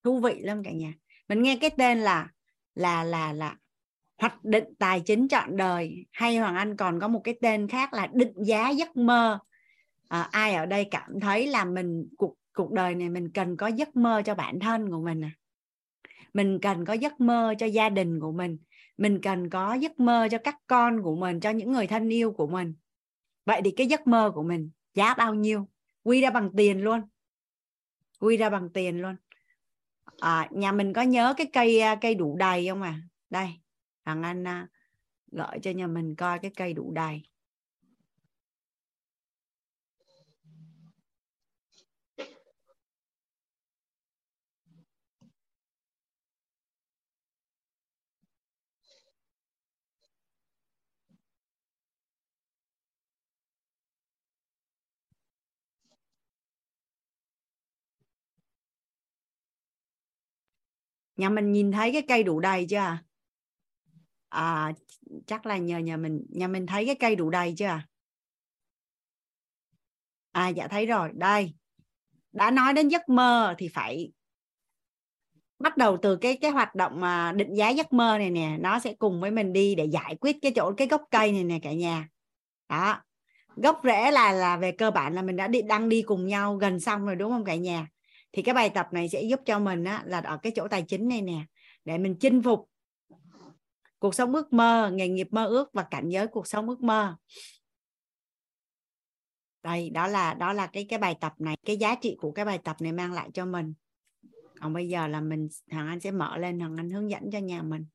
[0.03, 0.93] thú vị lắm cả nhà
[1.27, 2.27] mình nghe cái tên là
[2.75, 3.55] là là là
[4.17, 6.05] hoạch định tài chính trọn đời.
[6.11, 9.39] Hay hoàng anh còn có một cái tên khác là định giá giấc mơ.
[10.07, 13.67] À, ai ở đây cảm thấy là mình cuộc cuộc đời này mình cần có
[13.67, 15.31] giấc mơ cho bản thân của mình à?
[16.33, 18.57] Mình cần có giấc mơ cho gia đình của mình.
[18.97, 22.31] Mình cần có giấc mơ cho các con của mình cho những người thân yêu
[22.31, 22.73] của mình.
[23.45, 25.67] Vậy thì cái giấc mơ của mình giá bao nhiêu?
[26.03, 27.01] Quy ra bằng tiền luôn.
[28.19, 29.15] Quy ra bằng tiền luôn.
[30.19, 33.01] À, nhà mình có nhớ cái cây cây đủ đầy không à?
[33.29, 33.49] Đây
[34.05, 34.67] thằng anh à,
[35.31, 37.23] gọi cho nhà mình coi cái cây đủ đầy.
[61.17, 63.03] Nhà mình nhìn thấy cái cây đủ đầy chưa à?
[64.35, 64.73] À?
[65.27, 67.87] chắc là nhờ nhà mình nhà mình thấy cái cây đủ đầy chưa à?
[70.31, 71.09] à dạ thấy rồi.
[71.13, 71.53] Đây.
[72.31, 74.11] Đã nói đến giấc mơ thì phải
[75.59, 78.57] bắt đầu từ cái cái hoạt động mà định giá giấc mơ này nè.
[78.59, 81.43] Nó sẽ cùng với mình đi để giải quyết cái chỗ cái gốc cây này
[81.43, 82.09] nè cả nhà.
[82.69, 83.01] Đó.
[83.55, 86.55] Gốc rễ là là về cơ bản là mình đã đi đang đi cùng nhau
[86.55, 87.87] gần xong rồi đúng không cả nhà?
[88.31, 90.81] Thì cái bài tập này sẽ giúp cho mình á, là ở cái chỗ tài
[90.81, 91.45] chính này nè
[91.85, 92.69] để mình chinh phục
[93.99, 97.15] cuộc sống ước mơ, nghề nghiệp mơ ước và cảnh giới cuộc sống ước mơ.
[99.63, 102.45] Đây, đó là đó là cái cái bài tập này, cái giá trị của cái
[102.45, 103.73] bài tập này mang lại cho mình.
[104.61, 107.39] Còn bây giờ là mình thằng anh sẽ mở lên thằng anh hướng dẫn cho
[107.39, 107.85] nhà mình.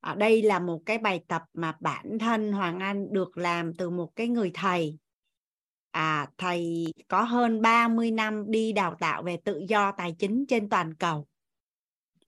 [0.00, 3.90] Ở đây là một cái bài tập mà bản thân Hoàng Anh được làm từ
[3.90, 4.98] một cái người thầy.
[5.90, 10.68] À thầy có hơn 30 năm đi đào tạo về tự do tài chính trên
[10.68, 11.26] toàn cầu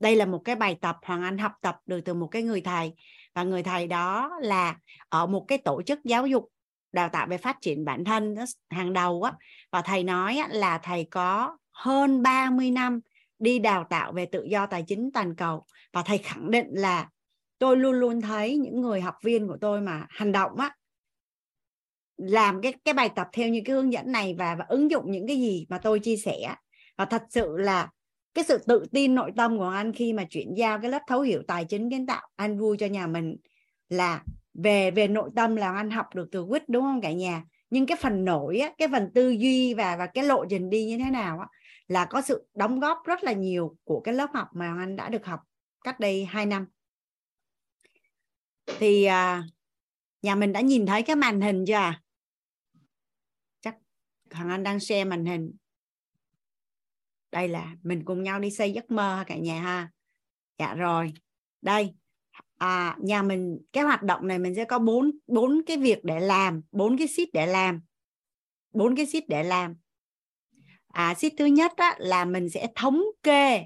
[0.03, 2.61] đây là một cái bài tập Hoàng Anh học tập được từ một cái người
[2.61, 2.93] thầy.
[3.35, 4.77] Và người thầy đó là
[5.09, 6.49] ở một cái tổ chức giáo dục
[6.93, 8.35] đào tạo về phát triển bản thân
[8.71, 9.33] hàng đầu á.
[9.73, 13.01] Và thầy nói là thầy có hơn 30 năm
[13.39, 15.65] đi đào tạo về tự do tài chính toàn cầu.
[15.93, 17.09] Và thầy khẳng định là
[17.59, 20.77] tôi luôn luôn thấy những người học viên của tôi mà hành động á,
[22.17, 25.11] làm cái cái bài tập theo như cái hướng dẫn này và và ứng dụng
[25.11, 26.55] những cái gì mà tôi chia sẻ.
[26.97, 27.89] Và thật sự là
[28.35, 31.21] cái sự tự tin nội tâm của anh khi mà chuyển giao cái lớp thấu
[31.21, 33.37] hiểu tài chính kiến tạo anh vui cho nhà mình
[33.89, 37.45] là về về nội tâm là anh học được từ quýt đúng không cả nhà?
[37.71, 40.85] Nhưng cái phần nổi á, cái phần tư duy và và cái lộ trình đi
[40.85, 41.47] như thế nào á,
[41.89, 45.09] là có sự đóng góp rất là nhiều của cái lớp học mà anh đã
[45.09, 45.41] được học
[45.85, 46.67] cách đây 2 năm.
[48.79, 49.45] Thì à,
[50.23, 52.03] nhà mình đã nhìn thấy cái màn hình chưa à?
[53.61, 53.77] chắc
[54.31, 55.53] thằng anh đang share màn hình
[57.33, 59.91] đây là mình cùng nhau đi xây giấc mơ cả nhà ha.
[60.59, 61.13] Dạ rồi.
[61.63, 61.95] Đây
[62.59, 66.21] à, nhà mình cái hoạt động này mình sẽ có bốn bốn cái việc để
[66.21, 67.81] làm bốn cái sheet để làm.
[68.73, 69.75] Bốn cái sheet để làm.
[70.87, 73.65] À sheet thứ nhất á, là mình sẽ thống kê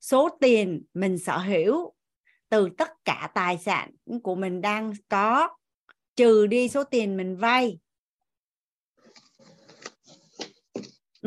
[0.00, 1.92] số tiền mình sở hữu
[2.48, 3.90] từ tất cả tài sản
[4.22, 5.48] của mình đang có
[6.16, 7.78] trừ đi số tiền mình vay.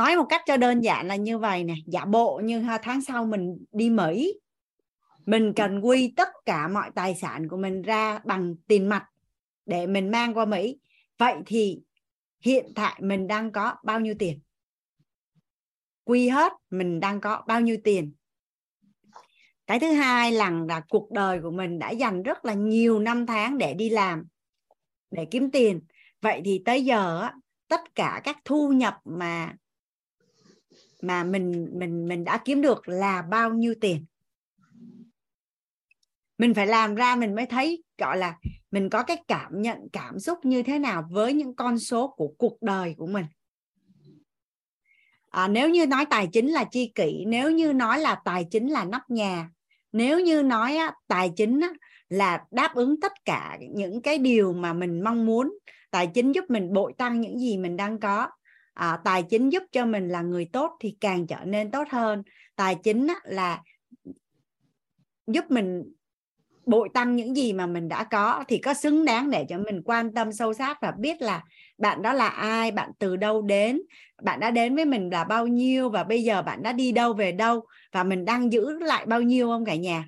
[0.02, 1.74] Nói một cách cho đơn giản là như vậy nè.
[1.86, 4.40] Giả bộ như tháng sau mình đi mỹ
[5.26, 9.06] mình cần quy tất cả mọi tài sản của mình ra bằng tiền mặt
[9.66, 10.78] để mình mang qua mỹ.
[11.18, 11.80] Vậy thì
[12.40, 14.40] hiện tại mình đang có bao nhiêu tiền?
[16.04, 18.14] Quy hết mình đang có bao nhiêu tiền?
[19.68, 23.26] Cái thứ hai là là cuộc đời của mình đã dành rất là nhiều năm
[23.26, 24.24] tháng để đi làm
[25.12, 25.82] để kiếm tiền.
[26.22, 27.30] Vậy thì tới giờ
[27.68, 29.56] tất cả các thu nhập mà
[31.02, 34.06] mà mình mình mình đã kiếm được là bao nhiêu tiền.
[36.38, 38.38] Mình phải làm ra mình mới thấy gọi là
[38.72, 42.28] mình có cái cảm nhận cảm xúc như thế nào với những con số của
[42.38, 43.26] cuộc đời của mình.
[45.30, 48.68] À, nếu như nói tài chính là chi kỷ nếu như nói là tài chính
[48.68, 49.50] là nắp nhà
[49.92, 51.70] nếu như nói á, tài chính á,
[52.10, 55.58] là đáp ứng tất cả những cái điều mà mình mong muốn
[55.92, 58.30] tài chính giúp mình bội tăng những gì mình đang có
[58.74, 62.24] à, tài chính giúp cho mình là người tốt thì càng trở nên tốt hơn.
[62.56, 63.61] Tài chính á, là
[65.27, 65.83] giúp mình
[66.66, 69.82] bội tăng những gì mà mình đã có thì có xứng đáng để cho mình
[69.85, 71.43] quan tâm sâu sắc và biết là
[71.77, 73.82] bạn đó là ai bạn từ đâu đến
[74.24, 77.14] bạn đã đến với mình là bao nhiêu và bây giờ bạn đã đi đâu
[77.14, 80.06] về đâu và mình đang giữ lại bao nhiêu không cả nhà?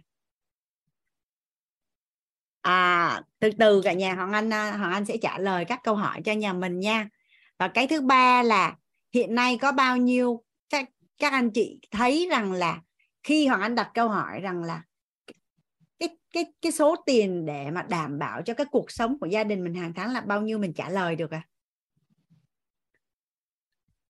[2.62, 5.96] À từ từ cả nhà hoàng anh à, hoàng anh sẽ trả lời các câu
[5.96, 7.10] hỏi cho nhà mình nha
[7.64, 8.76] và cái thứ ba là
[9.14, 12.82] hiện nay có bao nhiêu các các anh chị thấy rằng là
[13.24, 14.84] khi hoàng anh đặt câu hỏi rằng là
[16.00, 19.44] cái cái cái số tiền để mà đảm bảo cho cái cuộc sống của gia
[19.44, 21.48] đình mình hàng tháng là bao nhiêu mình trả lời được à?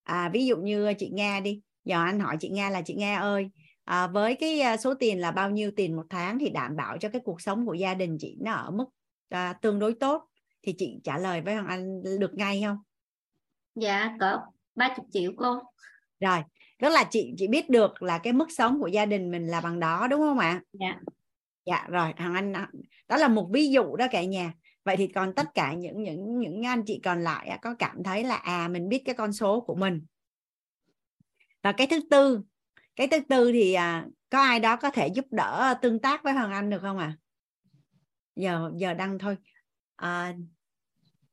[0.03, 1.61] À ví dụ như chị Nga đi.
[1.85, 3.49] Giờ anh hỏi chị Nga là chị Nga ơi
[3.83, 6.98] à, với cái à, số tiền là bao nhiêu tiền một tháng thì đảm bảo
[6.98, 8.85] cho cái cuộc sống của gia đình chị nó ở mức
[9.30, 10.23] à, tương đối tốt?
[10.61, 12.77] Thì chị trả lời với Hoàng Anh được ngay không?
[13.76, 14.40] Dạ cỡ
[14.76, 15.61] 30 triệu cô.
[16.19, 16.40] Rồi,
[16.80, 19.61] tức là chị chị biết được là cái mức sống của gia đình mình là
[19.61, 20.61] bằng đó đúng không ạ?
[20.74, 21.00] Dạ.
[21.66, 22.53] Dạ rồi, Hoàng Anh
[23.08, 24.53] đó là một ví dụ đó cả nhà.
[24.84, 28.24] Vậy thì còn tất cả những những những anh chị còn lại có cảm thấy
[28.24, 30.06] là à mình biết cái con số của mình.
[31.64, 32.42] Và cái thứ tư
[32.95, 36.34] cái thứ tư thì à, có ai đó có thể giúp đỡ tương tác với
[36.34, 37.18] hoàng anh được không ạ à?
[38.35, 39.38] giờ giờ đăng thôi
[39.95, 40.34] à...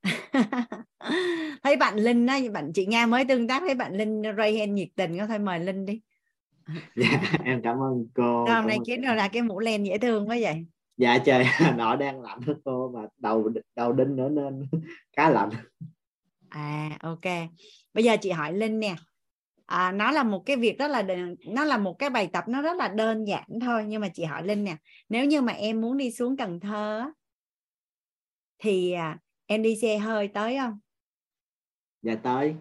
[1.63, 4.73] thấy bạn linh á bạn chị nga mới tương tác với bạn linh ray hand
[4.73, 6.01] nhiệt tình có thôi mời linh đi.
[6.97, 10.29] Dạ em cảm ơn cô hôm nay kiến rồi là cái mũ len dễ thương
[10.29, 10.67] quá vậy?
[10.97, 11.45] Dạ trời
[11.77, 14.63] nọ đang lạnh đó cô mà đầu đầu đinh nữa nên
[15.17, 15.51] khá lạnh.
[16.49, 17.25] À ok.
[17.95, 18.95] Bây giờ chị hỏi linh nè.
[19.67, 21.03] À, nó là một cái việc rất là
[21.47, 24.25] nó là một cái bài tập nó rất là đơn giản thôi nhưng mà chị
[24.25, 24.77] hỏi linh nè.
[25.09, 27.05] Nếu như mà em muốn đi xuống cần thơ
[28.59, 29.19] thì à,
[29.51, 30.79] em đi xe hơi tới không?
[32.03, 32.55] Dạ tới.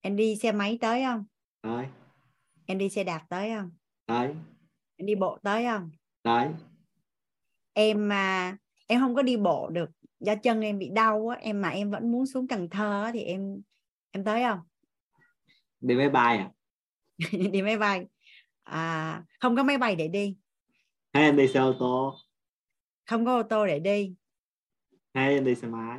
[0.00, 1.24] Em đi xe máy tới không?
[1.60, 1.86] Tới.
[2.66, 3.70] Em đi xe đạp tới không?
[4.06, 4.34] Tới.
[4.96, 5.90] Em đi bộ tới không?
[6.22, 6.48] Tới.
[7.72, 9.90] Em à, em không có đi bộ được.
[10.20, 13.10] Do chân em bị đau á em mà em vẫn muốn xuống Cần Thơ á,
[13.12, 13.62] thì em
[14.10, 14.60] em tới không?
[15.80, 16.50] Đi máy bay à?
[17.52, 18.06] Đi máy bay.
[18.62, 20.36] À, không có máy bay để đi.
[21.12, 22.14] Hay em đi xe ô tô?
[23.06, 24.14] Không có ô tô để đi
[25.14, 25.98] hay em đi xe máy.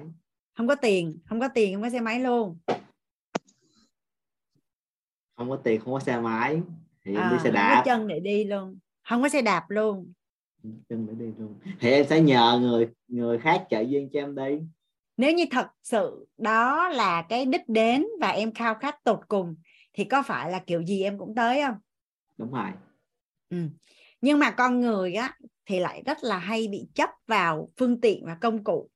[0.58, 2.58] Không có tiền không có tiền không có xe máy luôn.
[5.36, 6.62] Không có tiền không có xe máy.
[7.06, 7.76] Thì em à, đi xe không đạp.
[7.76, 8.80] có chân để đi luôn.
[9.10, 10.14] Không có xe đạp luôn.
[10.90, 11.60] Chân để đi luôn.
[11.80, 14.60] Thì em sẽ nhờ người người khác trợ duyên cho em đi.
[15.18, 19.56] Nếu như thật sự đó là cái đích đến và em khao khát tột cùng
[19.94, 21.76] thì có phải là kiểu gì em cũng tới không?
[22.38, 22.70] Đúng rồi.
[23.50, 23.58] Ừ.
[24.22, 28.26] nhưng mà con người á thì lại rất là hay bị chấp vào phương tiện
[28.26, 28.90] và công cụ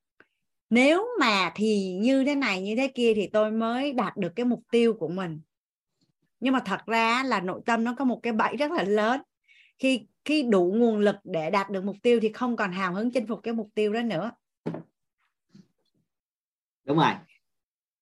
[0.70, 4.46] nếu mà thì như thế này như thế kia thì tôi mới đạt được cái
[4.46, 5.42] mục tiêu của mình.
[6.40, 9.22] Nhưng mà thật ra là nội tâm nó có một cái bẫy rất là lớn.
[9.80, 13.12] Khi khi đủ nguồn lực để đạt được mục tiêu thì không còn hào hứng
[13.12, 14.32] chinh phục cái mục tiêu đó nữa.
[16.84, 17.12] Đúng rồi.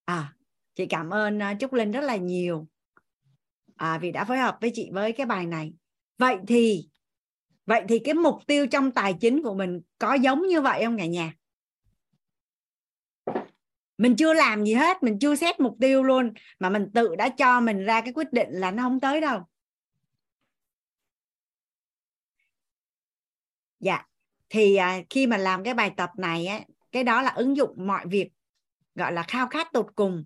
[0.06, 0.34] À
[0.76, 2.68] chị cảm ơn uh, trúc linh rất là nhiều.
[3.76, 5.74] À, vì đã phối hợp với chị với cái bài này.
[6.18, 6.90] Vậy thì
[7.66, 10.98] vậy thì cái mục tiêu trong tài chính của mình có giống như vậy không
[10.98, 11.34] cả nhà
[13.98, 17.30] mình chưa làm gì hết mình chưa xét mục tiêu luôn mà mình tự đã
[17.30, 19.42] cho mình ra cái quyết định là nó không tới đâu.
[23.80, 24.06] Dạ
[24.50, 26.60] thì à, khi mà làm cái bài tập này á,
[26.92, 28.30] cái đó là ứng dụng mọi việc
[28.96, 30.24] gọi là khao khát tột cùng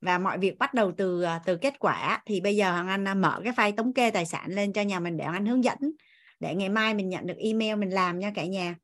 [0.00, 2.22] và mọi việc bắt đầu từ à, từ kết quả.
[2.26, 4.82] Thì bây giờ hoàng anh à, mở cái file thống kê tài sản lên cho
[4.82, 5.78] nhà mình để hoàng anh hướng dẫn
[6.40, 8.76] để ngày mai mình nhận được email mình làm nha cả nhà.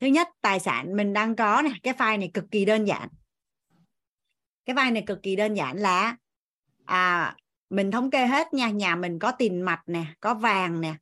[0.00, 3.08] Thứ nhất tài sản mình đang có này cái file này cực kỳ đơn giản
[4.64, 6.16] cái vai này cực kỳ đơn giản là
[6.84, 7.36] à
[7.70, 10.94] mình thống kê hết nha nhà mình có tiền mặt nè có vàng nè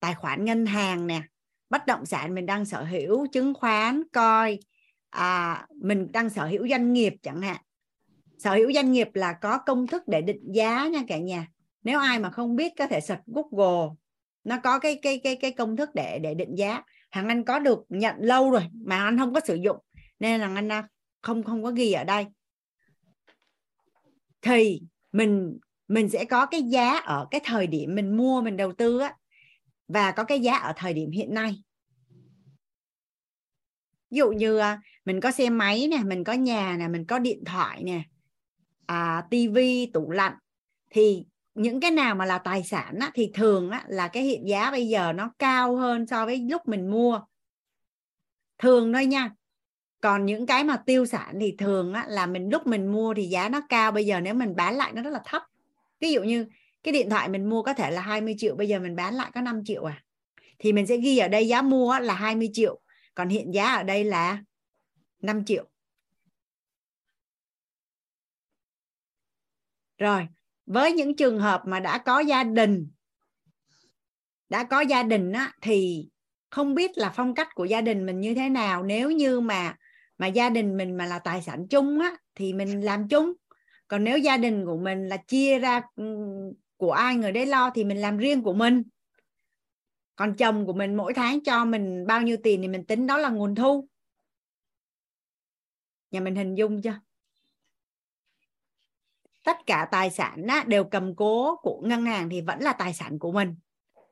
[0.00, 1.22] tài khoản ngân hàng nè
[1.70, 4.58] bất động sản mình đang sở hữu chứng khoán coi
[5.10, 7.56] à, mình đang sở hữu doanh nghiệp chẳng hạn.
[8.38, 11.46] Sở hữu doanh nghiệp là có công thức để định giá nha cả nhà.
[11.82, 13.94] Nếu ai mà không biết có thể search Google
[14.44, 16.82] nó có cái cái cái cái công thức để để định giá.
[17.10, 19.76] Hàng anh có được nhận lâu rồi mà anh không có sử dụng
[20.18, 20.68] nên là anh
[21.22, 22.26] không không có ghi ở đây
[24.46, 24.80] thì
[25.12, 25.58] mình
[25.88, 29.14] mình sẽ có cái giá ở cái thời điểm mình mua mình đầu tư á
[29.88, 31.62] và có cái giá ở thời điểm hiện nay.
[34.10, 37.18] Ví dụ như à, mình có xe máy nè mình có nhà nè mình có
[37.18, 38.02] điện thoại nè
[38.86, 40.34] à, tivi tủ lạnh
[40.90, 44.48] thì những cái nào mà là tài sản á, thì thường á, là cái hiện
[44.48, 47.20] giá bây giờ nó cao hơn so với lúc mình mua.
[48.58, 49.30] Thường thôi nha
[50.00, 53.26] còn những cái mà tiêu sản thì thường á, là mình lúc mình mua thì
[53.26, 55.42] giá nó cao bây giờ nếu mình bán lại nó rất là thấp.
[56.00, 56.46] Ví dụ như
[56.82, 59.30] cái điện thoại mình mua có thể là 20 triệu bây giờ mình bán lại
[59.34, 60.02] có 5 triệu à.
[60.58, 62.80] Thì mình sẽ ghi ở đây giá mua là 20 triệu
[63.14, 64.42] còn hiện giá ở đây là
[65.22, 65.64] 5 triệu.
[69.98, 70.26] Rồi
[70.66, 72.88] với những trường hợp mà đã có gia đình
[74.48, 76.08] đã có gia đình á, thì
[76.50, 78.82] không biết là phong cách của gia đình mình như thế nào.
[78.82, 79.76] Nếu như mà
[80.18, 83.32] mà gia đình mình mà là tài sản chung á thì mình làm chung.
[83.88, 86.04] Còn nếu gia đình của mình là chia ra ừ,
[86.76, 88.82] của ai người đấy lo thì mình làm riêng của mình.
[90.16, 93.18] Còn chồng của mình mỗi tháng cho mình bao nhiêu tiền thì mình tính đó
[93.18, 93.88] là nguồn thu.
[96.10, 97.00] Nhà mình hình dung chưa?
[99.44, 102.94] Tất cả tài sản á, đều cầm cố của ngân hàng thì vẫn là tài
[102.94, 103.54] sản của mình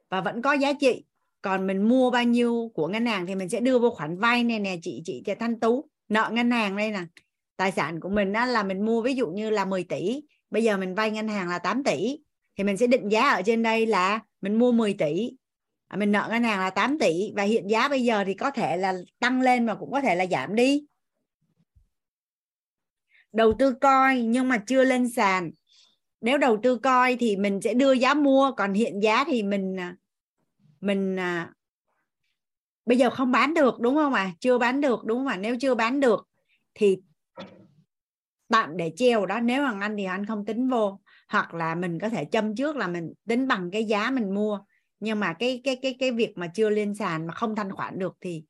[0.08, 1.05] và vẫn có giá trị.
[1.42, 4.44] Còn mình mua bao nhiêu của ngân hàng thì mình sẽ đưa vô khoản vay
[4.44, 7.05] này nè chị chị chị Thanh Tú nợ ngân hàng đây nè.
[7.57, 10.23] Tài sản của mình á, là mình mua ví dụ như là 10 tỷ
[10.55, 12.18] bây giờ mình vay ngân hàng là 8 tỷ
[12.57, 15.33] thì mình sẽ định giá ở trên đây là mình mua 10 tỷ.
[15.89, 18.51] À, mình nợ ngân hàng là 8 tỷ và hiện giá bây giờ thì có
[18.51, 20.84] thể là tăng lên mà cũng có thể là giảm đi.
[23.33, 25.51] Đầu tư coi nhưng mà chưa lên sàn.
[26.20, 29.76] Nếu đầu tư coi thì mình sẽ đưa giá mua còn hiện giá thì mình
[29.81, 29.97] à,
[30.81, 31.52] mình à,
[32.87, 34.23] bây giờ không bán được đúng không ạ?
[34.23, 34.33] À?
[34.41, 35.35] chưa bán được đúng không ạ?
[35.35, 35.37] À?
[35.37, 36.29] nếu chưa bán được
[36.75, 36.97] thì
[38.49, 39.41] tạm để treo đó.
[39.41, 41.01] Nếu bằng anh thì anh không tính vô.
[41.29, 44.61] Hoặc là mình có thể châm trước là mình tính bằng cái giá mình mua.
[45.01, 47.99] Nhưng mà cái cái cái cái việc mà chưa lên sàn mà không thanh khoản
[47.99, 48.45] được thì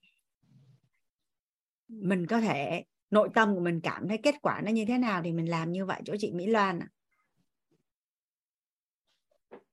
[1.88, 5.22] mình có thể nội tâm của mình cảm thấy kết quả nó như thế nào
[5.24, 6.02] thì mình làm như vậy.
[6.04, 6.88] Chỗ chị Mỹ Loan à,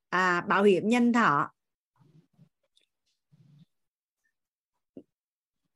[0.08, 1.51] à bảo hiểm nhân thọ.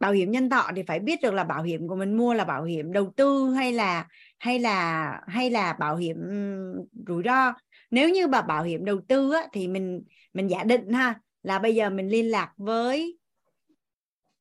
[0.01, 2.45] Bảo hiểm nhân thọ thì phải biết được là bảo hiểm của mình mua là
[2.45, 4.07] bảo hiểm đầu tư hay là
[4.39, 6.17] hay là hay là bảo hiểm
[7.07, 7.55] rủi ro.
[7.91, 10.03] Nếu như mà bảo hiểm đầu tư á, thì mình
[10.35, 13.19] mình giả định ha là bây giờ mình liên lạc với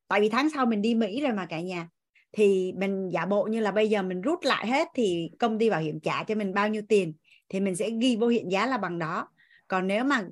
[0.08, 1.88] tại vì tháng sau mình đi Mỹ rồi mà cả nhà
[2.32, 5.70] thì mình giả bộ như là bây giờ mình rút lại hết thì công ty
[5.70, 7.14] bảo hiểm trả cho mình bao nhiêu tiền
[7.50, 9.28] thì mình sẽ ghi vô hiện giá là bằng đó.
[9.68, 10.24] Còn nếu mà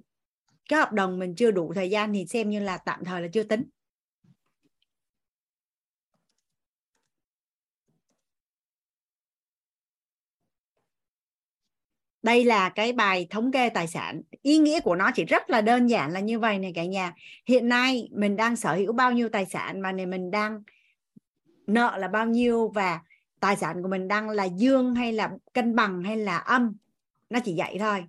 [0.69, 3.27] cái hợp đồng mình chưa đủ thời gian thì xem như là tạm thời là
[3.33, 3.63] chưa tính.
[12.23, 14.21] Đây là cái bài thống kê tài sản.
[14.41, 17.13] Ý nghĩa của nó chỉ rất là đơn giản là như vậy này cả nhà.
[17.45, 20.63] Hiện nay mình đang sở hữu bao nhiêu tài sản mà này mình đang
[21.67, 23.01] nợ là bao nhiêu và
[23.39, 26.75] tài sản của mình đang là dương hay là cân bằng hay là âm?
[27.29, 28.03] Nó chỉ vậy thôi.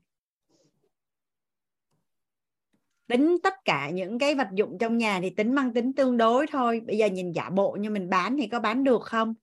[3.06, 6.46] Tính tất cả những cái vật dụng trong nhà thì tính mang tính tương đối
[6.46, 6.80] thôi.
[6.86, 9.34] Bây giờ nhìn giả bộ như mình bán thì có bán được không?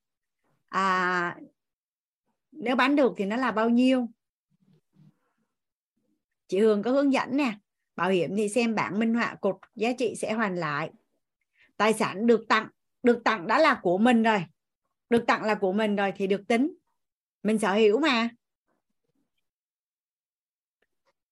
[0.70, 1.38] À
[2.52, 4.08] nếu bán được thì nó là bao nhiêu?
[6.52, 7.54] Chị Hương có hướng dẫn nè,
[7.96, 10.92] bảo hiểm thì xem bảng minh họa cột giá trị sẽ hoàn lại.
[11.78, 12.68] Tài sản được tặng
[13.04, 14.44] được tặng đã là của mình rồi.
[15.10, 16.74] Được tặng là của mình rồi thì được tính.
[17.44, 18.30] Mình sở hữu mà.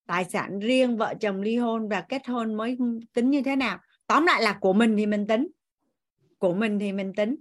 [0.05, 2.77] Tài sản riêng, vợ chồng ly hôn và kết hôn mới
[3.13, 3.79] tính như thế nào?
[4.07, 5.47] Tóm lại là của mình thì mình tính.
[6.37, 7.35] Của mình thì mình tính.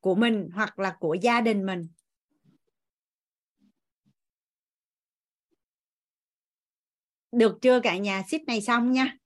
[0.00, 1.86] Của mình hoặc là của gia đình mình.
[7.34, 8.22] Được chưa cả nhà?
[8.22, 9.16] Ship này xong nha.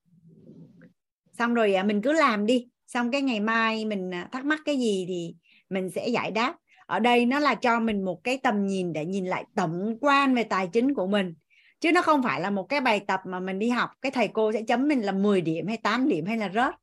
[1.38, 2.68] Xong rồi à, mình cứ làm đi.
[2.86, 5.34] Xong cái ngày mai mình à, thắc mắc cái gì thì
[5.70, 6.54] mình sẽ giải đáp.
[6.86, 10.34] Ở đây nó là cho mình một cái tầm nhìn để nhìn lại tổng quan
[10.34, 11.34] về tài chính của mình.
[11.80, 14.28] Chứ nó không phải là một cái bài tập mà mình đi học, cái thầy
[14.28, 16.74] cô sẽ chấm mình là 10 điểm hay 8 điểm hay là rớt.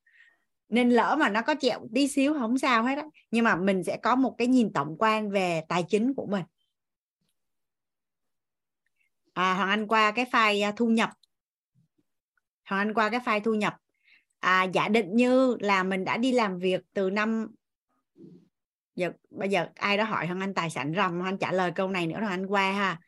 [0.70, 3.04] Nên lỡ mà nó có chẹo tí xíu không sao hết á.
[3.32, 6.44] Nhưng mà mình sẽ có một cái nhìn tổng quan về tài chính của mình
[9.36, 11.10] à, Hoàng Anh qua cái file à, thu nhập.
[12.66, 13.76] Hoàng Anh qua cái file thu nhập.
[14.40, 17.48] À, giả định như là mình đã đi làm việc từ năm
[18.96, 21.72] giờ bây giờ ai đó hỏi Hoàng Anh tài sản ròng Hoàng Anh trả lời
[21.76, 23.00] câu này nữa Hoàng Anh qua ha.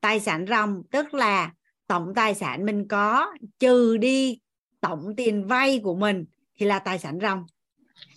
[0.00, 1.52] Tài sản ròng tức là
[1.86, 4.40] tổng tài sản mình có trừ đi
[4.80, 6.24] tổng tiền vay của mình
[6.54, 7.44] thì là tài sản ròng.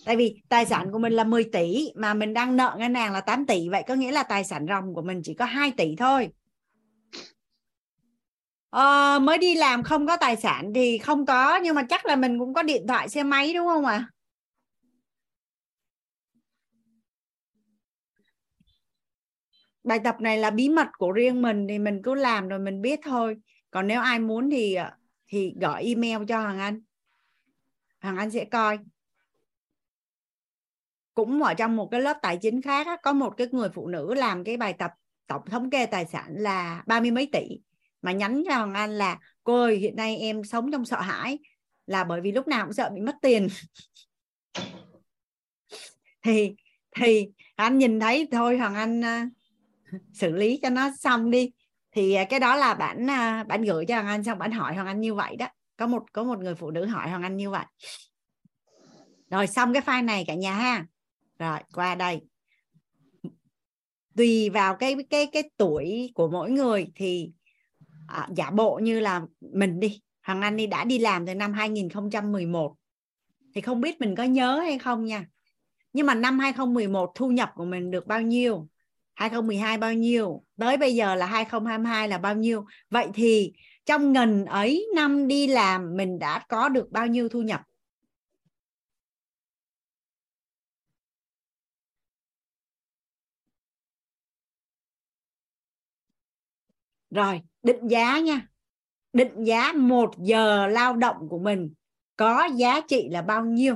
[0.05, 3.13] Tại vì tài sản của mình là 10 tỷ mà mình đang nợ ngân hàng
[3.13, 5.71] là 8 tỷ vậy có nghĩa là tài sản ròng của mình chỉ có 2
[5.77, 6.29] tỷ thôi
[8.69, 12.15] à, mới đi làm không có tài sản thì không có nhưng mà chắc là
[12.15, 13.93] mình cũng có điện thoại xe máy đúng không ạ?
[13.93, 14.09] À?
[19.89, 22.81] bài tập này là bí mật của riêng mình thì mình cứ làm rồi mình
[22.81, 23.37] biết thôi.
[23.71, 24.91] Còn nếu ai muốn thì ờ,
[25.27, 26.81] thì gọi email cho Hoàng Anh.
[28.01, 28.77] Hoàng Anh sẽ coi.
[31.13, 33.87] Cũng ở trong một cái lớp tài chính khác á, có một cái người phụ
[33.87, 34.91] nữ làm cái bài tập
[35.27, 37.68] tổng thống kê tài sản là ba mươi mấy tỷ
[38.01, 41.39] mà nhắn cho Hoàng Anh là cô ơi hiện nay em sống trong sợ hãi
[41.89, 43.47] là bởi vì lúc nào cũng sợ bị mất tiền.
[46.23, 46.55] Thì
[46.95, 49.31] thì anh nhìn thấy thôi Hoàng Anh uh,
[50.13, 51.51] xử lý cho nó xong đi.
[51.91, 54.51] Thì uh, cái đó là bạn uh, à, bạn gửi cho Hoàng Anh xong bạn
[54.51, 55.47] hỏi Hoàng Anh như vậy đó.
[55.77, 57.65] Có một có một người phụ nữ hỏi Hoàng Anh như vậy.
[59.29, 60.85] Rồi xong cái file này cả nhà ha.
[61.39, 62.21] Rồi qua đây.
[64.17, 67.31] Tùy vào cái cái cái tuổi của mỗi người thì
[68.09, 71.53] à, giả bộ như là mình đi Hoàng Anh đi đã đi làm từ năm
[71.53, 72.75] 2011
[73.55, 75.25] thì không biết mình có nhớ hay không nha.
[75.93, 78.67] Nhưng mà năm 2011 thu nhập của mình được bao nhiêu?
[79.13, 80.43] 2012 bao nhiêu?
[80.59, 82.65] Tới bây giờ là 2022 là bao nhiêu?
[82.89, 83.53] Vậy thì
[83.85, 87.61] trong ngần ấy năm đi làm mình đã có được bao nhiêu thu nhập?
[97.09, 98.47] Rồi định giá nha.
[99.13, 101.73] Định giá một giờ lao động của mình
[102.15, 103.75] có giá trị là bao nhiêu?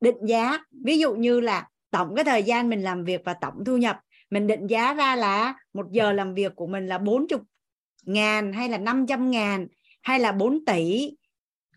[0.00, 3.64] Định giá ví dụ như là tổng cái thời gian mình làm việc và tổng
[3.64, 7.38] thu nhập mình định giá ra là một giờ làm việc của mình là 40
[8.02, 9.66] ngàn hay là 500 ngàn
[10.02, 11.10] hay là 4 tỷ.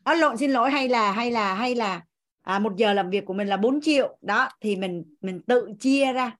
[0.03, 2.01] Ở lộn xin lỗi hay là hay là hay là
[2.41, 4.17] à, một giờ làm việc của mình là 4 triệu.
[4.21, 6.37] Đó thì mình mình tự chia ra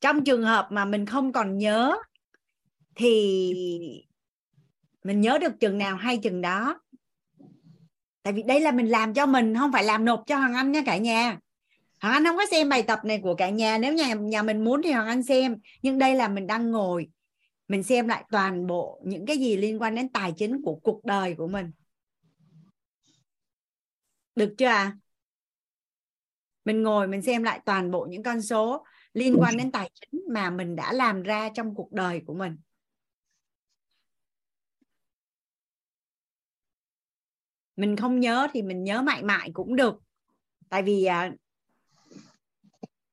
[0.00, 1.96] trong trường hợp mà mình không còn nhớ
[2.94, 3.52] thì
[5.04, 6.80] mình nhớ được chừng nào hay chừng đó.
[8.22, 10.72] Tại vì đây là mình làm cho mình, không phải làm nộp cho hoàng anh
[10.72, 11.38] nha cả nhà.
[12.00, 13.78] Hoàng anh không có xem bài tập này của cả nhà.
[13.78, 15.56] Nếu nhà nhà mình muốn thì hoàng anh xem.
[15.82, 17.08] Nhưng đây là mình đang ngồi,
[17.68, 21.04] mình xem lại toàn bộ những cái gì liên quan đến tài chính của cuộc
[21.04, 21.72] đời của mình.
[24.34, 24.96] Được chưa à?
[26.68, 28.84] mình ngồi mình xem lại toàn bộ những con số
[29.18, 32.56] liên quan đến tài chính mà mình đã làm ra trong cuộc đời của mình.
[37.76, 39.94] Mình không nhớ thì mình nhớ mãi mãi cũng được.
[40.68, 41.32] Tại vì à,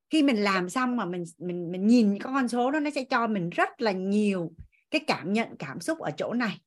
[0.09, 3.03] khi mình làm xong mà mình mình mình nhìn cái con số đó nó sẽ
[3.03, 4.51] cho mình rất là nhiều
[4.91, 6.59] cái cảm nhận cảm xúc ở chỗ này.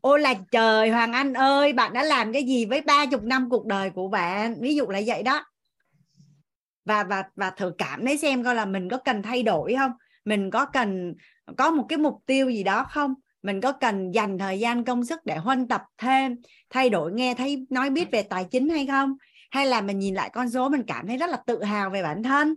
[0.00, 3.50] Ôi là trời hoàng anh ơi bạn đã làm cái gì với ba chục năm
[3.50, 4.60] cuộc đời của bạn?
[4.60, 5.44] Ví dụ là vậy đó
[6.86, 9.90] và và và thử cảm lấy xem coi là mình có cần thay đổi không?
[10.24, 11.14] Mình có cần
[11.56, 13.14] có một cái mục tiêu gì đó không?
[13.42, 16.36] Mình có cần dành thời gian, công sức để huân tập thêm,
[16.70, 19.16] thay đổi nghe thấy nói biết về tài chính hay không?
[19.50, 22.02] Hay là mình nhìn lại con số mình cảm thấy rất là tự hào về
[22.02, 22.54] bản thân?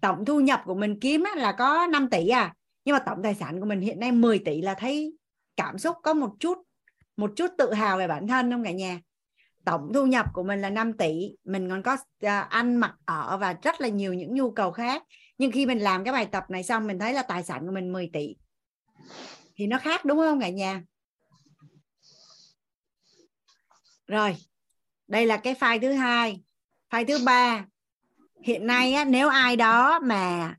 [0.00, 2.54] Tổng thu nhập của mình kiếm là có 5 tỷ à
[2.84, 5.16] nhưng mà tổng tài sản của mình hiện nay 10 tỷ là thấy
[5.56, 6.58] cảm xúc có một chút
[7.16, 9.00] một chút tự hào về bản thân không cả nhà?
[9.64, 11.36] Tổng thu nhập của mình là 5 tỷ.
[11.44, 15.02] Mình còn có à, ăn mặc ở và rất là nhiều những nhu cầu khác.
[15.38, 17.72] Nhưng khi mình làm cái bài tập này xong mình thấy là tài sản của
[17.72, 18.36] mình 10 tỷ.
[19.56, 20.82] Thì nó khác đúng không cả nhà?
[24.06, 24.36] Rồi
[25.08, 26.42] đây là cái file thứ hai.
[26.90, 27.64] File thứ ba.
[28.42, 30.54] Hiện nay á, nếu ai đó mà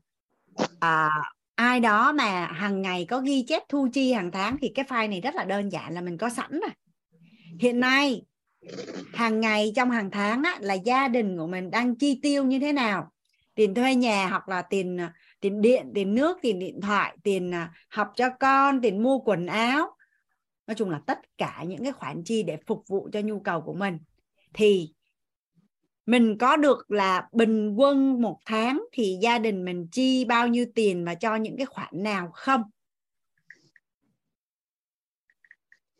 [0.80, 1.10] à,
[1.54, 5.10] ai đó mà hàng ngày có ghi chép thu chi hàng tháng thì cái file
[5.10, 6.70] này rất là đơn giản là mình có sẵn rồi.
[7.60, 8.22] Hiện nay
[9.12, 12.58] hàng ngày trong hàng tháng á, là gia đình của mình đang chi tiêu như
[12.58, 13.12] thế nào?
[13.54, 17.54] Tiền thuê nhà hoặc là tiền à, tiền điện tiền nước tiền điện thoại tiền
[17.54, 19.96] à, học cho con tiền mua quần áo.
[20.66, 23.60] Nói chung là tất cả những cái khoản chi để phục vụ cho nhu cầu
[23.60, 23.98] của mình.
[24.54, 24.92] Thì
[26.06, 30.66] mình có được là bình quân một tháng thì gia đình mình chi bao nhiêu
[30.74, 32.62] tiền và cho những cái khoản nào không?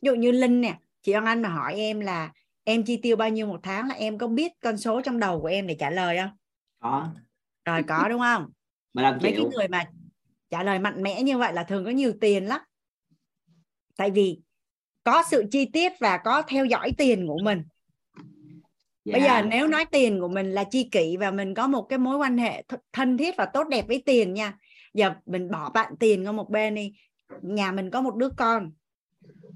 [0.02, 2.32] Ví dụ như linh nè chị ông Anh mà hỏi em là
[2.64, 5.40] em chi tiêu bao nhiêu một tháng là em có biết con số trong đầu
[5.40, 6.30] của em để trả lời không?
[6.80, 7.08] Có.
[7.64, 8.50] Rồi có đúng không?
[8.94, 9.84] 15 mấy cái người mà
[10.50, 12.60] trả lời mạnh mẽ như vậy là thường có nhiều tiền lắm.
[13.96, 14.40] Tại vì
[15.04, 17.62] có sự chi tiết và có theo dõi tiền của mình.
[19.04, 19.42] Bây giờ Dạ.
[19.42, 22.38] nếu nói tiền của mình là chi kỷ và mình có một cái mối quan
[22.38, 24.58] hệ th- thân thiết và tốt đẹp với tiền nha
[24.94, 26.92] giờ mình bỏ bạn tiền qua một bên đi.
[27.42, 28.72] Nhà mình có một đứa con.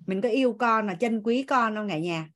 [0.07, 2.29] Mình có yêu con là chân quý con không cả nhà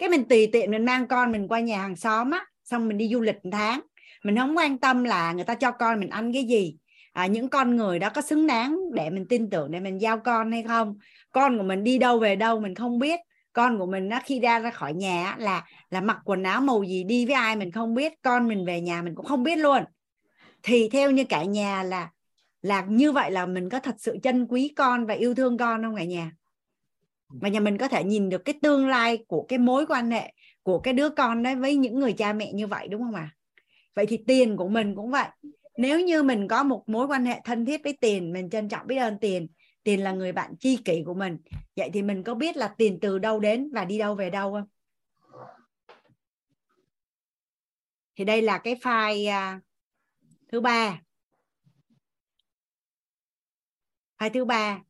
[0.00, 2.98] cái mình tùy tiện mình mang con mình qua nhà hàng xóm á xong mình
[2.98, 3.80] đi du lịch một tháng.
[4.24, 6.76] Mình không quan tâm là người ta cho con mình ăn cái gì.
[7.12, 10.18] À, những con người đó có xứng đáng để mình tin tưởng để mình giao
[10.18, 10.98] con hay không?
[11.32, 13.20] Con của mình đi đâu về đâu mình không biết.
[13.52, 16.82] Con của mình nó khi ra ra khỏi nhà là là mặc quần áo màu
[16.82, 18.12] gì đi với ai mình không biết.
[18.22, 19.84] Con mình về nhà mình cũng không biết luôn.
[20.62, 22.10] Thì theo như cả nhà là
[22.62, 25.82] là như vậy là mình có thật sự trân quý con và yêu thương con
[25.82, 26.32] không cả nhà?
[27.30, 30.32] Và nhà mình có thể nhìn được cái tương lai của cái mối quan hệ
[30.62, 33.30] của cái đứa con đấy với những người cha mẹ như vậy, đúng không ạ?
[33.94, 35.28] Vậy thì tiền của mình cũng vậy.
[35.76, 38.86] Nếu như mình có một mối quan hệ thân thiết với tiền, mình trân trọng
[38.86, 39.48] biết ơn tiền
[39.82, 41.38] tiền là người bạn tri kỷ của mình,
[41.76, 44.52] vậy thì mình có biết là tiền từ đâu đến và đi đâu về đâu
[44.52, 44.68] không?
[48.16, 49.60] Thì đây là cái file à,
[50.52, 51.00] thứ ba.
[54.18, 54.80] File thứ ba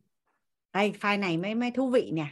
[0.72, 2.26] đây file này mới mới thú vị nè.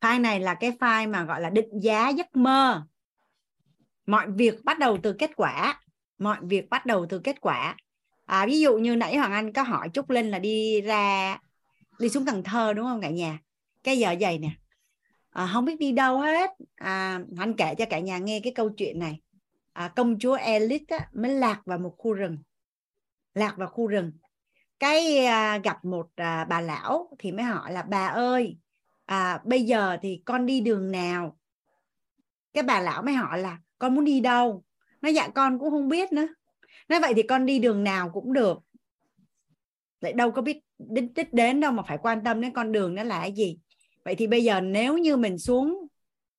[0.00, 2.86] File này là cái file mà gọi là định giá giấc mơ.
[4.06, 5.82] Mọi việc bắt đầu từ kết quả.
[6.18, 7.76] Mọi việc bắt đầu từ kết quả.
[8.24, 11.38] À, ví dụ như nãy hoàng anh có hỏi trúc linh là đi ra
[11.98, 13.38] đi xuống cần thơ đúng không cả nhà?
[13.82, 14.50] Cái giờ dày nè.
[15.30, 16.50] À, không biết đi đâu hết.
[16.76, 19.20] À, anh kể cho cả nhà nghe cái câu chuyện này.
[19.72, 22.38] À, công chúa Elite á, mới lạc vào một khu rừng.
[23.34, 24.12] Lạc vào khu rừng
[24.78, 28.56] cái à, gặp một à, bà lão thì mới hỏi là bà ơi
[29.04, 31.38] à, bây giờ thì con đi đường nào?
[32.52, 34.64] Cái bà lão mới hỏi là con muốn đi đâu?
[35.00, 36.26] Nó dạ con cũng không biết nữa.
[36.88, 38.58] Nói vậy thì con đi đường nào cũng được.
[40.00, 42.94] Lại đâu có biết đích đích đến đâu mà phải quan tâm đến con đường
[42.94, 43.58] nó là cái gì.
[44.04, 45.86] Vậy thì bây giờ nếu như mình xuống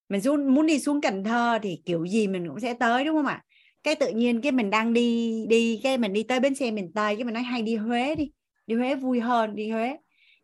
[0.10, 3.16] mình xuống muốn đi xuống Cần Thơ thì kiểu gì mình cũng sẽ tới đúng
[3.16, 3.44] không ạ?
[3.88, 6.92] Cái tự nhiên cái mình đang đi đi cái mình đi tới bến xe miền
[6.94, 8.32] Tây cái mình nói hay đi Huế đi
[8.68, 9.98] đi Huế vui hơn đi Huế.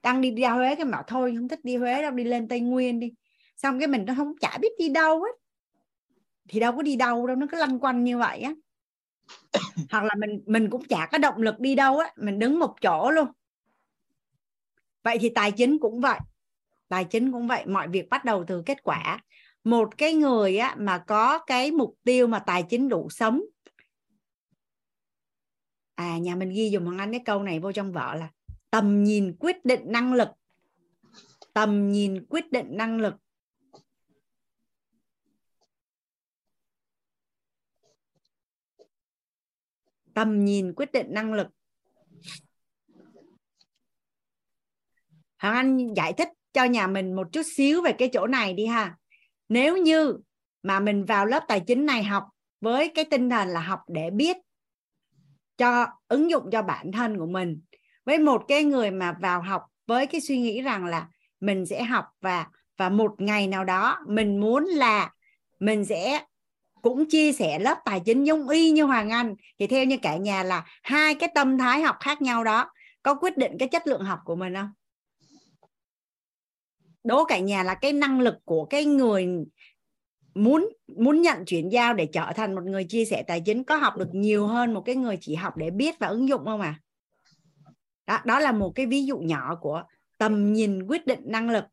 [0.03, 2.59] Đang đi ra Huế cái bảo thôi không thích đi Huế đâu đi lên Tây
[2.59, 3.13] Nguyên đi.
[3.55, 5.31] Xong cái mình nó không chả biết đi đâu hết
[6.49, 8.53] thì đâu có đi đâu đâu nó cứ lăn quanh như vậy á.
[9.91, 12.75] Hoặc là mình mình cũng chả có động lực đi đâu á mình đứng một
[12.81, 13.27] chỗ luôn.
[15.03, 16.19] Vậy thì tài chính cũng vậy.
[16.89, 19.19] Tài chính cũng vậy mọi việc bắt đầu từ kết quả
[19.63, 23.41] một cái người á mà có cái mục tiêu mà tài chính đủ sống.
[25.95, 28.31] À nhà mình ghi dùng hoàng anh cái câu này vô trong vợ là
[28.69, 30.29] tầm nhìn quyết định năng lực.
[31.53, 33.13] Tầm nhìn quyết định năng lực.
[40.13, 41.47] Tầm nhìn quyết định năng lực.
[45.37, 48.65] Hoàng Anh giải thích cho nhà mình một chút xíu về cái chỗ này đi
[48.65, 48.97] ha
[49.53, 50.17] nếu như
[50.63, 52.23] mà mình vào lớp tài chính này học
[52.61, 54.37] với cái tinh thần là học để biết
[55.57, 57.61] cho, ứng dụng cho bản thân của mình,
[58.05, 61.07] với một cái người mà vào học với cái suy nghĩ rằng là
[61.39, 65.11] mình sẽ học và và một ngày nào đó mình muốn là
[65.59, 66.25] mình sẽ
[66.81, 70.17] cũng chia sẻ lớp tài chính giống y như Hoàng Anh, thì theo như cả
[70.17, 72.71] nhà là hai cái tâm thái học khác nhau đó,
[73.03, 74.69] có quyết định cái chất lượng học của mình không?
[77.03, 79.27] Đố cả nhà là cái năng lực của cái người
[80.35, 83.75] muốn muốn nhận chuyển giao để trở thành một người chia sẻ tài chính có
[83.75, 86.61] học được nhiều hơn một cái người chỉ học để biết và ứng dụng không
[86.61, 86.79] à?
[88.07, 89.83] Đó, đó là một cái ví dụ nhỏ của
[90.17, 91.63] tầm nhìn quyết định năng lực.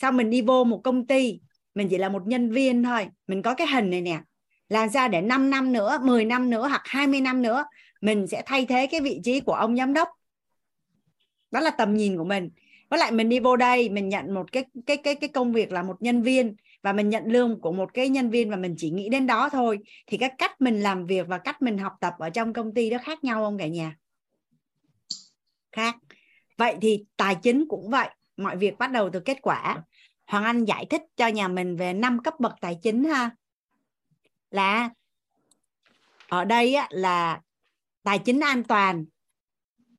[0.00, 1.40] Sao mình đi vô một công ty
[1.74, 4.20] mình chỉ là một nhân viên thôi mình có cái hình này nè
[4.68, 7.64] làm sao để 5 năm nữa 10 năm nữa hoặc 20 năm nữa
[8.00, 10.08] mình sẽ thay thế cái vị trí của ông giám đốc
[11.50, 12.50] đó là tầm nhìn của mình
[12.92, 15.72] với lại mình đi vô đây mình nhận một cái cái cái cái công việc
[15.72, 18.74] là một nhân viên và mình nhận lương của một cái nhân viên và mình
[18.78, 19.78] chỉ nghĩ đến đó thôi.
[20.06, 22.90] Thì cái cách mình làm việc và cách mình học tập ở trong công ty
[22.90, 23.96] đó khác nhau không cả nhà?
[25.72, 25.96] Khác.
[26.56, 29.82] Vậy thì tài chính cũng vậy mọi việc bắt đầu từ kết quả.
[30.26, 33.30] Hoàng Anh giải thích cho nhà mình về năm cấp bậc tài chính ha.
[34.50, 34.90] Là
[36.28, 37.40] ở đây á, là
[38.02, 39.04] tài chính an toàn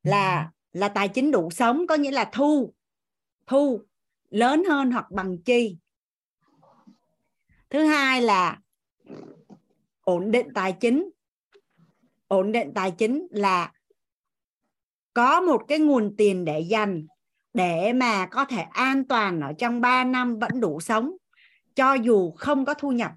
[0.02, 2.74] là là tài chính đủ sống có nghĩa là thu
[3.46, 3.80] thu
[4.30, 5.76] lớn hơn hoặc bằng chi.
[7.70, 8.58] Thứ hai là
[10.00, 11.10] ổn định tài chính.
[12.28, 13.72] Ổn định tài chính là
[15.14, 17.06] có một cái nguồn tiền để dành
[17.54, 21.16] để mà có thể an toàn ở trong 3 năm vẫn đủ sống
[21.74, 23.12] cho dù không có thu nhập.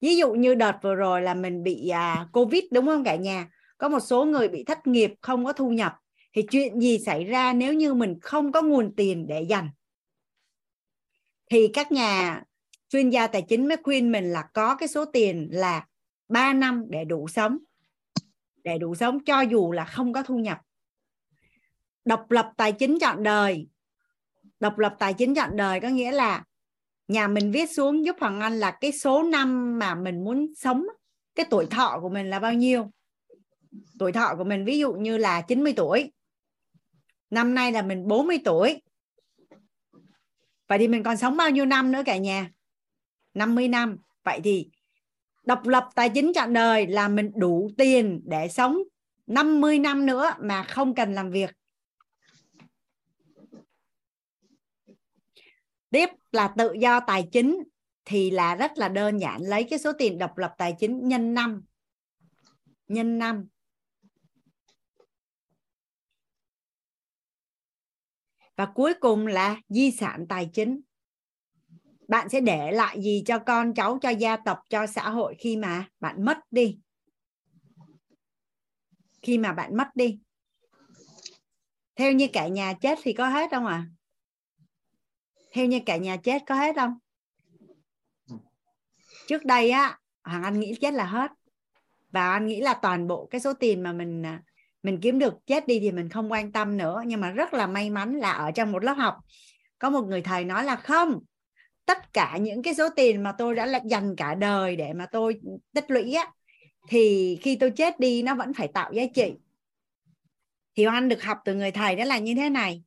[0.00, 3.48] Ví dụ như đợt vừa rồi là mình bị à, covid đúng không cả nhà?
[3.78, 5.96] Có một số người bị thất nghiệp không có thu nhập
[6.34, 9.70] thì chuyện gì xảy ra nếu như mình không có nguồn tiền để dành?
[11.50, 12.42] Thì các nhà
[12.88, 15.86] chuyên gia tài chính mới khuyên mình là có cái số tiền là
[16.28, 17.58] 3 năm để đủ sống,
[18.64, 20.58] để đủ sống cho dù là không có thu nhập.
[22.04, 23.66] Độc lập tài chính chọn đời.
[24.60, 26.44] Độc lập tài chính chọn đời có nghĩa là
[27.08, 30.86] nhà mình viết xuống giúp Hoàng Anh là cái số năm mà mình muốn sống,
[31.34, 32.90] cái tuổi thọ của mình là bao nhiêu?
[33.98, 36.12] Tuổi thọ của mình ví dụ như là 90 tuổi
[37.34, 38.82] năm nay là mình 40 tuổi.
[40.68, 42.50] Vậy thì mình còn sống bao nhiêu năm nữa cả nhà?
[43.34, 43.98] 50 năm.
[44.24, 44.70] Vậy thì
[45.44, 48.78] độc lập tài chính trọn đời là mình đủ tiền để sống
[49.26, 51.50] 50 năm nữa mà không cần làm việc.
[55.90, 57.62] Tiếp là tự do tài chính
[58.04, 59.42] thì là rất là đơn giản.
[59.42, 61.62] Lấy cái số tiền độc lập tài chính nhân năm.
[62.88, 63.48] Nhân năm.
[68.56, 70.80] Và cuối cùng là di sản tài chính.
[72.08, 75.56] Bạn sẽ để lại gì cho con cháu, cho gia tộc, cho xã hội khi
[75.56, 76.78] mà bạn mất đi?
[79.22, 80.20] Khi mà bạn mất đi.
[81.96, 83.74] Theo như cả nhà chết thì có hết không ạ?
[83.74, 83.90] À?
[85.54, 86.98] theo như cả nhà chết có hết không?
[89.26, 91.30] Trước đây á, hoàng anh nghĩ chết là hết.
[92.10, 94.42] Và anh nghĩ là toàn bộ cái số tiền mà mình à,
[94.84, 97.66] mình kiếm được chết đi thì mình không quan tâm nữa, nhưng mà rất là
[97.66, 99.16] may mắn là ở trong một lớp học,
[99.78, 101.20] có một người thầy nói là không,
[101.86, 105.40] tất cả những cái số tiền mà tôi đã dành cả đời để mà tôi
[105.74, 106.30] tích lũy á,
[106.88, 109.32] thì khi tôi chết đi nó vẫn phải tạo giá trị.
[110.76, 112.82] Thì anh được học từ người thầy đó là như thế này.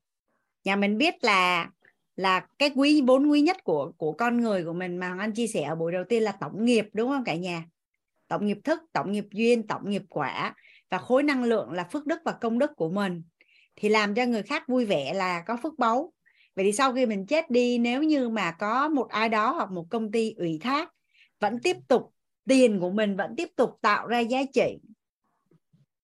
[0.64, 1.70] Nhà mình biết là
[2.16, 5.48] là cái quý, bốn quý nhất của của con người của mình mà anh chia
[5.48, 7.64] sẻ ở buổi đầu tiên là tổng nghiệp, đúng không cả nhà?
[8.28, 10.56] Tổng nghiệp thức, tổng nghiệp duyên, tổng nghiệp quả
[10.90, 13.24] và khối năng lượng là phước đức và công đức của mình
[13.76, 16.14] thì làm cho người khác vui vẻ là có phước báu
[16.56, 19.72] vậy thì sau khi mình chết đi nếu như mà có một ai đó hoặc
[19.72, 20.94] một công ty ủy thác
[21.40, 22.14] vẫn tiếp tục
[22.48, 24.78] tiền của mình vẫn tiếp tục tạo ra giá trị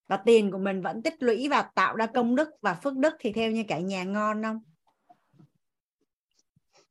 [0.08, 3.14] và tiền của mình vẫn tích lũy và tạo ra công đức và phước đức
[3.20, 4.60] thì theo như cả nhà ngon không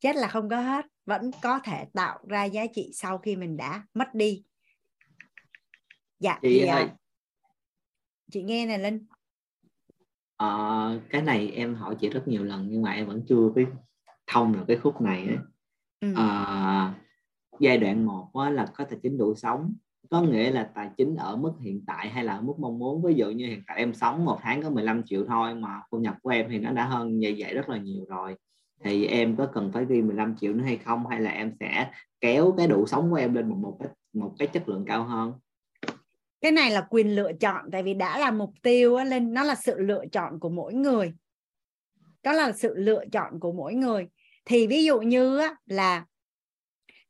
[0.00, 3.56] chết là không có hết vẫn có thể tạo ra giá trị sau khi mình
[3.56, 4.44] đã mất đi
[6.18, 6.88] dạ chị thì, ơi.
[8.32, 9.06] Chị nghe này linh.
[10.36, 10.48] À,
[11.10, 13.66] cái này em hỏi chị rất nhiều lần nhưng mà em vẫn chưa biết
[14.26, 15.38] thông được cái khúc này ấy.
[16.00, 16.12] Ừ.
[16.16, 16.94] À,
[17.60, 19.74] giai đoạn một là có tài chính đủ sống
[20.10, 23.02] có nghĩa là tài chính ở mức hiện tại hay là ở mức mong muốn.
[23.02, 25.98] Ví dụ như hiện tại em sống một tháng có 15 triệu thôi mà thu
[25.98, 28.36] nhập của em thì nó đã hơn như vậy rất là nhiều rồi.
[28.84, 31.06] Thì em có cần phải ghi 15 triệu nữa hay không?
[31.06, 34.34] Hay là em sẽ kéo cái đủ sống của em lên một một cái một
[34.38, 35.32] cái chất lượng cao hơn
[36.42, 39.54] cái này là quyền lựa chọn tại vì đã là mục tiêu lên nó là
[39.54, 41.12] sự lựa chọn của mỗi người.
[42.22, 44.08] Đó là sự lựa chọn của mỗi người.
[44.44, 46.04] Thì ví dụ như á, là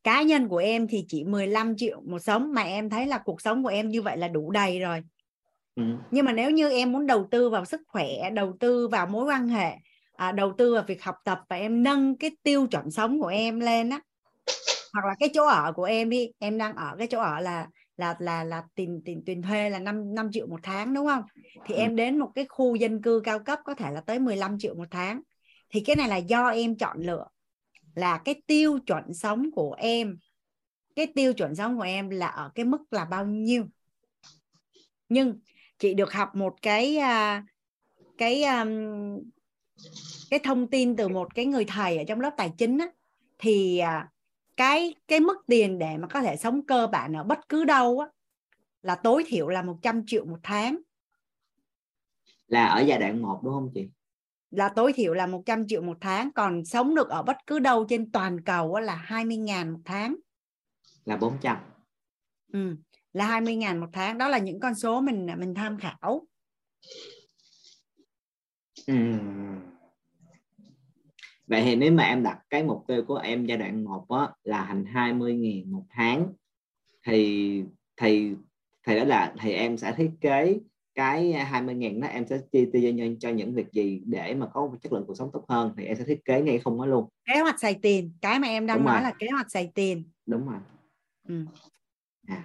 [0.04, 3.40] cá nhân của em thì chỉ 15 triệu một sống mà em thấy là cuộc
[3.40, 5.02] sống của em như vậy là đủ đầy rồi.
[5.76, 5.82] Ừ.
[6.10, 9.24] nhưng mà nếu như em muốn đầu tư vào sức khỏe đầu tư vào mối
[9.24, 9.76] quan hệ
[10.16, 13.28] à, đầu tư vào việc học tập và em nâng cái tiêu chuẩn sống của
[13.28, 14.00] em lên á
[14.92, 17.66] hoặc là cái chỗ ở của em đi em đang ở cái chỗ ở là
[17.96, 21.22] là là là tiền tiền tiền thuê là 5 5 triệu một tháng đúng không?
[21.66, 21.78] Thì ừ.
[21.78, 24.74] em đến một cái khu dân cư cao cấp có thể là tới 15 triệu
[24.74, 25.20] một tháng.
[25.70, 27.26] Thì cái này là do em chọn lựa
[27.94, 30.16] là cái tiêu chuẩn sống của em.
[30.96, 33.64] Cái tiêu chuẩn sống của em là ở cái mức là bao nhiêu.
[35.08, 35.40] Nhưng
[35.78, 37.44] chị được học một cái à,
[38.18, 38.44] cái
[40.30, 42.86] cái thông tin từ một cái người thầy ở trong lớp tài chính á,
[43.38, 44.11] thì à,
[44.56, 47.98] cái cái mức tiền để mà có thể sống cơ bản ở bất cứ đâu
[47.98, 48.08] á,
[48.82, 50.78] là tối thiểu là 100 triệu một tháng.
[52.46, 53.88] Là ở giai đoạn 1 đúng không chị?
[54.50, 57.86] Là tối thiểu là 100 triệu một tháng còn sống được ở bất cứ đâu
[57.88, 60.16] trên toàn cầu là 20 ngàn một tháng.
[61.04, 61.56] Là 400
[62.52, 62.76] ừ,
[63.12, 66.26] là 20 ngàn một tháng đó là những con số mình mình tham khảo.
[68.86, 68.94] Ừ.
[71.46, 74.28] Vậy thì nếu mà em đặt cái mục tiêu của em giai đoạn 1 á,
[74.44, 76.32] là thành 20 ngàn một tháng
[77.06, 77.62] thì
[77.96, 78.34] thì
[78.86, 80.60] thì đó là thì em sẽ thiết kế
[80.94, 84.46] cái 20 ngàn đó em sẽ chi tiêu cho, cho những việc gì để mà
[84.46, 86.78] có một chất lượng cuộc sống tốt hơn thì em sẽ thiết kế ngay không
[86.78, 89.02] đó luôn kế hoạch xài tiền cái mà em đang Đúng nói rồi.
[89.02, 90.60] là kế hoạch xài tiền Đúng rồi
[91.28, 91.44] ừ.
[92.26, 92.44] à,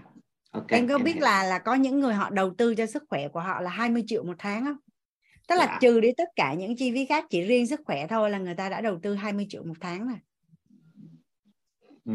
[0.51, 1.23] okay, em có em biết hiểu.
[1.23, 4.03] là là có những người họ đầu tư cho sức khỏe của họ là 20
[4.07, 4.77] triệu một tháng không
[5.47, 5.77] tức là dạ.
[5.81, 8.55] trừ đi tất cả những chi phí khác chỉ riêng sức khỏe thôi là người
[8.55, 10.17] ta đã đầu tư 20 triệu một tháng rồi.
[12.05, 12.13] Ừ.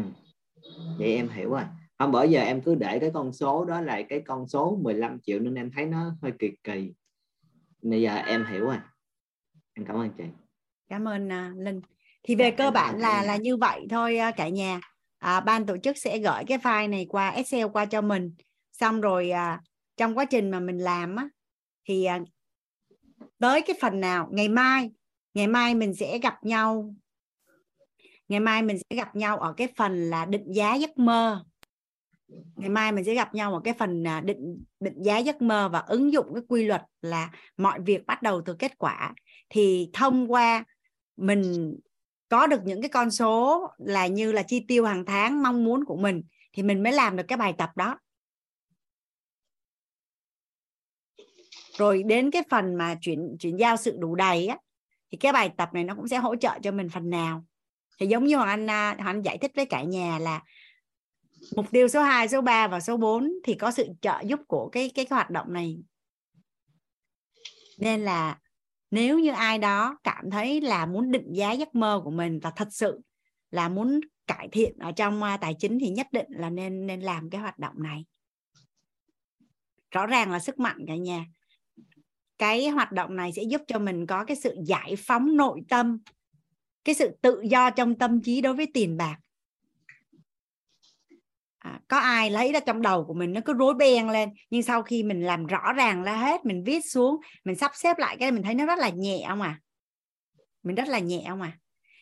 [0.97, 1.63] vậy em hiểu rồi.
[1.97, 5.19] Không bởi giờ em cứ để cái con số đó là cái con số 15
[5.19, 6.93] triệu nên em thấy nó hơi kỳ kỳ.
[7.81, 8.77] Bây giờ em hiểu rồi.
[9.73, 10.23] Em cảm ơn chị.
[10.89, 11.81] Cảm ơn uh, linh.
[12.23, 14.79] Thì về dạ, cơ bản là là như vậy thôi uh, cả nhà.
[15.19, 18.35] À, ban tổ chức sẽ gửi cái file này qua Excel qua cho mình.
[18.71, 19.61] Xong rồi à,
[19.97, 21.29] trong quá trình mà mình làm á
[21.87, 22.19] thì à,
[23.39, 24.29] tới cái phần nào?
[24.31, 24.91] Ngày mai.
[25.33, 26.95] Ngày mai mình sẽ gặp nhau.
[28.27, 31.45] Ngày mai mình sẽ gặp nhau ở cái phần là định giá giấc mơ.
[32.55, 35.69] Ngày mai mình sẽ gặp nhau ở cái phần à, định định giá giấc mơ
[35.69, 39.13] và ứng dụng cái quy luật là mọi việc bắt đầu từ kết quả.
[39.49, 40.63] Thì thông qua
[41.17, 41.73] mình
[42.29, 45.85] có được những cái con số là như là chi tiêu hàng tháng mong muốn
[45.85, 47.99] của mình, thì mình mới làm được cái bài tập đó.
[51.77, 54.57] Rồi đến cái phần mà chuyển chuyển giao sự đủ đầy á
[55.11, 57.45] thì cái bài tập này nó cũng sẽ hỗ trợ cho mình phần nào.
[57.99, 60.43] Thì giống như hoàng anh à, hoàng anh giải thích với cả nhà là
[61.55, 64.69] mục tiêu số 2, số 3 và số 4 thì có sự trợ giúp của
[64.69, 65.77] cái cái, cái hoạt động này.
[67.79, 68.39] Nên là
[68.91, 72.51] nếu như ai đó cảm thấy là muốn định giá giấc mơ của mình và
[72.55, 72.99] thật sự
[73.51, 77.01] là muốn cải thiện ở trong à, tài chính thì nhất định là nên nên
[77.01, 78.05] làm cái hoạt động này.
[79.91, 81.25] Rõ ràng là sức mạnh cả nhà
[82.37, 85.97] cái hoạt động này sẽ giúp cho mình có cái sự giải phóng nội tâm
[86.85, 89.17] cái sự tự do trong tâm trí đối với tiền bạc.
[91.59, 94.63] À, có ai lấy ra trong đầu của mình nó cứ rối beng lên nhưng
[94.63, 98.17] sau khi mình làm rõ ràng ra hết mình viết xuống mình sắp xếp lại
[98.19, 99.59] cái mình thấy nó rất là nhẹ không à?
[100.63, 101.57] Mình rất là nhẹ không à?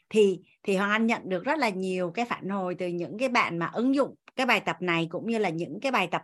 [0.10, 3.30] Thì thì hoàng anh nhận được rất là nhiều cái phản hồi từ những cái
[3.30, 6.22] bạn mà ứng dụng cái bài tập này cũng như là những cái bài tập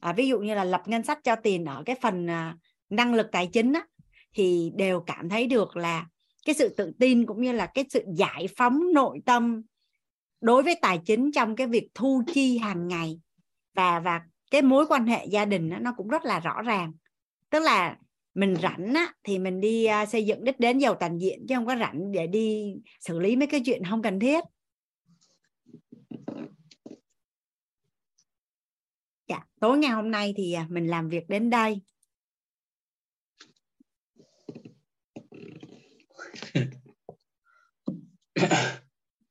[0.00, 2.56] à, ví dụ như là lập ngân sách cho tiền ở cái phần à,
[2.90, 3.86] năng lực tài chính á,
[4.34, 6.06] thì đều cảm thấy được là
[6.46, 9.62] cái sự tự tin cũng như là cái sự giải phóng nội tâm
[10.40, 13.20] đối với tài chính trong cái việc thu chi hàng ngày.
[13.74, 16.92] Và và cái mối quan hệ gia đình đó, nó cũng rất là rõ ràng.
[17.50, 17.96] Tức là
[18.34, 21.54] mình rảnh á, thì mình đi à, xây dựng đích đến giàu toàn diện chứ
[21.54, 24.44] không có rảnh để đi xử lý mấy cái chuyện không cần thiết.
[29.28, 31.80] Dạ tối ngày hôm nay thì à, mình làm việc đến đây.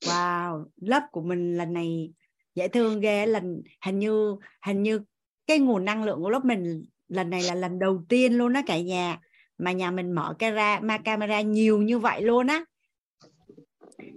[0.00, 2.12] Wow lớp của mình lần này
[2.54, 5.00] dễ thương ghê lần hình như hình như
[5.46, 8.60] cái nguồn năng lượng của lớp mình lần này là lần đầu tiên luôn đó
[8.66, 9.20] cả nhà.
[9.58, 12.64] Mà nhà mình mở camera ma camera nhiều như vậy luôn á.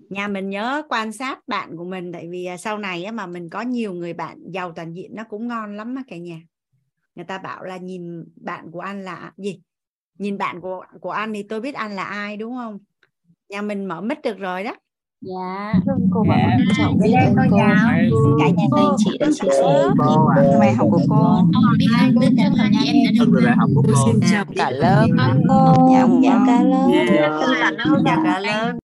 [0.09, 3.27] Nhà mình nhớ quan sát bạn của mình tại vì à, sau này á, mà
[3.27, 6.41] mình có nhiều người bạn giàu toàn diện nó cũng ngon lắm á cả nhà.
[7.15, 9.61] Người ta bảo là nhìn bạn của anh là gì?
[10.21, 12.79] Nhìn bạn của của anh thì tôi biết anh là ai đúng không
[13.49, 14.75] nhà mình mở mic được rồi đó
[15.21, 15.73] dạ
[16.11, 16.57] cô và dạ.
[16.57, 17.57] trân trọng biết ơn cô
[18.39, 21.41] cả nhà các anh chị đã chia sẻ cô ạ bài học của cô
[21.79, 22.95] biết ơn biết ơn cả nhà em
[23.45, 25.07] đã của cô xin chào cả lớp
[26.23, 27.31] dạ cả lớp Yeah.
[28.05, 28.73] dạ cả lớp